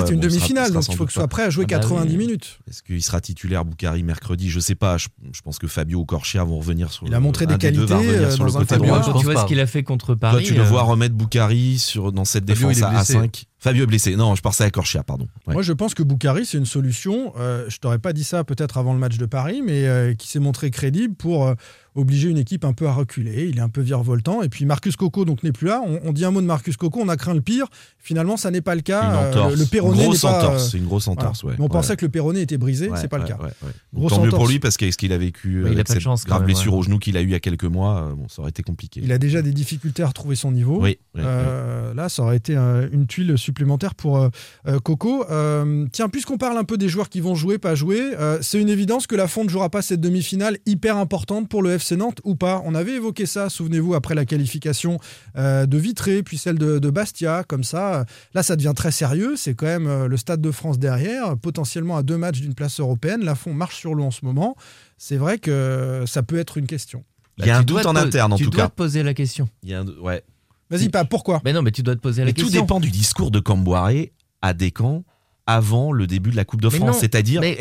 Là, 0.00 0.06
t'es 0.06 0.14
une 0.14 0.20
bon, 0.20 0.26
demi-finale, 0.26 0.72
donc 0.72 0.84
il 0.88 0.96
faut 0.96 1.04
que 1.04 1.10
tu 1.10 1.14
sois 1.14 1.22
pas. 1.24 1.28
prêt 1.28 1.42
à 1.44 1.50
jouer 1.50 1.64
Ah 1.68 1.74
bah 1.74 1.80
90 1.80 2.10
oui. 2.10 2.16
minutes. 2.16 2.58
Est-ce 2.68 2.82
qu'il 2.82 3.02
sera 3.02 3.20
titulaire 3.20 3.64
Boukari 3.64 4.02
mercredi? 4.02 4.50
Je 4.50 4.60
sais 4.60 4.74
pas. 4.74 4.98
Je, 4.98 5.08
je 5.32 5.40
pense 5.42 5.58
que 5.58 5.66
Fabio 5.66 6.00
ou 6.00 6.04
Corchia 6.04 6.42
vont 6.44 6.58
revenir 6.58 6.92
sur. 6.92 7.06
Il 7.06 7.14
a 7.14 7.20
montré 7.20 7.44
un 7.44 7.48
des 7.48 7.58
qualités, 7.58 7.92
euh, 7.94 8.30
sur 8.30 8.44
le 8.44 8.50
un 8.50 8.54
côté 8.54 8.66
Fabio, 8.66 8.86
droit. 8.86 9.00
je 9.00 9.06
Quand 9.06 9.12
pense 9.12 9.20
tu 9.20 9.24
vois 9.26 9.34
pas. 9.34 9.42
ce 9.42 9.46
qu'il 9.46 9.60
a 9.60 9.66
fait 9.66 9.82
contre 9.82 10.06
Toi, 10.08 10.16
Paris. 10.16 10.44
tu 10.44 10.54
le 10.54 10.60
euh, 10.60 10.64
vois 10.64 10.82
remettre 10.82 11.14
Boukari 11.14 11.78
sur 11.78 12.12
dans 12.12 12.24
cette 12.24 12.48
Fabio, 12.48 12.68
défense 12.68 12.82
à, 12.82 12.88
à 12.88 12.92
blessé. 12.92 13.12
5. 13.14 13.44
Fabio 13.60 13.84
est 13.84 13.86
blessé. 13.86 14.16
Non, 14.16 14.34
je 14.34 14.40
pensais 14.40 14.64
à 14.64 14.70
Corchia, 14.70 15.02
pardon. 15.02 15.28
Ouais. 15.46 15.52
Moi, 15.52 15.62
je 15.62 15.72
pense 15.74 15.92
que 15.94 16.02
Boukari, 16.02 16.46
c'est 16.46 16.56
une 16.58 16.64
solution. 16.66 17.32
euh, 17.38 17.66
je 17.68 17.76
t'aurais 17.78 17.98
pas 17.98 18.12
dit 18.14 18.24
ça 18.24 18.42
peut-être 18.42 18.78
avant 18.78 18.92
le 18.94 18.98
match 18.98 19.18
de 19.18 19.26
Paris, 19.26 19.62
mais 19.64 19.86
euh, 19.86 20.14
qui 20.14 20.28
s'est 20.28 20.38
montré 20.38 20.70
crédible 20.70 21.14
pour 21.14 21.46
euh, 21.46 21.54
obliger 21.94 22.30
une 22.30 22.38
équipe 22.38 22.64
un 22.64 22.72
peu 22.72 22.86
à 22.88 22.92
reculer. 22.92 23.48
Il 23.50 23.58
est 23.58 23.62
un 23.62 23.68
peu 23.68 23.82
virevoltant. 23.82 24.40
Et 24.42 24.48
puis 24.48 24.64
Marcus 24.64 24.96
Coco 24.96 25.24
donc 25.26 25.42
n'est 25.42 25.52
plus 25.52 25.66
là. 25.66 25.82
On, 25.84 26.00
on 26.04 26.12
dit 26.12 26.24
un 26.24 26.30
mot 26.30 26.40
de 26.40 26.46
Marcus 26.46 26.76
Coco. 26.78 27.00
On 27.02 27.08
a 27.08 27.16
craint 27.18 27.34
le 27.34 27.42
pire. 27.42 27.66
Finalement, 27.98 28.38
ça 28.38 28.50
n'est 28.50 28.62
pas 28.62 28.74
le 28.74 28.80
cas. 28.80 29.02
une 29.04 29.12
Euh, 29.12 29.28
entorse. 29.30 29.58
le 29.58 29.66
péroné 29.66 30.04
grosse 30.04 30.24
n'est 30.24 30.30
pas. 30.30 30.38
entorse. 30.38 30.62
euh, 30.64 30.68
C'est 30.70 30.78
une 30.78 30.86
grosse 30.86 31.04
voilà. 31.04 31.20
entorse. 31.20 31.42
ouais. 31.44 31.52
Mais 31.58 31.60
on 31.60 31.64
Ouais. 31.64 31.68
pensait 31.68 31.96
que 31.96 32.04
le 32.06 32.10
péroné 32.10 32.40
était 32.40 32.56
brisé. 32.58 32.88
Ouais, 32.88 32.98
c'est 32.98 33.08
pas 33.08 33.18
le 33.18 33.24
ouais, 33.24 33.28
cas. 33.28 33.36
ouais, 33.38 33.50
ouais. 33.62 33.70
Grosse 33.92 34.12
Tant 34.12 34.22
mieux 34.24 34.30
pour 34.30 34.48
lui 34.48 34.58
parce 34.58 34.78
qu'avec 34.78 34.94
ce 34.94 34.98
qu'il 34.98 35.12
a 35.12 35.18
vécu, 35.18 35.64
Ouais, 35.64 35.72
il 35.72 35.80
a 35.80 35.82
cette 35.86 36.00
chance, 36.00 36.24
grave 36.24 36.40
même, 36.40 36.46
blessure 36.46 36.72
ouais. 36.72 36.78
au 36.78 36.82
genou 36.82 36.98
qu'il 36.98 37.16
a 37.18 37.20
eu 37.20 37.24
il 37.24 37.30
y 37.30 37.34
a 37.34 37.40
quelques 37.40 37.64
mois, 37.64 38.04
euh, 38.04 38.14
bon, 38.14 38.26
ça 38.28 38.40
aurait 38.40 38.50
été 38.50 38.62
compliqué. 38.62 39.00
Il 39.04 39.12
a 39.12 39.18
déjà 39.18 39.42
des 39.42 39.52
difficultés 39.52 40.02
à 40.02 40.06
retrouver 40.06 40.34
son 40.36 40.50
niveau. 40.52 40.80
Oui, 40.80 40.96
Là, 41.14 42.08
ça 42.08 42.22
aurait 42.22 42.36
été 42.36 42.54
une 42.56 43.06
tuile 43.06 43.36
supplémentaire 43.50 43.94
pour 43.96 44.18
euh, 44.18 44.28
euh, 44.68 44.78
Coco. 44.78 45.24
Euh, 45.28 45.86
tiens, 45.92 46.08
puisqu'on 46.08 46.38
parle 46.38 46.56
un 46.56 46.64
peu 46.64 46.78
des 46.78 46.88
joueurs 46.88 47.08
qui 47.08 47.20
vont 47.20 47.34
jouer, 47.34 47.58
pas 47.58 47.74
jouer, 47.74 48.00
euh, 48.18 48.38
c'est 48.42 48.60
une 48.60 48.68
évidence 48.68 49.06
que 49.08 49.16
la 49.16 49.26
Fonte 49.26 49.46
ne 49.46 49.50
jouera 49.50 49.68
pas 49.70 49.82
cette 49.82 50.00
demi-finale 50.00 50.58
hyper 50.66 50.96
importante 50.96 51.48
pour 51.48 51.62
le 51.62 51.72
FC 51.72 51.96
Nantes 51.96 52.20
ou 52.24 52.36
pas? 52.36 52.62
On 52.64 52.74
avait 52.76 52.92
évoqué 52.94 53.26
ça, 53.26 53.48
souvenez-vous, 53.50 53.94
après 53.94 54.14
la 54.14 54.24
qualification 54.24 54.98
euh, 55.36 55.66
de 55.66 55.76
Vitré, 55.78 56.22
puis 56.22 56.38
celle 56.38 56.58
de, 56.58 56.78
de 56.78 56.90
Bastia, 56.90 57.42
comme 57.46 57.64
ça. 57.64 58.04
Là, 58.34 58.42
ça 58.44 58.54
devient 58.56 58.72
très 58.76 58.92
sérieux. 58.92 59.34
C'est 59.36 59.54
quand 59.54 59.66
même 59.66 60.04
le 60.06 60.16
Stade 60.16 60.40
de 60.40 60.50
France 60.52 60.78
derrière, 60.78 61.36
potentiellement 61.36 61.96
à 61.96 62.02
deux 62.04 62.16
matchs 62.16 62.40
d'une 62.40 62.54
place 62.54 62.78
européenne. 62.78 63.24
La 63.24 63.34
Fonte 63.34 63.54
marche 63.56 63.76
sur 63.78 63.94
l'eau 63.94 64.04
en 64.04 64.10
ce 64.12 64.24
moment. 64.24 64.56
C'est 64.96 65.16
vrai 65.16 65.38
que 65.38 66.04
ça 66.06 66.22
peut 66.22 66.38
être 66.38 66.56
une 66.58 66.66
question. 66.66 67.04
Il 67.38 67.46
y 67.46 67.50
a 67.50 67.56
un 67.56 67.60
tu 67.60 67.66
doute 67.66 67.82
dois 67.82 67.90
en 67.90 67.94
te- 67.94 67.98
interne 68.00 68.32
en 68.34 68.36
tu 68.36 68.44
tout 68.44 68.50
dois 68.50 68.64
cas. 68.64 68.68
te 68.68 68.74
poser 68.74 69.02
la 69.02 69.14
question. 69.14 69.48
Il 69.62 69.70
y 69.70 69.74
a 69.74 69.80
un- 69.80 69.86
ouais. 70.02 70.22
Vas-y, 70.70 70.88
pas 70.88 71.04
pourquoi 71.04 71.40
Mais 71.44 71.52
non, 71.52 71.62
mais 71.62 71.72
tu 71.72 71.82
dois 71.82 71.96
te 71.96 72.00
poser 72.00 72.22
la 72.22 72.26
Mais 72.26 72.32
tout 72.32 72.44
question. 72.44 72.60
dépend 72.62 72.80
du 72.80 72.90
discours 72.90 73.30
de 73.30 73.40
Camboiré 73.40 74.12
à 74.42 74.52
Descamps 74.54 75.04
avant 75.46 75.90
le 75.92 76.06
début 76.06 76.30
de 76.30 76.36
la 76.36 76.44
Coupe 76.44 76.60
de 76.62 76.68
Mais 76.68 76.76
France. 76.78 76.98
C'est-à-dire, 77.00 77.40
mais- 77.40 77.56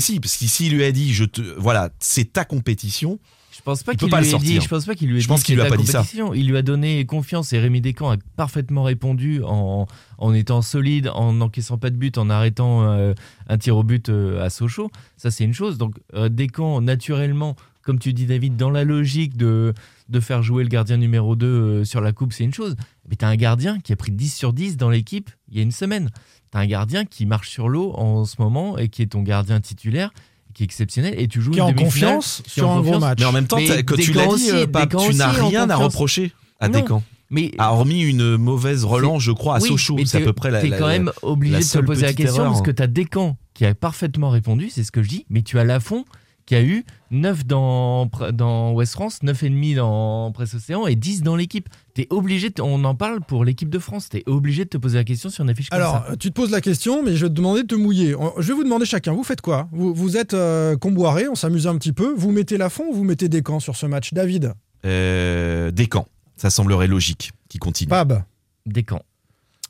si, 0.00 0.18
parce 0.20 0.36
qu'ici 0.36 0.66
il 0.66 0.74
lui 0.74 0.84
a 0.84 0.90
dit, 0.92 1.12
je 1.14 1.24
te, 1.24 1.40
voilà, 1.58 1.90
c'est 2.00 2.32
ta 2.32 2.44
compétition. 2.44 3.18
Je 3.56 3.62
pense 3.62 3.82
pas 3.82 3.94
qu'il 3.94 4.08
pas 4.08 4.20
lui 4.20 4.28
le 4.30 4.34
ait 4.34 4.38
dit. 4.38 4.46
sortir. 4.46 4.62
Je 4.62 4.68
pense 4.68 4.86
pas 4.86 4.94
qu'il 4.94 5.08
lui 5.08 5.18
ait 5.18 5.20
Je 5.20 5.26
pense 5.28 5.42
qu'il 5.42 5.56
lui 5.56 5.62
a 5.62 5.66
pas 5.66 5.76
dit 5.76 5.86
ça. 5.86 6.04
Il 6.34 6.48
lui 6.48 6.56
a 6.56 6.62
donné 6.62 7.04
confiance 7.06 7.52
et 7.52 7.58
Rémi 7.58 7.80
Descamps 7.80 8.10
a 8.12 8.16
parfaitement 8.36 8.84
répondu 8.84 9.42
en, 9.44 9.86
en 10.18 10.34
étant 10.34 10.62
solide, 10.62 11.10
en 11.12 11.32
n'encaissant 11.32 11.76
pas 11.76 11.90
de 11.90 11.96
but, 11.96 12.18
en 12.18 12.30
arrêtant 12.30 12.84
euh, 12.84 13.14
un 13.48 13.58
tir 13.58 13.76
au 13.76 13.82
but 13.82 14.08
euh, 14.10 14.42
à 14.44 14.48
Sochaux. 14.48 14.90
Ça 15.16 15.30
c'est 15.32 15.42
une 15.44 15.54
chose. 15.54 15.76
Donc 15.76 15.96
euh, 16.14 16.28
Descamps 16.28 16.80
naturellement, 16.80 17.56
comme 17.88 17.98
tu 17.98 18.12
dis 18.12 18.26
David, 18.26 18.54
dans 18.56 18.68
la 18.68 18.84
logique 18.84 19.34
de 19.38 19.72
de 20.10 20.20
faire 20.20 20.42
jouer 20.42 20.62
le 20.62 20.68
gardien 20.68 20.98
numéro 20.98 21.36
2 21.36 21.46
euh, 21.46 21.84
sur 21.86 22.02
la 22.02 22.12
coupe, 22.12 22.34
c'est 22.34 22.44
une 22.44 22.52
chose. 22.52 22.76
Mais 23.08 23.16
t'as 23.16 23.28
un 23.28 23.36
gardien 23.36 23.78
qui 23.80 23.94
a 23.94 23.96
pris 23.96 24.12
10 24.12 24.28
sur 24.34 24.52
10 24.52 24.76
dans 24.76 24.90
l'équipe 24.90 25.30
il 25.50 25.56
y 25.56 25.60
a 25.60 25.62
une 25.62 25.72
semaine. 25.72 26.10
T'as 26.50 26.58
un 26.58 26.66
gardien 26.66 27.06
qui 27.06 27.24
marche 27.24 27.48
sur 27.48 27.70
l'eau 27.70 27.92
en 27.96 28.26
ce 28.26 28.36
moment 28.38 28.76
et 28.76 28.90
qui 28.90 29.00
est 29.00 29.06
ton 29.06 29.22
gardien 29.22 29.58
titulaire, 29.60 30.10
qui 30.52 30.64
est 30.64 30.66
exceptionnel. 30.66 31.14
Et 31.16 31.28
tu 31.28 31.40
joues 31.40 31.52
Qui 31.52 31.60
est 31.60 31.62
une 31.62 31.68
en 31.70 31.72
confiance 31.72 32.42
qui 32.46 32.60
est 32.60 32.62
en 32.62 32.66
sur 32.66 32.78
un 32.78 32.80
gros 32.82 32.98
match. 33.00 33.20
Mais 33.20 33.24
en 33.24 33.32
même 33.32 33.46
temps, 33.46 33.56
Mais 33.56 33.82
que 33.84 33.94
tu 33.94 34.12
l'as 34.12 34.26
dit, 34.26 34.32
aussi, 34.34 34.50
euh, 34.50 34.66
Pape, 34.66 34.94
tu 34.98 35.14
n'as 35.14 35.30
rien 35.32 35.70
à 35.70 35.76
reprocher 35.76 36.32
à 36.60 36.68
Non. 36.68 36.80
Descamps. 36.80 37.02
Mais 37.30 37.52
Ah, 37.56 37.72
hormis 37.72 38.02
une 38.02 38.36
mauvaise 38.36 38.84
relance, 38.84 39.22
je 39.22 39.32
crois, 39.32 39.56
à 39.56 39.60
oui, 39.60 39.68
Sochaux. 39.68 39.96
C'est 40.04 40.18
à 40.18 40.24
peu 40.26 40.34
près 40.34 40.50
la. 40.50 40.60
T'es 40.60 40.68
quand 40.68 40.86
la- 40.86 40.92
même 40.98 41.12
obligé 41.22 41.54
la 41.54 41.60
de 41.60 41.64
te 41.64 41.78
poser 41.78 42.02
la 42.04 42.12
question 42.12 42.36
erreur. 42.42 42.52
parce 42.52 42.62
que 42.62 42.70
t'as 42.70 42.86
Descamps 42.86 43.38
qui 43.54 43.64
a 43.64 43.74
parfaitement 43.74 44.28
répondu, 44.28 44.68
c'est 44.70 44.84
ce 44.84 44.92
que 44.92 45.02
je 45.02 45.08
dis, 45.08 45.24
mais 45.30 45.40
tu 45.40 45.58
as 45.58 45.64
Lafont 45.64 46.04
qui 46.48 46.54
a 46.54 46.62
eu 46.62 46.82
9 47.10 47.44
dans, 47.46 48.08
dans 48.32 48.72
West 48.72 48.94
France, 48.94 49.18
9,5 49.22 49.76
dans 49.76 50.32
Presse 50.32 50.54
Océan 50.54 50.86
et 50.86 50.96
10 50.96 51.22
dans 51.22 51.36
l'équipe. 51.36 51.68
T'es 51.92 52.06
obligé, 52.08 52.48
de- 52.48 52.62
on 52.62 52.82
en 52.84 52.94
parle 52.94 53.20
pour 53.20 53.44
l'équipe 53.44 53.68
de 53.68 53.78
France, 53.78 54.08
t'es 54.08 54.22
obligé 54.26 54.64
de 54.64 54.70
te 54.70 54.78
poser 54.78 54.96
la 54.96 55.04
question 55.04 55.28
sur 55.28 55.44
une 55.44 55.50
affiche 55.50 55.68
comme 55.68 55.78
Alors, 55.78 56.04
ça. 56.08 56.16
tu 56.16 56.30
te 56.30 56.34
poses 56.34 56.50
la 56.50 56.62
question, 56.62 57.02
mais 57.04 57.16
je 57.16 57.26
vais 57.26 57.28
te 57.28 57.34
demander 57.34 57.62
de 57.64 57.66
te 57.66 57.74
mouiller. 57.74 58.14
Je 58.38 58.48
vais 58.48 58.54
vous 58.54 58.64
demander 58.64 58.86
chacun, 58.86 59.12
vous 59.12 59.24
faites 59.24 59.42
quoi? 59.42 59.68
Vous, 59.72 59.92
vous 59.92 60.16
êtes 60.16 60.32
euh, 60.32 60.74
comboiré, 60.78 61.28
on 61.28 61.34
s'amuse 61.34 61.66
un 61.66 61.76
petit 61.76 61.92
peu. 61.92 62.14
Vous 62.16 62.32
mettez 62.32 62.56
la 62.56 62.70
fond 62.70 62.84
ou 62.90 62.94
vous 62.94 63.04
mettez 63.04 63.28
des 63.28 63.42
camps 63.42 63.60
sur 63.60 63.76
ce 63.76 63.84
match? 63.84 64.14
David 64.14 64.54
Euh, 64.86 65.70
Descamps. 65.70 66.08
Ça 66.36 66.48
semblerait 66.48 66.86
logique 66.86 67.32
qui 67.50 67.58
continue. 67.58 67.90
Pab 67.90 68.22
Descamps. 68.64 69.02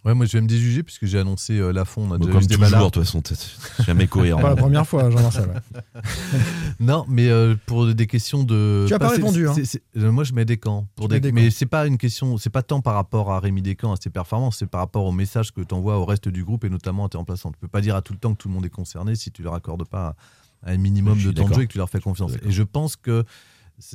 Ouais, 0.08 0.14
moi 0.14 0.24
je 0.24 0.32
vais 0.32 0.40
me 0.40 0.46
déjuger 0.46 0.82
puisque 0.82 1.04
j'ai 1.04 1.18
annoncé 1.18 1.58
euh, 1.58 1.70
Lafont. 1.70 2.08
On 2.08 2.12
a 2.12 2.16
Bon, 2.16 2.24
déjà 2.24 2.32
comme 2.32 2.42
eu 2.44 2.46
des 2.46 2.56
toujours, 2.56 2.78
de 2.78 2.84
toute 2.84 3.04
façon, 3.04 3.20
t'es 3.20 3.34
jamais 3.84 4.06
cohérent. 4.08 4.40
Pas 4.40 4.48
la 4.48 4.56
première 4.56 4.86
fois, 4.86 5.10
Jean-Marcel. 5.10 5.48
ouais. 5.48 6.00
Non, 6.80 7.04
mais 7.08 7.28
euh, 7.28 7.56
pour 7.66 7.86
des 7.92 8.06
questions 8.06 8.42
de. 8.42 8.86
Tu 8.88 8.94
as 8.94 8.98
pas 8.98 9.10
répondu, 9.10 9.46
hein. 9.46 9.54
euh, 9.98 10.10
moi, 10.10 10.24
je 10.24 10.32
mets 10.32 10.46
des 10.46 10.56
camps. 10.56 10.86
Pour 10.96 11.08
Tu 11.08 11.14
mets 11.14 11.20
des... 11.20 11.30
des 11.30 11.32
Mais 11.32 11.50
c'est 11.50 11.66
pas 11.66 11.86
une 11.86 11.98
question. 11.98 12.38
C'est 12.38 12.48
pas 12.48 12.62
tant 12.62 12.80
par 12.80 12.94
rapport 12.94 13.30
à 13.32 13.38
Rémi 13.38 13.60
Descamps, 13.60 13.92
à 13.92 13.96
ses 14.00 14.08
performances, 14.08 14.56
c'est 14.60 14.66
par 14.66 14.80
rapport 14.80 15.04
au 15.04 15.12
message 15.12 15.52
que 15.52 15.60
tu 15.60 15.74
envoies 15.74 15.98
au 15.98 16.06
reste 16.06 16.30
du 16.30 16.42
groupe 16.42 16.64
et 16.64 16.70
notamment 16.70 17.04
à 17.04 17.10
tes 17.10 17.18
remplaçants. 17.18 17.52
Tu 17.52 17.58
peux 17.58 17.68
pas 17.68 17.82
dire 17.82 17.94
à 17.94 18.00
tout 18.00 18.14
le 18.14 18.18
temps 18.18 18.32
que 18.32 18.38
tout 18.38 18.48
le 18.48 18.54
monde 18.54 18.64
est 18.64 18.70
concerné 18.70 19.14
si 19.14 19.30
tu 19.30 19.42
leur 19.42 19.52
accordes 19.52 19.84
pas 19.84 20.16
un 20.64 20.78
minimum 20.78 21.22
de 21.22 21.32
temps 21.32 21.50
de 21.50 21.54
jeu 21.54 21.62
et 21.62 21.66
que 21.66 21.72
tu 21.72 21.78
leur 21.78 21.90
fais 21.90 22.00
confiance. 22.00 22.32
Et 22.42 22.50
je 22.50 22.62
pense 22.62 22.96
que 22.96 23.24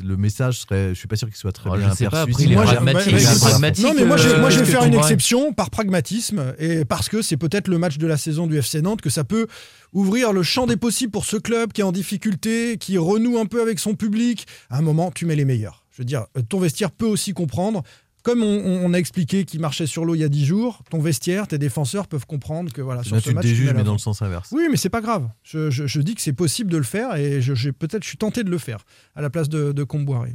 le 0.04 0.17
message 0.17 0.60
serait. 0.62 0.89
Je 0.89 0.93
suis 0.96 1.08
pas 1.08 1.15
sûr 1.15 1.28
qu'il 1.28 1.36
soit 1.38 1.52
très 1.52 1.69
Oh, 1.69 1.78
bien 1.78 1.89
je 1.89 1.96
sais 1.96 2.06
pas, 2.06 2.26
perçu. 2.26 2.32
après, 2.32 2.43
si- 2.43 2.48
il 2.48 2.52
est 2.52 2.56
Moi, 2.56 2.65
j'ai- 2.65 2.76
pragmatique, 2.76 3.12
il 3.12 3.17
est 3.17 3.39
pragmatique, 3.39 3.86
Non, 3.86 3.93
mais 3.96 4.06
moi, 4.06 4.17
je, 4.17 4.30
euh, 4.30 4.39
moi, 4.39 4.50
je 4.50 4.60
vais 4.60 4.65
faire 4.65 4.84
une 4.86 4.93
exception 4.93 5.54
par 5.54 5.69
pragmatisme 5.69 6.54
et 6.58 6.86
parce 6.86 7.10
que 7.10 7.22
c'est 7.22 7.38
peut-être 7.38 7.67
le 7.67 7.78
match 7.78 7.98
de 7.98 8.08
la 8.08 8.17
saison 8.17 8.48
du 8.48 8.58
FC 8.58 8.82
Nantes 8.82 9.02
que 9.02 9.10
ça 9.10 9.24
peut 9.24 9.48
ouvrir 9.91 10.34
le 10.34 10.41
champ 10.43 10.65
des 10.67 10.78
possibles 10.78 11.12
pour 11.12 11.26
ce 11.26 11.38
club 11.38 11.74
qui 11.74 11.82
est 11.82 11.84
en 11.84 11.91
difficulté, 11.91 12.78
qui 12.78 12.98
renoue 12.98 13.38
un 13.38 13.46
peu 13.46 13.62
avec 13.62 13.80
son 13.80 13.93
public. 13.96 14.48
À 14.69 14.78
un 14.78 14.82
moment, 14.82 15.12
tu 15.12 15.26
mets 15.26 15.36
les 15.36 15.46
meilleurs. 15.46 15.84
Je 15.91 16.02
veux 16.02 16.06
dire, 16.06 16.26
ton 16.50 16.60
vestiaire 16.60 16.89
peut 16.89 17.06
aussi 17.06 17.34
comprendre 17.34 17.84
comme 18.23 18.41
on, 18.41 18.93
a 18.93 18.97
expliqué 18.97 19.43
qu'il 19.43 19.59
marchait 19.59 19.86
sur 19.86 20.05
l'eau 20.05 20.15
il 20.15 20.21
y 20.21 20.23
a 20.23 20.29
10 20.29 20.45
jours, 20.45 20.81
ton 20.89 20.99
vestiaire, 20.99 21.45
tes 21.45 21.57
défenseurs 21.57 22.07
peuvent 22.07 22.25
comprendre 22.25 22.71
que 22.71 22.81
voilà, 22.81 23.03
sur 23.03 23.15
Là, 23.15 23.21
ce 23.21 23.29
tu 23.29 23.36
match. 23.36 23.43
Te 23.43 23.49
déjuges, 23.49 23.73
mais 23.73 23.83
dans 23.83 23.91
le 23.91 23.97
sens 23.99 24.21
inverse. 24.21 24.49
Oui, 24.53 24.67
mais 24.71 24.77
c'est 24.77 24.89
pas 24.89 25.01
grave. 25.01 25.27
Je, 25.43 25.99
dis 25.99 26.15
que 26.15 26.21
c'est 26.21 26.33
possible 26.33 26.71
de 26.71 26.77
le 26.77 26.83
faire 26.83 27.15
et 27.17 27.41
peut-être 27.77 28.03
je 28.03 28.07
suis 28.07 28.17
tenté 28.17 28.45
de 28.45 28.49
le 28.49 28.57
faire 28.57 28.86
à 29.15 29.21
la 29.21 29.29
place 29.29 29.49
de, 29.49 29.73
de 29.73 29.86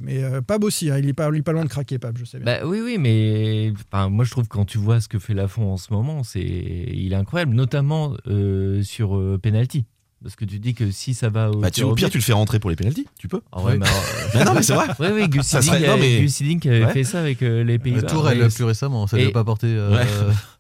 Mais 0.03 0.23
euh, 0.23 0.43
Pab 0.43 0.65
aussi, 0.65 0.91
hein, 0.91 0.99
il, 0.99 1.09
est 1.09 1.15
pas, 1.15 1.31
loin 1.31 1.65
de 1.65 1.69
craquer, 1.69 1.99
Pab, 1.99 2.17
je 2.19 2.27
sais 2.27 2.39
bien. 2.39 2.61
Bah, 2.61 2.67
oui, 2.67 2.81
oui, 2.83 2.99
mais 2.99 3.73
moi 4.11 4.25
je 4.25 4.31
trouve 4.31 4.45
que 4.45 4.55
quand 4.55 4.67
tu 4.67 4.79
vois 4.79 5.01
ce 5.01 5.09
que 5.09 5.19
fait 5.19 5.35
Lafont 5.35 5.73
en 5.73 5.77
ce 5.79 5.93
moment, 5.93 6.23
c'est 6.25 6.41
il 6.41 7.13
est 7.13 7.17
incroyable, 7.17 7.55
notamment 7.55 8.15
euh, 8.27 8.83
sur 8.83 9.17
euh, 9.17 9.39
penalty. 9.43 9.87
Parce 10.23 10.35
que 10.35 10.45
tu 10.45 10.59
dis 10.59 10.75
que 10.75 10.91
si 10.91 11.15
ça 11.15 11.29
va 11.29 11.51
au. 11.51 11.61
Bah, 11.61 11.69
au 11.83 11.95
pire, 11.95 12.11
tu 12.11 12.19
le 12.19 12.23
fais 12.23 12.33
rentrer 12.33 12.59
pour 12.59 12.71
les 12.71 12.77
pénalties, 12.77 13.07
tu 13.19 13.29
peux. 13.29 13.41
Ah 13.53 13.61
non, 14.45 14.55
mais 14.55 14.63
c'est 14.63 14.75
vrai. 14.75 14.89
Oui, 14.99 15.07
oui, 15.13 15.29
Gus 15.29 16.41
Hiddink 16.41 16.67
avait 16.67 16.93
fait 16.93 17.05
ça 17.05 17.21
avec 17.21 17.43
euh, 17.43 17.63
les 17.63 17.79
Pays-Bas. 17.79 18.03
Tourelle, 18.03 18.43
ouais, 18.43 18.49
plus 18.49 18.65
récemment, 18.65 19.07
ça 19.07 19.17
ne 19.17 19.29
pas 19.29 19.45
porté. 19.45 19.69
Euh, 19.69 20.03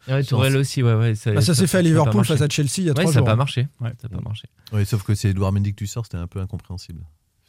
ouais. 0.09 0.23
Tourelle 0.29 0.57
aussi, 0.57 0.83
ouais. 0.83 0.95
ouais 0.95 1.15
ça, 1.17 1.33
ah, 1.37 1.41
s'est 1.41 1.67
fait 1.67 1.79
à 1.79 1.83
Liverpool 1.83 2.25
face 2.25 2.41
à 2.41 2.49
Chelsea 2.49 2.79
il 2.79 2.85
y 2.85 2.91
a 2.91 2.95
trois 2.95 3.05
jours. 3.05 3.13
Ça 3.13 3.21
n'a 3.21 3.27
pas 3.27 3.33
hein. 3.33 3.37
marché. 3.37 3.67
Ça 3.81 3.89
a 4.05 4.09
pas 4.09 4.21
marché. 4.21 4.49
Oui, 4.73 4.87
sauf 4.87 5.03
que 5.03 5.15
c'est 5.15 5.31
Edouard 5.31 5.53
Mendy 5.53 5.73
que 5.73 5.79
tu 5.79 5.87
sors, 5.87 6.05
c'était 6.07 6.19
un 6.19 6.29
peu 6.29 6.41
incompréhensible. 6.41 7.01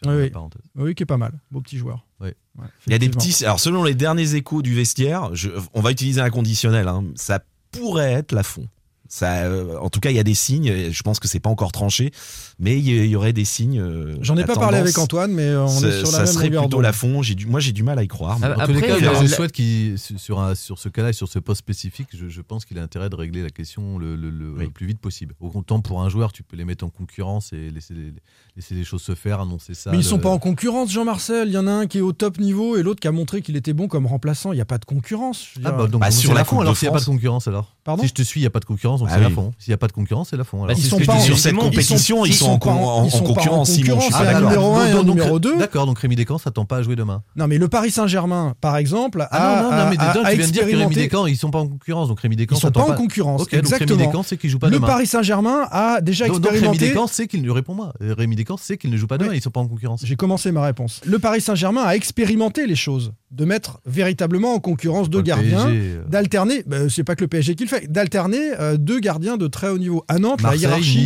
Ah 0.05 0.11
oui, 0.15 0.31
oui. 0.75 0.95
qui 0.95 1.03
est 1.03 1.05
pas 1.05 1.17
mal. 1.17 1.33
Beau 1.51 1.61
petit 1.61 1.77
joueur. 1.77 2.05
Oui. 2.21 2.29
il 2.87 2.91
y 2.93 2.95
a 2.95 2.99
des 2.99 3.09
petits. 3.09 3.43
Alors, 3.43 3.59
selon 3.59 3.83
les 3.83 3.93
derniers 3.93 4.33
échos 4.33 4.61
du 4.61 4.73
vestiaire, 4.73 5.29
on 5.73 5.81
va 5.81 5.91
utiliser 5.91 6.21
un 6.21 6.29
conditionnel. 6.29 6.87
Hein. 6.87 7.05
Ça 7.15 7.41
pourrait 7.71 8.13
être 8.13 8.31
la 8.31 8.43
fond. 8.43 8.67
Euh, 9.21 9.77
en 9.77 9.89
tout 9.89 9.99
cas, 9.99 10.09
il 10.09 10.15
y 10.15 10.19
a 10.19 10.23
des 10.23 10.35
signes. 10.35 10.91
Je 10.91 11.03
pense 11.03 11.19
que 11.19 11.27
c'est 11.27 11.39
pas 11.39 11.49
encore 11.49 11.71
tranché, 11.71 12.11
mais 12.59 12.77
il 12.77 13.05
y, 13.05 13.15
aurait 13.15 13.31
des 13.31 13.45
signes. 13.45 13.79
Euh, 13.79 14.17
J'en 14.21 14.35
ai 14.35 14.43
pas 14.43 14.55
parlé 14.55 14.77
avec 14.77 14.97
Antoine, 14.97 15.31
mais 15.31 15.43
euh, 15.43 15.63
on 15.63 15.81
est, 15.81 16.03
sur 16.03 16.11
la 16.11 16.25
ça 16.25 16.25
serait 16.25 16.49
plutôt 16.49 16.81
la 16.81 16.91
fond. 16.91 17.21
Moi, 17.47 17.59
j'ai 17.61 17.71
du 17.71 17.83
mal 17.83 17.97
à 17.97 18.03
y 18.03 18.07
croire. 18.09 18.37
Ah, 18.41 18.47
après, 18.47 18.65
tous 18.65 18.73
les 18.73 18.81
cas, 18.81 18.99
je 18.99 19.05
euh, 19.05 19.27
souhaite 19.27 19.53
qu'il 19.53 19.97
sur, 19.97 20.77
ce 20.77 20.89
cas-là 20.89 21.09
et 21.09 21.13
sur 21.13 21.29
ce 21.29 21.39
poste 21.39 21.59
spécifique, 21.59 22.09
je, 22.11 22.41
pense 22.41 22.65
qu'il 22.65 22.77
a 22.77 22.83
intérêt 22.83 23.09
de 23.09 23.15
régler 23.15 23.43
la 23.43 23.49
question 23.49 23.97
le, 23.97 24.69
plus 24.73 24.87
vite 24.87 24.99
possible. 24.99 25.35
Au 25.39 25.49
comptant 25.49 25.79
pour 25.79 26.01
un 26.01 26.09
joueur, 26.09 26.33
tu 26.33 26.43
peux 26.43 26.57
les 26.57 26.65
mettre 26.65 26.83
en 26.83 26.89
concurrence 26.89 27.53
et 27.53 27.71
laisser 27.71 27.93
les, 28.71 28.83
choses 28.83 29.03
se 29.03 29.15
faire, 29.15 29.39
annoncer 29.39 29.73
ça. 29.73 29.91
Mais 29.91 29.97
le... 29.97 30.03
ils 30.03 30.05
sont 30.05 30.19
pas 30.19 30.29
en 30.29 30.39
concurrence, 30.39 30.91
Jean-Marcel. 30.91 31.47
Il 31.47 31.53
y 31.53 31.57
en 31.57 31.67
a 31.67 31.71
un 31.71 31.87
qui 31.87 31.99
est 31.99 32.01
au 32.01 32.11
top 32.11 32.39
niveau 32.39 32.75
et 32.75 32.83
l'autre 32.83 32.99
qui 32.99 33.07
a 33.07 33.13
montré 33.13 33.41
qu'il 33.41 33.55
était 33.55 33.73
bon 33.73 33.87
comme 33.87 34.05
remplaçant. 34.05 34.51
Il 34.51 34.55
n'y 34.55 34.61
a 34.61 34.65
pas 34.65 34.79
de 34.79 34.85
concurrence. 34.85 35.47
Ah 35.63 35.71
bah, 35.71 35.87
donc, 35.87 36.01
bah, 36.01 36.11
sur 36.11 36.33
la 36.33 36.43
fond, 36.43 36.59
alors 36.59 36.75
s'il 36.75 36.87
n'y 36.87 36.93
a 36.93 36.97
pas 36.97 36.99
de 36.99 37.05
concurrence, 37.05 37.47
alors 37.47 37.77
Pardon 37.85 38.03
Si 38.03 38.09
je 38.09 38.13
te 38.13 38.21
suis, 38.21 38.41
il 38.41 38.43
n'y 38.43 38.47
a 38.47 38.51
pas 38.51 38.59
de 38.59 38.65
concurrence, 38.65 38.99
donc 38.99 39.09
ah 39.09 39.15
c'est 39.15 39.21
la 39.21 39.29
fond. 39.29 39.53
S'il 39.57 39.71
n'y 39.71 39.75
a 39.75 39.77
pas 39.77 39.87
de 39.87 39.93
concurrence, 39.93 40.29
c'est 40.29 40.37
la 40.37 40.43
fond. 40.43 40.65
Bah, 40.65 40.73
ils 40.75 40.83
sont 40.83 40.99
pas 40.99 41.19
sur 41.19 41.39
cette 41.39 41.55
compétition, 41.55 42.25
ils 42.25 42.33
sont 42.33 42.48
en, 42.49 42.59
pas 42.59 42.71
en, 42.71 43.05
en, 43.05 43.09
concurrence, 43.09 43.71
Simon. 43.71 43.99
Ah, 44.13 44.23
ah, 44.27 44.41
numéro 44.41 44.75
1 44.75 44.87
et 44.87 44.91
donc, 44.93 45.05
numéro 45.05 45.39
2. 45.39 45.57
D'accord, 45.57 45.85
donc 45.85 45.99
Rémi 45.99 46.15
Descamps 46.15 46.37
s'attend 46.37 46.65
pas 46.65 46.77
à 46.77 46.81
jouer 46.81 46.95
demain. 46.95 47.23
Non, 47.35 47.47
mais 47.47 47.57
le 47.57 47.67
Paris 47.67 47.91
Saint-Germain, 47.91 48.55
par 48.61 48.77
exemple, 48.77 49.27
ah, 49.31 49.61
non, 49.61 49.69
non, 49.69 49.77
non, 49.77 49.89
mais 49.89 49.97
tu 49.97 50.35
viens 50.35 50.47
de 50.47 50.51
dire 50.51 50.67
que 50.67 50.75
Rémi 50.75 50.95
Descamps, 50.95 51.25
ils 51.25 51.37
sont 51.37 51.51
pas 51.51 51.59
en 51.59 51.67
concurrence. 51.67 52.07
Donc 52.07 52.19
Rémi 52.19 52.35
Descamps, 52.35 52.55
ils 52.57 52.61
sont 52.61 52.71
pas 52.71 52.81
en 52.81 52.95
concurrence. 52.95 53.45
Exactement. 53.51 53.97
Rémi 53.97 54.07
Descamps, 54.07 54.23
c'est 54.23 54.37
qu'il 54.37 54.49
joue 54.49 54.59
pas 54.59 54.69
demain. 54.69 54.87
Le 54.87 54.91
Paris 54.91 55.07
Saint-Germain 55.07 55.67
a 55.71 56.01
déjà 56.01 56.27
expérimenté. 56.27 56.59
Rémi 56.65 56.77
Descamps 56.77 57.07
sait 57.07 57.27
qu'il 57.27 57.41
ne 57.41 57.51
répond 57.51 57.75
pas. 57.75 57.93
Euh, 58.01 58.15
Rémi 58.17 58.35
Descamps 58.35 58.57
sait 58.57 58.77
qu'il 58.77 58.91
ne 58.91 58.97
joue 58.97 59.07
pas 59.07 59.17
demain. 59.17 59.33
Ils 59.33 59.41
sont 59.41 59.51
pas 59.51 59.61
en 59.61 59.67
concurrence. 59.67 60.01
J'ai 60.03 60.15
commencé 60.15 60.51
ma 60.51 60.63
réponse. 60.63 61.01
Le 61.05 61.19
Paris 61.19 61.41
Saint-Germain 61.41 61.83
a 61.83 61.95
expérimenté 61.95 62.67
les 62.67 62.75
choses 62.75 63.13
de 63.31 63.45
mettre 63.45 63.79
véritablement 63.85 64.53
en 64.55 64.59
concurrence 64.59 65.09
deux 65.09 65.21
gardiens, 65.21 65.69
d'alterner, 66.07 66.63
bah, 66.65 66.89
c'est 66.89 67.03
pas 67.03 67.15
que 67.15 67.23
le 67.23 67.27
PSG 67.27 67.55
qui 67.55 67.63
le 67.63 67.69
fait, 67.69 67.91
d'alterner 67.91 68.53
euh, 68.59 68.77
deux 68.77 68.99
gardiens 68.99 69.37
de 69.37 69.47
très 69.47 69.69
haut 69.69 69.77
niveau. 69.77 70.03
À 70.07 70.17
Nantes, 70.17 70.41
la 70.41 70.55
hiérarchie. 70.55 70.99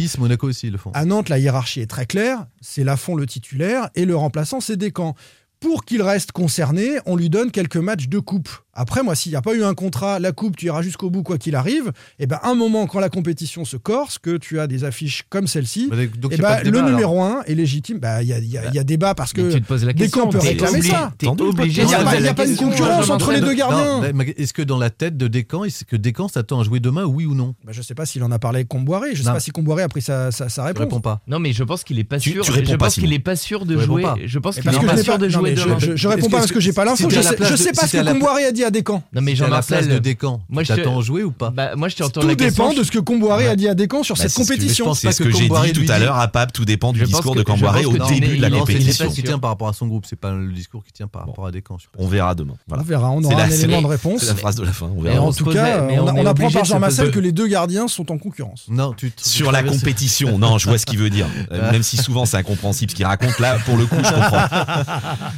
À 0.93 1.05
Nantes, 1.05 1.29
la 1.29 1.39
hiérarchie 1.39 1.81
est 1.81 1.87
très 1.87 2.05
claire, 2.05 2.45
c'est 2.61 2.83
Lafont 2.83 3.15
le 3.15 3.25
titulaire 3.25 3.89
et 3.95 4.05
le 4.05 4.15
remplaçant 4.15 4.61
c'est 4.61 4.77
Descamps. 4.77 5.15
Pour 5.59 5.85
qu'il 5.85 6.01
reste 6.01 6.33
concerné, 6.33 6.97
on 7.05 7.15
lui 7.15 7.29
donne 7.29 7.49
quelques 7.49 7.77
matchs 7.77 8.09
de 8.09 8.19
coupe 8.19 8.49
après, 8.75 9.03
moi, 9.03 9.13
s'il 9.13 9.31
n'y 9.31 9.35
a 9.35 9.41
pas 9.41 9.53
eu 9.53 9.63
un 9.63 9.75
contrat, 9.75 10.19
la 10.19 10.31
coupe, 10.31 10.55
tu 10.57 10.65
iras 10.65 10.81
jusqu'au 10.81 11.09
bout, 11.09 11.21
quoi 11.21 11.37
qu'il 11.37 11.55
arrive, 11.55 11.91
et 12.17 12.25
ben, 12.25 12.39
un 12.43 12.55
moment, 12.55 12.87
quand 12.87 12.99
la 12.99 13.09
compétition 13.09 13.65
se 13.65 13.77
corse, 13.77 14.17
que 14.17 14.37
tu 14.37 14.59
as 14.59 14.65
des 14.65 14.83
affiches 14.83 15.25
comme 15.29 15.45
celle-ci, 15.45 15.89
et 15.91 16.37
le 16.69 16.81
numéro 16.81 17.21
1 17.21 17.43
est 17.45 17.53
légitime. 17.53 17.99
Il 18.21 18.27
y, 18.27 18.33
a, 18.33 18.39
ben, 18.39 18.45
y, 18.45 18.53
bah, 18.53 18.61
y 18.63 18.67
a 18.67 18.71
bah, 18.71 18.83
débat 18.83 19.15
parce 19.15 19.33
que 19.33 19.53
tu 19.53 19.61
poses 19.61 19.85
la 19.85 19.93
question, 19.93 20.29
peut 20.29 20.39
réclamer 20.39 20.81
ça. 20.81 21.13
T'es 21.17 21.27
obligé. 21.27 21.83
Il 21.83 21.87
n'y 21.87 21.93
a, 21.93 22.03
pas, 22.03 22.19
y 22.19 22.27
a 22.27 22.33
pas 22.33 22.47
une 22.47 22.55
concurrence 22.55 23.09
entre 23.09 23.31
les 23.31 23.41
deux 23.41 23.53
gardiens. 23.53 24.01
Est-ce 24.37 24.53
que 24.53 24.61
dans 24.61 24.79
la 24.79 24.89
tête 24.89 25.17
de 25.17 25.27
Descamps, 25.27 25.65
est-ce 25.65 25.83
que 25.83 25.95
Descamps 25.95 26.29
s'attend 26.29 26.59
à 26.59 26.63
jouer 26.63 26.79
demain, 26.79 27.03
oui 27.05 27.25
ou 27.25 27.35
non? 27.35 27.55
Bah, 27.63 27.71
je 27.73 27.79
ne 27.79 27.83
sais 27.83 27.95
pas 27.95 28.05
s'il 28.05 28.23
en 28.23 28.31
a 28.31 28.39
parlé 28.39 28.57
avec 28.57 28.69
Comboiré. 28.69 29.09
Je 29.13 29.19
ne 29.19 29.25
sais 29.25 29.31
pas 29.31 29.39
si 29.39 29.51
Comboiré 29.51 29.83
a 29.83 29.87
pris 29.87 30.01
sa, 30.01 30.31
sa, 30.31 30.49
sa 30.49 30.63
réponse. 30.63 30.83
Réponds 30.83 31.01
pas. 31.01 31.21
Non, 31.27 31.39
mais 31.39 31.53
je 31.53 31.63
pense 31.63 31.83
qu'il 31.83 31.97
n'est 31.97 32.03
pas 32.03 32.19
sûr. 32.19 32.43
Je 32.43 32.75
pense 32.75 32.95
qu'il 32.95 33.09
n'est 33.09 33.19
pas 33.19 33.35
sûr 33.35 33.65
de 33.65 33.77
jouer. 33.77 34.03
Je 34.25 34.39
pense 34.39 34.59
qu'il 34.59 34.71
n'est 34.71 34.79
pas 34.79 34.97
sûr 34.97 35.19
de 35.19 35.29
jouer 35.29 35.53
demain. 35.53 35.77
Je 35.79 36.07
réponds 36.07 36.29
pas 36.29 36.39
parce 36.39 36.51
que 36.51 36.59
j'ai 36.59 36.73
pas 36.73 36.85
l'info. 36.85 37.07
Je 37.09 37.17
ne 37.17 37.55
sais 37.55 37.71
pas 37.71 37.87
ce 37.87 37.97
que 37.97 38.03
Comboiré 38.03 38.45
a 38.45 38.51
dit 38.51 38.62
dit 38.63 38.67
à 38.67 38.71
Descamps. 38.71 39.03
Non 39.13 39.21
mais 39.21 39.35
j'en 39.35 39.47
la 39.47 39.61
place 39.61 39.87
de 39.87 39.95
euh, 39.95 39.99
Descamps. 39.99 40.41
Moi, 40.49 40.63
je 40.63 40.73
t'attends 40.73 41.01
jouer 41.01 41.23
ou 41.23 41.31
pas. 41.31 41.49
Bah, 41.49 41.71
tout 42.13 42.35
dépend 42.35 42.73
de 42.73 42.83
ce 42.83 42.91
que 42.91 42.99
Comboiré 42.99 43.45
bah, 43.45 43.51
a 43.51 43.55
dit 43.55 43.67
à 43.67 43.75
Descamps 43.75 44.03
sur 44.03 44.15
bah, 44.15 44.23
cette 44.23 44.33
compétition. 44.33 44.85
Je 44.85 44.89
pense 44.89 44.99
c'est 44.99 45.11
ce 45.11 45.23
que, 45.23 45.29
que 45.29 45.31
j'ai 45.31 45.49
dit 45.49 45.73
tout 45.73 45.91
à 45.91 45.99
l'heure 45.99 46.17
à 46.17 46.27
Pape. 46.27 46.53
Tout 46.53 46.65
dépend 46.65 46.93
du 46.93 47.03
discours 47.03 47.35
de 47.35 47.43
Comboiré 47.43 47.85
au 47.85 47.97
début 47.97 48.37
de 48.37 48.41
la 48.41 48.49
compétition. 48.49 48.93
C'est 48.93 49.03
le 49.05 49.09
qui 49.09 49.23
tient 49.23 49.39
par 49.39 49.51
rapport 49.51 49.67
à 49.67 49.73
son 49.73 49.87
groupe. 49.87 50.05
C'est 50.07 50.19
pas 50.19 50.31
le 50.31 50.51
discours 50.51 50.83
qui 50.83 50.91
tient 50.91 51.07
par 51.07 51.25
rapport 51.25 51.47
à 51.47 51.51
Descamps. 51.51 51.77
On 51.97 52.07
verra 52.07 52.35
demain. 52.35 52.55
On 52.69 52.81
verra. 52.81 53.11
On 53.11 53.23
aura 53.23 53.43
un 53.43 53.49
élément 53.49 53.81
de 53.81 53.87
réponse. 53.87 54.21
C'est 54.21 54.27
la 54.27 54.35
phrase 54.35 54.55
de 54.55 54.63
la 54.63 54.71
fin. 54.71 54.87
En 54.87 55.33
tout 55.33 55.45
cas, 55.45 55.87
on 55.89 56.25
apprend 56.25 56.51
par 56.51 56.65
Jean 56.65 56.79
Massel 56.79 57.11
que 57.11 57.19
les 57.19 57.31
deux 57.31 57.47
gardiens 57.47 57.87
sont 57.87 58.11
en 58.11 58.17
concurrence. 58.17 58.65
Non, 58.69 58.93
sur 59.17 59.51
la 59.51 59.63
compétition. 59.63 60.37
Non, 60.37 60.57
je 60.57 60.67
vois 60.67 60.77
ce 60.77 60.85
qu'il 60.85 60.99
veut 60.99 61.09
dire. 61.09 61.27
Même 61.51 61.83
si 61.83 61.97
souvent 61.97 62.25
c'est 62.25 62.37
incompréhensible 62.37 62.91
ce 62.91 62.95
qu'il 62.95 63.05
raconte 63.05 63.39
là. 63.39 63.57
Pour 63.65 63.77
le 63.77 63.85
coup, 63.85 63.95
je 63.97 64.09
comprends. 64.09 64.43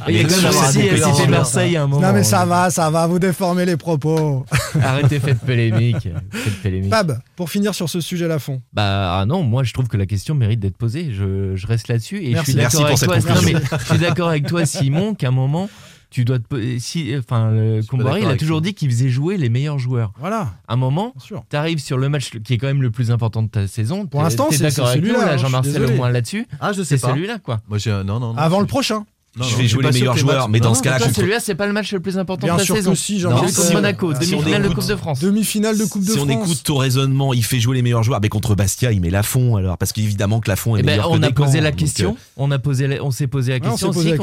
Il 0.08 0.16
y 0.16 0.20
a 0.20 1.26
Marseille 1.28 1.76
à 1.76 1.82
un 1.82 1.86
moment. 1.86 2.06
Non 2.06 2.12
mais 2.12 2.24
ça 2.24 2.44
va, 2.44 2.70
ça 2.70 2.90
va 2.90 3.06
vous 3.16 3.20
déformez 3.20 3.64
les 3.64 3.78
propos. 3.78 4.44
Arrêtez, 4.82 5.20
faites 5.20 5.38
polémique. 5.38 6.06
Faites 6.30 6.62
polémique. 6.62 6.90
Fab, 6.90 7.18
pour 7.34 7.48
finir 7.48 7.74
sur 7.74 7.88
ce 7.88 8.02
sujet 8.02 8.30
à 8.30 8.38
fond. 8.38 8.60
Bah 8.74 9.20
ah 9.20 9.24
non, 9.24 9.42
moi 9.42 9.64
je 9.64 9.72
trouve 9.72 9.88
que 9.88 9.96
la 9.96 10.04
question 10.04 10.34
mérite 10.34 10.60
d'être 10.60 10.76
posée. 10.76 11.12
Je, 11.12 11.66
reste 11.66 11.88
là-dessus 11.88 12.22
et 12.22 12.34
Merci. 12.34 12.52
je 12.52 12.68
suis 12.68 12.84
d'accord 12.84 12.84
avec 12.84 13.24
toi. 13.24 13.78
Je 13.78 13.84
suis 13.86 13.98
d'accord 13.98 14.28
avec 14.28 14.46
toi, 14.46 14.66
Simon, 14.66 15.14
qu'à 15.14 15.28
un 15.28 15.30
moment 15.30 15.70
tu 16.10 16.24
dois 16.24 16.38
te, 16.38 16.78
si 16.78 17.14
enfin 17.18 17.50
euh, 17.50 17.82
Comboiré 17.88 18.20
il 18.20 18.28
a 18.28 18.36
toujours 18.36 18.60
dit 18.60 18.74
qu'il 18.74 18.88
faisait 18.90 19.08
jouer 19.08 19.36
les 19.38 19.48
meilleurs 19.48 19.78
joueurs. 19.78 20.12
Voilà. 20.18 20.52
Un 20.68 20.76
moment, 20.76 21.14
tu 21.50 21.56
arrives 21.56 21.80
sur 21.80 21.98
le 21.98 22.08
match 22.08 22.30
qui 22.44 22.54
est 22.54 22.58
quand 22.58 22.68
même 22.68 22.82
le 22.82 22.90
plus 22.90 23.10
important 23.10 23.42
de 23.42 23.48
ta 23.48 23.66
saison. 23.66 24.06
Pour 24.06 24.22
l'instant, 24.22 24.48
c'est 24.50 24.62
d'accord 24.62 24.88
avec 24.88 25.02
celui-là, 25.02 25.32
hein, 25.32 25.36
Jean-Marcel 25.36 25.84
au 25.84 25.92
moins 25.92 26.10
là-dessus. 26.10 26.46
Ah, 26.60 26.72
je 26.72 26.82
sais 26.82 26.96
c'est 26.96 27.06
celui-là 27.06 27.38
quoi. 27.38 27.60
Moi 27.66 27.78
non 27.86 28.04
non. 28.04 28.20
non 28.20 28.36
Avant 28.36 28.60
le 28.60 28.66
prochain. 28.66 29.04
Je 29.40 29.56
vais 29.56 29.68
jouer 29.68 29.84
les 29.84 29.92
meilleurs 29.92 30.16
joueurs, 30.16 30.48
mais 30.48 30.60
dans 30.60 30.74
ce 30.74 30.82
cas-là, 30.82 31.12
celui-là, 31.12 31.40
c'est 31.40 31.54
pas 31.54 31.66
le 31.66 31.72
match 31.72 31.92
le 31.92 32.00
plus 32.00 32.18
important 32.18 32.46
de 32.46 32.58
la 32.58 32.64
saison. 32.64 32.94
Si, 32.94 33.24
Monaco, 33.72 34.12
demi-finale 34.12 34.62
de 34.62 34.68
Coupe 34.68 34.86
de 34.86 34.96
France. 34.96 35.20
Demi-finale 35.20 35.78
de 35.78 35.84
Coupe 35.84 36.02
de 36.02 36.12
France. 36.12 36.26
Si 36.26 36.36
on 36.36 36.42
écoute 36.42 36.62
ton 36.62 36.76
raisonnement, 36.76 37.34
il 37.34 37.44
fait 37.44 37.60
jouer 37.60 37.76
les 37.76 37.82
meilleurs 37.82 38.02
joueurs, 38.02 38.18
ah, 38.18 38.20
mais 38.22 38.28
contre 38.28 38.54
Bastia, 38.54 38.92
il 38.92 39.00
met 39.00 39.10
Lafont 39.10 39.56
alors 39.56 39.78
parce 39.78 39.92
qu'évidemment 39.92 40.40
que 40.40 40.48
Lafont 40.48 40.76
est 40.76 40.82
meilleur 40.82 41.10
On 41.10 41.22
a 41.22 41.30
posé 41.30 41.60
la 41.60 41.72
question, 41.72 42.16
on 42.36 42.50
a 42.50 42.58
posé 42.58 43.00
on 43.00 43.10
s'est 43.10 43.26
posé 43.26 43.52
la 43.52 43.60
question 43.60 43.90
aussi 43.90 44.14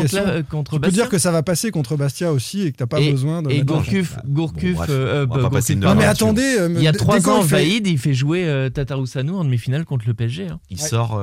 contre 0.49 0.79
Bastia. 0.79 1.03
dire 1.03 1.09
que 1.09 1.17
ça 1.17 1.31
va 1.31 1.43
passer 1.43 1.71
contre 1.71 1.95
Bastia 1.95 2.31
aussi 2.31 2.63
et 2.63 2.71
que 2.71 2.77
t'as 2.77 2.87
pas 2.87 2.99
besoin 2.99 3.41
de 3.41 3.51
Et 3.51 3.61
Gourcuff, 3.61 4.17
Gourcuff 4.25 4.77
euh, 4.89 5.25
euh, 5.29 5.75
Non 5.75 5.95
mais 5.95 6.05
attendez, 6.05 6.55
euh, 6.59 6.73
il 6.75 6.81
y 6.81 6.87
a 6.87 6.93
trois 6.93 7.29
ans 7.29 7.41
Vaïd, 7.41 7.87
il 7.87 7.97
fait 7.97 8.13
jouer 8.13 8.69
Tatarousanou 8.73 9.37
en 9.37 9.43
demi-finale 9.43 9.85
contre 9.85 10.05
le 10.07 10.13
PSG. 10.13 10.47
Hein. 10.47 10.59
Il 10.69 10.79
sort 10.79 11.21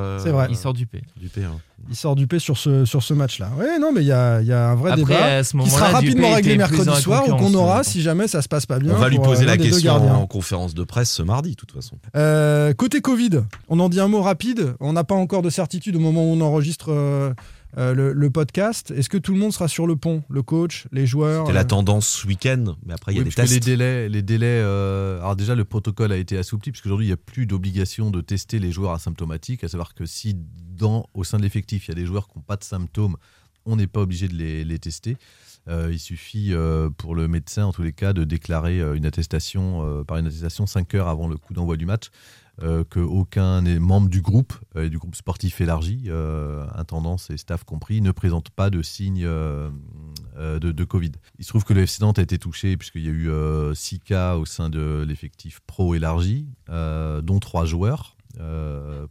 il 0.49 0.57
sort 0.57 0.75
du 0.75 0.87
P. 0.87 1.03
Du 1.17 1.29
P. 1.29 1.43
Hein. 1.45 1.59
Il 1.89 1.97
sort 1.97 2.15
du 2.15 2.27
P 2.27 2.39
sur 2.39 2.57
ce, 2.57 3.13
match-là. 3.13 3.51
Oui, 3.59 3.67
non, 3.81 3.93
mais 3.93 4.03
il 4.03 4.07
y 4.07 4.13
a, 4.13 4.37
un 4.37 4.75
vrai 4.75 4.95
débat 4.95 5.43
qui 5.43 5.71
sera 5.71 5.89
rapidement 5.89 6.35
réglé 6.35 6.57
mercredi 6.57 6.95
soir 7.01 7.29
ou 7.29 7.37
qu'on 7.37 7.55
aura 7.55 7.83
si 7.83 8.03
jamais 8.03 8.29
ça 8.29 8.43
se 8.43 8.49
passe 8.49 8.67
pas 8.67 8.79
bien. 8.79 8.93
On 8.95 8.99
va 8.99 9.09
lui 9.09 9.19
poser 9.19 9.45
euh, 9.45 9.47
la 9.47 9.57
question 9.57 9.93
en 9.93 10.27
conférence 10.27 10.75
de 10.75 10.85
presse 10.85 11.11
ce 11.11 11.23
mardi, 11.23 11.51
de 11.51 11.57
toute 11.57 11.73
façon. 11.73 11.97
Euh, 12.17 12.73
côté 12.75 13.01
Covid, 13.01 13.43
on 13.69 13.81
en 13.81 13.89
dit 13.89 14.01
un 14.01 14.09
mot 14.09 14.23
rapide. 14.23 14.75
On 14.81 14.93
n'a 14.93 15.05
pas 15.05 15.15
encore 15.15 15.43
de 15.43 15.51
certitude 15.51 15.97
au 15.97 16.01
moment 16.01 16.23
où 16.23 16.35
on 16.35 16.41
enregistre. 16.41 16.91
Euh, 16.91 17.33
euh, 17.79 18.13
le, 18.15 18.31
podcast. 18.31 18.91
Est-ce 18.91 19.09
que 19.09 19.19
tout 19.19 19.33
le 19.33 19.39
monde 19.39 19.53
sera 19.53 19.69
sur 19.69 19.87
le 19.87 19.95
pont 19.97 20.25
Le 20.29 20.43
coach, 20.43 20.89
les 20.91 21.07
joueurs 21.07 21.47
C'était 21.47 21.55
la 21.55 21.61
euh 21.61 21.65
tendance 21.65 22.09
ce 22.09 22.27
week-end, 22.27 22.77
mais 22.85 22.95
après, 22.95 23.13
il 23.13 23.19
y 23.19 23.21
a 23.21 23.25
des 23.25 23.31
tests. 23.31 23.53
Les 23.53 23.61
délais, 23.61 24.09
les 24.09 24.23
délais 24.23 24.47
euh, 24.47 25.19
alors 25.19 25.37
déjà, 25.37 25.55
le 25.55 25.65
protocole 25.65 26.11
a 26.11 26.17
été 26.17 26.37
assoupli, 26.37 26.73
puisqu'aujourd'hui, 26.73 27.07
il 27.07 27.11
n'y 27.11 27.15
a 27.15 27.19
plus 27.19 27.47
d'obligation 27.47 28.11
de 28.11 28.21
tester 28.21 28.59
les 28.59 28.73
joueurs 28.73 28.93
asymptomatiques, 28.93 29.63
à 29.63 29.69
savoir 29.69 29.95
que 29.95 30.05
si 30.05 30.37
dans, 30.37 31.07
au 31.15 31.23
sein 31.23 31.39
de 31.39 31.43
l'effectif, 31.43 31.87
il 31.87 31.91
y 31.91 31.93
a 31.93 31.95
des 31.95 32.07
joueurs 32.07 32.29
qui 32.29 32.39
n'ont 32.39 32.45
pas 32.45 32.57
de 32.57 32.65
symptômes, 32.65 33.17
on 33.67 33.77
n'est 33.77 33.87
pas 33.87 34.01
obligé 34.01 34.27
de 34.27 34.35
les, 34.35 34.65
les 34.65 34.79
tester. 34.79 35.17
il 35.69 35.99
suffit 36.01 36.53
pour 36.97 37.15
le 37.15 37.29
médecin, 37.29 37.67
en 37.67 37.73
tous 37.73 37.83
les 37.83 37.93
cas, 37.93 38.13
de 38.13 38.25
déclarer 38.25 38.81
une 38.97 39.07
attestation 39.07 40.05
par 40.05 40.17
une 40.17 40.27
attestation 40.27 40.67
5 40.67 40.95
heures 40.95 41.09
avant 41.09 41.29
le 41.29 41.37
coup 41.37 41.55
d'envoi 41.55 41.77
du 41.77 41.87
match 41.87 42.11
euh, 42.63 42.85
qu'aucun 42.85 43.63
membre 43.79 44.11
du 44.11 44.21
groupe, 44.21 44.53
et 44.77 44.91
du 44.91 44.99
groupe 44.99 45.15
sportif 45.15 45.63
élargi, 45.63 46.05
euh, 46.09 46.67
intendance 46.75 47.31
et 47.31 47.39
staff 47.39 47.65
compris, 47.65 48.03
ne 48.03 48.13
présente 48.13 48.51
pas 48.51 48.69
de 48.69 48.83
signes 48.83 49.25
euh, 49.25 49.71
de, 50.37 50.85
Covid. 50.85 51.13
Il 51.39 51.45
se 51.45 51.49
trouve 51.49 51.65
que 51.65 51.73
le 51.73 51.83
FC 51.83 52.03
Nantes 52.03 52.19
a 52.19 52.23
été 52.23 52.39
touché 52.39 52.77
puisqu'il 52.77 53.03
y 53.03 53.09
a 53.09 53.13
eu 53.13 53.31
6 53.75 54.01
cas 54.01 54.37
au 54.37 54.45
sein 54.45 54.69
de 54.69 55.05
l'effectif 55.07 55.61
pro 55.67 55.95
élargi, 55.95 56.47
dont 56.69 57.39
3 57.41 57.65
joueurs. 57.65 58.17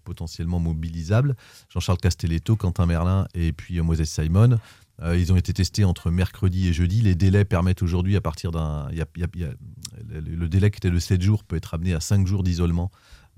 potentiellement 0.04 0.60
mobilisables, 0.60 1.36
Jean-Charles 1.70 2.00
Castelletto, 2.00 2.56
Quentin 2.56 2.86
Merlin 2.86 3.28
et 3.34 3.52
puis 3.52 3.82
Moses 3.82 4.04
Simon 4.04 4.58
ils 5.16 5.32
ont 5.32 5.38
été 5.38 5.54
testés 5.54 5.86
entre 5.86 6.12
mercredi 6.12 6.68
et 6.68 6.74
jeudi. 6.74 7.02
Les 7.02 7.16
délais 7.16 7.46
permettent 7.46 7.82
aujourd'hui, 7.82 8.18
à 8.18 8.22
partir 8.22 8.52
d'un. 8.52 8.90
le 8.90 10.50
délai 10.50 10.72
qui 10.72 10.78
était 10.78 10.92
de 10.92 11.00
7 11.00 11.22
jours 11.22 11.46
peut 11.46 11.56
être 11.56 11.74
amené 11.74 11.94
à 11.94 12.02
5 12.02 12.28
jours 12.28 12.44
d'isolement 12.44 12.92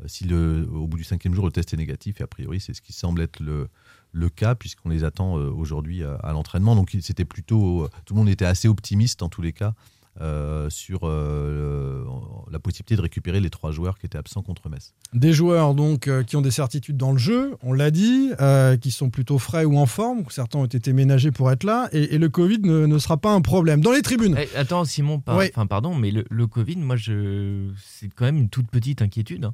si 0.06 0.26
le, 0.26 0.68
au 0.74 0.88
bout 0.88 0.98
du 0.98 1.04
cinquième 1.04 1.34
jour 1.34 1.46
le 1.46 1.52
test 1.52 1.74
est 1.74 1.78
négatif. 1.78 2.22
Et 2.22 2.24
a 2.24 2.28
priori, 2.28 2.60
c'est 2.60 2.74
ce 2.74 2.82
qui 2.82 2.94
semble 2.94 3.22
être 3.22 3.40
le, 3.40 3.68
le 4.12 4.30
cas, 4.30 4.56
puisqu'on 4.56 4.90
les 4.90 5.04
attend 5.04 5.38
euh, 5.38 5.50
aujourd'hui 5.50 6.04
à, 6.04 6.16
à 6.16 6.32
l'entraînement. 6.34 6.76
Donc 6.76 6.96
c'était 7.02 7.26
plutôt. 7.26 7.88
Tout 8.06 8.14
le 8.14 8.20
monde 8.20 8.30
était 8.30 8.46
assez 8.46 8.68
optimiste 8.68 9.22
en 9.24 9.30
tous 9.30 9.42
les 9.42 9.54
cas. 9.54 9.74
euh, 10.20 10.70
sur 10.70 11.00
euh, 11.04 12.04
la 12.52 12.60
possibilité 12.60 12.98
de 12.98 13.02
récupérer 13.02 13.40
les 13.40 13.50
trois 13.50 13.72
joueurs 13.72 13.98
qui 13.98 14.06
étaient 14.06 14.18
absents 14.18 14.42
contre 14.42 14.68
Metz. 14.70 14.94
Des 15.14 15.32
joueurs 15.32 15.74
donc 15.74 16.08
euh, 16.10 16.24
qui 16.24 16.36
ont 16.36 16.42
des 16.42 16.52
certitudes 16.52 16.98
dans 16.98 17.14
le 17.14 17.18
jeu, 17.18 17.56
on 17.64 17.72
l'a 17.72 17.92
dit, 17.92 18.30
euh, 18.42 18.76
qui 18.76 18.92
sont 18.92 19.10
plutôt 19.10 19.40
frais 19.40 19.64
ou 19.64 19.78
en 19.78 19.86
forme. 19.86 20.24
Certains 20.30 20.60
ont 20.60 20.66
été 20.66 20.92
ménagés 20.92 21.32
pour 21.32 21.50
être 21.50 21.64
là, 21.64 21.88
et, 21.94 22.16
et 22.16 22.18
le 22.18 22.28
Covid 22.28 22.60
ne, 22.60 22.86
ne 22.88 22.98
sera 23.00 23.16
pas 23.18 23.32
un 23.32 23.40
problème. 23.42 23.80
Dans 23.80 23.94
les 23.94 24.02
tribunes, 24.02 24.38
Eh, 24.38 24.54
attends, 24.58 24.84
Simon, 24.84 25.20
par- 25.22 25.38
Oui. 25.38 25.46
enfin, 25.56 25.66
pardon, 25.66 25.96
mais 25.96 26.12
le, 26.12 26.26
le 26.30 26.46
Covid, 26.46 26.76
moi, 26.76 26.98
je... 26.98 27.70
c'est 27.82 28.10
quand 28.14 28.26
même 28.26 28.38
une 28.38 28.50
toute 28.50 28.68
petite 28.70 29.02
inquiétude. 29.02 29.46
hein, 29.46 29.54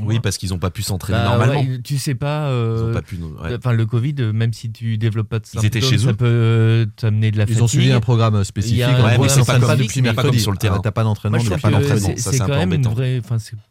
Oui, 0.00 0.14
moi. 0.14 0.22
parce 0.22 0.38
qu'ils 0.38 0.50
n'ont 0.50 0.58
pas 0.58 0.70
pu 0.70 0.82
s'entraîner 0.82 1.18
Bah, 1.18 1.24
normalement. 1.36 1.60
ouais, 1.60 1.80
tu 1.84 1.98
sais 1.98 2.14
pas. 2.14 2.46
euh, 2.46 2.92
pas 2.94 3.02
pu. 3.02 3.16
ouais. 3.16 3.56
Enfin, 3.58 3.72
le 3.72 3.84
Covid, 3.84 4.14
même 4.32 4.52
si 4.52 4.70
tu 4.72 4.96
développes 4.96 5.28
pas 5.28 5.38
de 5.38 5.44
Ils 5.54 5.66
étaient 5.66 5.80
symptômes, 5.80 5.98
chez 5.98 6.04
ça 6.06 6.10
eux. 6.10 6.14
peut 6.14 6.24
euh, 6.26 6.86
t'amener 6.96 7.30
de 7.30 7.36
la 7.38 7.44
Ils 7.44 7.52
ont 7.62 7.66
fatigue. 7.66 7.80
suivi 7.80 7.92
un 7.92 8.00
programme 8.00 8.42
spécifique. 8.44 8.82
un 8.82 9.04
Ouais, 9.04 9.18
mais 9.18 9.24
ils 9.26 9.30
c'est 9.30 9.44
pas 9.44 9.58
comme- 9.60 9.76
depuis 9.76 9.88
c'est 9.88 10.02
pas 10.02 10.08
comme 10.08 10.16
mercredi. 10.16 10.40
sur 10.40 10.50
le 10.52 10.56
terrain. 10.56 10.76
Ah, 10.78 10.82
T'as 10.82 10.90
pas 10.92 11.04
d'entraînement, 11.04 11.38
pas 11.38 11.44
d'entraînement. 11.70 11.80
c'est- 11.98 12.16
Ça, 12.18 12.30
c'est 12.30 12.36
c'est 12.36 12.42
un 12.42 12.46
quand 12.46 12.52
peu 12.52 12.58
même 12.58 12.72
une 12.72 12.86
embêtant. 12.86 12.94
vraie. 12.94 13.20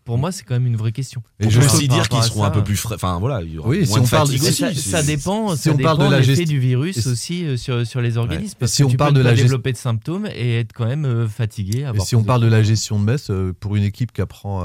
Pour 0.05 0.17
moi, 0.17 0.32
c'est 0.32 0.43
quand 0.43 0.53
même 0.55 0.67
une 0.67 0.76
vraie 0.78 0.91
question. 0.91 1.24
Et 1.39 1.47
On 1.47 1.49
je 1.49 1.59
pense 1.59 1.74
aussi 1.76 1.88
dire 1.88 2.07
qu'ils 2.07 2.24
seront 2.24 2.43
un 2.43 2.51
peu 2.51 2.63
plus 2.63 2.76
frais. 2.76 2.95
Enfin 2.95 3.17
voilà, 3.19 3.41
Oui, 3.63 3.86
si 3.86 3.91
on 3.97 4.05
parle 4.05 4.28
fatigue 4.30 4.74
ça, 4.76 5.01
dépend, 5.03 5.55
si 5.55 5.69
on 5.69 5.78
parle 5.78 5.99
de 5.99 6.11
la 6.11 6.19
l'effet 6.19 6.45
du 6.45 6.59
virus 6.59 7.07
aussi 7.07 7.45
euh, 7.45 7.57
sur, 7.57 7.86
sur 7.88 8.01
les 8.01 8.17
organismes. 8.17 8.55
Parce 8.59 8.72
si 8.74 8.82
que 8.84 8.88
on 8.88 8.91
tu 8.91 8.97
parle 8.97 9.13
peux 9.13 9.24
développer 9.34 9.72
de 9.72 9.78
symptômes 9.78 10.28
et 10.36 10.59
être 10.59 10.74
quand 10.74 10.86
même 10.86 11.05
euh, 11.05 11.28
fatigué. 11.28 11.86
Si 12.05 12.15
on 12.15 12.24
parle 12.24 12.41
de 12.41 12.47
la 12.47 12.61
gestion 12.63 12.99
de 12.99 13.11
euh, 13.30 13.53
pour 13.59 13.76
une 13.76 13.84
équipe 13.84 14.11
qui 14.11 14.22
apprend 14.22 14.63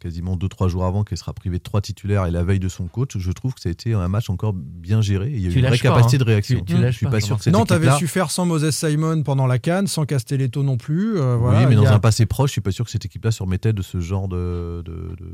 quasiment 0.00 0.36
2-3 0.36 0.68
jours 0.68 0.83
avant 0.86 1.04
qu'elle 1.04 1.18
sera 1.18 1.32
privée 1.32 1.58
de 1.58 1.62
trois 1.62 1.80
titulaires 1.80 2.26
et 2.26 2.30
la 2.30 2.42
veille 2.44 2.60
de 2.60 2.68
son 2.68 2.86
coach, 2.86 3.16
je 3.18 3.32
trouve 3.32 3.54
que 3.54 3.60
ça 3.60 3.68
a 3.68 3.72
été 3.72 3.94
un 3.94 4.08
match 4.08 4.30
encore 4.30 4.52
bien 4.54 5.00
géré. 5.00 5.30
Il 5.32 5.40
y 5.40 5.46
a 5.46 5.50
eu 5.50 5.52
une 5.54 5.60
vraie 5.66 5.70
pas, 5.76 5.82
capacité 5.82 6.16
hein. 6.16 6.18
de 6.18 6.24
réaction. 6.24 6.58
Tu- 6.60 6.74
tu 6.74 6.76
je 6.80 6.90
suis 6.90 7.06
pas, 7.06 7.12
pas 7.12 7.20
sûr 7.20 7.38
que 7.38 7.48
avait 7.48 7.58
équipe-là- 7.76 7.96
su 7.96 8.06
faire 8.08 8.30
sans 8.30 8.46
Moses 8.46 8.70
Simon 8.70 9.22
pendant 9.22 9.46
la 9.46 9.58
canne, 9.58 9.86
sans 9.86 10.04
Castelletto 10.06 10.62
non 10.62 10.76
plus. 10.76 11.18
euh, 11.18 11.36
voilà, 11.36 11.60
oui, 11.60 11.66
mais 11.68 11.74
dans 11.76 11.86
a- 11.86 11.92
un 11.94 11.98
passé 11.98 12.26
proche, 12.26 12.50
je 12.50 12.52
suis 12.52 12.60
pas 12.60 12.70
sûr 12.72 12.84
que 12.84 12.90
cette 12.90 13.04
équipe-là 13.04 13.30
se 13.30 13.42
remettait 13.42 13.72
de 13.72 13.82
ce 13.82 14.00
genre 14.00 14.28
de, 14.28 14.82
de, 14.84 14.92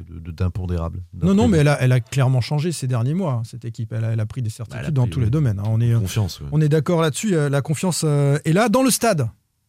de- 0.09 0.19
de- 0.21 0.31
d'impondérable. 0.31 1.03
Non, 1.23 1.35
non, 1.35 1.49
mais 1.49 1.59
elle 1.59 1.69
a, 1.69 1.81
elle 1.83 1.93
a 1.93 2.01
clairement 2.01 2.41
changé 2.41 2.73
ces 2.73 2.87
derniers 2.87 3.15
mois, 3.15 3.33
hein, 3.35 3.43
cette 3.45 3.65
équipe. 3.65 3.93
Elle 3.93 4.05
a, 4.05 4.13
elle 4.13 4.21
a 4.21 4.27
pris 4.27 4.43
des 4.43 4.51
certitudes 4.51 4.83
Bah, 4.83 4.89
a 4.89 4.91
dans 4.91 5.07
tous 5.07 5.19
oui. 5.19 5.25
les 5.27 5.31
domaines. 5.31 5.59
hein. 5.59 5.65
On 5.67 5.81
est, 5.81 5.93
Confiance. 5.95 6.41
ouais. 6.41 6.47
on 6.53 6.61
est 6.61 6.69
d'accord 6.69 7.01
là-dessus. 7.03 7.35
euh, 7.35 7.49
La 7.49 7.63
confiance 7.63 8.03
euh, 8.05 8.39
est 8.45 8.53
là 8.53 8.69
dans 8.69 8.83
le 8.83 8.91
stade. 8.91 9.29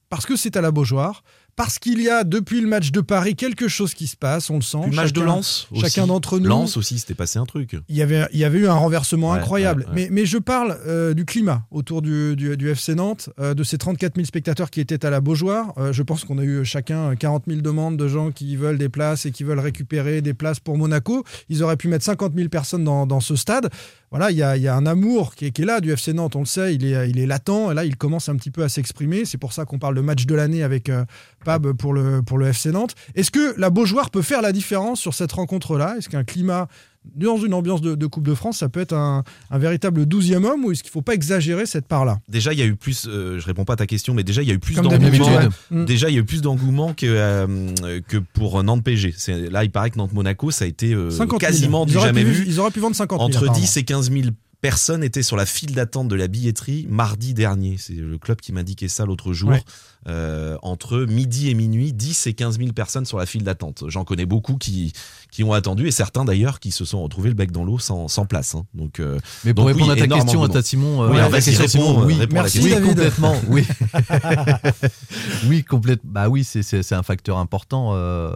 Parce 0.10 0.26
que 0.26 0.36
c'est 0.36 0.58
à 0.58 0.62
la 0.62 0.72
Beaujoire. 0.72 1.24
Parce 1.56 1.80
qu'il 1.80 2.02
y 2.02 2.10
a, 2.10 2.24
depuis 2.24 2.62
le 2.62 2.68
match 2.68 2.92
de 2.92 3.02
Paris, 3.02 3.36
quelque 3.36 3.68
chose 3.68 3.94
qui 3.94 4.08
se 4.08 4.16
passe. 4.16 4.50
On 4.50 4.56
le 4.56 4.62
sent. 4.62 4.80
Le 4.90 4.96
match 4.96 5.14
de 5.14 5.22
Lens. 5.22 5.68
aussi. 5.72 5.82
Chacun 5.82 6.08
d'entre 6.08 6.40
nous. 6.40 6.48
Lens 6.48 6.78
aussi, 6.78 6.98
c'était 6.98 7.14
passé 7.14 7.38
un 7.40 7.46
truc. 7.46 7.76
Il 7.90 7.96
y, 7.96 8.02
avait, 8.02 8.26
il 8.34 8.40
y 8.40 8.46
avait 8.46 8.60
eu 8.60 8.68
un 8.68 8.74
renversement 8.74 9.32
Ouais, 9.32 9.38
incroyable. 9.40 9.82
ouais, 9.84 9.88
ouais. 9.90 9.94
Mais, 9.96 10.08
mais 10.12 10.26
je 10.26 10.38
parle 10.38 10.78
euh, 10.88 11.14
du 11.14 11.26
climat 11.26 11.64
autour 11.70 12.02
du, 12.02 12.36
du- 12.36 12.58
du 12.58 12.70
FC 12.70 12.96
Nantes, 12.96 13.30
euh, 13.40 13.54
de 13.54 13.64
ces 13.64 13.78
34 13.78 14.16
000 14.16 14.26
spectateurs 14.26 14.70
qui 14.70 14.80
étaient 14.80 15.06
à 15.06 15.10
la 15.10 15.22
Beaujoire. 15.22 15.74
Euh, 15.78 15.94
je 15.94 16.02
pense 16.04 16.24
qu'on 16.24 16.38
a 16.40 16.44
eu 16.44 16.66
chacun 16.66 17.16
40 17.16 17.44
000 17.48 17.62
demandes 17.62 17.98
de 17.98 18.08
gens 18.08 18.32
qui 18.32 18.56
veulent 18.56 18.78
des 18.78 18.90
places 18.90 19.26
et 19.26 19.32
qui 19.32 19.44
veulent 19.44 19.60
récupérer 19.60 20.22
des 20.22 20.34
places 20.34 20.60
pour 20.60 20.78
Monaco. 20.78 21.24
Ils 21.50 21.62
auraient 21.64 21.78
pu 21.78 21.88
mettre 21.90 22.06
50 22.06 22.34
000 22.36 22.50
personnes 22.50 22.84
dans, 22.84 23.06
dans 23.06 23.20
ce 23.20 23.36
stade. 23.36 23.70
Voilà, 24.12 24.30
il 24.30 24.38
y 24.38 24.44
a, 24.44 24.76
un 24.76 24.86
amour 24.86 25.36
qui 25.36 25.46
est, 25.46 25.52
qui 25.52 25.62
est 25.62 25.66
là 25.66 25.80
du 25.80 25.90
FC 25.90 26.12
Nantes, 26.12 26.36
on 26.36 26.42
le 26.42 26.46
sait, 26.46 26.76
il 26.76 26.86
est, 26.86 27.10
il 27.10 27.18
est 27.18 27.26
latent. 27.26 27.72
Et 27.72 27.74
là, 27.74 27.86
il 27.86 27.96
commence 27.96 28.28
un 28.28 28.36
petit 28.36 28.52
peu 28.52 28.62
à 28.62 28.68
s'exprimer. 28.68 29.24
C'est 29.24 29.38
pour 29.38 29.54
ça 29.54 29.64
qu'on 29.64 29.80
parle 29.80 29.96
de 29.96 30.02
match 30.02 30.26
de 30.26 30.36
l'année 30.36 30.64
avec 30.64 30.90
euh, 30.90 31.06
Pab 31.46 31.72
pour 31.72 31.94
le, 31.94 32.22
pour 32.22 32.38
le 32.38 32.48
FC 32.48 32.72
Nantes. 32.72 32.94
Est-ce 33.16 33.32
que 33.32 33.58
la 33.58 33.70
Beaujoire 33.70 34.10
peut 34.10 34.22
faire 34.22 34.42
la 34.42 34.52
différence 34.52 35.00
sur 35.00 35.14
cette 35.14 35.32
rencontre-là? 35.32 35.96
Est-ce 35.98 36.10
qu'un 36.10 36.26
climat 36.26 36.68
dans 37.16 37.38
une 37.38 37.54
ambiance 37.54 37.82
de, 37.82 37.96
de 37.96 38.06
Coupe 38.08 38.28
de 38.28 38.34
France, 38.36 38.60
ça 38.60 38.70
peut 38.70 38.80
être 38.80 38.94
un, 38.94 39.24
un 39.50 39.58
véritable 39.58 40.06
douzième 40.06 40.46
homme 40.46 40.66
ou 40.66 40.72
est-ce 40.72 40.84
qu'il 40.84 40.90
ne 40.90 40.94
faut 40.94 41.02
pas 41.02 41.14
exagérer 41.16 41.66
cette 41.66 41.88
part-là? 41.88 42.20
Déjà, 42.30 42.54
il 42.54 42.60
y 42.60 42.62
a 42.62 42.66
eu 42.66 42.76
plus. 42.76 43.08
euh, 43.08 43.40
je 43.40 43.46
réponds 43.46 43.66
pas 43.66 43.74
à 43.74 43.78
ta 43.78 43.88
question, 43.88 44.14
mais 44.14 44.24
déjà, 44.24 44.42
il 44.44 44.48
y 44.48 44.52
a 44.52 44.54
eu 44.54 44.60
plus 44.60 44.76
d'engouement. 44.76 45.36
ouais. 45.38 45.48
Mm. 45.72 45.86
Déjà, 45.86 46.10
il 46.10 46.14
y 46.14 46.18
a 46.18 46.22
eu 46.22 46.26
plus 46.26 46.42
d'engouement 46.42 46.94
que, 46.94 47.06
euh, 47.08 48.00
que 48.08 48.18
pour 48.18 48.64
Nantes 48.64 48.84
PG. 48.84 49.14
C'est- 49.18 49.50
Là, 49.50 49.64
il 49.64 49.72
paraît 49.72 49.90
que 49.90 49.98
Nantes 49.98 50.14
Monaco, 50.14 50.52
ça 50.52 50.66
a 50.66 50.68
été 50.68 50.94
euh, 50.94 51.10
50 51.10 51.30
000. 51.30 51.40
quasiment 51.40 51.86
du 51.86 51.94
jamais 51.94 52.24
pu, 52.24 52.32
vu. 52.32 52.46
Ils 52.48 52.60
auraient 52.60 52.72
pu 52.72 52.80
vendre 52.80 52.96
50 52.96 53.20
000. 53.20 53.28
Entre 53.30 53.38
apparemment. 53.38 53.60
10 53.60 53.78
et 53.78 53.84
15 53.84 54.12
000 54.12 54.24
personnes 54.62 55.04
étaient 55.04 55.24
sur 55.24 55.36
la 55.36 55.46
file 55.46 55.74
d'attente 55.74 56.08
de 56.08 56.16
la 56.16 56.28
billetterie 56.28 56.86
mardi 56.90 57.34
dernier. 57.34 57.76
C'est 57.80 57.94
le 57.94 58.18
club 58.18 58.40
qui 58.40 58.54
m'indiquait 58.54 58.88
ça 58.88 59.06
l'autre 59.06 59.34
jour. 59.34 59.50
Ouais. 59.50 59.64
Euh, 60.08 60.58
entre 60.64 61.00
midi 61.02 61.50
et 61.52 61.54
minuit, 61.54 61.94
10 61.94 62.26
et 62.26 62.34
15 62.34 62.58
000 62.58 62.72
personnes 62.74 63.06
sur 63.06 63.20
la 63.20 63.28
file 63.28 63.44
d'attente. 63.44 63.84
J'en 63.88 64.04
connais 64.04 64.26
beaucoup 64.26 64.56
qui, 64.58 64.94
qui 65.30 65.44
ont 65.44 65.54
attendu 65.54 65.86
et 65.88 65.92
certains 65.92 66.26
d'ailleurs 66.26 66.60
qui 66.60 66.72
se 66.72 66.86
sont 66.86 67.04
retrouvés 67.04 67.30
le 67.30 67.36
bec 67.36 67.52
dans 67.52 67.64
l'eau 67.64 67.78
sans, 67.78 68.08
sans 68.08 68.26
place. 68.26 68.56
hein. 68.56 68.66
Donc, 68.74 69.00
euh, 69.00 69.20
Mais 69.46 69.54
pour 69.54 69.66
donc 69.66 69.74
répondre 69.76 69.94
oui, 69.94 70.00
à 70.02 70.08
ta 70.08 70.16
question, 70.16 70.42
à 70.44 70.50
ta 70.50 70.62
Simon, 70.64 71.04
euh, 71.04 71.10
Oui, 71.12 71.32
question, 71.44 71.68
Simon, 71.68 72.02
euh, 72.02 72.06
oui, 72.06 72.14
réponds 72.16 72.34
à 72.34 72.38
la 72.38 72.42
Merci, 72.44 72.60
oui, 72.64 72.82
complètement, 72.82 73.36
oui. 73.48 73.64
oui, 75.48 75.64
complètement. 75.64 76.12
Bah 76.12 76.30
oui, 76.30 76.44
c'est- 76.44 76.92
un 76.94 77.04
facteur 77.04 77.38
important 77.38 77.92
euh, 77.94 78.36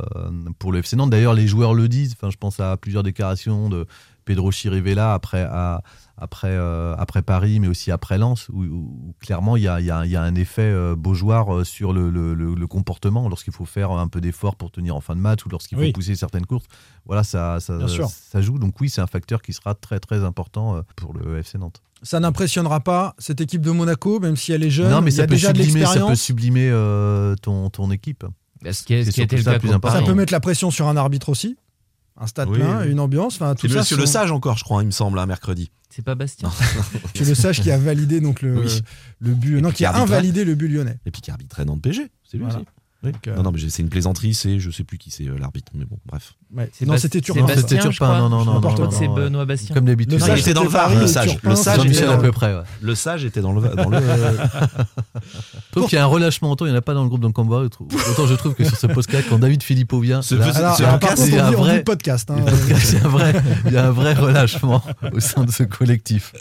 pour 0.60 0.72
le 0.72 0.80
FC 0.80 0.96
Nantes. 0.96 1.10
D'ailleurs, 1.10 1.34
les 1.34 1.48
joueurs 1.48 1.74
le 1.74 1.88
disent. 1.88 2.14
Enfin, 2.18 2.30
je 2.32 2.38
pense 2.38 2.60
à 2.60 2.78
plusieurs 2.78 3.04
déclarations 3.04 3.70
de 3.70 3.86
Pedro 4.24 4.52
Chirivella 4.52 5.14
après, 5.14 5.42
à- 5.42 5.82
après, 6.18 6.50
euh, 6.52 6.96
après 6.98 7.22
Paris, 7.22 7.60
mais 7.60 7.68
aussi 7.68 7.92
après 7.92 8.18
Lens, 8.18 8.48
où, 8.54 8.64
où 8.64 9.14
clairement 9.20 9.58
il 9.58 9.64
y 9.64 9.68
a, 9.68 9.80
il 9.82 9.86
y 9.86 9.92
a- 9.92 10.06
y 10.06 10.16
a 10.16 10.22
un 10.22 10.36
effet 10.36 10.62
euh, 10.62 10.96
beaujoire 10.96 11.54
euh, 11.54 11.64
sur 11.64 11.92
le, 11.94 12.10
le- 12.10 12.34
le- 12.34 12.56
le 12.56 12.68
comportement 12.68 13.28
lorsqu'il 13.28 13.52
faut 13.54 13.66
faire 13.66 13.92
un 13.92 14.08
peu 14.08 14.22
d'effort 14.22 14.56
pour 14.56 14.72
tenir 14.72 14.96
en 14.96 15.02
fin 15.02 15.16
de 15.16 15.22
match 15.22 15.46
ou 15.46 15.50
lorsqu'il 15.50 15.78
faut 15.78 15.84
Oui. 15.84 15.92
pousser 15.92 16.16
certaines 16.16 16.46
courses. 16.46 16.66
Voilà, 17.06 17.24
ça, 17.24 17.60
ça, 17.60 17.78
joue. 18.42 18.60
Donc 18.60 18.80
oui, 18.82 18.90
c'est 18.90 19.02
un 19.02 19.08
facteur 19.08 19.42
qui 19.42 19.52
sera 19.54 19.76
très 19.76 20.00
très 20.00 20.24
important 20.24 20.78
euh, 20.78 20.82
pour 20.96 21.14
le 21.14 21.38
FC 21.40 21.58
Nantes. 21.58 21.82
Ça 22.02 22.20
n'impressionnera 22.20 22.80
pas 22.82 23.16
cette 23.18 23.42
équipe 23.42 23.62
de 23.62 23.72
Monaco, 23.72 24.20
même 24.20 24.36
si 24.36 24.52
elle 24.52 24.64
est 24.64 24.70
jeune. 24.70 24.90
Non, 24.92 25.02
mais 25.02 25.12
il 25.12 25.18
y 25.18 25.20
a 25.20 25.24
ça 25.24 25.28
peut, 25.28 25.34
déjà 25.36 25.54
de 25.54 25.58
sublimer, 25.62 25.80
ça 25.82 25.86
peut 25.88 25.94
l'expérience. 25.96 26.22
sublimer 26.22 26.70
euh, 26.72 27.36
ton, 27.42 27.70
ton 27.70 27.90
équipe. 27.92 28.26
Bah, 28.62 28.74
Ce 28.74 28.84
qui, 28.84 28.94
est- 28.94 29.02
ce 29.04 29.12
C'est 29.12 29.14
qui 29.16 29.22
a 29.22 29.24
été 29.26 29.38
surtout 29.38 29.68
le 29.68 29.74
ça 29.74 29.80
cas. 29.80 29.90
Ça 29.92 30.02
peut 30.02 30.14
mettre 30.14 30.32
la 30.34 30.40
pression 30.40 30.72
sur 30.72 30.88
un 30.88 30.98
arbitre 30.98 31.30
aussi. 31.30 31.58
Un 32.18 32.28
stade 32.28 32.48
Oui, 32.50 32.60
plein, 32.60 32.82
oui. 32.84 32.92
une 32.92 33.00
ambiance. 33.00 33.36
Enfin, 33.36 33.56
tout 33.56 33.68
C'est 33.68 33.74
ça 33.74 33.80
Monsieur 33.80 33.98
Le 33.98 34.06
sont- 34.06 34.12
Sage 34.14 34.32
encore, 34.32 34.58
je 34.58 34.64
crois, 34.64 34.82
il 34.84 34.86
me 34.86 34.92
semble, 34.92 35.20
un 35.20 35.26
mercredi. 35.26 35.70
C'est 35.90 36.02
pas 36.04 36.16
Bastien. 36.16 36.50
C'est 37.16 37.26
le 37.26 37.36
sage 37.36 37.62
qui 37.62 37.72
a 37.72 37.78
validé 37.78 38.20
donc 38.22 38.42
le, 38.42 38.60
Oui. 38.60 38.82
le 39.20 39.34
but. 39.34 39.58
Et 39.58 39.62
Non, 39.62 39.70
puis 39.70 39.78
qui 39.78 39.86
a 39.86 39.96
invalidé 39.96 40.44
le 40.46 40.56
but 40.56 40.68
lyonnais. 40.68 40.98
Et 41.06 41.12
puis 41.12 41.22
qui 41.22 41.32
arbitrait 41.32 41.64
Nantes 41.66 41.82
PG, 41.82 42.08
c'est 42.24 42.38
lui 42.38 42.44
Voilà. 42.46 42.60
aussi. 42.60 42.66
Oui. 43.06 43.12
Donc, 43.12 43.28
euh, 43.28 43.36
Non, 43.36 43.44
non, 43.44 43.52
mais 43.52 43.60
c'est 43.70 43.82
une 43.84 43.90
plaisanterie, 43.90 44.34
c'est 44.34 44.60
je 44.60 44.70
sais 44.72 44.84
plus 44.84 44.98
qui 44.98 45.12
c'est 45.12 45.26
euh, 45.28 45.38
l'arbitre, 45.40 45.72
mais 45.76 45.86
bon, 45.86 45.98
bref. 46.06 46.34
Ouais. 46.56 46.70
C'est 46.74 46.86
Non, 46.86 46.98
c'était 46.98 47.20
c'est 47.20 47.34
Turpin. 47.34 47.46
C'était 47.56 47.78
Turpin, 47.80 48.20
non, 48.20 48.30
non, 48.30 48.46
non, 48.46 48.60
non, 48.60 48.92
c'est. 48.92 49.08
Benoît 49.08 49.46
Bastien. 49.46 49.74
Comme 49.76 49.86
d'habitude. 49.86 50.14
Le 50.14 50.20
Non, 50.20 50.26
sage, 50.26 50.40
il 50.40 50.42
était 50.42 50.54
dans 50.54 50.64
le 50.64 50.70
VAR, 50.70 50.94
le 50.96 51.08
sage. 51.08 51.38
Le 51.44 51.56
sage 51.56 51.86
était 51.86 52.04
à 52.04 52.16
le- 52.16 52.22
peu 52.22 52.32
près. 52.32 52.56
Le 52.82 52.96
sage 52.96 53.26
était 53.26 53.42
dans 53.42 53.54
le. 53.54 53.62
Le 53.62 53.68
Je 55.16 55.72
trouve 55.72 55.90
qu'il 55.90 55.98
y 55.98 56.00
a 56.00 56.04
un 56.04 56.08
relâchement 56.08 56.52
autant, 56.52 56.66
il 56.66 56.70
n'y 56.70 56.76
en 56.76 56.80
a 56.80 56.82
pas 56.82 56.94
dans 56.94 57.04
le 57.04 57.10
groupe 57.10 57.22
d'Encambra. 57.22 57.60
Autant 57.62 58.28
je 58.28 58.34
trouve 58.36 58.54
que 58.54 58.64
sur 58.64 58.78
ce 58.78 58.88
podcast, 58.88 59.26
quand 59.30 59.40
David 59.40 59.64
Filippo 59.64 60.00
vient, 60.00 60.22
Ce 60.22 60.36
là, 60.36 60.48
petit- 60.48 60.58
Alors, 60.58 60.76
Ce 60.78 60.84
alors, 60.84 61.00
par 61.00 61.10
podcast, 61.10 61.22
contre, 61.22 61.32
il 61.32 61.36
y 61.36 61.40
a 61.40 61.44
on 61.46 61.48
un 61.48 61.54
on 61.56 61.62
vrai- 61.62 61.84
podcast. 61.84 62.32
hein. 62.32 62.36
le 62.46 63.70
il 63.70 63.74
y 63.74 63.78
a 63.78 63.88
un 63.88 63.92
vrai 63.92 64.14
relâchement 64.14 64.82
au 65.14 65.20
sein 65.20 65.44
de 65.44 65.52
ce 65.52 65.64
collectif. 65.64 66.34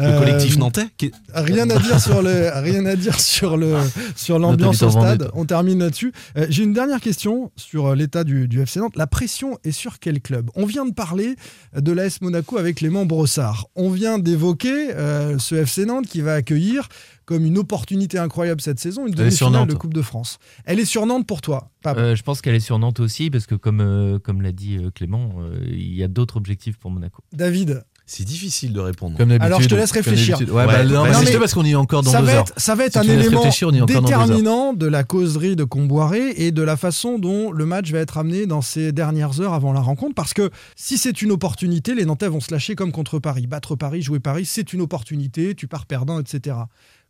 Le 0.00 0.06
Euh, 0.14 0.18
collectif 0.18 0.56
nantais 0.58 0.86
qui 0.96 1.10
Rien 1.34 1.68
à 1.70 1.78
dire 1.78 2.00
sur 2.00 2.22
le, 2.22 2.50
rien 2.54 2.84
à 2.86 2.96
dire 2.96 3.18
sur 3.20 3.56
le, 3.56 3.76
sur 4.16 4.38
l'ambiance 4.38 4.82
au 4.82 4.90
stade. 4.90 5.30
On 5.34 5.44
termine 5.44 5.78
là-dessus. 5.80 6.12
Euh, 6.36 6.46
J'ai 6.48 6.64
une 6.64 6.72
dernière 6.72 7.00
question 7.00 7.50
sur 7.56 7.86
euh, 7.88 7.94
l'état 7.94 8.24
du, 8.24 8.48
du 8.48 8.60
FC 8.60 8.80
Nantes. 8.80 8.96
La 8.96 9.06
pression 9.06 9.58
est 9.64 9.72
sur 9.72 9.98
quel 9.98 10.20
club? 10.20 10.50
On 10.54 10.66
vient 10.66 10.86
de 10.86 10.92
parler 10.94 11.36
de 11.76 11.92
l'AS 11.92 12.20
Monaco 12.20 12.58
avec 12.58 12.76
Clément 12.76 13.06
Brossard. 13.06 13.66
On 13.76 13.90
vient 13.90 14.18
d'évoquer 14.18 14.92
euh, 14.94 15.38
ce 15.38 15.54
FC 15.54 15.84
Nantes 15.86 16.06
qui 16.06 16.20
va 16.20 16.34
accueillir 16.34 16.88
comme 17.26 17.44
une 17.46 17.58
opportunité 17.58 18.18
incroyable 18.18 18.60
cette 18.60 18.80
saison 18.80 19.06
une 19.06 19.14
demi-finale 19.14 19.68
de. 19.68 19.74
Coupe 19.74 19.94
de 19.94 20.02
France. 20.02 20.38
Elle 20.64 20.80
est 20.80 20.84
sur 20.84 21.06
Nantes 21.06 21.26
pour 21.28 21.40
toi. 21.40 21.70
Euh, 21.86 22.16
je 22.16 22.22
pense 22.24 22.40
qu'elle 22.42 22.56
est 22.56 22.60
sur 22.60 22.78
Nantes 22.80 22.98
aussi, 22.98 23.30
parce 23.30 23.46
que 23.46 23.54
comme, 23.54 23.80
euh, 23.80 24.18
comme 24.18 24.42
l'a 24.42 24.50
dit 24.52 24.76
euh, 24.78 24.90
Clément, 24.90 25.30
euh, 25.38 25.54
il 25.64 25.94
y 25.94 26.02
a 26.02 26.08
d'autres 26.08 26.36
objectifs 26.36 26.76
pour 26.76 26.90
Monaco. 26.90 27.22
David, 27.32 27.84
C'est 28.12 28.24
difficile 28.24 28.72
de 28.72 28.80
répondre. 28.80 29.16
Comme 29.16 29.28
d'habitude. 29.28 29.46
Alors, 29.46 29.60
je 29.60 29.68
te 29.68 29.74
laisse 29.76 29.92
réfléchir. 29.92 30.36
Ouais, 30.40 30.50
Ouais. 30.50 30.66
bah, 30.66 30.82
non, 30.84 31.04
mais 31.04 31.38
parce 31.38 31.54
qu'on 31.54 31.64
y 31.64 31.70
est 31.70 31.74
encore 31.76 32.02
dans 32.02 32.10
ça 32.10 32.18
deux 32.18 32.26
va, 32.26 32.32
heures. 32.32 32.40
être, 32.40 32.52
ça 32.56 32.74
va 32.74 32.86
être 32.86 33.00
Si 33.00 33.08
un 33.08 33.12
élément 33.12 33.40
déterminant 33.86 34.72
de 34.72 34.86
la 34.86 35.04
causerie 35.04 35.54
de 35.54 35.62
Comboiré 35.62 36.30
et 36.36 36.50
de 36.50 36.62
la 36.62 36.76
façon 36.76 37.20
dont 37.20 37.52
le 37.52 37.66
match 37.66 37.92
va 37.92 38.00
être 38.00 38.18
amené 38.18 38.46
dans 38.46 38.62
ces 38.62 38.90
dernières 38.90 39.40
heures 39.40 39.54
avant 39.54 39.72
la 39.72 39.78
rencontre. 39.80 40.16
Parce 40.16 40.34
que 40.34 40.50
si 40.74 40.98
c'est 40.98 41.22
une 41.22 41.30
opportunité, 41.30 41.94
les 41.94 42.04
Nantais 42.04 42.26
vont 42.26 42.40
se 42.40 42.50
lâcher 42.50 42.74
comme 42.74 42.90
contre 42.90 43.20
Paris. 43.20 43.46
Battre 43.46 43.76
Paris, 43.76 44.02
jouer 44.02 44.18
Paris, 44.18 44.44
c'est 44.44 44.72
une 44.72 44.80
opportunité, 44.80 45.54
tu 45.54 45.68
pars 45.68 45.86
perdant, 45.86 46.18
etc. 46.18 46.56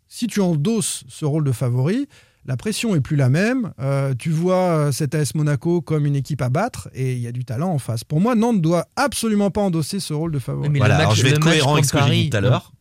Si 0.06 0.26
tu 0.26 0.42
endosses 0.42 1.04
ce 1.08 1.24
rôle 1.24 1.44
de 1.44 1.52
favori, 1.52 2.08
la 2.46 2.56
pression 2.56 2.94
est 2.94 3.00
plus 3.00 3.16
la 3.16 3.28
même. 3.28 3.72
Euh, 3.80 4.14
tu 4.18 4.30
vois 4.30 4.56
euh, 4.56 4.92
cet 4.92 5.14
AS 5.14 5.34
Monaco 5.34 5.80
comme 5.80 6.06
une 6.06 6.16
équipe 6.16 6.42
à 6.42 6.48
battre 6.48 6.88
et 6.94 7.12
il 7.12 7.18
y 7.20 7.26
a 7.26 7.32
du 7.32 7.44
talent 7.44 7.70
en 7.70 7.78
face. 7.78 8.02
Pour 8.04 8.20
moi, 8.20 8.34
Nantes 8.34 8.60
doit 8.62 8.86
absolument 8.96 9.50
pas 9.50 9.60
endosser 9.60 10.00
ce 10.00 10.12
rôle 10.14 10.32
de 10.32 10.38
favori. 10.38 10.68
Mais 10.70 10.78
Voilà, 10.78 10.94
le 10.94 10.98
match, 10.98 11.02
alors 11.06 11.14
je 11.16 11.22
vais 11.22 11.30
être 11.30 11.40
cohérent 11.40 11.74
avec 11.74 11.84
ce 11.84 11.92
que 11.92 11.98
j'ai 12.06 12.10
dit 12.24 12.30
tout 12.30 12.36
à 12.36 12.40
l'heure. 12.40 12.72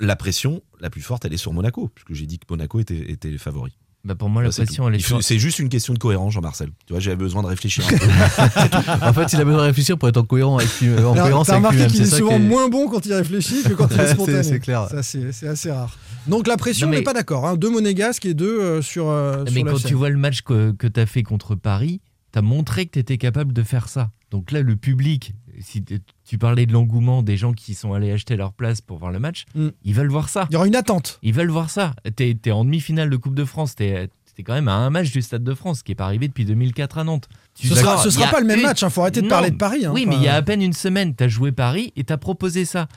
La 0.00 0.16
pression 0.16 0.60
la 0.80 0.90
plus 0.90 1.02
forte, 1.02 1.24
elle 1.24 1.32
est 1.32 1.38
sur 1.38 1.52
Monaco, 1.52 1.88
puisque 1.94 2.12
j'ai 2.14 2.26
dit 2.26 2.38
que 2.38 2.44
Monaco 2.50 2.78
était, 2.80 3.10
était 3.10 3.36
favori. 3.38 3.76
Bah 4.04 4.14
pour 4.14 4.28
moi, 4.28 4.40
la 4.42 4.48
Bah, 4.50 4.52
c'est 4.52 4.64
pression, 4.64 4.84
tout. 4.84 4.90
elle 4.90 5.00
est 5.00 5.22
C'est 5.22 5.38
juste 5.40 5.58
une 5.58 5.68
question 5.68 5.92
de 5.92 5.98
cohérence, 5.98 6.32
Jean-Marcel. 6.34 6.68
Tu 6.86 6.92
vois, 6.92 7.00
j'avais 7.00 7.16
besoin 7.16 7.42
de 7.42 7.48
réfléchir 7.48 7.84
un 7.84 7.90
peu. 7.98 9.04
en 9.04 9.12
fait, 9.12 9.32
il 9.32 9.40
a 9.40 9.44
besoin 9.44 9.62
de 9.62 9.66
réfléchir 9.66 9.98
pour 9.98 10.08
être 10.08 10.18
en, 10.18 10.22
cohérent 10.22 10.58
avec 10.58 10.68
lui- 10.80 10.92
en 10.94 10.98
Alors, 10.98 11.14
cohérence 11.16 11.46
T'as 11.48 11.54
avec 11.56 11.66
remarqué 11.66 11.90
qu'il 11.92 12.02
est 12.02 12.04
souvent 12.06 12.36
est- 12.36 12.38
moins 12.38 12.68
bon 12.68 12.88
quand 12.88 13.04
il 13.04 13.12
réfléchit 13.14 13.64
que 13.64 13.72
quand 13.72 13.88
il 13.92 14.00
est 14.00 14.06
spontané. 14.14 14.42
c'est 14.44 14.60
clair. 14.60 14.86
Ça, 14.88 15.02
c'est 15.02 15.32
c'est 15.32 15.48
assez 15.48 15.72
rare. 15.72 15.98
Donc 16.28 16.46
la 16.46 16.56
pression, 16.56 16.88
mais- 16.88 16.96
n'est 16.98 17.02
pas 17.02 17.12
d'accord. 17.12 17.46
Hein. 17.46 17.56
Deux 17.56 17.70
monégasques 17.70 18.26
et 18.26 18.34
deux 18.34 18.60
euh, 18.60 18.82
sur, 18.82 19.08
euh, 19.08 19.44
Mais 19.46 19.50
sur 19.50 19.64
la 19.64 19.70
quand 19.72 19.78
scène. 19.78 19.88
tu 19.88 19.94
vois 19.94 20.10
le 20.10 20.16
match 20.18 20.42
que, 20.42 20.72
que 20.72 20.86
tu 20.86 21.00
as 21.00 21.06
fait 21.06 21.22
contre 21.22 21.54
Paris, 21.54 22.00
tu 22.32 22.38
as 22.38 22.42
montré 22.42 22.86
que 22.86 22.92
tu 22.92 22.98
étais 22.98 23.18
capable 23.18 23.52
de 23.52 23.62
faire 23.62 23.88
ça. 23.88 24.10
Donc 24.30 24.50
là, 24.50 24.60
le 24.60 24.74
public, 24.76 25.34
si 25.60 25.84
tu 26.24 26.36
parlais 26.38 26.66
de 26.66 26.72
l'engouement 26.72 27.22
des 27.22 27.36
gens 27.36 27.52
qui 27.52 27.74
sont 27.74 27.92
allés 27.92 28.10
acheter 28.10 28.36
leur 28.36 28.52
place 28.52 28.80
pour 28.80 28.98
voir 28.98 29.12
le 29.12 29.20
match, 29.20 29.44
Mm. 29.54 29.68
ils 29.84 29.94
veulent 29.94 30.10
voir 30.10 30.28
ça. 30.28 30.46
Il 30.50 30.54
y 30.54 30.56
aura 30.56 30.66
une 30.66 30.74
attente. 30.76 31.18
Ils 31.22 31.32
veulent 31.32 31.50
voir 31.50 31.70
ça. 31.70 31.94
Tu 32.16 32.36
es, 32.44 32.50
en 32.50 32.64
demi-finale 32.64 33.08
de 33.08 33.16
Coupe 33.16 33.36
de 33.36 33.44
France, 33.44 33.76
tu 33.76 33.84
es, 33.84 34.08
quand 34.44 34.52
même 34.52 34.68
à 34.68 34.74
un 34.74 34.90
match 34.90 35.12
du 35.12 35.22
Stade 35.22 35.44
de 35.44 35.54
France, 35.54 35.82
qui 35.82 35.92
n'est 35.92 35.96
pas 35.96 36.04
arrivé 36.04 36.28
depuis 36.28 36.44
2004 36.44 36.98
à 36.98 37.04
Nantes. 37.04 37.26
Tu 37.54 37.68
Ce 37.68 37.74
sors, 37.74 37.84
sera, 37.84 37.96
ce 38.02 38.10
sera 38.10 38.26
pas 38.30 38.40
le 38.40 38.46
même 38.46 38.58
une- 38.58 38.66
match. 38.66 38.82
Il 38.82 38.90
faut 38.90 39.00
arrêter 39.00 39.20
de 39.20 39.26
Non. 39.26 39.30
parler 39.30 39.50
de 39.50 39.56
Paris. 39.56 39.86
hein. 39.86 39.92
Oui, 39.94 40.02
Enfin, 40.06 40.10
mais 40.10 40.16
il 40.16 40.24
y 40.24 40.28
a 40.28 40.34
à 40.34 40.42
peine 40.42 40.60
une 40.60 40.74
semaine, 40.74 41.14
tu 41.16 41.24
as 41.24 41.28
joué 41.28 41.52
Paris 41.52 41.92
et 41.96 42.04
tu 42.04 42.12
as 42.12 42.18
proposé 42.18 42.64
ça. 42.66 42.88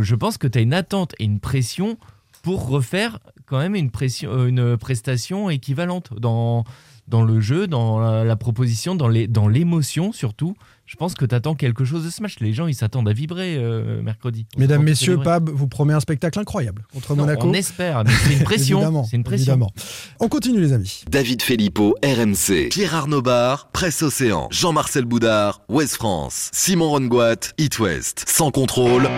Je 0.00 0.14
pense 0.14 0.38
que 0.38 0.46
tu 0.46 0.56
as 0.58 0.62
une 0.62 0.72
attente 0.72 1.14
et 1.18 1.24
une 1.24 1.38
pression 1.40 1.98
pour 2.46 2.68
refaire 2.68 3.18
quand 3.46 3.58
même 3.58 3.74
une, 3.74 3.90
pression, 3.90 4.30
euh, 4.30 4.46
une 4.46 4.76
prestation 4.76 5.50
équivalente 5.50 6.10
dans, 6.16 6.62
dans 7.08 7.24
le 7.24 7.40
jeu, 7.40 7.66
dans 7.66 7.98
la, 7.98 8.22
la 8.22 8.36
proposition, 8.36 8.94
dans 8.94 9.08
les- 9.08 9.26
dans 9.26 9.48
l'émotion 9.48 10.12
surtout. 10.12 10.54
Je 10.84 10.94
pense 10.94 11.14
que 11.14 11.24
tu 11.24 11.34
attends 11.34 11.56
quelque 11.56 11.84
chose 11.84 12.04
de 12.04 12.10
ce 12.10 12.22
match. 12.22 12.36
Les 12.38 12.52
gens, 12.52 12.68
ils 12.68 12.74
s'attendent 12.76 13.08
à 13.08 13.12
vibrer 13.12 13.56
euh, 13.56 14.00
mercredi. 14.00 14.46
Mesdames, 14.56 14.84
messieurs. 14.84 15.18
Pab 15.18 15.50
vous 15.50 15.66
promet 15.66 15.92
un 15.92 15.98
spectacle 15.98 16.38
incroyable 16.38 16.84
contre 16.92 17.16
Non, 17.16 17.22
Monaco. 17.22 17.48
On 17.48 17.52
espère, 17.52 18.04
mais 18.04 18.12
c'est 18.12 18.34
une 18.34 18.44
pression. 18.44 18.78
Évidemment, 18.78 19.02
c'est 19.02 19.16
une 19.16 19.24
pression. 19.24 19.54
évidemment. 19.54 19.72
On 20.20 20.28
continue, 20.28 20.60
les 20.60 20.72
amis. 20.72 21.02
David 21.10 21.42
Filippo, 21.42 21.96
RMC. 22.04 22.68
Pierre 22.70 22.94
Arnaud 22.94 23.22
Bar, 23.22 23.70
Presse 23.72 24.02
Océan. 24.02 24.46
Jean-Marcel 24.52 25.04
Boudard, 25.06 25.62
Ouest 25.68 25.96
France. 25.96 26.50
Simon 26.52 26.90
Rongoat, 26.90 27.50
It 27.58 27.76
West. 27.80 28.24
Sans 28.28 28.52
contrôle. 28.52 29.08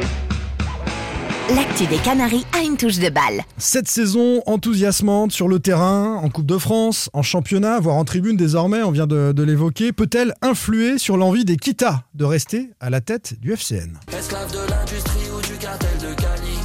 L'actu 1.54 1.86
des 1.86 1.96
Canaries 1.96 2.44
a 2.54 2.62
une 2.62 2.76
touche 2.76 2.98
de 2.98 3.08
balle. 3.08 3.42
Cette 3.56 3.88
saison 3.88 4.42
enthousiasmante 4.44 5.32
sur 5.32 5.48
le 5.48 5.58
terrain, 5.60 6.16
en 6.22 6.28
Coupe 6.28 6.44
de 6.44 6.58
France, 6.58 7.08
en 7.14 7.22
championnat, 7.22 7.80
voire 7.80 7.96
en 7.96 8.04
tribune 8.04 8.36
désormais, 8.36 8.82
on 8.82 8.90
vient 8.90 9.06
de, 9.06 9.32
de 9.32 9.42
l'évoquer, 9.42 9.92
peut-elle 9.92 10.34
influer 10.42 10.98
sur 10.98 11.16
l'envie 11.16 11.46
des 11.46 11.56
Kita 11.56 12.04
de 12.14 12.24
rester 12.26 12.70
à 12.80 12.90
la 12.90 13.00
tête 13.00 13.40
du 13.40 13.52
FCN 13.54 13.98
Esclave 14.16 14.52
de 14.52 14.70
l'industrie 14.70 15.30
ou 15.34 15.40
du 15.40 15.56
cartel 15.58 15.96
de 15.98 16.14
Cali. 16.20 16.58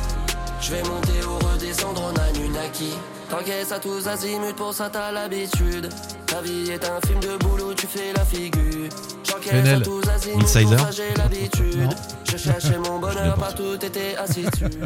Je 0.59 0.71
vais 0.71 0.83
monter 0.83 1.27
ou 1.27 1.47
redescendre 1.47 2.01
en 2.03 2.09
Anunnaki. 2.09 2.91
T'encaisses 3.33 3.71
à 3.71 3.79
tous 3.79 4.07
azimuts, 4.07 4.53
pour 4.55 4.71
ça 4.75 4.91
t'as 4.93 5.11
l'habitude. 5.11 5.89
Ta 6.27 6.39
vie 6.41 6.69
est 6.69 6.85
un 6.85 7.01
film 7.07 7.19
de 7.19 7.43
boulot, 7.43 7.73
tu 7.73 7.87
fais 7.87 8.13
la 8.15 8.23
figure. 8.23 8.89
J'encaisse 9.27 9.69
à 9.69 9.79
tous 9.81 10.07
azimuts, 10.07 10.33
pour 10.33 10.43
Insider. 10.43 10.77
ça 10.77 10.91
j'ai 10.91 11.13
l'habitude. 11.17 11.89
Je 12.31 12.37
cherchais 12.37 12.77
mon 12.77 12.99
bonheur 12.99 13.35
partout, 13.35 13.75
t'étais 13.79 14.15
assis 14.17 14.43
dessus. 14.51 14.77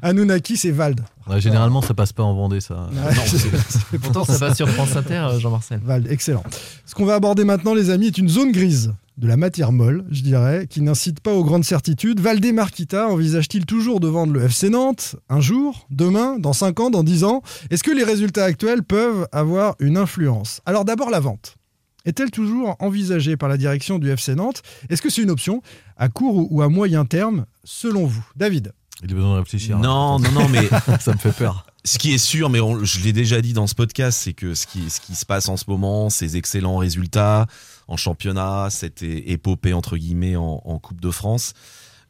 Anunnaki, 0.00 0.56
c'est 0.56 0.70
Vald. 0.70 1.02
Ouais, 1.28 1.38
généralement, 1.38 1.82
ça 1.82 1.92
passe 1.92 2.14
pas 2.14 2.22
en 2.22 2.32
Vendée, 2.32 2.62
ça. 2.62 2.88
Ouais, 2.94 3.98
Pourtant, 4.02 4.24
ça 4.24 4.38
passe 4.38 4.56
sur 4.56 4.70
France 4.70 4.96
Inter, 4.96 5.26
euh, 5.32 5.38
Jean-Marcel. 5.38 5.80
Vald, 5.84 6.10
excellent. 6.10 6.44
Ce 6.86 6.94
qu'on 6.94 7.04
va 7.04 7.16
aborder 7.16 7.44
maintenant, 7.44 7.74
les 7.74 7.90
amis, 7.90 8.06
est 8.06 8.16
une 8.16 8.30
zone 8.30 8.52
grise 8.52 8.94
de 9.16 9.26
la 9.26 9.36
matière 9.38 9.72
molle, 9.72 10.04
je 10.10 10.22
dirais, 10.22 10.66
qui 10.68 10.82
n'incite 10.82 11.20
pas 11.20 11.32
aux 11.32 11.42
grandes 11.44 11.64
certitudes. 11.64 12.20
Valdemar 12.20 12.70
Kita 12.70 13.08
envisage-t-il 13.08 13.64
toujours 13.64 13.98
de 14.00 14.08
vendre 14.08 14.32
le 14.34 14.42
FC 14.44 14.68
Nantes 14.68 15.16
un 15.30 15.40
jour, 15.40 15.86
demain, 15.90 16.38
dans 16.38 16.52
5 16.52 16.80
ans, 16.80 16.90
dans 16.90 17.02
10 17.02 17.24
ans? 17.24 17.42
Est-ce 17.70 17.82
que 17.82 17.90
les 17.92 18.04
résultats 18.04 18.44
actuels 18.44 18.82
peuvent 18.82 19.26
avoir 19.32 19.74
une 19.80 19.96
influence? 19.96 20.60
Alors 20.66 20.84
d'abord 20.84 21.08
la 21.10 21.20
vente. 21.20 21.56
Est-elle 22.04 22.30
toujours 22.30 22.76
envisagée 22.78 23.36
par 23.36 23.48
la 23.48 23.56
direction 23.56 23.98
du 23.98 24.10
FC 24.10 24.34
Nantes? 24.34 24.62
Est-ce 24.90 25.00
que 25.02 25.10
c'est 25.10 25.22
une 25.22 25.30
option 25.30 25.62
à 25.96 26.08
court 26.08 26.52
ou- 26.52 26.62
à 26.62 26.68
moyen 26.68 27.04
terme, 27.06 27.46
selon 27.64 28.06
vous? 28.06 28.24
David 28.36 28.72
Il 29.02 29.10
a 29.10 29.14
besoin 29.14 29.32
de 29.34 29.38
réfléchir. 29.40 29.78
Non, 29.78 30.18
non, 30.20 30.30
non, 30.32 30.48
mais 30.48 30.68
ça 31.00 31.12
me 31.12 31.18
fait 31.18 31.32
peur. 31.32 31.66
Ce 31.84 31.98
qui 31.98 32.12
est 32.12 32.18
sûr, 32.18 32.50
mais 32.50 32.60
on- 32.60 32.84
je 32.84 33.00
l'ai 33.00 33.12
déjà 33.12 33.40
dit 33.40 33.54
dans 33.54 33.66
ce 33.66 33.74
podcast, 33.74 34.20
c'est 34.22 34.34
que 34.34 34.54
ce 34.54 34.66
qui, 34.66 34.90
ce 34.90 35.00
qui 35.00 35.14
se 35.14 35.24
passe 35.24 35.48
en 35.48 35.56
ce 35.56 35.64
moment, 35.68 36.10
ces 36.10 36.36
excellents 36.36 36.76
résultats 36.76 37.46
en 37.88 37.96
championnat, 37.96 38.68
cette 38.70 39.02
épopée 39.02 39.72
entre 39.72 39.96
guillemets 39.96 40.36
en, 40.36 40.62
en 40.64 40.78
Coupe 40.78 41.00
de 41.00 41.10
France, 41.10 41.54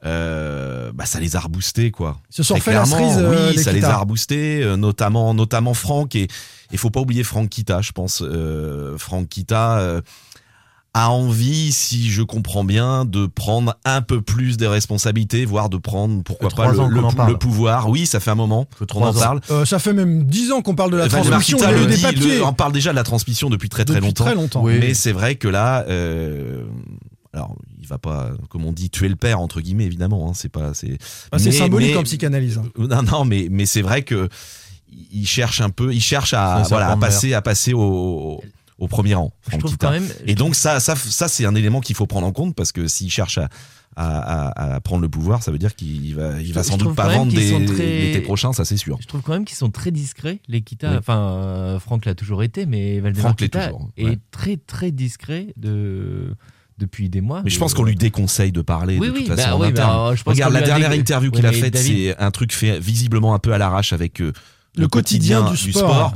euh, 0.05 0.93
bah 0.93 1.07
ça 1.07 1.21
les 1.21 1.37
a 1.37 1.41
reboostés 1.41 1.91
quoi. 1.91 2.19
Ils 2.31 2.37
se 2.37 2.43
sont 2.43 2.55
Très 2.55 2.73
refait 2.73 2.75
la 2.75 2.83
clairement, 2.85 3.13
cerise, 3.13 3.25
euh, 3.25 3.49
oui, 3.51 3.57
les 3.57 3.63
ça 3.63 3.73
les 3.73 3.85
a 3.85 3.97
reboostés, 3.97 4.63
euh, 4.63 4.77
notamment 4.77 5.33
notamment 5.35 5.75
Franck 5.75 6.15
et 6.15 6.29
il 6.71 6.79
faut 6.79 6.91
pas 6.91 7.01
oublier 7.01 7.25
Franck 7.25 7.49
Kita, 7.49 7.81
je 7.81 7.93
pense. 7.93 8.23
Franck 8.99 9.29
Kita. 9.29 10.03
Euh, 10.97 11.01
a 11.01 11.11
envie, 11.11 11.73
si 11.73 12.11
je 12.11 12.23
comprends 12.23 12.65
bien, 12.65 13.05
de 13.05 13.27
prendre 13.27 13.77
un 13.85 14.03
peu 14.03 14.23
plus 14.23 14.57
des 14.57 14.67
responsabilités, 14.67 15.45
voire 15.45 15.69
de 15.69 15.77
prendre, 15.77 16.23
pourquoi 16.23 16.49
pas, 16.51 16.71
le, 16.73 17.37
pouvoir. 17.37 17.89
Oui, 17.89 18.07
ça 18.07 18.21
fait 18.21 18.31
un 18.31 18.35
moment 18.37 18.67
qu'on 18.89 19.03
en 19.03 19.13
parle. 19.13 19.41
Euh, 19.51 19.65
Ça 19.65 19.79
fait 19.79 19.93
même 19.93 20.25
10 20.25 20.53
ans 20.53 20.63
qu'on 20.63 20.75
parle 20.75 20.93
de 20.93 20.97
la 20.97 21.09
transmission 21.09 21.59
des 21.59 21.97
papiers. 21.99 22.41
on 22.43 22.53
parle 22.53 22.73
déjà 22.73 22.91
de 22.91 22.97
la 22.97 23.05
transmission 23.05 23.51
depuis 23.51 23.69
très 23.69 23.85
très 23.85 23.97
Depuis 23.97 24.07
longtemps. 24.07 24.25
très 24.25 24.35
longtemps. 24.35 24.63
Oui. 24.63 24.79
Mais 24.81 24.95
c'est 24.95 25.13
vrai 25.13 25.35
que 25.37 25.49
là, 25.49 25.85
euh, 25.89 26.65
alors 27.33 27.57
il 27.81 27.87
va 27.87 27.99
pas, 27.99 28.31
comme 28.49 28.65
on 28.65 28.73
dit, 28.73 28.91
tuer 28.91 29.09
le 29.09 29.17
père 29.17 29.41
entre 29.41 29.61
guillemets 29.61 29.85
évidemment. 29.85 30.29
Hein, 30.29 30.33
c'est 30.35 30.49
pas, 30.49 30.75
c'est. 30.75 30.99
Ah, 31.31 31.39
c'est 31.39 31.53
symbolique 31.53 31.93
mais- 31.93 31.97
en 31.99 32.03
psychanalyse. 32.03 32.59
hein. 32.59 32.65
Non, 32.79 33.03
non, 33.03 33.25
mais 33.25 33.49
mais 33.51 33.67
c'est 33.67 33.83
vrai 33.83 34.03
que 34.03 34.29
il 35.13 35.27
cherche 35.27 35.61
un 35.61 35.71
peu, 35.71 35.93
il 35.93 36.01
cherche 36.01 36.33
à 36.33 36.63
voilà 36.69 36.91
à 36.91 36.97
passer 36.97 37.35
à 37.35 37.43
passer 37.43 37.73
au 37.75 38.41
au 38.79 38.89
premier 38.89 39.15
rang. 39.15 39.33
Franck 39.43 39.65
Kita. 39.65 39.91
même. 39.91 40.07
Et 40.27 40.35
donc 40.35 40.55
ça, 40.55 40.81
ça, 40.81 40.95
ça 40.97 41.29
c'est 41.29 41.45
un 41.47 41.55
élément 41.55 41.81
qu'il 41.81 41.97
faut 41.97 42.07
prendre 42.07 42.27
en 42.27 42.33
compte 42.33 42.55
parce 42.55 42.73
que 42.73 42.87
s'il 42.89 43.11
cherche 43.11 43.39
à, 43.39 43.49
à, 43.97 44.49
à- 44.49 44.75
à 44.75 44.81
prendre 44.81 45.01
le 45.03 45.09
pouvoir, 45.09 45.43
ça 45.43 45.51
veut 45.51 45.59
dire 45.59 45.75
qu'il 45.75 46.15
va, 46.15 46.41
il 46.43 46.53
va 46.53 46.63
sans 46.63 46.77
doute 46.77 46.95
pas 46.95 47.09
vendre 47.09 47.33
des 47.33 47.65
très- 47.65 48.01
l'été 48.01 48.21
prochain, 48.21 48.53
ça 48.53 48.65
c'est 48.67 48.77
sûr. 48.77 48.99
Je 49.01 49.07
trouve 49.07 49.23
quand 49.23 49.33
même 49.33 49.45
qu'ils 49.47 49.57
sont 49.57 49.71
très 49.71 49.91
discrets, 49.91 50.41
les 50.49 50.61
Kita. 50.61 50.91
Oui. 50.91 50.97
Enfin, 50.99 51.19
euh, 51.19 51.79
Franck 51.79 52.05
l'a 52.05 52.15
toujours 52.15 52.43
été, 52.43 52.67
mais 52.67 53.01
Valdemar 53.01 53.29
Franck 53.29 53.39
Kita 53.39 53.69
toujours, 53.69 53.91
est 53.97 54.05
ouais. 54.05 54.19
très 54.31 54.57
très 54.59 54.91
discret 54.91 55.47
de... 55.57 56.35
depuis 56.77 57.09
des 57.09 57.23
mois. 57.23 57.41
Mais 57.43 57.49
je 57.51 57.59
pense 57.59 57.73
qu'on 57.73 57.85
lui 57.85 57.95
déconseille 57.97 58.53
de 58.53 58.61
parler 58.61 58.99
Oui, 58.99 59.07
de 59.09 59.13
oui, 59.15 59.25
toute 59.25 59.35
façon 59.37 59.49
bah 59.49 59.57
en 59.57 59.61
oui, 59.69 59.73
bah, 59.73 60.13
je 60.15 60.23
pense 60.23 60.35
Regarde 60.35 60.53
la 60.53 60.61
dernière 60.61 60.93
interview 60.93 61.31
qu'il 61.31 61.47
a 61.47 61.53
faite, 61.53 61.73
David- 61.73 62.09
c'est 62.15 62.19
un 62.23 62.31
truc 62.31 62.53
fait 62.53 62.79
visiblement 62.79 63.33
un 63.35 63.39
peu 63.39 63.55
à 63.55 63.59
l'arrache 63.59 63.95
avec 63.95 64.21
euh, 64.21 64.33
Le 64.77 64.87
quotidien 64.89 65.51
du 65.51 65.57
sport. 65.73 66.13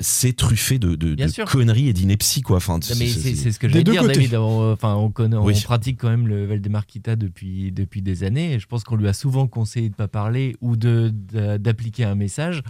C'est 0.00 0.34
truffé 0.34 0.78
de, 0.80 0.96
conneries 1.44 1.88
et 1.88 1.92
d'inepties 1.92 2.42
quoi. 2.42 2.56
Enfin, 2.56 2.80
mais 2.98 3.06
c'est- 3.06 3.52
ce 3.52 3.58
que 3.60 3.68
j'allais 3.68 3.84
deux 3.84 3.92
dire, 3.92 4.02
côtés. 4.02 4.14
David. 4.14 4.34
On, 4.34 4.72
Enfin, 4.72 4.94
on, 4.96 5.10
connaît, 5.10 5.36
on 5.36 5.50
pratique 5.62 6.00
quand 6.00 6.10
même 6.10 6.26
le 6.26 6.46
Valdemar 6.46 6.84
Kita 6.86 7.14
depuis, 7.14 7.70
depuis 7.70 8.02
des 8.02 8.24
années. 8.24 8.54
Et 8.54 8.58
je 8.58 8.66
pense 8.66 8.82
qu'on 8.82 8.96
lui 8.96 9.06
a 9.08 9.12
souvent 9.12 9.46
conseillé 9.46 9.88
de 9.88 9.94
ne 9.94 9.96
pas 9.96 10.08
parler 10.08 10.56
ou 10.60 10.76
de- 10.76 11.12
d'appliquer 11.58 12.04
un 12.04 12.16
message. 12.16 12.62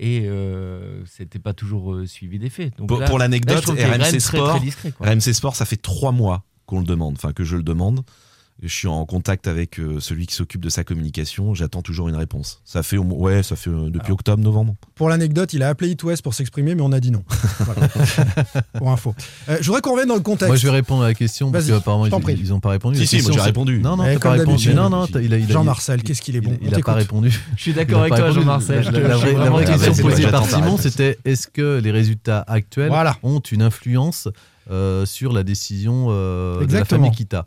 Et 0.00 0.22
euh, 0.26 1.04
c'était 1.06 1.38
pas 1.38 1.52
toujours 1.52 1.94
euh, 1.94 2.06
suivi 2.06 2.40
des 2.40 2.50
faits. 2.50 2.76
Donc 2.78 2.88
Pour, 2.88 2.98
là- 2.98 3.06
pour 3.06 3.18
là, 3.18 3.26
je 3.26 3.30
l'anecdote, 3.30 3.64
RMC 3.66 3.98
très, 4.10 4.18
Sport, 4.20 4.50
très 4.56 4.60
discret, 4.60 4.90
quoi. 4.90 5.06
RMC 5.06 5.32
Sport, 5.32 5.54
ça 5.54 5.64
fait 5.64 5.76
trois 5.80 6.10
mois 6.10 6.44
qu'on 6.66 6.80
le 6.80 6.86
demande, 6.86 7.14
enfin 7.16 7.32
que 7.32 7.44
je 7.44 7.56
le 7.56 7.62
demande. 7.62 8.00
Je 8.60 8.68
suis 8.68 8.86
en 8.86 9.04
contact 9.06 9.48
avec 9.48 9.80
euh, 9.80 9.98
celui 9.98 10.26
qui 10.26 10.34
s'occupe 10.36 10.60
de 10.60 10.68
sa 10.68 10.84
communication. 10.84 11.52
J'attends 11.52 11.82
toujours 11.82 12.08
une 12.08 12.14
réponse. 12.14 12.60
Ça 12.64 12.84
fait 12.84 12.96
ouais, 12.96 13.42
ça 13.42 13.56
fait 13.56 13.70
euh, 13.70 13.90
depuis 13.90 14.12
octobre, 14.12 14.40
novembre. 14.40 14.76
Pour 14.94 15.08
l'anecdote, 15.08 15.52
il 15.52 15.64
a 15.64 15.68
appelé 15.68 15.90
It 15.90 16.04
West 16.04 16.22
pour 16.22 16.32
s'exprimer, 16.32 16.76
mais 16.76 16.82
on 16.82 16.92
a 16.92 17.00
dit 17.00 17.10
non. 17.10 17.24
Voilà. 17.58 17.88
pour 18.78 18.90
info. 18.92 19.16
Euh, 19.48 19.58
je 19.60 19.66
voudrais 19.66 19.80
qu'on 19.80 19.92
revienne 19.92 20.08
dans 20.08 20.14
le 20.14 20.20
contexte. 20.20 20.46
Moi, 20.46 20.56
je 20.56 20.62
vais 20.66 20.72
répondre 20.72 21.02
à 21.02 21.08
la 21.08 21.14
question 21.14 21.50
parce 21.50 21.66
qu'apparemment, 21.66 22.06
ils, 22.06 22.10
prie. 22.22 22.36
ils 22.38 22.52
ont 22.54 22.60
pas 22.60 22.70
répondu. 22.70 22.98
Si, 23.00 23.06
si, 23.08 23.16
question, 23.16 23.32
moi, 23.34 23.42
j'ai 23.42 23.46
répondu. 23.46 23.80
Non, 23.80 23.96
non, 23.96 24.04
t'as 24.04 24.12
comme 24.12 24.20
pas 24.20 24.30
répondu. 24.30 24.46
d'habitude. 24.50 24.74
Non, 24.76 24.90
non, 24.90 25.06
il 25.06 25.34
a, 25.34 25.38
il 25.38 25.44
a- 25.50 25.52
Jean-Marcel, 25.52 25.98
il- 25.98 26.02
qu'est-ce 26.04 26.22
qu'il 26.22 26.36
est 26.36 26.40
bon. 26.40 26.56
Il, 26.60 26.68
On 26.68 26.70
il 26.70 26.74
a 26.76 26.78
pas 26.78 26.94
répondu. 26.94 27.36
Je 27.56 27.62
suis 27.62 27.72
d'accord 27.72 28.00
avec 28.02 28.10
toi, 28.10 28.18
pas 28.18 28.24
répondu. 28.26 28.44
Jean-Marcel. 28.46 28.84
je 28.84 28.90
te- 28.90 28.96
La, 28.96 29.16
vraie, 29.50 29.64
question 29.64 29.94
posée 29.94 30.28
par 30.28 30.46
Simon, 30.46 30.76
c'était 30.76 31.18
est-ce 31.24 31.48
que 31.48 31.80
les 31.82 31.90
résultats 31.90 32.44
actuels 32.46 32.92
ont 33.24 33.40
une 33.40 33.62
influence 33.62 34.28
sur 35.04 35.32
la 35.32 35.42
décision 35.42 36.10
de 36.10 36.72
la 36.72 36.84
famille 36.84 37.10
Kita? 37.10 37.44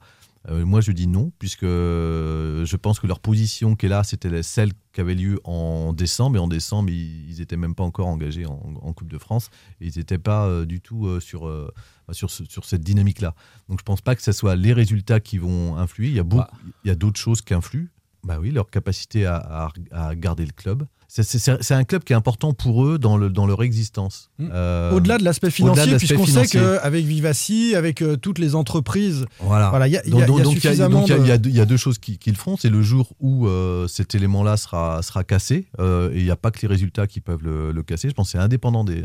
Moi, 0.50 0.80
je 0.82 0.91
dis 0.91 1.08
non, 1.08 1.32
puisque 1.39 1.64
euh, 1.64 2.66
je 2.66 2.76
pense 2.76 3.00
que 3.00 3.08
leur 3.08 3.20
position 3.20 3.76
qui 3.76 3.88
est 3.88 3.89
là, 3.89 4.04
c'était 4.04 4.43
celle 4.43 4.74
qui 4.93 5.02
avait 5.02 5.16
lieu 5.16 5.39
en 5.43 5.91
décembre. 5.93 6.38
Et 6.38 6.39
en 6.39 6.48
décembre, 6.48 6.89
ils, 6.91 7.30
ils 7.30 7.41
étaient 7.41 7.58
même 7.58 7.74
pas 7.74 7.84
encore 7.84 8.08
engagés 8.08 8.46
en, 8.46 8.60
en 8.82 8.93
Coupe 8.93 9.10
de 9.10 9.18
France. 9.18 9.50
Et 9.82 9.88
ils 9.88 9.98
n'étaient 9.98 10.20
pas 10.20 10.46
euh, 10.46 10.66
du 10.66 10.82
tout 10.82 11.08
euh, 11.08 11.20
sur, 11.20 11.48
euh, 11.48 11.72
sur, 12.12 12.30
sur 12.30 12.64
cette 12.66 12.82
dynamique-là. 12.82 13.34
Donc, 13.70 13.80
je 13.80 13.84
pense 13.84 14.02
pas 14.02 14.16
que 14.16 14.22
ce 14.22 14.32
soit 14.32 14.56
les 14.56 14.74
résultats 14.74 15.20
qui 15.20 15.38
vont 15.39 15.78
influer. 15.78 16.10
Il 16.10 16.16
y 16.16 16.20
a, 16.20 16.24
beaucoup- 16.24 16.43
il 16.84 16.88
y 16.88 16.91
a 16.91 16.96
d'autres 16.96 17.20
choses 17.20 17.41
qui 17.41 17.54
influent. 17.56 17.88
Bah 18.24 18.38
oui, 18.39 18.52
leur 18.52 18.70
capacité 18.70 19.26
à, 19.26 19.38
à- 19.38 19.72
à 19.91 20.16
garder 20.16 20.46
le 20.46 20.52
club. 20.52 20.86
C'est- 21.24 21.74
un 21.74 21.84
club 21.84 22.03
qui 22.03 22.13
est 22.13 22.16
important 22.16 22.53
pour 22.53 22.86
eux 22.86 22.97
dans, 22.97 23.18
le, 23.18 23.30
dans 23.30 23.45
leur 23.45 23.63
existence. 23.63 24.30
Mm. 24.39 24.47
Euh, 24.53 24.91
Au-delà 24.93 25.18
de 25.18 25.24
l'aspect 25.24 25.49
financier, 25.51 25.95
puisqu'on 25.97 26.26
sait 26.26 26.47
qu'avec 26.47 27.05
Vivaci, 27.05 27.76
avec 27.76 28.01
euh, 28.01 28.16
toutes 28.18 28.39
les 28.39 28.55
entreprises, 28.55 29.26
Voilà. 29.39 29.70
voilà, 29.70 29.88
il 29.88 29.93
y 29.93 29.97
a, 29.97 30.01
Donc, 30.03 30.20
y 30.20 30.24
a 30.24 30.26
donc, 30.28 30.38
y 30.39 30.41
a- 30.41 30.45
suffisamment 30.51 31.03
il 31.05 31.09
y 31.09 31.11
a- 31.13 31.18
de- 31.18 31.26
y 31.36 31.39
deux- 31.39 31.49
il 31.49 31.55
y 31.55 31.59
a 31.61 31.66
deux 31.66 31.78
choses 31.78 31.97
qui, 31.99 32.18
qui 32.18 32.30
le 32.32 32.36
font. 32.38 32.57
C'est 32.57 32.70
le 32.70 32.82
jour 32.82 33.13
où 33.20 33.47
euh, 33.47 33.88
cet 33.88 34.16
élément-là 34.16 34.57
sera, 34.57 35.01
sera 35.01 35.24
cassé. 35.24 35.66
et 35.80 36.09
il 36.16 36.24
n'y 36.24 36.32
a 36.32 36.36
pas 36.36 36.51
que 36.51 36.59
les 36.61 36.68
résultats 36.68 37.07
qui 37.07 37.22
peuvent 37.22 37.43
le, 37.43 37.72
le 37.72 37.84
casser. 37.84 38.09
Je 38.09 38.13
pense 38.13 38.28
que 38.28 38.32
c'est 38.34 38.38
indépendant 38.43 38.84
des. 38.84 39.03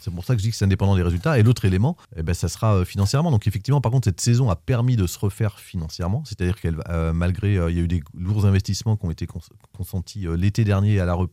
C'est 0.00 0.12
pour 0.12 0.24
ça 0.24 0.34
que 0.34 0.40
je 0.40 0.44
dis 0.44 0.50
que 0.50 0.56
c'est 0.56 0.64
indépendant 0.64 0.96
des 0.96 1.02
résultats. 1.02 1.38
Et 1.38 1.42
l'autre 1.42 1.64
élément, 1.64 1.96
eh 2.16 2.22
ben, 2.22 2.34
ça 2.34 2.48
sera 2.48 2.84
financièrement. 2.84 3.30
Donc 3.30 3.46
effectivement, 3.46 3.80
par 3.80 3.92
contre, 3.92 4.06
cette 4.06 4.20
saison 4.20 4.50
a 4.50 4.56
permis 4.56 4.96
de 4.96 5.06
se 5.06 5.18
refaire 5.18 5.58
financièrement. 5.58 6.22
C'est-à-dire 6.26 6.60
qu'elle, 6.60 6.76
malgré, 7.14 7.54
il 7.54 7.76
y 7.76 7.80
a 7.80 7.82
eu 7.82 7.88
des 7.88 8.02
lourds 8.18 8.46
investissements 8.46 8.96
qui 8.96 9.06
ont 9.06 9.10
été 9.10 9.26
cons- 9.26 9.40
consentis 9.76 10.26
l'été 10.36 10.64
dernier 10.64 11.00
à 11.00 11.04
la 11.04 11.14
reprise, 11.14 11.29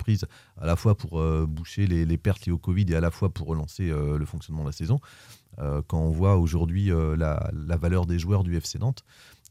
à 0.59 0.65
la 0.65 0.75
fois 0.75 0.95
pour 0.95 1.19
euh, 1.19 1.45
boucher 1.47 1.87
les, 1.87 2.17
pertes 2.17 2.45
liées 2.45 2.51
au 2.51 2.57
Covid 2.57 2.85
et 2.89 2.95
à 2.95 3.01
la 3.01 3.11
fois 3.11 3.29
pour 3.29 3.47
relancer 3.47 3.89
euh, 3.89 4.17
le 4.17 4.25
fonctionnement 4.25 4.63
de 4.63 4.69
la 4.69 4.73
saison. 4.73 4.99
Euh, 5.59 5.81
quand 5.87 5.99
on 5.99 6.11
voit 6.11 6.37
aujourd'hui 6.37 6.91
la, 7.17 7.49
valeur 7.77 8.05
des 8.05 8.19
joueurs 8.19 8.43
du 8.43 8.55
FC 8.55 8.79
Nantes, 8.79 9.03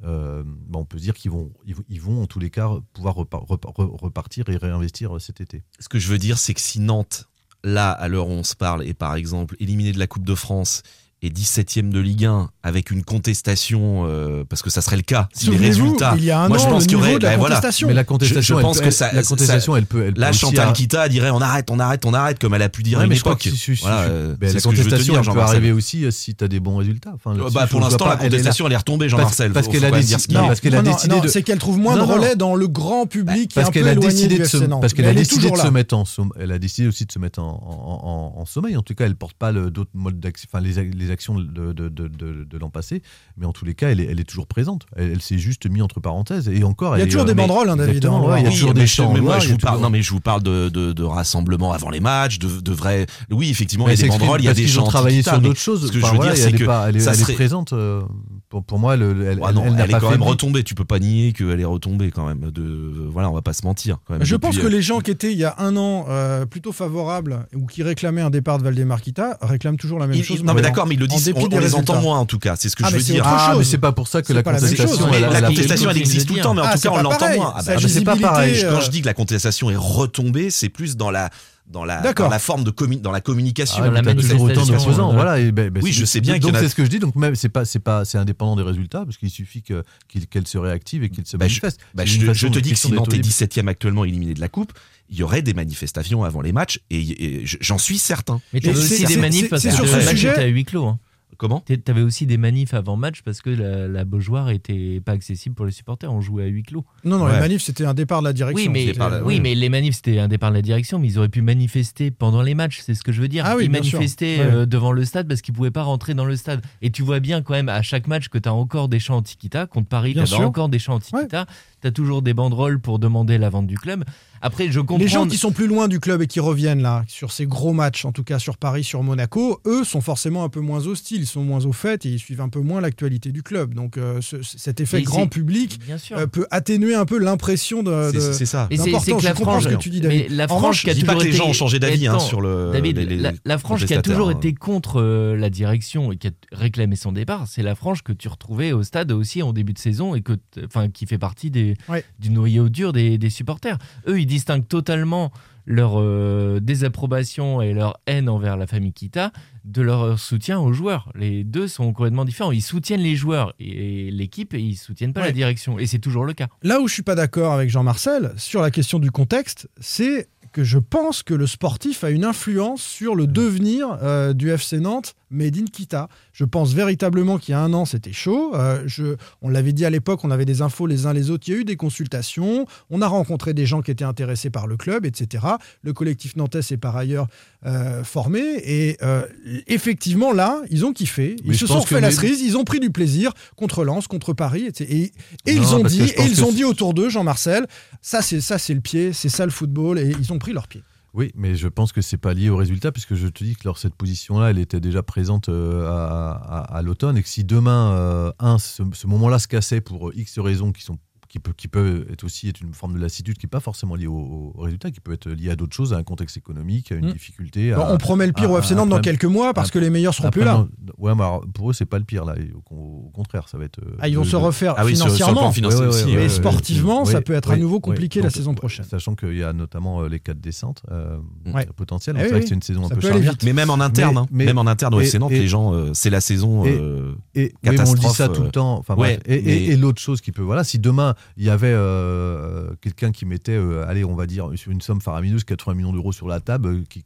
bah, 0.03 0.44
on 0.74 0.84
peut 0.84 0.99
dire 0.99 1.14
qu'ils 1.14 1.30
vont, 1.30 1.53
ils, 1.88 2.01
vont- 2.01 2.22
en 2.22 2.26
tous 2.26 2.38
les 2.38 2.51
cas 2.51 2.70
pouvoir 2.92 3.16
repar- 3.16 3.47
repar- 3.47 3.74
re- 3.74 4.01
repartir 4.01 4.49
et 4.49 4.57
réinvestir 4.57 5.20
cet 5.20 5.40
été. 5.40 5.62
Ce 5.78 5.88
que 5.88 5.99
je 5.99 6.09
veux 6.09 6.18
dire, 6.18 6.38
c'est 6.38 6.55
que 6.55 6.61
si 6.61 6.80
Nantes, 6.80 7.28
là, 7.64 7.90
à 7.90 8.09
l'heure 8.09 8.28
où 8.28 8.32
on 8.32 8.44
se 8.44 8.55
parle, 8.55 8.84
est 8.84 8.94
par 8.94 9.14
exemple 9.16 9.57
éliminé 9.59 9.92
de 9.92 9.99
la 9.99 10.07
Coupe 10.07 10.24
de 10.24 10.34
France 10.34 10.82
et 11.22 11.30
17ème 11.30 11.88
de 11.90 11.98
Ligue 11.98 12.26
1 12.26 12.50
avec 12.62 12.90
une 12.90 13.02
contestation, 13.02 14.04
euh, 14.06 14.44
parce 14.48 14.60
que 14.62 14.68
ça 14.70 14.82
serait 14.82 14.96
le 14.96 15.02
cas, 15.02 15.28
si 15.32 15.48
les 15.50 15.56
résultats. 15.56 16.14
il 16.18 16.24
y 16.24 16.30
a 16.30 16.42
un 16.42 16.48
moi, 16.48 16.58
je 16.58 16.64
pense 16.66 16.84
qu'il 16.84 16.92
y 16.92 16.96
aurait. 16.96 17.12
la 17.14 17.18
ben 17.18 17.38
voilà. 17.38 17.54
contestation. 17.56 17.88
Mais 17.88 17.94
la 17.94 18.02
Je, 18.02 18.06
contestation, 18.06 18.56
je 18.58 18.62
pense 18.62 18.76
elle, 18.76 18.80
que 18.82 18.88
peut- 18.88 18.90
ça. 18.92 19.12
la 19.12 19.22
contestation, 19.22 19.72
ça- 19.72 19.78
elle 19.78 19.86
peut. 19.86 20.04
Elle 20.04 20.14
peut 20.14 20.20
Là, 20.20 20.32
Chantal 20.32 20.72
Kita 20.74 21.08
dirait 21.08 21.30
on 21.30 21.40
arrête, 21.40 21.70
on 21.70 21.78
arrête, 21.80 22.04
on 22.04 22.12
arrête, 22.12 22.38
comme 22.38 22.52
elle 22.54 22.62
a 22.62 22.68
pu 22.68 22.82
dire 22.82 23.00
à 23.00 23.04
une 23.04 23.08
mais 23.08 23.14
je 23.16 23.20
crois 23.22 23.32
époque. 23.32 23.42
que 23.44 23.50
si- 23.50 23.56
si- 23.56 23.76
si- 23.76 23.82
Voilà, 23.82 24.04
si- 24.04 24.10
euh, 24.10 24.36
ben, 24.38 24.52
la 24.52 24.58
je 24.58 24.62
contestation, 24.64 25.14
dire, 25.14 25.22
elle 25.26 25.32
peut 25.34 25.40
arriver 25.40 25.72
aussi 25.72 26.04
euh, 26.04 26.10
si 26.10 26.34
tu 26.34 26.44
as 26.44 26.48
des 26.48 26.60
bons 26.60 26.76
résultats. 26.76 27.12
Enfin, 27.14 27.34
Euh, 27.34 27.48
bah, 27.50 27.62
je 27.64 27.70
pour 27.70 27.80
l'instant, 27.80 28.06
la 28.08 28.16
contestation, 28.16 28.66
elle 28.66 28.72
est 28.74 28.76
retombée, 28.76 29.08
Jean-Marcel. 29.08 29.52
Parce 29.52 29.68
qu'elle 29.68 29.84
a 29.86 29.90
décidé- 29.90 30.34
parce 30.34 30.60
qu'elle 30.60 30.74
a 30.74 30.82
c'est 31.28 31.42
qu'elle 31.42 31.58
trouve 31.58 31.78
moins 31.78 31.96
de 31.96 32.02
relais 32.02 32.36
dans 32.36 32.54
le 32.54 32.68
grand 32.68 33.06
public 33.06 33.52
parce 33.54 33.70
qu'elle 33.70 33.88
a 33.88 33.94
décidé 33.94 34.38
de 34.38 34.44
se, 34.44 34.58
parce 34.58 34.92
qu'elle 34.92 35.06
a 35.06 35.14
décidé 35.14 35.50
de 35.50 35.56
se 35.56 35.68
mettre 35.68 35.94
en 35.96 36.04
somme- 36.04 36.32
elle 36.38 36.52
a 36.52 36.58
décidé 36.58 36.86
aussi 36.88 37.06
de 37.06 37.12
se 37.12 37.18
mettre 37.18 37.40
en, 37.40 38.44
sommeil 38.46 38.76
en 38.76 38.82
tout 38.82 38.94
cas 38.94 39.06
elle 39.06 39.16
porte 39.16 39.36
pas 39.36 39.52
d'autres 39.52 39.90
modes 39.94 40.20
d'action 40.20 40.48
enfin 40.52 40.62
les 40.62 41.10
actions 41.16 41.34
de, 41.38 41.44
de, 41.44 41.72
de, 41.72 42.08
de- 42.08 42.44
de 42.44 42.58
l'an 42.58 42.70
passé 42.70 43.02
mais 43.36 43.46
en 43.46 43.52
tous 43.52 43.64
les 43.64 43.74
cas 43.74 43.88
elle 43.90 44.00
est, 44.00 44.06
elle 44.10 44.20
est 44.20 44.24
toujours 44.24 44.46
présente 44.46 44.86
elle, 44.96 45.10
elle 45.12 45.22
s'est 45.22 45.38
juste 45.38 45.68
mise 45.68 45.82
entre 45.82 46.00
parenthèses 46.00 46.48
et 46.48 46.62
encore 46.64 46.96
Il 46.96 47.00
y 47.00 47.02
a 47.02 47.04
est, 47.04 47.08
toujours 47.08 47.22
euh, 47.22 47.24
des 47.24 47.34
banderoles, 47.34 47.70
hein, 47.70 47.76
David, 47.76 48.04
hein, 48.06 48.20
ouais, 48.20 48.40
il 48.40 48.44
y 48.44 48.46
a 48.46 48.48
Oui, 48.50 48.54
toujours 48.54 48.74
mais 48.74 48.84
des 48.84 49.00
en 49.00 49.12
moi, 49.22 49.38
je 49.38 49.48
vous 49.52 49.56
parle, 49.58 49.74
toujours- 49.76 49.82
non, 49.82 49.90
mais 49.90 50.02
je 50.02 50.10
vous 50.10 50.20
parle 50.20 50.42
de, 50.42 50.68
de, 50.68 50.92
de 50.92 51.02
rassemblements 51.02 51.72
avant 51.72 51.90
les 51.90 52.00
matchs, 52.00 52.38
de, 52.38 52.60
de 52.60 52.72
vrais. 52.72 53.06
Oui, 53.30 53.50
effectivement, 53.50 53.86
Mais 53.86 53.94
il 53.94 54.00
y 54.00 54.02
a 54.02 54.04
des 54.04 54.10
banderoles, 54.10 54.40
il 54.40 54.44
y 54.44 54.48
a 54.48 54.54
des 54.54 54.66
chants. 54.66 54.84
travaillé 54.86 55.22
sur 55.22 55.40
d'autres 55.40 55.58
choses 55.58 55.86
Ce 55.86 55.92
que 55.92 56.00
je 56.00 56.06
veux 56.06 56.18
dire, 56.18 56.30
elle 56.30 56.36
c'est 56.36 56.48
est 56.50 56.52
que 56.52 56.64
elle 56.88 56.96
est 56.96 57.34
présente 57.34 57.72
euh, 57.72 58.02
pour, 58.49 58.62
pour 58.64 58.78
moi 58.78 58.94
elle, 58.94 59.03
elle, 59.03 59.40
Ah 59.44 59.53
non, 59.53 59.64
elle 59.78 59.90
est 59.90 59.99
quand 59.99 60.11
même 60.11 60.22
retombée. 60.22 60.62
Tu 60.62 60.74
peux 60.74 60.84
pas 60.84 60.99
nier 60.99 61.32
qu'elle 61.32 61.61
est 61.61 61.64
retombée 61.64 62.11
quand 62.11 62.26
même. 62.26 62.51
De 62.51 62.62
voilà, 63.11 63.28
on 63.30 63.34
va 63.34 63.42
pas 63.42 63.53
se 63.53 63.64
mentir. 63.66 63.99
Quand 64.07 64.14
même, 64.14 64.24
Je 64.24 64.34
Depuis, 64.36 64.47
pense 64.49 64.59
que 64.59 64.66
euh, 64.66 64.70
les 64.70 64.82
gens 64.82 65.01
qui 65.01 65.11
étaient 65.11 65.32
il 65.32 65.38
y 65.38 65.44
a 65.44 65.55
un 65.59 65.76
an 65.76 66.07
euh, 66.09 66.47
plutôt 66.47 66.72
favorables 66.72 67.47
ou 67.55 67.66
qui 67.66 67.82
réclamaient 67.82 68.20
un 68.20 68.30
départ 68.30 68.59
de 68.59 68.64
Valdemarquita 68.64 69.38
réclament 69.42 69.76
toujours 69.76 69.99
la 69.99 70.07
même 70.07 70.22
chose. 70.22 70.42
non 70.44 70.55
mais 70.55 70.62
d'accord, 70.62 70.86
mais 70.86 70.94
ils 70.94 71.01
le 71.01 71.07
en 71.07 71.09
disent. 71.09 71.32
On, 71.34 71.44
on 71.44 71.49
les 71.49 71.59
résultats. 71.59 71.92
entend 71.92 72.01
moins 72.03 72.18
en 72.18 72.26
tout 72.26 72.38
cas. 72.38 72.55
C'est 72.57 72.68
ce 72.68 72.76
que 72.76 72.84
Ah, 72.84 72.88
je 72.90 72.97
veux 72.97 73.03
dire. 73.03 73.22
Ah, 73.26 73.55
mais 73.59 73.64
c'est 73.64 73.78
pas 73.78 73.92
pour 73.92 74.09
ça 74.09 74.22
que 74.22 74.32
la 74.32 74.42
contestation, 74.42 75.07
la 75.11 75.42
contestation, 75.42 75.90
elle 75.90 75.99
existe 75.99 76.28
tout 76.28 76.34
le 76.34 76.40
temps, 76.40 76.55
mais 76.55 76.61
en 76.62 76.64
Ah, 76.66 76.74
tout 76.74 76.80
cas, 76.80 76.90
on 76.92 77.03
l'entend 77.03 77.34
moins. 77.34 77.53
Ah, 77.57 77.62
bah, 77.66 77.74
c'est 77.86 78.05
pas 78.05 78.16
pareil. 78.16 78.62
euh, 78.64 78.72
Quand 78.74 78.80
je 78.80 78.90
dis 78.90 79.01
que 79.01 79.07
la 79.07 79.14
contestation 79.14 79.70
est 79.70 79.76
retombée, 79.76 80.51
c'est 80.51 80.68
plus 80.68 80.97
dans 80.97 81.11
la 81.11 81.30
dans 81.68 81.84
la 81.84 82.00
dans 82.12 82.28
la 82.28 82.38
forme 82.38 82.62
de 82.64 82.70
commu- 82.70 83.00
dans 83.00 83.10
la 83.10 83.20
communication. 83.20 83.82
Ah, 83.82 83.90
la 83.90 84.02
d'opposants, 84.02 85.08
ouais. 85.08 85.14
voilà. 85.14 85.40
et 85.40 85.50
ben- 85.52 85.68
ben, 85.70 85.82
Oui, 85.82 85.92
c'est- 85.92 86.00
je 86.00 86.04
sais 86.04 86.20
bien 86.20 86.38
Donc 86.38 86.54
a- 86.54 86.60
c'est 86.60 86.68
ce 86.68 86.74
que 86.74 86.84
je 86.84 86.90
dis. 86.90 86.98
Donc 87.00 87.16
même 87.16 87.34
c'est 87.34 87.48
pas 87.48 87.64
c'est 87.64 87.78
pas 87.80 88.04
c'est 88.04 88.18
indépendant 88.18 88.54
des 88.56 88.62
résultats 88.62 89.04
parce 89.04 89.16
qu'il 89.16 89.30
suffit 89.30 89.62
que 89.62 89.82
qu'il- 90.08 90.26
qu'elle 90.28 90.46
se 90.46 90.58
réactive 90.58 91.02
et 91.02 91.10
qu'il 91.10 91.26
se 91.26 91.36
Bah, 91.36 91.46
je- 91.48 91.54
manifeste. 91.54 91.80
Bah, 91.94 92.04
C'est 92.06 92.12
je, 92.12 92.26
te- 92.26 92.32
je 92.34 92.48
dis 92.60 92.70
que 92.70 92.76
si 92.76 92.92
Nantes 92.92 93.08
est 93.12 93.16
libre. 93.16 93.26
17ème 93.26 93.68
actuellement 93.68 94.04
éliminé 94.04 94.34
de 94.34 94.40
la 94.40 94.48
Coupe, 94.48 94.72
il 95.10 95.16
y 95.18 95.22
aurait 95.22 95.42
des 95.42 95.54
manifestations 95.54 96.22
avant 96.24 96.40
les 96.40 96.52
matchs 96.52 96.80
et, 96.90 97.40
et 97.40 97.42
j'en 97.44 97.78
suis 97.78 97.98
certain. 97.98 98.40
Mais 98.52 98.60
t'avais 98.60 98.74
Et 98.74 98.78
aussi 98.78 98.88
c'est- 98.98 99.04
des 99.06 99.14
c'est- 99.14 99.20
manifs 99.20 99.48
parce 99.48 99.62
c'est 99.62 99.70
que 99.70 99.74
sur 99.74 99.84
le 99.84 99.90
ce 99.90 99.96
match 99.96 100.08
sujet- 100.10 100.34
à 100.34 100.46
huis 100.46 100.64
clos. 100.64 100.86
hein. 100.86 100.98
Comment 101.39 101.62
T'avais 101.84 102.03
aussi 102.03 102.26
des 102.26 102.37
manifs 102.39 102.74
avant 102.74 102.97
match 102.97 103.22
parce 103.22 103.41
que 103.41 103.51
la, 103.51 103.89
la 103.89 104.05
Beaujoire 104.05 104.51
était 104.51 105.01
pas 105.05 105.12
accessible 105.12 105.55
pour 105.55 105.66
les 105.66 105.72
supporters. 105.72 106.12
On 106.12 106.20
jouait 106.20 106.45
à 106.45 106.47
huis 106.47 106.62
clos. 106.62 106.84
Non, 107.05 107.18
non, 107.18 107.26
Ouais. 107.26 107.34
les 107.34 107.41
manifs, 107.41 107.62
c'était 107.62 107.84
un 107.84 107.95
départ 107.95 108.20
de 108.20 108.26
la 108.26 108.32
direction. 108.32 108.62
Oui, 108.64 108.68
mais, 108.72 108.87
C'était- 108.87 108.99
par 108.99 109.11
la- 109.11 109.22
oui, 109.22 109.41
mais 109.41 109.55
les 109.55 109.68
manifs, 109.68 109.97
c'était 109.97 110.18
un 110.18 110.28
départ 110.28 110.51
de 110.51 110.57
la 110.57 110.62
direction, 110.62 110.99
mais 110.99 111.09
ils 111.09 111.18
auraient 111.18 111.28
pu 111.28 111.43
manifester 111.43 112.11
pendant 112.11 112.43
les 112.43 112.55
matchs, 112.55 112.80
c'est 112.84 112.95
ce 112.95 113.03
que 113.03 113.12
je 113.12 113.20
veux 113.20 113.28
dire. 113.28 113.45
Ah 113.47 113.57
oui, 113.57 113.64
ils 113.64 113.70
bien 113.70 113.82
sûr. 113.82 113.99
manifestaient 113.99 114.39
euh, 114.41 114.66
devant 114.66 114.93
le 114.93 115.05
stade 115.05 115.28
parce 115.28 115.43
qu'ils 115.43 115.55
pouvaient 115.55 115.70
pas 115.70 115.82
rentrer 115.82 116.14
dans 116.14 116.24
le 116.24 116.37
stade. 116.37 116.62
Et 116.82 116.91
tu 116.91 117.03
vois 117.03 117.20
bien 117.20 117.43
quand 117.43 117.55
même 117.55 117.68
à 117.68 117.82
chaque 117.82 118.07
match 118.07 118.28
que 118.28 118.39
tu 118.39 118.49
as 118.49 118.55
encore 118.55 118.89
des 118.89 118.99
chants 119.01 119.16
anti-Kita. 119.16 119.66
Contre 119.66 119.89
Paris, 119.89 120.11
tu 120.11 120.14
Bien 120.14 120.22
as 120.22 120.26
sûr. 120.26 120.41
encore 120.41 120.68
des 120.68 120.78
chants 120.78 120.95
anti-Kita. 120.95 121.47
Tu 121.82 121.89
as 121.89 121.91
toujours 121.93 122.22
des 122.22 122.32
banderoles 122.34 122.80
pour 122.80 122.99
demander 122.99 123.37
la 123.39 123.51
vente 123.51 123.66
du 123.66 123.76
club. 123.76 124.05
Après, 124.43 124.70
je 124.70 124.80
comprends. 124.80 124.99
Les 124.99 125.09
gens 125.09 125.26
qui 125.26 125.37
sont 125.39 125.51
plus 125.53 125.66
loin 125.66 125.89
du 125.89 125.99
club 126.01 126.22
et 126.22 126.26
qui 126.26 126.41
reviennent 126.41 126.82
là, 126.82 127.05
sur 127.09 127.32
ces 127.32 127.47
gros 127.47 127.72
matchs, 127.72 128.05
en 128.05 128.12
tout 128.12 128.22
cas 128.24 128.39
sur 128.39 128.57
Paris, 128.59 128.84
sur 128.84 129.03
Monaco, 129.03 129.61
eux 129.66 129.82
sont 129.84 130.01
forcément 130.01 130.45
un 130.45 130.49
peu 130.49 130.61
moins 130.61 130.87
hostiles, 130.87 131.26
ils 131.27 131.33
sont 131.33 131.43
moins 131.43 131.66
au 131.66 131.72
fait 131.72 132.07
et 132.07 132.11
ils 132.11 132.18
suivent 132.18 132.41
un 132.41 132.49
peu 132.49 132.61
moins 132.61 132.81
l'actualité 132.81 133.33
du 133.33 133.43
club. 133.43 133.74
Donc 133.74 133.97
euh, 133.99 134.20
ce- 134.20 134.43
cet 134.43 134.81
effet 134.81 134.99
Mais 134.99 135.03
grand 135.03 135.27
public 135.27 135.81
euh, 136.12 136.27
peut 136.27 136.47
atténuer 136.51 136.95
un 136.95 137.05
peu 137.05 137.18
l'impression 137.18 137.83
de. 137.83 138.11
C'est 138.12 138.16
de- 138.29 138.33
c'est 138.33 138.47
ça. 138.47 138.68
Mais 138.70 138.77
c'est- 138.77 138.91
que 138.93 139.24
la 139.24 139.35
frange, 139.35 139.64
ce 139.64 139.68
que 139.70 139.74
tu 139.74 139.91
dis, 139.91 140.01
mais 140.03 140.20
David. 140.20 140.31
la 140.33 140.45
En 140.45 140.59
frange 140.59 140.83
qui 140.83 140.91
a 140.91 140.95
dis 140.95 141.01
pas 141.05 141.12
toujours 141.14 141.20
que 141.20 141.24
les 141.24 141.31
été- 141.31 141.39
gens 141.39 141.49
ont 141.49 141.53
changé 141.53 141.79
d'avis, 141.79 142.07
hein, 142.07 142.18
sur 142.18 142.41
le- 142.41 142.70
David, 142.72 142.97
les- 142.99 143.05
les 143.07 143.16
la, 143.16 143.33
la 143.45 143.59
frange 143.59 143.85
qui 143.87 143.95
a 143.95 144.03
toujours 144.03 144.29
hein. 144.29 144.37
été 144.37 144.55
contre 144.55 145.01
euh, 145.01 145.37
la 145.37 145.51
direction 145.51 146.12
et 146.12 146.16
qui 146.16 146.29
a 146.29 146.31
réclamé 146.53 146.97
son 146.97 147.12
départ, 147.12 147.47
c'est 147.49 147.62
la 147.62 147.74
frange 147.74 148.03
que 148.03 148.12
tu 148.12 148.29
retrouvais 148.29 148.72
au 148.72 148.83
stade 148.83 149.11
aussi 149.12 149.43
en 149.43 149.53
début 149.53 149.72
de 149.72 149.79
saison 149.79 150.14
et 150.14 150.22
que, 150.22 150.35
enfin, 150.64 150.89
qui 150.89 151.07
fait 151.07 151.18
partie 151.18 151.51
des, 151.51 151.74
Ouais. 151.89 152.05
du 152.18 152.31
noyau 152.31 152.68
dur 152.68 152.93
des, 152.93 153.18
des 153.18 153.31
supporters. 153.31 153.79
Eux, 154.07 154.20
ils 154.20 154.27
distinguent 154.27 154.68
totalement 154.68 155.33
leur 155.66 156.00
euh, 156.00 156.60
désapprobation 156.60 157.60
et 157.60 157.72
leur 157.74 157.98
haine 158.06 158.28
envers 158.28 158.56
la 158.56 158.66
famille 158.66 158.92
Kita 158.92 159.32
de 159.64 159.82
leur 159.82 160.18
soutien 160.18 160.60
aux 160.60 160.72
joueurs. 160.72 161.10
Les 161.16 161.42
deux 161.44 161.66
sont 161.68 161.92
complètement 161.92 162.24
différents. 162.24 162.52
Ils 162.52 162.62
soutiennent 162.62 163.00
les 163.00 163.16
joueurs 163.16 163.52
et 163.58 164.10
l'équipe 164.12 164.54
et 164.54 164.60
ils 164.60 164.76
soutiennent 164.76 165.12
pas 165.12 165.22
Ouais. 165.22 165.26
la 165.26 165.32
direction. 165.32 165.78
Et 165.78 165.86
c'est 165.86 165.98
toujours 165.98 166.24
le 166.24 166.32
cas. 166.34 166.46
Là 166.62 166.80
où 166.80 166.86
je 166.88 166.94
suis 166.94 167.02
pas 167.02 167.16
d'accord 167.16 167.52
avec 167.52 167.68
Jean-Marcel 167.68 168.32
sur 168.36 168.62
la 168.62 168.70
question 168.70 168.98
du 169.00 169.10
contexte, 169.10 169.68
c'est 169.80 170.28
que 170.52 170.62
je 170.64 170.78
pense 170.78 171.22
que 171.22 171.34
le 171.34 171.46
sportif 171.46 172.02
a 172.04 172.10
une 172.10 172.24
influence 172.24 172.80
sur 172.80 173.14
le 173.16 173.26
devenir 173.26 173.98
euh, 174.02 174.32
du 174.32 174.50
FC 174.50 174.78
Nantes 174.78 175.14
Made 175.31 175.57
in 175.57 175.64
Kita. 175.64 176.09
Je 176.33 176.45
pense 176.45 176.72
véritablement 176.72 177.39
qu'il 177.39 177.53
y 177.53 177.55
a 177.55 177.61
un 177.61 177.72
an, 177.72 177.85
c'était 177.85 178.12
chaud. 178.12 178.53
Euh, 178.55 178.83
je, 178.87 179.16
on 179.43 179.49
l'avait 179.49 179.72
dit 179.72 179.85
à 179.85 179.91
l'époque, 179.91 180.20
on 180.24 180.31
avait 180.31 180.45
des 180.45 180.62
infos 180.62 180.87
les 180.87 181.07
uns 181.07 181.12
les 181.12 181.31
autres. 181.31 181.45
Il 181.49 181.55
y 181.55 181.57
a 181.57 181.61
eu 181.61 181.64
des 181.64 181.77
consultations. 181.77 182.66
On 182.91 183.03
a 183.03 183.09
rencontré 183.09 183.55
des 183.55 183.66
gens 183.66 183.83
qui 183.83 183.91
étaient 183.91 184.05
intéressés 184.05 184.51
par 184.51 184.66
le 184.66 184.77
club, 184.77 185.05
etc. 185.05 185.45
Le 185.83 185.93
collectif 185.93 186.37
nantais 186.37 186.62
s'est 186.62 186.77
par 186.77 186.97
ailleurs 186.97 187.27
euh, 187.66 188.05
formé. 188.05 188.41
Et 188.64 188.97
euh, 189.03 189.27
effectivement, 189.66 190.33
là, 190.33 190.62
ils 190.70 190.85
ont 190.85 190.93
kiffé. 190.93 191.37
Ils 191.45 191.51
Mais 191.51 191.55
se 191.57 191.66
sont 191.66 191.83
que 191.83 191.95
la 191.97 192.11
cerise. 192.11 192.41
Ils 192.43 192.57
ont 192.57 192.64
pris 192.64 192.81
du 192.81 192.91
plaisir 192.91 193.33
contre 193.57 193.85
Lens, 193.85 194.07
contre 194.07 194.33
Paris. 194.33 194.66
etc. 194.66 194.85
Et, 194.91 195.12
et 195.51 195.55
Non, 195.57 195.62
ils 195.62 195.74
ont 195.74 195.83
dit, 195.83 196.03
et 196.03 196.24
ils 196.24 196.45
ont 196.45 196.53
dit 196.53 196.64
autour 196.64 196.95
d'eux, 196.95 197.09
Jean-Marcel, 197.09 197.66
ça 198.01 198.22
c'est 198.22 198.74
le 198.74 198.81
pied, 198.81 199.12
c'est 199.12 199.29
ça 199.29 199.45
le 199.45 199.51
football. 199.51 199.99
Et 199.99 200.12
ils 200.18 200.33
ont 200.33 200.39
pris 200.39 200.53
leur 200.53 200.68
pied. 200.68 200.83
Oui, 201.16 201.32
mais 201.34 201.54
je 201.54 201.66
pense 201.66 201.92
que 201.92 202.02
c'est 202.02 202.18
pas 202.18 202.34
lié 202.34 202.50
au 202.50 202.58
résultat, 202.58 202.92
puisque 202.92 203.14
je 203.14 203.26
te 203.28 203.42
dis 203.42 203.56
que 203.56 203.62
leur, 203.64 203.78
cette 203.78 203.94
position-là, 203.94 204.50
elle 204.50 204.58
était 204.58 204.80
déjà 204.80 205.02
présente 205.02 205.48
euh, 205.48 205.88
à, 205.88 206.82
l'automne, 206.84 207.16
et 207.16 207.22
que 207.22 207.28
si 207.28 207.42
demain, 207.42 207.92
euh, 207.92 208.32
un, 208.38 208.58
ce, 208.58 208.82
ce 208.92 209.06
moment-là 209.06 209.38
se 209.38 209.48
cassait 209.48 209.80
pour 209.80 210.12
X 210.14 210.38
raisons 210.38 210.72
qui 210.72 210.82
sont 210.82 210.98
qui 211.29 211.39
peut, 211.39 211.53
qui 211.57 211.68
peut 211.68 212.07
être 212.12 212.24
aussi 212.24 212.49
être 212.49 212.61
une 212.61 212.72
forme 212.74 212.95
de 212.95 213.01
lassitude 213.01 213.37
qui 213.39 213.47
n'est 213.47 213.51
pas 213.51 213.61
forcément 213.61 213.95
liée 213.95 214.07
au, 214.07 214.53
au 214.55 214.61
résultat, 214.61 214.91
qui 214.91 215.01
peut 215.01 215.12
être 215.12 215.29
liée 215.31 215.51
à 215.51 215.57
d'autres 215.57 215.74
choses, 215.74 215.93
à 215.93 215.97
un 215.97 216.03
contexte 216.03 216.37
économique, 216.37 216.93
à 216.93 216.95
une 216.97 217.09
Mm. 217.09 217.12
difficulté. 217.12 217.72
Bon, 217.72 217.83
à- 217.85 217.93
on 217.93 217.99
promet 217.99 218.27
le 218.27 218.33
pire 218.33 218.49
à- 218.51 218.53
au 218.55 218.59
FC 218.59 218.74
Nantes 218.74 218.89
dans 218.89 219.01
quelques 219.01 219.24
mois 219.24 219.53
parce 219.55 219.70
que 219.70 219.79
les 219.79 219.91
meilleurs 219.91 220.14
seront 220.14 220.29
après, 220.29 220.41
plus 220.41 220.47
là. 220.47 220.66
ouais, 220.99 221.14
mais 221.14 221.22
alors, 221.22 221.45
pour 221.55 221.70
eux, 221.70 221.72
c'est 221.72 221.87
pas 221.87 221.99
le 221.99 222.05
pire 222.05 222.24
là. 222.24 222.35
Au, 222.70 222.74
au 223.07 223.11
contraire, 223.12 223.49
ça 223.49 223.59
va 223.59 223.64
être. 223.64 223.79
euh, 223.81 223.97
Ah, 224.01 224.09
ils 224.09 224.16
vont 224.16 224.22
de- 224.22 224.29
se 224.29 224.37
refaire 224.37 224.74
Ah 224.77 224.85
oui, 224.85 224.97
sur- 224.97 225.11
sur 225.11 225.29
le 225.29 225.33
financièrement. 225.33 225.49
aussi, 225.89 226.07
Mais 226.07 226.16
ouais, 226.16 226.29
sportivement, 226.29 227.05
ouais, 227.05 227.12
ça 227.12 227.20
peut 227.22 227.33
être 227.35 227.51
à 227.51 227.57
nouveau 227.57 227.81
compliqué 227.81 228.20
la 228.20 228.27
Donc, 228.29 228.37
saison 228.37 228.55
prochaine. 228.55 228.85
Sachant 228.87 229.14
qu'il 229.14 229.37
y 229.37 229.43
a 229.43 229.53
notamment 229.53 230.03
euh, 230.03 230.09
les 230.09 230.20
quatre 230.20 230.41
descentes 230.41 230.83
euh, 230.91 231.18
Ouais. 231.53 231.66
potentielles. 231.77 232.16
Eh 232.18 232.20
Donc, 232.20 232.27
c'est 232.29 232.33
vrai 232.35 232.41
que 232.43 232.49
c'est 232.49 232.55
une 232.55 232.62
saison 232.62 232.83
ça 232.83 232.87
un 232.87 232.89
peu 232.91 233.01
peut 233.01 233.07
aller 233.09 233.14
charnière. 233.16 233.33
vite. 233.33 233.43
Mais 233.45 233.53
même 233.53 233.70
en 233.70 233.81
interne, 233.81 234.16
hein, 234.18 234.27
même 234.31 234.59
en 234.59 234.66
interne 234.66 234.95
au 234.95 235.01
FC 235.01 235.18
Nantes, 235.18 235.31
les 235.33 235.49
gens, 235.49 235.72
euh, 235.74 235.91
c'est 235.95 236.11
la 236.11 236.20
saison. 236.20 236.64
euh, 236.66 237.14
mais 237.35 237.53
on 237.64 237.68
le 237.70 237.72
dit 237.72 237.77
catastrophe, 237.77 238.16
ça 238.16 238.29
tout 238.29 238.43
euh, 238.43 238.45
le 238.45 238.51
temps. 238.51 238.83
Et 239.27 239.77
l'autre 239.77 240.01
chose 240.01 240.20
qui 240.20 240.33
peut, 240.33 240.43
voilà, 240.43 240.62
si 240.64 240.79
demain 240.79 241.14
il 241.36 241.44
y 241.44 241.50
avait 241.50 241.72
euh, 241.72 242.74
quelqu'un 242.80 243.12
qui 243.12 243.26
mettait, 243.26 243.56
euh, 243.56 243.86
allez, 243.86 244.04
on 244.04 244.14
va 244.14 244.26
dire 244.26 244.50
une 244.66 244.80
somme 244.80 245.00
faramineuse, 245.00 245.44
80 245.44 245.74
millions 245.74 245.92
d'euros 245.92 246.12
sur 246.12 246.28
la 246.28 246.40
table, 246.40 246.68
euh, 246.68 246.84
qui, 246.88 247.04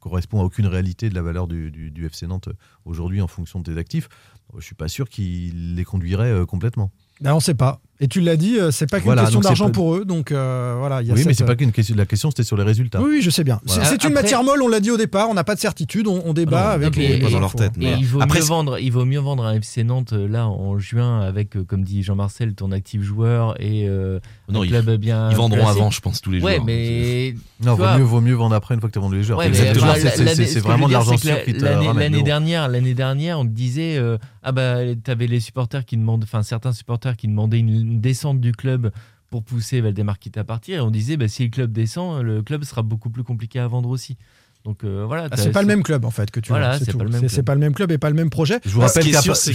correspond 0.00 0.40
à 0.40 0.44
aucune 0.44 0.66
réalité 0.66 1.08
de 1.08 1.14
la 1.14 1.22
valeur 1.22 1.48
du, 1.48 2.04
FC 2.04 2.26
Nantes 2.26 2.50
aujourd'hui 2.84 3.22
en 3.22 3.26
fonction 3.26 3.60
de 3.60 3.72
tes 3.72 3.78
actifs, 3.78 4.08
je 4.56 4.64
suis 4.64 4.74
pas 4.74 4.88
sûr 4.88 5.08
qu'il 5.08 5.74
les 5.74 5.84
conduirait 5.84 6.44
complètement. 6.46 6.90
Ben, 7.20 7.32
on 7.32 7.36
ne 7.36 7.40
sait 7.40 7.54
pas. 7.54 7.80
Et 8.00 8.06
tu 8.06 8.20
l'as 8.20 8.36
dit, 8.36 8.58
euh, 8.60 8.70
c'est 8.70 8.88
pas 8.88 8.98
qu'une 8.98 9.06
Voilà, 9.06 9.22
question 9.22 9.40
d'argent 9.40 9.66
pas- 9.66 9.72
pour 9.72 9.96
eux, 9.96 10.04
donc 10.04 10.30
euh, 10.30 10.76
voilà. 10.78 11.02
il 11.02 11.08
Y 11.08 11.10
a 11.10 11.14
Oui, 11.14 11.20
mais 11.26 11.30
cette- 11.32 11.38
c'est 11.38 11.44
pas 11.44 11.56
qu'une 11.56 11.72
question. 11.72 11.96
La 11.96 12.06
question, 12.06 12.30
c'était 12.30 12.44
sur 12.44 12.56
les 12.56 12.62
résultats. 12.62 13.00
Oui, 13.02 13.08
oui, 13.16 13.22
je 13.22 13.30
sais 13.30 13.42
bien. 13.42 13.60
C'est- 13.66 13.74
Voilà. 13.74 13.88
C'est 13.90 14.04
une 14.04 14.10
Après- 14.12 14.22
matière 14.22 14.44
molle, 14.44 14.62
on 14.62 14.68
l'a 14.68 14.78
dit 14.78 14.92
au 14.92 14.96
départ, 14.96 15.28
on 15.28 15.34
n'a 15.34 15.42
pas 15.42 15.56
de 15.56 15.60
certitude, 15.60 16.06
on, 16.06 16.22
on 16.24 16.32
débat 16.32 16.70
avec 16.70 16.94
les. 16.94 17.08
puis- 17.18 17.26
les 17.26 17.32
et- 17.32 17.36
infos. 17.36 17.58
Et 17.60 17.70
il 17.98 18.06
vaut, 18.06 18.20
Après, 18.22 18.38
mieux 18.38 18.44
vendre, 18.44 18.78
il 18.78 18.92
vaut 18.92 19.04
mieux 19.04 19.18
vendre 19.18 19.44
un 19.44 19.54
FC 19.54 19.82
Nantes 19.82 20.12
euh, 20.12 20.28
là 20.28 20.46
en 20.46 20.78
juin 20.78 21.22
avec, 21.22 21.56
euh, 21.56 21.64
comme 21.64 21.82
dit 21.82 22.04
Jean-Marcel, 22.04 22.54
ton 22.54 22.70
actif 22.70 23.02
joueur 23.02 23.60
et 23.60 23.88
euh, 23.88 24.20
Non, 24.48 24.60
un 24.60 24.64
ils- 24.64 24.68
club 24.70 24.90
bien. 24.96 25.30
ils 25.30 25.36
vendront 25.36 25.56
placé. 25.58 25.70
avant, 25.80 25.90
je 25.90 26.00
pense, 26.00 26.20
tous 26.20 26.30
les 26.30 26.40
Ouais, 26.40 26.54
joueurs. 26.54 26.66
mais. 26.66 27.34
Non, 27.64 27.72
vaut 27.72 27.78
vois, 27.78 27.98
mieux, 27.98 28.04
vaut 28.04 28.20
mieux 28.20 28.34
vendre 28.34 28.54
après 28.54 28.74
une 28.76 28.80
fois 28.80 28.88
que 28.88 28.92
tu 28.92 29.00
as 29.00 29.02
vendu 29.02 29.16
les 29.16 29.24
joueurs. 29.24 29.40
Ouais, 29.40 29.48
mais 29.48 29.58
Exactement, 29.58 29.86
voilà, 29.86 30.10
c'est- 30.10 30.60
vraiment 30.60 30.86
de 30.86 30.92
l'argent 30.92 31.16
sûr 31.16 31.42
qui 31.44 31.52
te 31.54 31.64
l'année- 31.64 31.88
mais 31.94 32.22
dernière, 32.22 32.68
l'année 32.68 32.94
dernière, 32.94 33.40
on 33.40 33.44
te 33.44 33.50
disait 33.50 33.96
euh, 33.96 34.18
ah 34.44 34.52
bah 34.52 34.76
t'avais 35.02 35.26
les 35.26 35.40
supporters 35.40 35.84
qui 35.84 35.96
demandent, 35.96 36.22
enfin 36.22 36.42
certains 36.44 36.72
supporters 36.72 37.16
qui 37.16 37.26
demandaient 37.26 37.58
une, 37.58 37.68
une 37.88 38.00
descente 38.00 38.40
du 38.40 38.52
club 38.52 38.90
pour 39.30 39.42
pousser 39.42 39.80
Valdemar 39.80 40.18
Kita 40.18 40.40
à 40.40 40.44
partir. 40.44 40.78
Et 40.78 40.80
on 40.80 40.90
disait 40.90 41.16
bah 41.16 41.28
si 41.28 41.44
le 41.44 41.50
club 41.50 41.72
descend, 41.72 42.22
le 42.22 42.42
club 42.42 42.64
sera 42.64 42.82
beaucoup 42.82 43.10
plus 43.10 43.24
compliqué 43.24 43.58
à 43.58 43.66
vendre 43.68 43.88
aussi. 43.90 44.16
Donc 44.64 44.84
euh, 44.84 45.04
voilà. 45.06 45.28
Ah, 45.30 45.36
c'est 45.36 45.50
pas 45.50 45.62
le 45.62 45.68
même 45.68 45.82
club 45.82 46.04
en 46.04 46.10
fait 46.10 46.30
que 46.30 46.40
tu 46.40 46.48
Voilà, 46.50 46.76
vois, 46.76 46.78
c'est 46.84 46.92
pas 46.96 47.04
le 47.04 47.10
même 47.10 47.12
C'est- 47.12 47.18
club. 47.20 47.30
C'est 47.30 47.42
pas 47.42 47.54
le 47.54 47.60
même 47.60 47.74
club 47.74 47.90
et 47.92 47.98
pas 47.98 48.10
le 48.10 48.16
même 48.16 48.30
projet. 48.30 48.60
Je 48.64 48.70
vous 48.70 48.80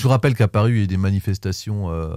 rappelle 0.10 0.36
qu'à 0.36 0.48
Paris, 0.48 0.74
il 0.74 0.80
y 0.80 0.84
a 0.84 0.88
des 0.88 0.98
manifestations 0.98 1.92
euh, 1.92 2.16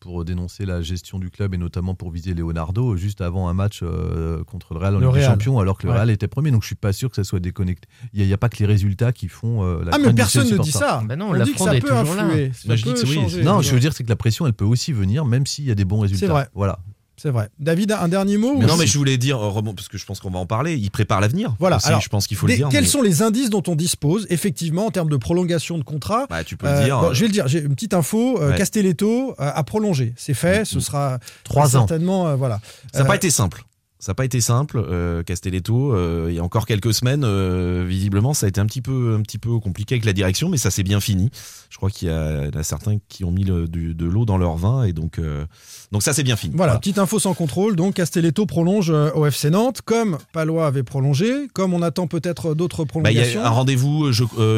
pour 0.00 0.24
dénoncer 0.24 0.64
la 0.64 0.82
gestion 0.82 1.18
du 1.18 1.30
club 1.30 1.54
et 1.54 1.58
notamment 1.58 1.94
pour 1.94 2.10
viser 2.10 2.34
Leonardo 2.34 2.96
juste 2.96 3.20
avant 3.20 3.48
un 3.48 3.54
match 3.54 3.80
euh, 3.82 4.44
contre 4.44 4.74
le 4.74 4.80
Real 4.80 4.96
en 4.96 4.98
Le 5.00 5.06
Ligue 5.06 5.16
des. 5.16 5.22
Champions, 5.22 5.58
alors 5.58 5.78
que 5.78 5.86
le 5.86 5.92
Ouais. 5.92 5.98
Real 5.98 6.10
était 6.10 6.28
premier. 6.28 6.50
Donc 6.50 6.62
je 6.62 6.66
suis 6.66 6.74
pas 6.74 6.92
sûr 6.92 7.08
que 7.08 7.16
ça 7.16 7.24
soit 7.24 7.40
déconnecté. 7.40 7.88
Il 8.12 8.24
n'y 8.24 8.32
a, 8.32 8.38
pas 8.38 8.48
que 8.48 8.58
les 8.58 8.66
résultats 8.66 9.12
qui 9.12 9.28
font 9.28 9.64
euh, 9.64 9.84
la 9.84 9.92
Ah, 9.94 9.98
mais 9.98 10.12
personne 10.12 10.48
ne 10.50 10.58
dit 10.58 10.72
ça. 10.72 11.02
Bah 11.04 11.16
non, 11.16 11.30
on 11.30 11.32
la 11.32 11.44
dit 11.44 11.52
que 11.52 11.58
ça 11.58 11.74
peut 11.74 11.92
influer. 11.92 12.52
ça 12.52 12.62
Moi, 12.66 12.76
je 12.76 12.82
dis 12.82 12.82
peut 12.84 12.92
que 12.92 12.98
c'est 12.98 13.06
oui, 13.06 13.14
changer. 13.14 13.42
Non, 13.42 13.62
je 13.62 13.72
veux 13.72 13.80
dire, 13.80 13.92
c'est 13.92 14.04
que 14.04 14.08
la 14.08 14.16
pression, 14.16 14.46
elle 14.46 14.52
peut 14.52 14.64
aussi 14.64 14.92
venir, 14.92 15.24
même 15.24 15.46
s'il 15.46 15.64
y 15.64 15.70
a 15.70 15.74
des 15.74 15.84
bons 15.84 16.00
résultats. 16.00 16.26
vrai. 16.28 16.48
Voilà. 16.54 16.78
C'est 17.20 17.30
vrai. 17.30 17.48
David, 17.58 17.92
un 17.92 18.08
dernier 18.08 18.36
mot 18.38 18.56
Mais 18.56 18.66
non, 18.66 18.76
mais 18.76 18.86
je 18.86 18.96
voulais 18.96 19.18
dire, 19.18 19.38
euh, 19.44 19.62
parce 19.74 19.88
que 19.88 19.98
je 19.98 20.06
pense 20.06 20.20
qu'on 20.20 20.30
va 20.30 20.38
en 20.38 20.46
parler, 20.46 20.76
il 20.76 20.90
prépare 20.90 21.20
l'avenir. 21.20 21.54
Voilà. 21.58 21.76
Aussi, 21.76 21.88
alors, 21.88 22.00
je 22.00 22.08
pense 22.08 22.26
qu'il 22.28 22.36
faut 22.36 22.46
le 22.46 22.54
dire. 22.54 22.68
Quels 22.70 22.82
mais- 22.82 22.88
sont 22.88 23.02
les 23.02 23.22
indices 23.22 23.50
dont 23.50 23.62
on 23.66 23.74
dispose, 23.74 24.26
effectivement, 24.30 24.86
en 24.86 24.90
termes 24.90 25.10
de 25.10 25.16
prolongation 25.16 25.78
de 25.78 25.82
contrat 25.84 26.26
Bah, 26.30 26.44
tu 26.44 26.56
peux 26.56 26.66
Euh, 26.68 26.78
le 26.78 26.84
dire. 26.84 27.00
bon, 27.00 27.06
euh, 27.08 27.14
je 27.14 27.20
vais 27.22 27.26
le 27.26 27.32
dire, 27.32 27.48
j'ai 27.48 27.60
une 27.60 27.74
petite 27.74 27.92
info. 27.94 28.38
euh, 28.40 28.50
Ouais. 28.52 28.56
Castelletto 28.56 29.30
euh, 29.40 29.50
a 29.54 29.64
prolongé. 29.64 30.14
C'est 30.16 30.34
fait, 30.34 30.64
ce 30.64 30.78
sera 30.80 31.18
Trois 31.44 31.76
ans. 31.76 31.80
certainement. 31.86 32.28
euh, 32.28 32.36
voilà. 32.36 32.60
Ça 32.92 33.00
n'a 33.00 33.04
Euh, 33.04 33.08
pas 33.08 33.16
été 33.16 33.30
simple. 33.30 33.64
Ça 34.00 34.12
n'a 34.12 34.14
pas 34.14 34.24
été 34.24 34.40
simple, 34.40 34.78
euh, 34.78 35.24
Castelletto. 35.24 35.92
euh, 35.92 36.26
il 36.28 36.36
y 36.36 36.38
a 36.38 36.44
encore 36.44 36.66
quelques 36.66 36.94
semaines, 36.94 37.24
euh, 37.24 37.84
visiblement, 37.86 38.32
ça 38.32 38.46
a 38.46 38.48
été 38.48 38.60
un 38.60 38.66
petit 38.66 38.80
peu, 38.80 39.16
un 39.18 39.22
petit 39.22 39.38
peu 39.38 39.58
compliqué 39.58 39.96
avec 39.96 40.04
la 40.04 40.12
direction, 40.12 40.48
mais 40.48 40.56
ça 40.56 40.70
s'est 40.70 40.84
bien 40.84 41.00
fini. 41.00 41.30
Je 41.68 41.76
crois 41.78 41.90
qu'il 41.90 42.06
y, 42.08 42.12
y 42.12 42.14
en 42.14 42.50
a 42.58 42.62
certains 42.62 42.98
qui 43.08 43.24
ont 43.24 43.32
mis 43.32 43.42
le- 43.42 43.66
du- 43.66 43.94
de 43.94 44.06
l'eau 44.06 44.24
dans 44.24 44.38
leur 44.38 44.56
vin, 44.56 44.84
et 44.84 44.92
donc, 44.92 45.18
euh, 45.18 45.44
donc 45.90 46.04
ça 46.04 46.12
c'est 46.12 46.22
bien 46.22 46.36
fini. 46.36 46.54
Voilà, 46.56 46.78
petite 46.78 46.98
info 46.98 47.18
sans 47.18 47.34
contrôle. 47.34 47.74
Donc 47.74 47.94
Castelletto 47.94 48.46
prolonge 48.46 48.90
au 48.90 49.26
FC 49.26 49.50
Nantes, 49.50 49.82
comme 49.84 50.18
Palois 50.32 50.68
avait 50.68 50.84
prolongé, 50.84 51.48
comme 51.52 51.74
on 51.74 51.82
attend 51.82 52.06
peut-être 52.06 52.54
d'autres 52.54 52.84
Bah, 52.84 53.10
il 53.10 53.16
y 53.16 53.20
prolongations. 53.20 53.42
a 53.42 53.46
un 53.46 53.50
rendez-vous 53.50 54.10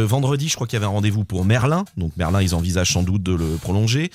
vendredi, 0.06 0.48
je 0.48 0.54
crois 0.54 0.66
qu'il 0.66 0.76
y 0.76 0.78
avait 0.78 0.86
un 0.86 0.90
rendez-vous 0.90 1.24
pour 1.24 1.46
Merlin. 1.46 1.86
Donc 1.96 2.12
Merlin, 2.18 2.42
ils 2.42 2.54
envisagent 2.54 2.92
sans 2.92 3.02
doute 3.02 3.22
de 3.22 3.32
le 3.34 3.56
prolonger. 3.56 4.10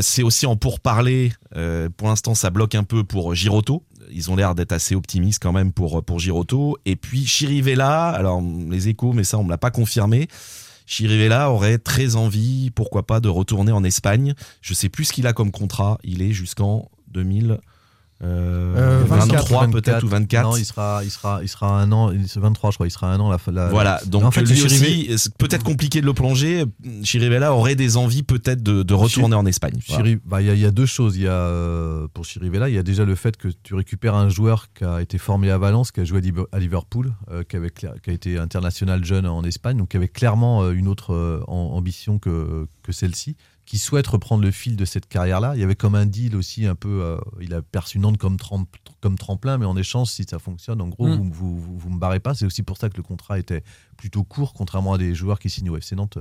C'est 0.00 0.22
aussi 0.24 0.46
en 0.46 0.56
pourparler. 0.56 1.32
Pour 1.96 2.08
l'instant, 2.08 2.34
ça 2.34 2.50
bloque 2.50 2.74
un 2.74 2.82
peu 2.84 3.04
pour 3.04 3.34
Giroto. 3.36 3.84
Ils 4.12 4.30
ont 4.30 4.36
l'air 4.36 4.54
d'être 4.54 4.72
assez 4.72 4.94
optimistes 4.94 5.42
quand 5.42 5.52
même 5.52 5.72
pour 5.72 6.04
pour 6.04 6.18
Giroto. 6.18 6.76
Et 6.84 6.96
puis 6.96 7.26
Chirivella. 7.26 8.10
Alors 8.10 8.42
les 8.70 8.88
échos, 8.88 9.12
mais 9.12 9.24
ça 9.24 9.38
on 9.38 9.44
me 9.44 9.50
l'a 9.50 9.58
pas 9.58 9.70
confirmé. 9.70 10.28
Chirivella 10.86 11.50
aurait 11.50 11.78
très 11.78 12.16
envie, 12.16 12.70
pourquoi 12.70 13.06
pas, 13.06 13.20
de 13.20 13.28
retourner 13.28 13.72
en 13.72 13.84
Espagne. 13.84 14.34
Je 14.60 14.74
sais 14.74 14.88
plus 14.88 15.06
ce 15.06 15.12
qu'il 15.12 15.26
a 15.26 15.32
comme 15.32 15.50
contrat. 15.50 15.98
Il 16.02 16.22
est 16.22 16.32
jusqu'en 16.32 16.90
2000. 17.08 17.58
Euh, 18.24 19.02
23 19.08 19.66
peut-être 19.72 20.04
ou 20.04 20.08
24. 20.08 20.42
Non, 20.44 20.56
il 20.56 20.64
sera, 20.64 21.00
il 21.04 21.10
sera, 21.10 21.40
il 21.42 21.48
sera 21.48 21.80
un 21.80 21.90
an. 21.92 22.12
Il 22.12 22.28
sera 22.28 22.46
23, 22.46 22.70
je 22.70 22.76
crois. 22.76 22.86
Il 22.86 22.90
sera 22.90 23.12
un 23.12 23.18
an 23.20 23.28
la. 23.30 23.38
la 23.50 23.68
Voilà, 23.68 24.00
donc 24.06 24.22
en 24.24 24.30
fait, 24.30 24.40
lui 24.52 24.60
aussi, 24.66 25.18
c'est 25.18 25.34
peut-être 25.36 25.64
compliqué 25.64 26.00
de 26.00 26.06
le 26.06 26.14
plonger. 26.14 26.64
Chirivella 27.02 27.52
aurait 27.54 27.74
des 27.74 27.96
envies 27.96 28.22
peut-être 28.22 28.62
de, 28.62 28.82
de 28.82 28.94
retourner 28.94 29.34
en 29.34 29.46
Espagne. 29.46 29.74
Voilà. 29.88 30.04
Bah, 30.24 30.40
Il 30.42 30.46
y, 30.46 30.50
a- 30.50 30.54
il 30.54 30.60
y 30.60 30.64
a 30.66 30.70
deux 30.70 30.86
choses. 30.86 31.16
Il 31.16 31.22
y 31.22 31.28
a, 31.28 31.32
euh, 31.32 32.06
pour 32.14 32.24
Chirivella, 32.24 32.68
il 32.68 32.74
y 32.74 32.78
a 32.78 32.82
déjà 32.82 33.04
le 33.04 33.14
fait 33.14 33.36
que 33.36 33.48
tu 33.62 33.74
récupères 33.74 34.14
un 34.14 34.28
joueur 34.28 34.66
qui 34.72 34.84
a 34.84 35.00
été 35.02 35.18
formé 35.18 35.50
à 35.50 35.58
Valence, 35.58 35.90
qui 35.92 36.00
a 36.00 36.04
joué 36.04 36.18
à 36.18 36.20
Liv- 36.20 36.46
à 36.52 36.58
Liverpool, 36.58 37.12
euh, 37.30 37.42
qui, 37.42 37.56
avait 37.56 37.68
cla- 37.68 37.98
qui 38.00 38.10
a 38.10 38.12
été 38.12 38.38
international 38.38 39.04
jeune 39.04 39.26
en 39.26 39.42
Espagne, 39.44 39.78
donc 39.78 39.88
qui 39.88 39.96
avait 39.96 40.08
clairement 40.08 40.62
euh, 40.62 40.72
une 40.72 40.86
autre 40.88 41.12
euh, 41.14 41.40
am- 41.48 41.54
ambition 41.74 42.18
que, 42.18 42.66
que 42.82 42.92
celle-ci, 42.92 43.36
qui 43.64 43.78
souhaite 43.78 44.06
reprendre 44.06 44.42
le 44.42 44.50
fil 44.50 44.76
de 44.76 44.84
cette 44.84 45.06
carrière-là. 45.08 45.54
Il 45.54 45.60
y 45.60 45.64
avait 45.64 45.76
comme 45.76 45.94
un 45.94 46.06
deal 46.06 46.36
aussi 46.36 46.66
un 46.66 46.74
peu, 46.74 47.02
euh, 47.02 47.16
il 47.40 47.54
a 47.54 47.62
perçu 47.62 47.98
Nantes 47.98 48.18
comme, 48.18 48.36
comme 49.00 49.16
tremplin, 49.16 49.56
mais 49.58 49.66
en 49.66 49.76
échange, 49.76 50.08
si 50.08 50.24
ça 50.24 50.38
fonctionne, 50.38 50.80
en 50.80 50.88
gros, 50.88 51.12
Mm. 51.16 51.30
vous, 51.30 51.78
vous, 51.78 51.90
me 51.90 51.98
barrez 51.98 52.20
pas. 52.20 52.34
C'est 52.34 52.46
aussi 52.46 52.62
pour 52.62 52.76
ça 52.76 52.88
que 52.88 52.96
le 52.96 53.02
contrat 53.02 53.38
était 53.38 53.62
plutôt 53.96 54.24
court, 54.24 54.52
contrairement 54.54 54.94
à 54.94 54.98
des 54.98 55.14
joueurs 55.14 55.38
qui 55.38 55.50
signent 55.50 55.70
au 55.70 55.76
FC 55.76 55.94
Nantes. 55.96 56.18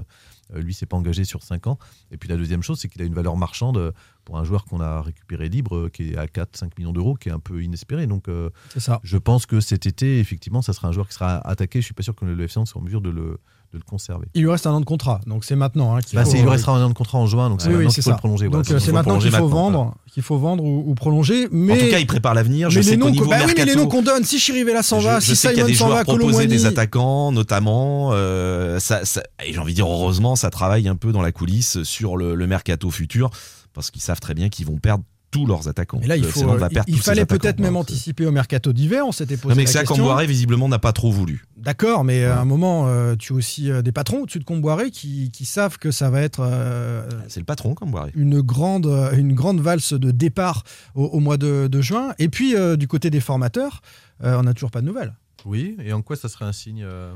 Euh, 0.54 0.62
lui, 0.62 0.74
s'est 0.74 0.86
pas 0.86 0.98
engagé 0.98 1.24
sur 1.24 1.44
5 1.44 1.68
ans. 1.68 1.78
Et 2.12 2.18
puis 2.18 2.30
la 2.30 2.38
deuxième 2.38 2.62
chose, 2.62 2.80
c'est 2.80 2.90
qu'il 2.90 3.02
a 3.02 3.06
une 3.06 3.14
valeur 3.14 3.38
marchande 3.38 3.78
euh, 3.78 3.92
pour 4.26 4.38
un 4.38 4.44
joueur 4.44 4.66
qu'on 4.66 4.82
a 4.82 5.02
récupéré 5.02 5.50
libre, 5.50 5.76
euh, 5.76 5.90
qui 5.90 6.12
est 6.12 6.18
à 6.18 6.26
4-5 6.26 6.72
millions 6.78 6.94
d'euros, 6.94 7.16
qui 7.16 7.30
est 7.30 7.32
un 7.32 7.40
peu 7.40 7.64
inespéré. 7.64 8.08
Donc, 8.08 8.28
euh, 8.28 8.50
ça. 8.78 9.00
je 9.04 9.18
pense 9.18 9.46
que 9.46 9.60
cet 9.60 9.86
été, 9.86 10.20
effectivement, 10.20 10.62
ça 10.62 10.74
sera 10.74 10.88
un 10.88 10.92
joueur 10.92 11.08
qui 11.08 11.14
sera 11.14 11.38
attaqué. 11.48 11.80
Je 11.82 11.86
suis 11.86 11.94
pas 11.94 12.04
sûr 12.04 12.16
que 12.16 12.26
le 12.26 12.44
FC 12.44 12.60
Nantes 12.60 12.68
soit 12.68 12.82
en 12.82 12.84
mesure 12.84 13.02
de 13.02 13.10
le, 13.10 13.40
de 13.74 13.78
le 13.78 13.84
conserver. 13.84 14.28
Il 14.34 14.42
lui 14.42 14.50
reste 14.52 14.68
un 14.68 14.72
an 14.72 14.80
de 14.82 14.86
contrat, 14.86 15.22
donc 15.28 15.46
c'est 15.46 15.56
maintenant. 15.56 15.96
hein, 15.96 16.02
qu'il 16.02 16.18
Bah, 16.18 16.26
faut- 16.26 16.34
il 16.36 16.42
lui 16.42 16.50
restera 16.50 16.78
un 16.78 16.84
an 16.86 16.90
de 16.90 16.94
contrat 16.94 17.18
en 17.20 17.26
juin, 17.26 17.50
donc 17.50 17.62
c'est 17.62 17.70
Oui, 17.70 17.76
maintenant 17.76 17.90
qu'il 17.92 18.04
faut 18.04 18.10
ça. 18.10 18.16
le 18.16 18.20
prolonger. 18.20 18.50
Donc 18.50 18.70
euh, 18.70 18.74
il 18.76 18.82
c'est 18.82 18.92
maintenant 18.92 19.18
qu'il 19.20 19.32
faut 19.32 19.38
maintenant, 19.48 19.50
vendre, 19.50 19.96
qu'il 20.12 20.24
faut 20.24 20.38
vendre 20.38 20.64
ou, 20.64 20.84
ou 20.88 20.94
prolonger. 20.96 21.48
Mais 21.52 21.74
En 21.74 21.78
tout 21.86 21.90
cas, 21.92 22.00
il 22.00 22.08
prépare 22.08 22.34
l'avenir. 22.34 22.70
Je 22.70 22.80
mais 22.80 22.84
sais 22.84 22.92
les 22.92 22.98
noms, 22.98 23.10
niveau 23.10 23.26
bah 23.28 23.38
oui, 23.40 23.46
mais 23.48 23.54
les 23.54 23.56
mercato, 23.66 23.80
noms 23.80 23.88
qu'on 23.88 24.02
donne, 24.02 24.24
si 24.26 24.40
Chirivella 24.40 24.84
s'en 24.84 25.00
va, 25.00 25.22
si 25.22 25.36
Simon 25.36 25.74
s'en 25.74 25.88
va, 25.90 26.04
Colomboigny, 26.04 26.48
des 26.48 26.66
attaquants 26.66 27.32
notamment. 27.32 28.10
euh, 28.14 28.80
ça, 28.80 29.06
ça- 29.06 29.24
et 29.46 29.54
j'ai 29.54 29.60
envie 29.60 29.72
de 29.74 29.76
dire 29.78 29.88
heureusement, 29.88 30.36
ça 30.36 30.50
travaille 30.50 30.88
un 30.90 30.96
peu 30.96 31.12
dans 31.14 31.22
la 31.22 31.32
coulisse 31.32 31.84
sur 31.84 32.18
le, 32.18 32.36
le 32.36 32.48
mercato 32.48 32.90
futur 32.92 33.30
parce 33.74 33.90
qu'ils 33.90 34.02
savent 34.02 34.20
très 34.20 34.34
bien 34.34 34.50
qu'ils 34.50 34.66
vont 34.66 34.78
perdre 34.78 35.04
tous 35.32 35.46
leurs 35.46 35.68
attaquants. 35.68 36.00
Et 36.04 36.08
là, 36.08 36.18
il, 36.18 36.24
Le 36.24 36.28
faut, 36.30 36.46
va 36.46 36.70
il- 36.88 36.98
fallait 37.02 37.26
peut-être 37.26 37.60
même 37.60 37.74
Donc, 37.74 37.84
anticiper 37.84 38.26
au 38.26 38.32
mercato 38.32 38.74
d'hiver. 38.74 39.06
On 39.08 39.12
s'était 39.12 39.36
Non, 39.36 39.42
posé 39.42 39.56
mais 39.56 39.62
la 39.62 39.66
que 39.66 39.72
ça, 39.72 39.84
question. 39.86 40.16
Visiblement, 40.18 40.68
n'a 40.70 40.78
pas 40.78 40.92
trop 40.94 41.12
voulu. 41.12 41.46
D'accord, 41.58 42.04
mais 42.04 42.26
à 42.26 42.40
un 42.40 42.46
moment, 42.46 42.88
euh, 42.88 43.16
tu 43.16 43.34
as 43.34 43.36
aussi 43.38 43.72
euh, 43.72 43.82
des 43.82 43.92
patrons 43.92 44.24
au-dessus 44.24 44.40
de 44.40 44.44
Comboiré 44.44 44.92
qui, 44.92 45.32
qui 45.32 45.46
savent 45.46 45.78
que 45.78 45.90
ça 45.92 46.10
va 46.10 46.22
être 46.22 46.42
euh, 46.44 47.08
C'est 47.28 47.40
le 47.40 47.46
patron, 47.46 47.74
Camboire. 47.76 48.08
une, 48.14 48.42
grande, 48.42 48.88
euh, 48.88 49.16
une 49.16 49.34
grande 49.34 49.62
valse 49.62 49.94
de 49.94 50.12
départ 50.12 50.64
au, 50.96 51.06
au 51.06 51.20
mois 51.20 51.38
de, 51.38 51.68
de 51.68 51.82
juin. 51.82 52.14
Et 52.20 52.28
puis, 52.30 52.56
euh, 52.56 52.76
du 52.76 52.88
côté 52.88 53.10
des 53.10 53.22
formateurs, 53.22 53.82
euh, 54.24 54.38
on 54.40 54.44
n'a 54.44 54.54
toujours 54.54 54.72
pas 54.72 54.82
de 54.82 54.86
nouvelles. 54.88 55.14
Oui, 55.46 55.76
et 55.84 55.94
en 55.94 56.02
quoi 56.02 56.16
ça 56.16 56.30
serait 56.30 56.46
un 56.46 56.52
signe 56.54 56.84
euh, 56.84 57.12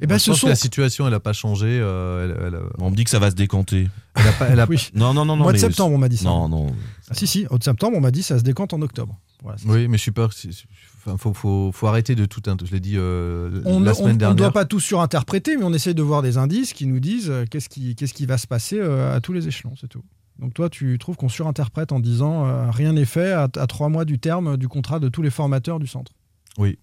Eh 0.00 0.06
ben, 0.06 0.18
ce 0.18 0.30
pense 0.30 0.40
sont- 0.40 0.46
que 0.46 0.50
la 0.50 0.56
situation, 0.56 1.06
elle 1.06 1.12
n'a 1.12 1.20
pas 1.20 1.32
changé. 1.32 1.66
euh, 1.68 2.24
elle, 2.48 2.54
elle- 2.54 2.60
On 2.78 2.90
me 2.90 2.96
dit 2.96 3.04
que 3.04 3.10
ça 3.10 3.18
va 3.18 3.30
se 3.30 3.34
décanter. 3.34 3.88
elle 4.14 4.26
a 4.28 4.32
pas- 4.32 4.46
elle 4.48 4.60
a- 4.60 4.66
Oui. 4.68 4.90
Non, 4.94 5.12
non, 5.12 5.24
non, 5.24 5.36
non. 5.36 5.42
mois 5.42 5.52
de 5.52 5.58
septembre, 5.58 5.94
on 5.94 5.98
m'a 5.98 6.08
dit 6.08 6.16
ça. 6.18 6.24
Non, 6.24 6.48
non. 6.48 6.66
Ah, 7.10 7.14
si, 7.14 7.26
si, 7.26 7.46
au 7.50 7.58
de 7.58 7.64
septembre, 7.64 7.96
on 7.96 8.00
m'a 8.00 8.10
dit 8.12 8.22
ça 8.22 8.38
se 8.38 8.44
décante 8.44 8.72
en 8.72 8.82
octobre. 8.82 9.18
Voilà, 9.42 9.58
Oui, 9.66 9.88
mais 9.88 9.96
je 9.98 10.02
suis 10.02 10.12
c'est- 10.32 10.50
Enfin, 11.04 11.16
faut, 11.16 11.32
faut, 11.32 11.70
faut 11.72 11.86
arrêter 11.86 12.14
de 12.16 12.24
tout. 12.26 12.42
Je 12.64 12.72
l'ai 12.72 12.80
dit 12.80 12.94
euh, 12.96 13.62
On 13.64 13.80
la 13.80 13.90
ne 13.90 13.94
semaine 13.94 14.08
on- 14.10 14.14
on 14.14 14.16
dernière. 14.16 14.34
ne 14.34 14.38
doit 14.38 14.52
pas 14.52 14.64
tout 14.64 14.80
surinterpréter, 14.80 15.56
mais 15.56 15.62
on 15.64 15.72
essaye 15.72 15.94
de 15.94 16.02
voir 16.02 16.22
des 16.22 16.38
indices 16.38 16.72
qui 16.72 16.86
nous 16.86 16.98
disent 17.00 17.30
euh, 17.30 17.44
qu'est-ce 17.48 17.68
qui, 17.68 17.94
qu'est-ce 17.94 18.14
qui 18.14 18.26
va 18.26 18.36
se 18.36 18.46
passer 18.48 18.78
euh, 18.80 19.14
à 19.16 19.20
tous 19.20 19.32
les 19.32 19.46
échelons, 19.48 19.74
c'est 19.80 19.86
tout. 19.88 20.02
Donc 20.40 20.54
toi, 20.54 20.68
tu 20.68 20.98
trouves 20.98 21.16
qu'on 21.16 21.28
surinterprète 21.28 21.92
en 21.92 21.98
disant 22.00 22.46
euh, 22.46 22.70
rien 22.70 22.92
n'est 22.92 23.04
fait 23.04 23.32
à, 23.32 23.48
à 23.56 23.66
trois 23.68 23.88
mois 23.88 24.04
du 24.04 24.18
terme 24.18 24.56
du 24.56 24.68
contrat 24.68 24.98
de 25.00 25.08
tous 25.08 25.22
les 25.22 25.30
formateurs 25.30 25.78
du 25.78 25.86
centre. 25.86 26.12
Oui, 26.58 26.78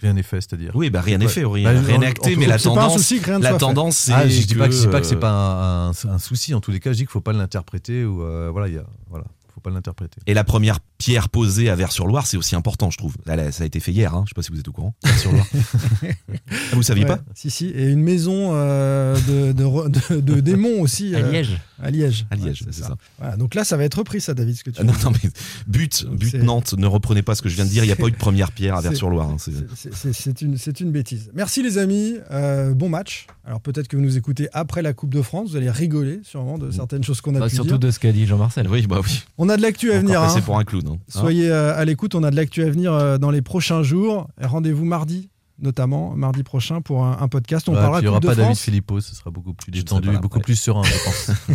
rien 0.00 0.12
n'est 0.12 0.22
fait, 0.22 0.40
c'est-à-dire. 0.40 0.72
Oui, 0.74 0.90
bah, 0.90 1.00
rien 1.00 1.18
n'est 1.18 1.28
fait, 1.28 1.44
rien 1.44 1.72
Bah, 1.74 1.80
rien 1.80 1.96
en- 1.96 2.00
n'est 2.00 2.06
acté, 2.06 2.36
mais 2.36 2.46
la 2.46 2.58
c'est 2.58 2.64
pas 2.64 2.70
un 2.72 2.74
tendance, 2.74 2.96
souci 2.98 3.18
rien 3.20 3.38
ne 3.38 3.44
la 3.44 3.54
tendance, 3.54 3.96
c'est 3.96 4.12
Ah, 4.12 4.28
je 4.28 4.46
dis 4.46 4.54
pas 4.54 4.68
que 4.68 4.74
c'est 4.74 4.88
pas 4.90 5.00
que 5.00 5.06
c'est 5.06 5.16
pas 5.16 5.30
un, 5.30 5.88
un- 5.90 5.92
un 6.14 6.18
souci. 6.18 6.54
En 6.54 6.60
tous 6.60 6.70
les 6.70 6.80
cas, 6.80 6.90
je 6.92 6.96
dis 6.98 7.02
qu'il 7.02 7.10
faut 7.10 7.20
pas 7.20 7.32
l'interpréter 7.32 8.04
ou 8.04 8.22
euh, 8.22 8.48
voilà, 8.52 8.68
il 8.68 8.74
y 8.74 8.78
a, 8.78 8.84
voilà, 9.10 9.24
faut 9.54 9.60
pas 9.60 9.70
l'interpréter. 9.70 10.20
Et 10.26 10.34
la 10.34 10.44
première 10.44 10.78
pierre 10.98 11.28
posée 11.28 11.68
à 11.70 11.74
Vers-sur-Loire, 11.74 12.26
c'est 12.26 12.36
aussi 12.36 12.54
important, 12.54 12.90
je 12.90 12.98
trouve. 12.98 13.16
Là, 13.26 13.50
ça 13.50 13.64
a 13.64 13.66
été 13.66 13.80
fait 13.80 13.90
hier, 13.92 14.14
hein. 14.14 14.22
je 14.26 14.30
sais 14.30 14.34
pas 14.34 14.42
si 14.42 14.52
vous 14.52 14.60
êtes 14.60 14.68
au 14.68 14.72
courant. 14.72 14.94
Vers-sur-Loire. 15.04 15.46
ah, 16.04 16.54
vous 16.72 16.82
saviez 16.82 17.04
Ouais, 17.04 17.08
pas? 17.16 17.20
Si, 17.34 17.50
si. 17.50 17.66
Et 17.68 17.88
une 17.88 18.02
maison 18.02 18.50
euh, 18.54 19.16
de, 19.26 19.52
de, 19.52 19.64
re- 19.64 19.88
de- 19.90 20.20
de 20.20 20.40
démons 20.40 20.80
aussi. 20.80 21.14
À 21.14 21.18
euh, 21.18 21.30
Liège. 21.32 21.58
À 21.80 21.90
Liège. 21.90 22.26
À 22.30 22.36
Liège, 22.36 22.62
Ouais, 22.62 22.68
c'est 22.72 22.82
ça. 22.82 22.96
Voilà, 23.18 23.36
donc 23.36 23.54
là, 23.54 23.64
ça 23.64 23.76
va 23.76 23.84
être 23.84 23.94
repris, 23.98 24.20
ça, 24.20 24.34
David, 24.34 24.56
ce 24.56 24.64
que 24.64 24.70
tu 24.70 24.80
Ah, 24.80 24.84
Non, 24.84 24.92
dis. 24.92 25.04
non, 25.04 25.12
mais 25.22 25.30
but, 25.66 26.04
Donc 26.04 26.16
but 26.18 26.34
Nantes, 26.42 26.74
ne 26.76 26.86
reprenez 26.86 27.22
pas 27.22 27.34
ce 27.34 27.42
que 27.42 27.48
je 27.48 27.54
viens 27.54 27.64
de 27.64 27.70
dire, 27.70 27.84
il 27.84 27.86
n'y 27.86 27.92
a 27.92 27.96
pas 27.96 28.08
eu 28.08 28.10
de 28.10 28.16
première 28.16 28.50
pierre 28.52 28.74
à 28.76 28.80
Vers-sur-Loire. 28.80 29.30
hein, 29.30 29.36
c'est- 29.38 30.40
une, 30.42 30.56
c'est 30.56 30.80
une 30.80 30.90
bêtise. 30.90 31.30
Merci 31.34 31.62
les 31.62 31.78
amis, 31.78 32.14
Euh, 32.30 32.74
bon 32.74 32.88
match. 32.88 33.26
Alors 33.44 33.60
peut-être 33.60 33.88
que 33.88 33.96
vous 33.96 34.02
nous 34.02 34.16
écoutez 34.16 34.48
après 34.52 34.82
la 34.82 34.92
Coupe 34.92 35.14
de 35.14 35.22
France, 35.22 35.50
vous 35.50 35.56
allez 35.56 35.70
rigoler 35.70 36.20
sûrement 36.22 36.58
de 36.58 36.70
certaines 36.70 37.02
choses 37.04 37.20
qu'on 37.20 37.34
a 37.36 37.38
Bah, 37.40 37.48
pu 37.48 37.54
surtout 37.54 37.70
dire. 37.70 37.78
de 37.78 37.90
ce 37.90 37.98
qu'a 37.98 38.12
dit 38.12 38.26
Jean-Marcel. 38.26 38.68
Oui, 38.68 38.86
bah 38.86 39.00
oui. 39.02 39.22
On 39.38 39.48
a 39.48 39.56
de 39.56 39.62
l'actu 39.62 39.92
à 39.92 39.98
venir. 40.00 40.22
hein. 40.22 40.40
pour 40.44 40.58
un 40.58 40.64
clown. 40.64 40.86
Hein 40.88 40.96
Soyez 41.08 41.50
euh, 41.50 41.74
à 41.76 41.84
l'écoute, 41.84 42.14
on 42.14 42.22
a 42.22 42.30
de 42.30 42.36
l'actu 42.36 42.62
à 42.62 42.70
venir 42.70 42.92
euh, 42.92 43.18
dans 43.18 43.30
les 43.30 43.42
prochains 43.42 43.82
jours. 43.82 44.28
Rendez-vous 44.40 44.84
mardi 44.84 45.28
notamment 45.60 46.14
mardi 46.14 46.42
prochain 46.42 46.80
pour 46.80 47.04
un, 47.04 47.18
un 47.20 47.28
podcast. 47.28 47.68
On 47.68 47.72
Ouais, 47.72 47.78
parlera 47.80 47.98
il 48.00 48.02
n'y 48.02 48.08
aura 48.08 48.20
pas 48.20 48.34
de 48.34 48.40
David. 48.40 48.56
Filippo, 48.56 49.00
ce 49.00 49.14
sera 49.14 49.30
beaucoup 49.30 49.52
plus 49.54 49.70
détendu, 49.70 50.10
beaucoup 50.18 50.38
ouais. 50.38 50.42
plus 50.44 50.56
serein, 50.56 50.82
je 50.84 51.04
pense. 51.04 51.30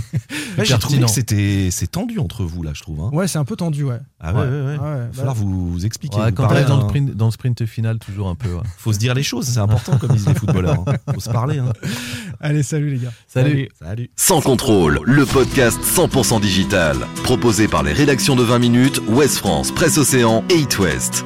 Ouais, 0.57 0.65
J'ai 0.65 0.77
trouvé 0.77 0.99
que 0.99 1.07
c'était 1.07 1.69
c'est 1.71 1.87
tendu 1.87 2.19
entre 2.19 2.43
vous 2.43 2.61
là, 2.61 2.71
je 2.75 2.81
trouve. 2.83 2.99
hein. 3.01 3.09
Ouais, 3.11 3.27
c'est 3.27 3.39
un 3.39 3.45
peu 3.45 3.55
tendu, 3.55 3.83
ouais. 3.83 3.97
Ah 4.19 4.33
ouais, 4.33 4.41
ouais, 4.41 4.45
ouais. 4.47 4.65
Ouais, 4.65 4.75
Il 4.77 4.77
va 4.77 5.13
falloir 5.13 5.35
vous, 5.35 5.71
vous 5.71 5.85
expliquer. 5.85 6.17
Ouais, 6.17 6.29
vous 6.29 6.35
quand 6.35 6.47
t'arrives 6.47 6.67
dans, 6.67 6.77
le 6.77 6.83
hein. 6.83 6.87
sprint, 6.89 7.15
dans 7.15 7.25
le 7.25 7.31
sprint 7.31 7.65
final, 7.65 7.97
toujours 7.97 8.27
un 8.29 8.35
peu. 8.35 8.53
ouais. 8.53 8.61
Faut 8.77 8.93
se 8.93 8.99
dire 8.99 9.13
les 9.15 9.23
choses, 9.23 9.47
c'est 9.47 9.59
important 9.59 9.97
comme 9.97 10.11
disent 10.11 10.27
les 10.27 10.35
footballeurs. 10.35 10.83
hein. 10.87 10.93
Faut 11.13 11.19
se 11.19 11.29
parler. 11.29 11.57
hein. 11.57 11.71
Allez, 12.39 12.61
salut 12.63 12.91
les 12.91 12.99
gars. 12.99 13.11
Salut. 13.27 13.67
Salut. 13.79 14.09
Sans 14.15 14.41
contrôle, 14.41 14.99
le 15.05 15.25
podcast 15.25 15.79
100% 15.81 16.39
digital. 16.41 16.97
Proposé 17.23 17.67
par 17.67 17.81
les 17.83 17.93
rédactions 17.93 18.35
de 18.35 18.43
20 18.43 18.59
minutes, 18.59 19.01
Ouest 19.07 19.37
France, 19.37 19.71
Presse 19.71 19.97
Océan 19.97 20.43
et 20.49 20.59
It 20.59 20.77
West. 20.79 21.25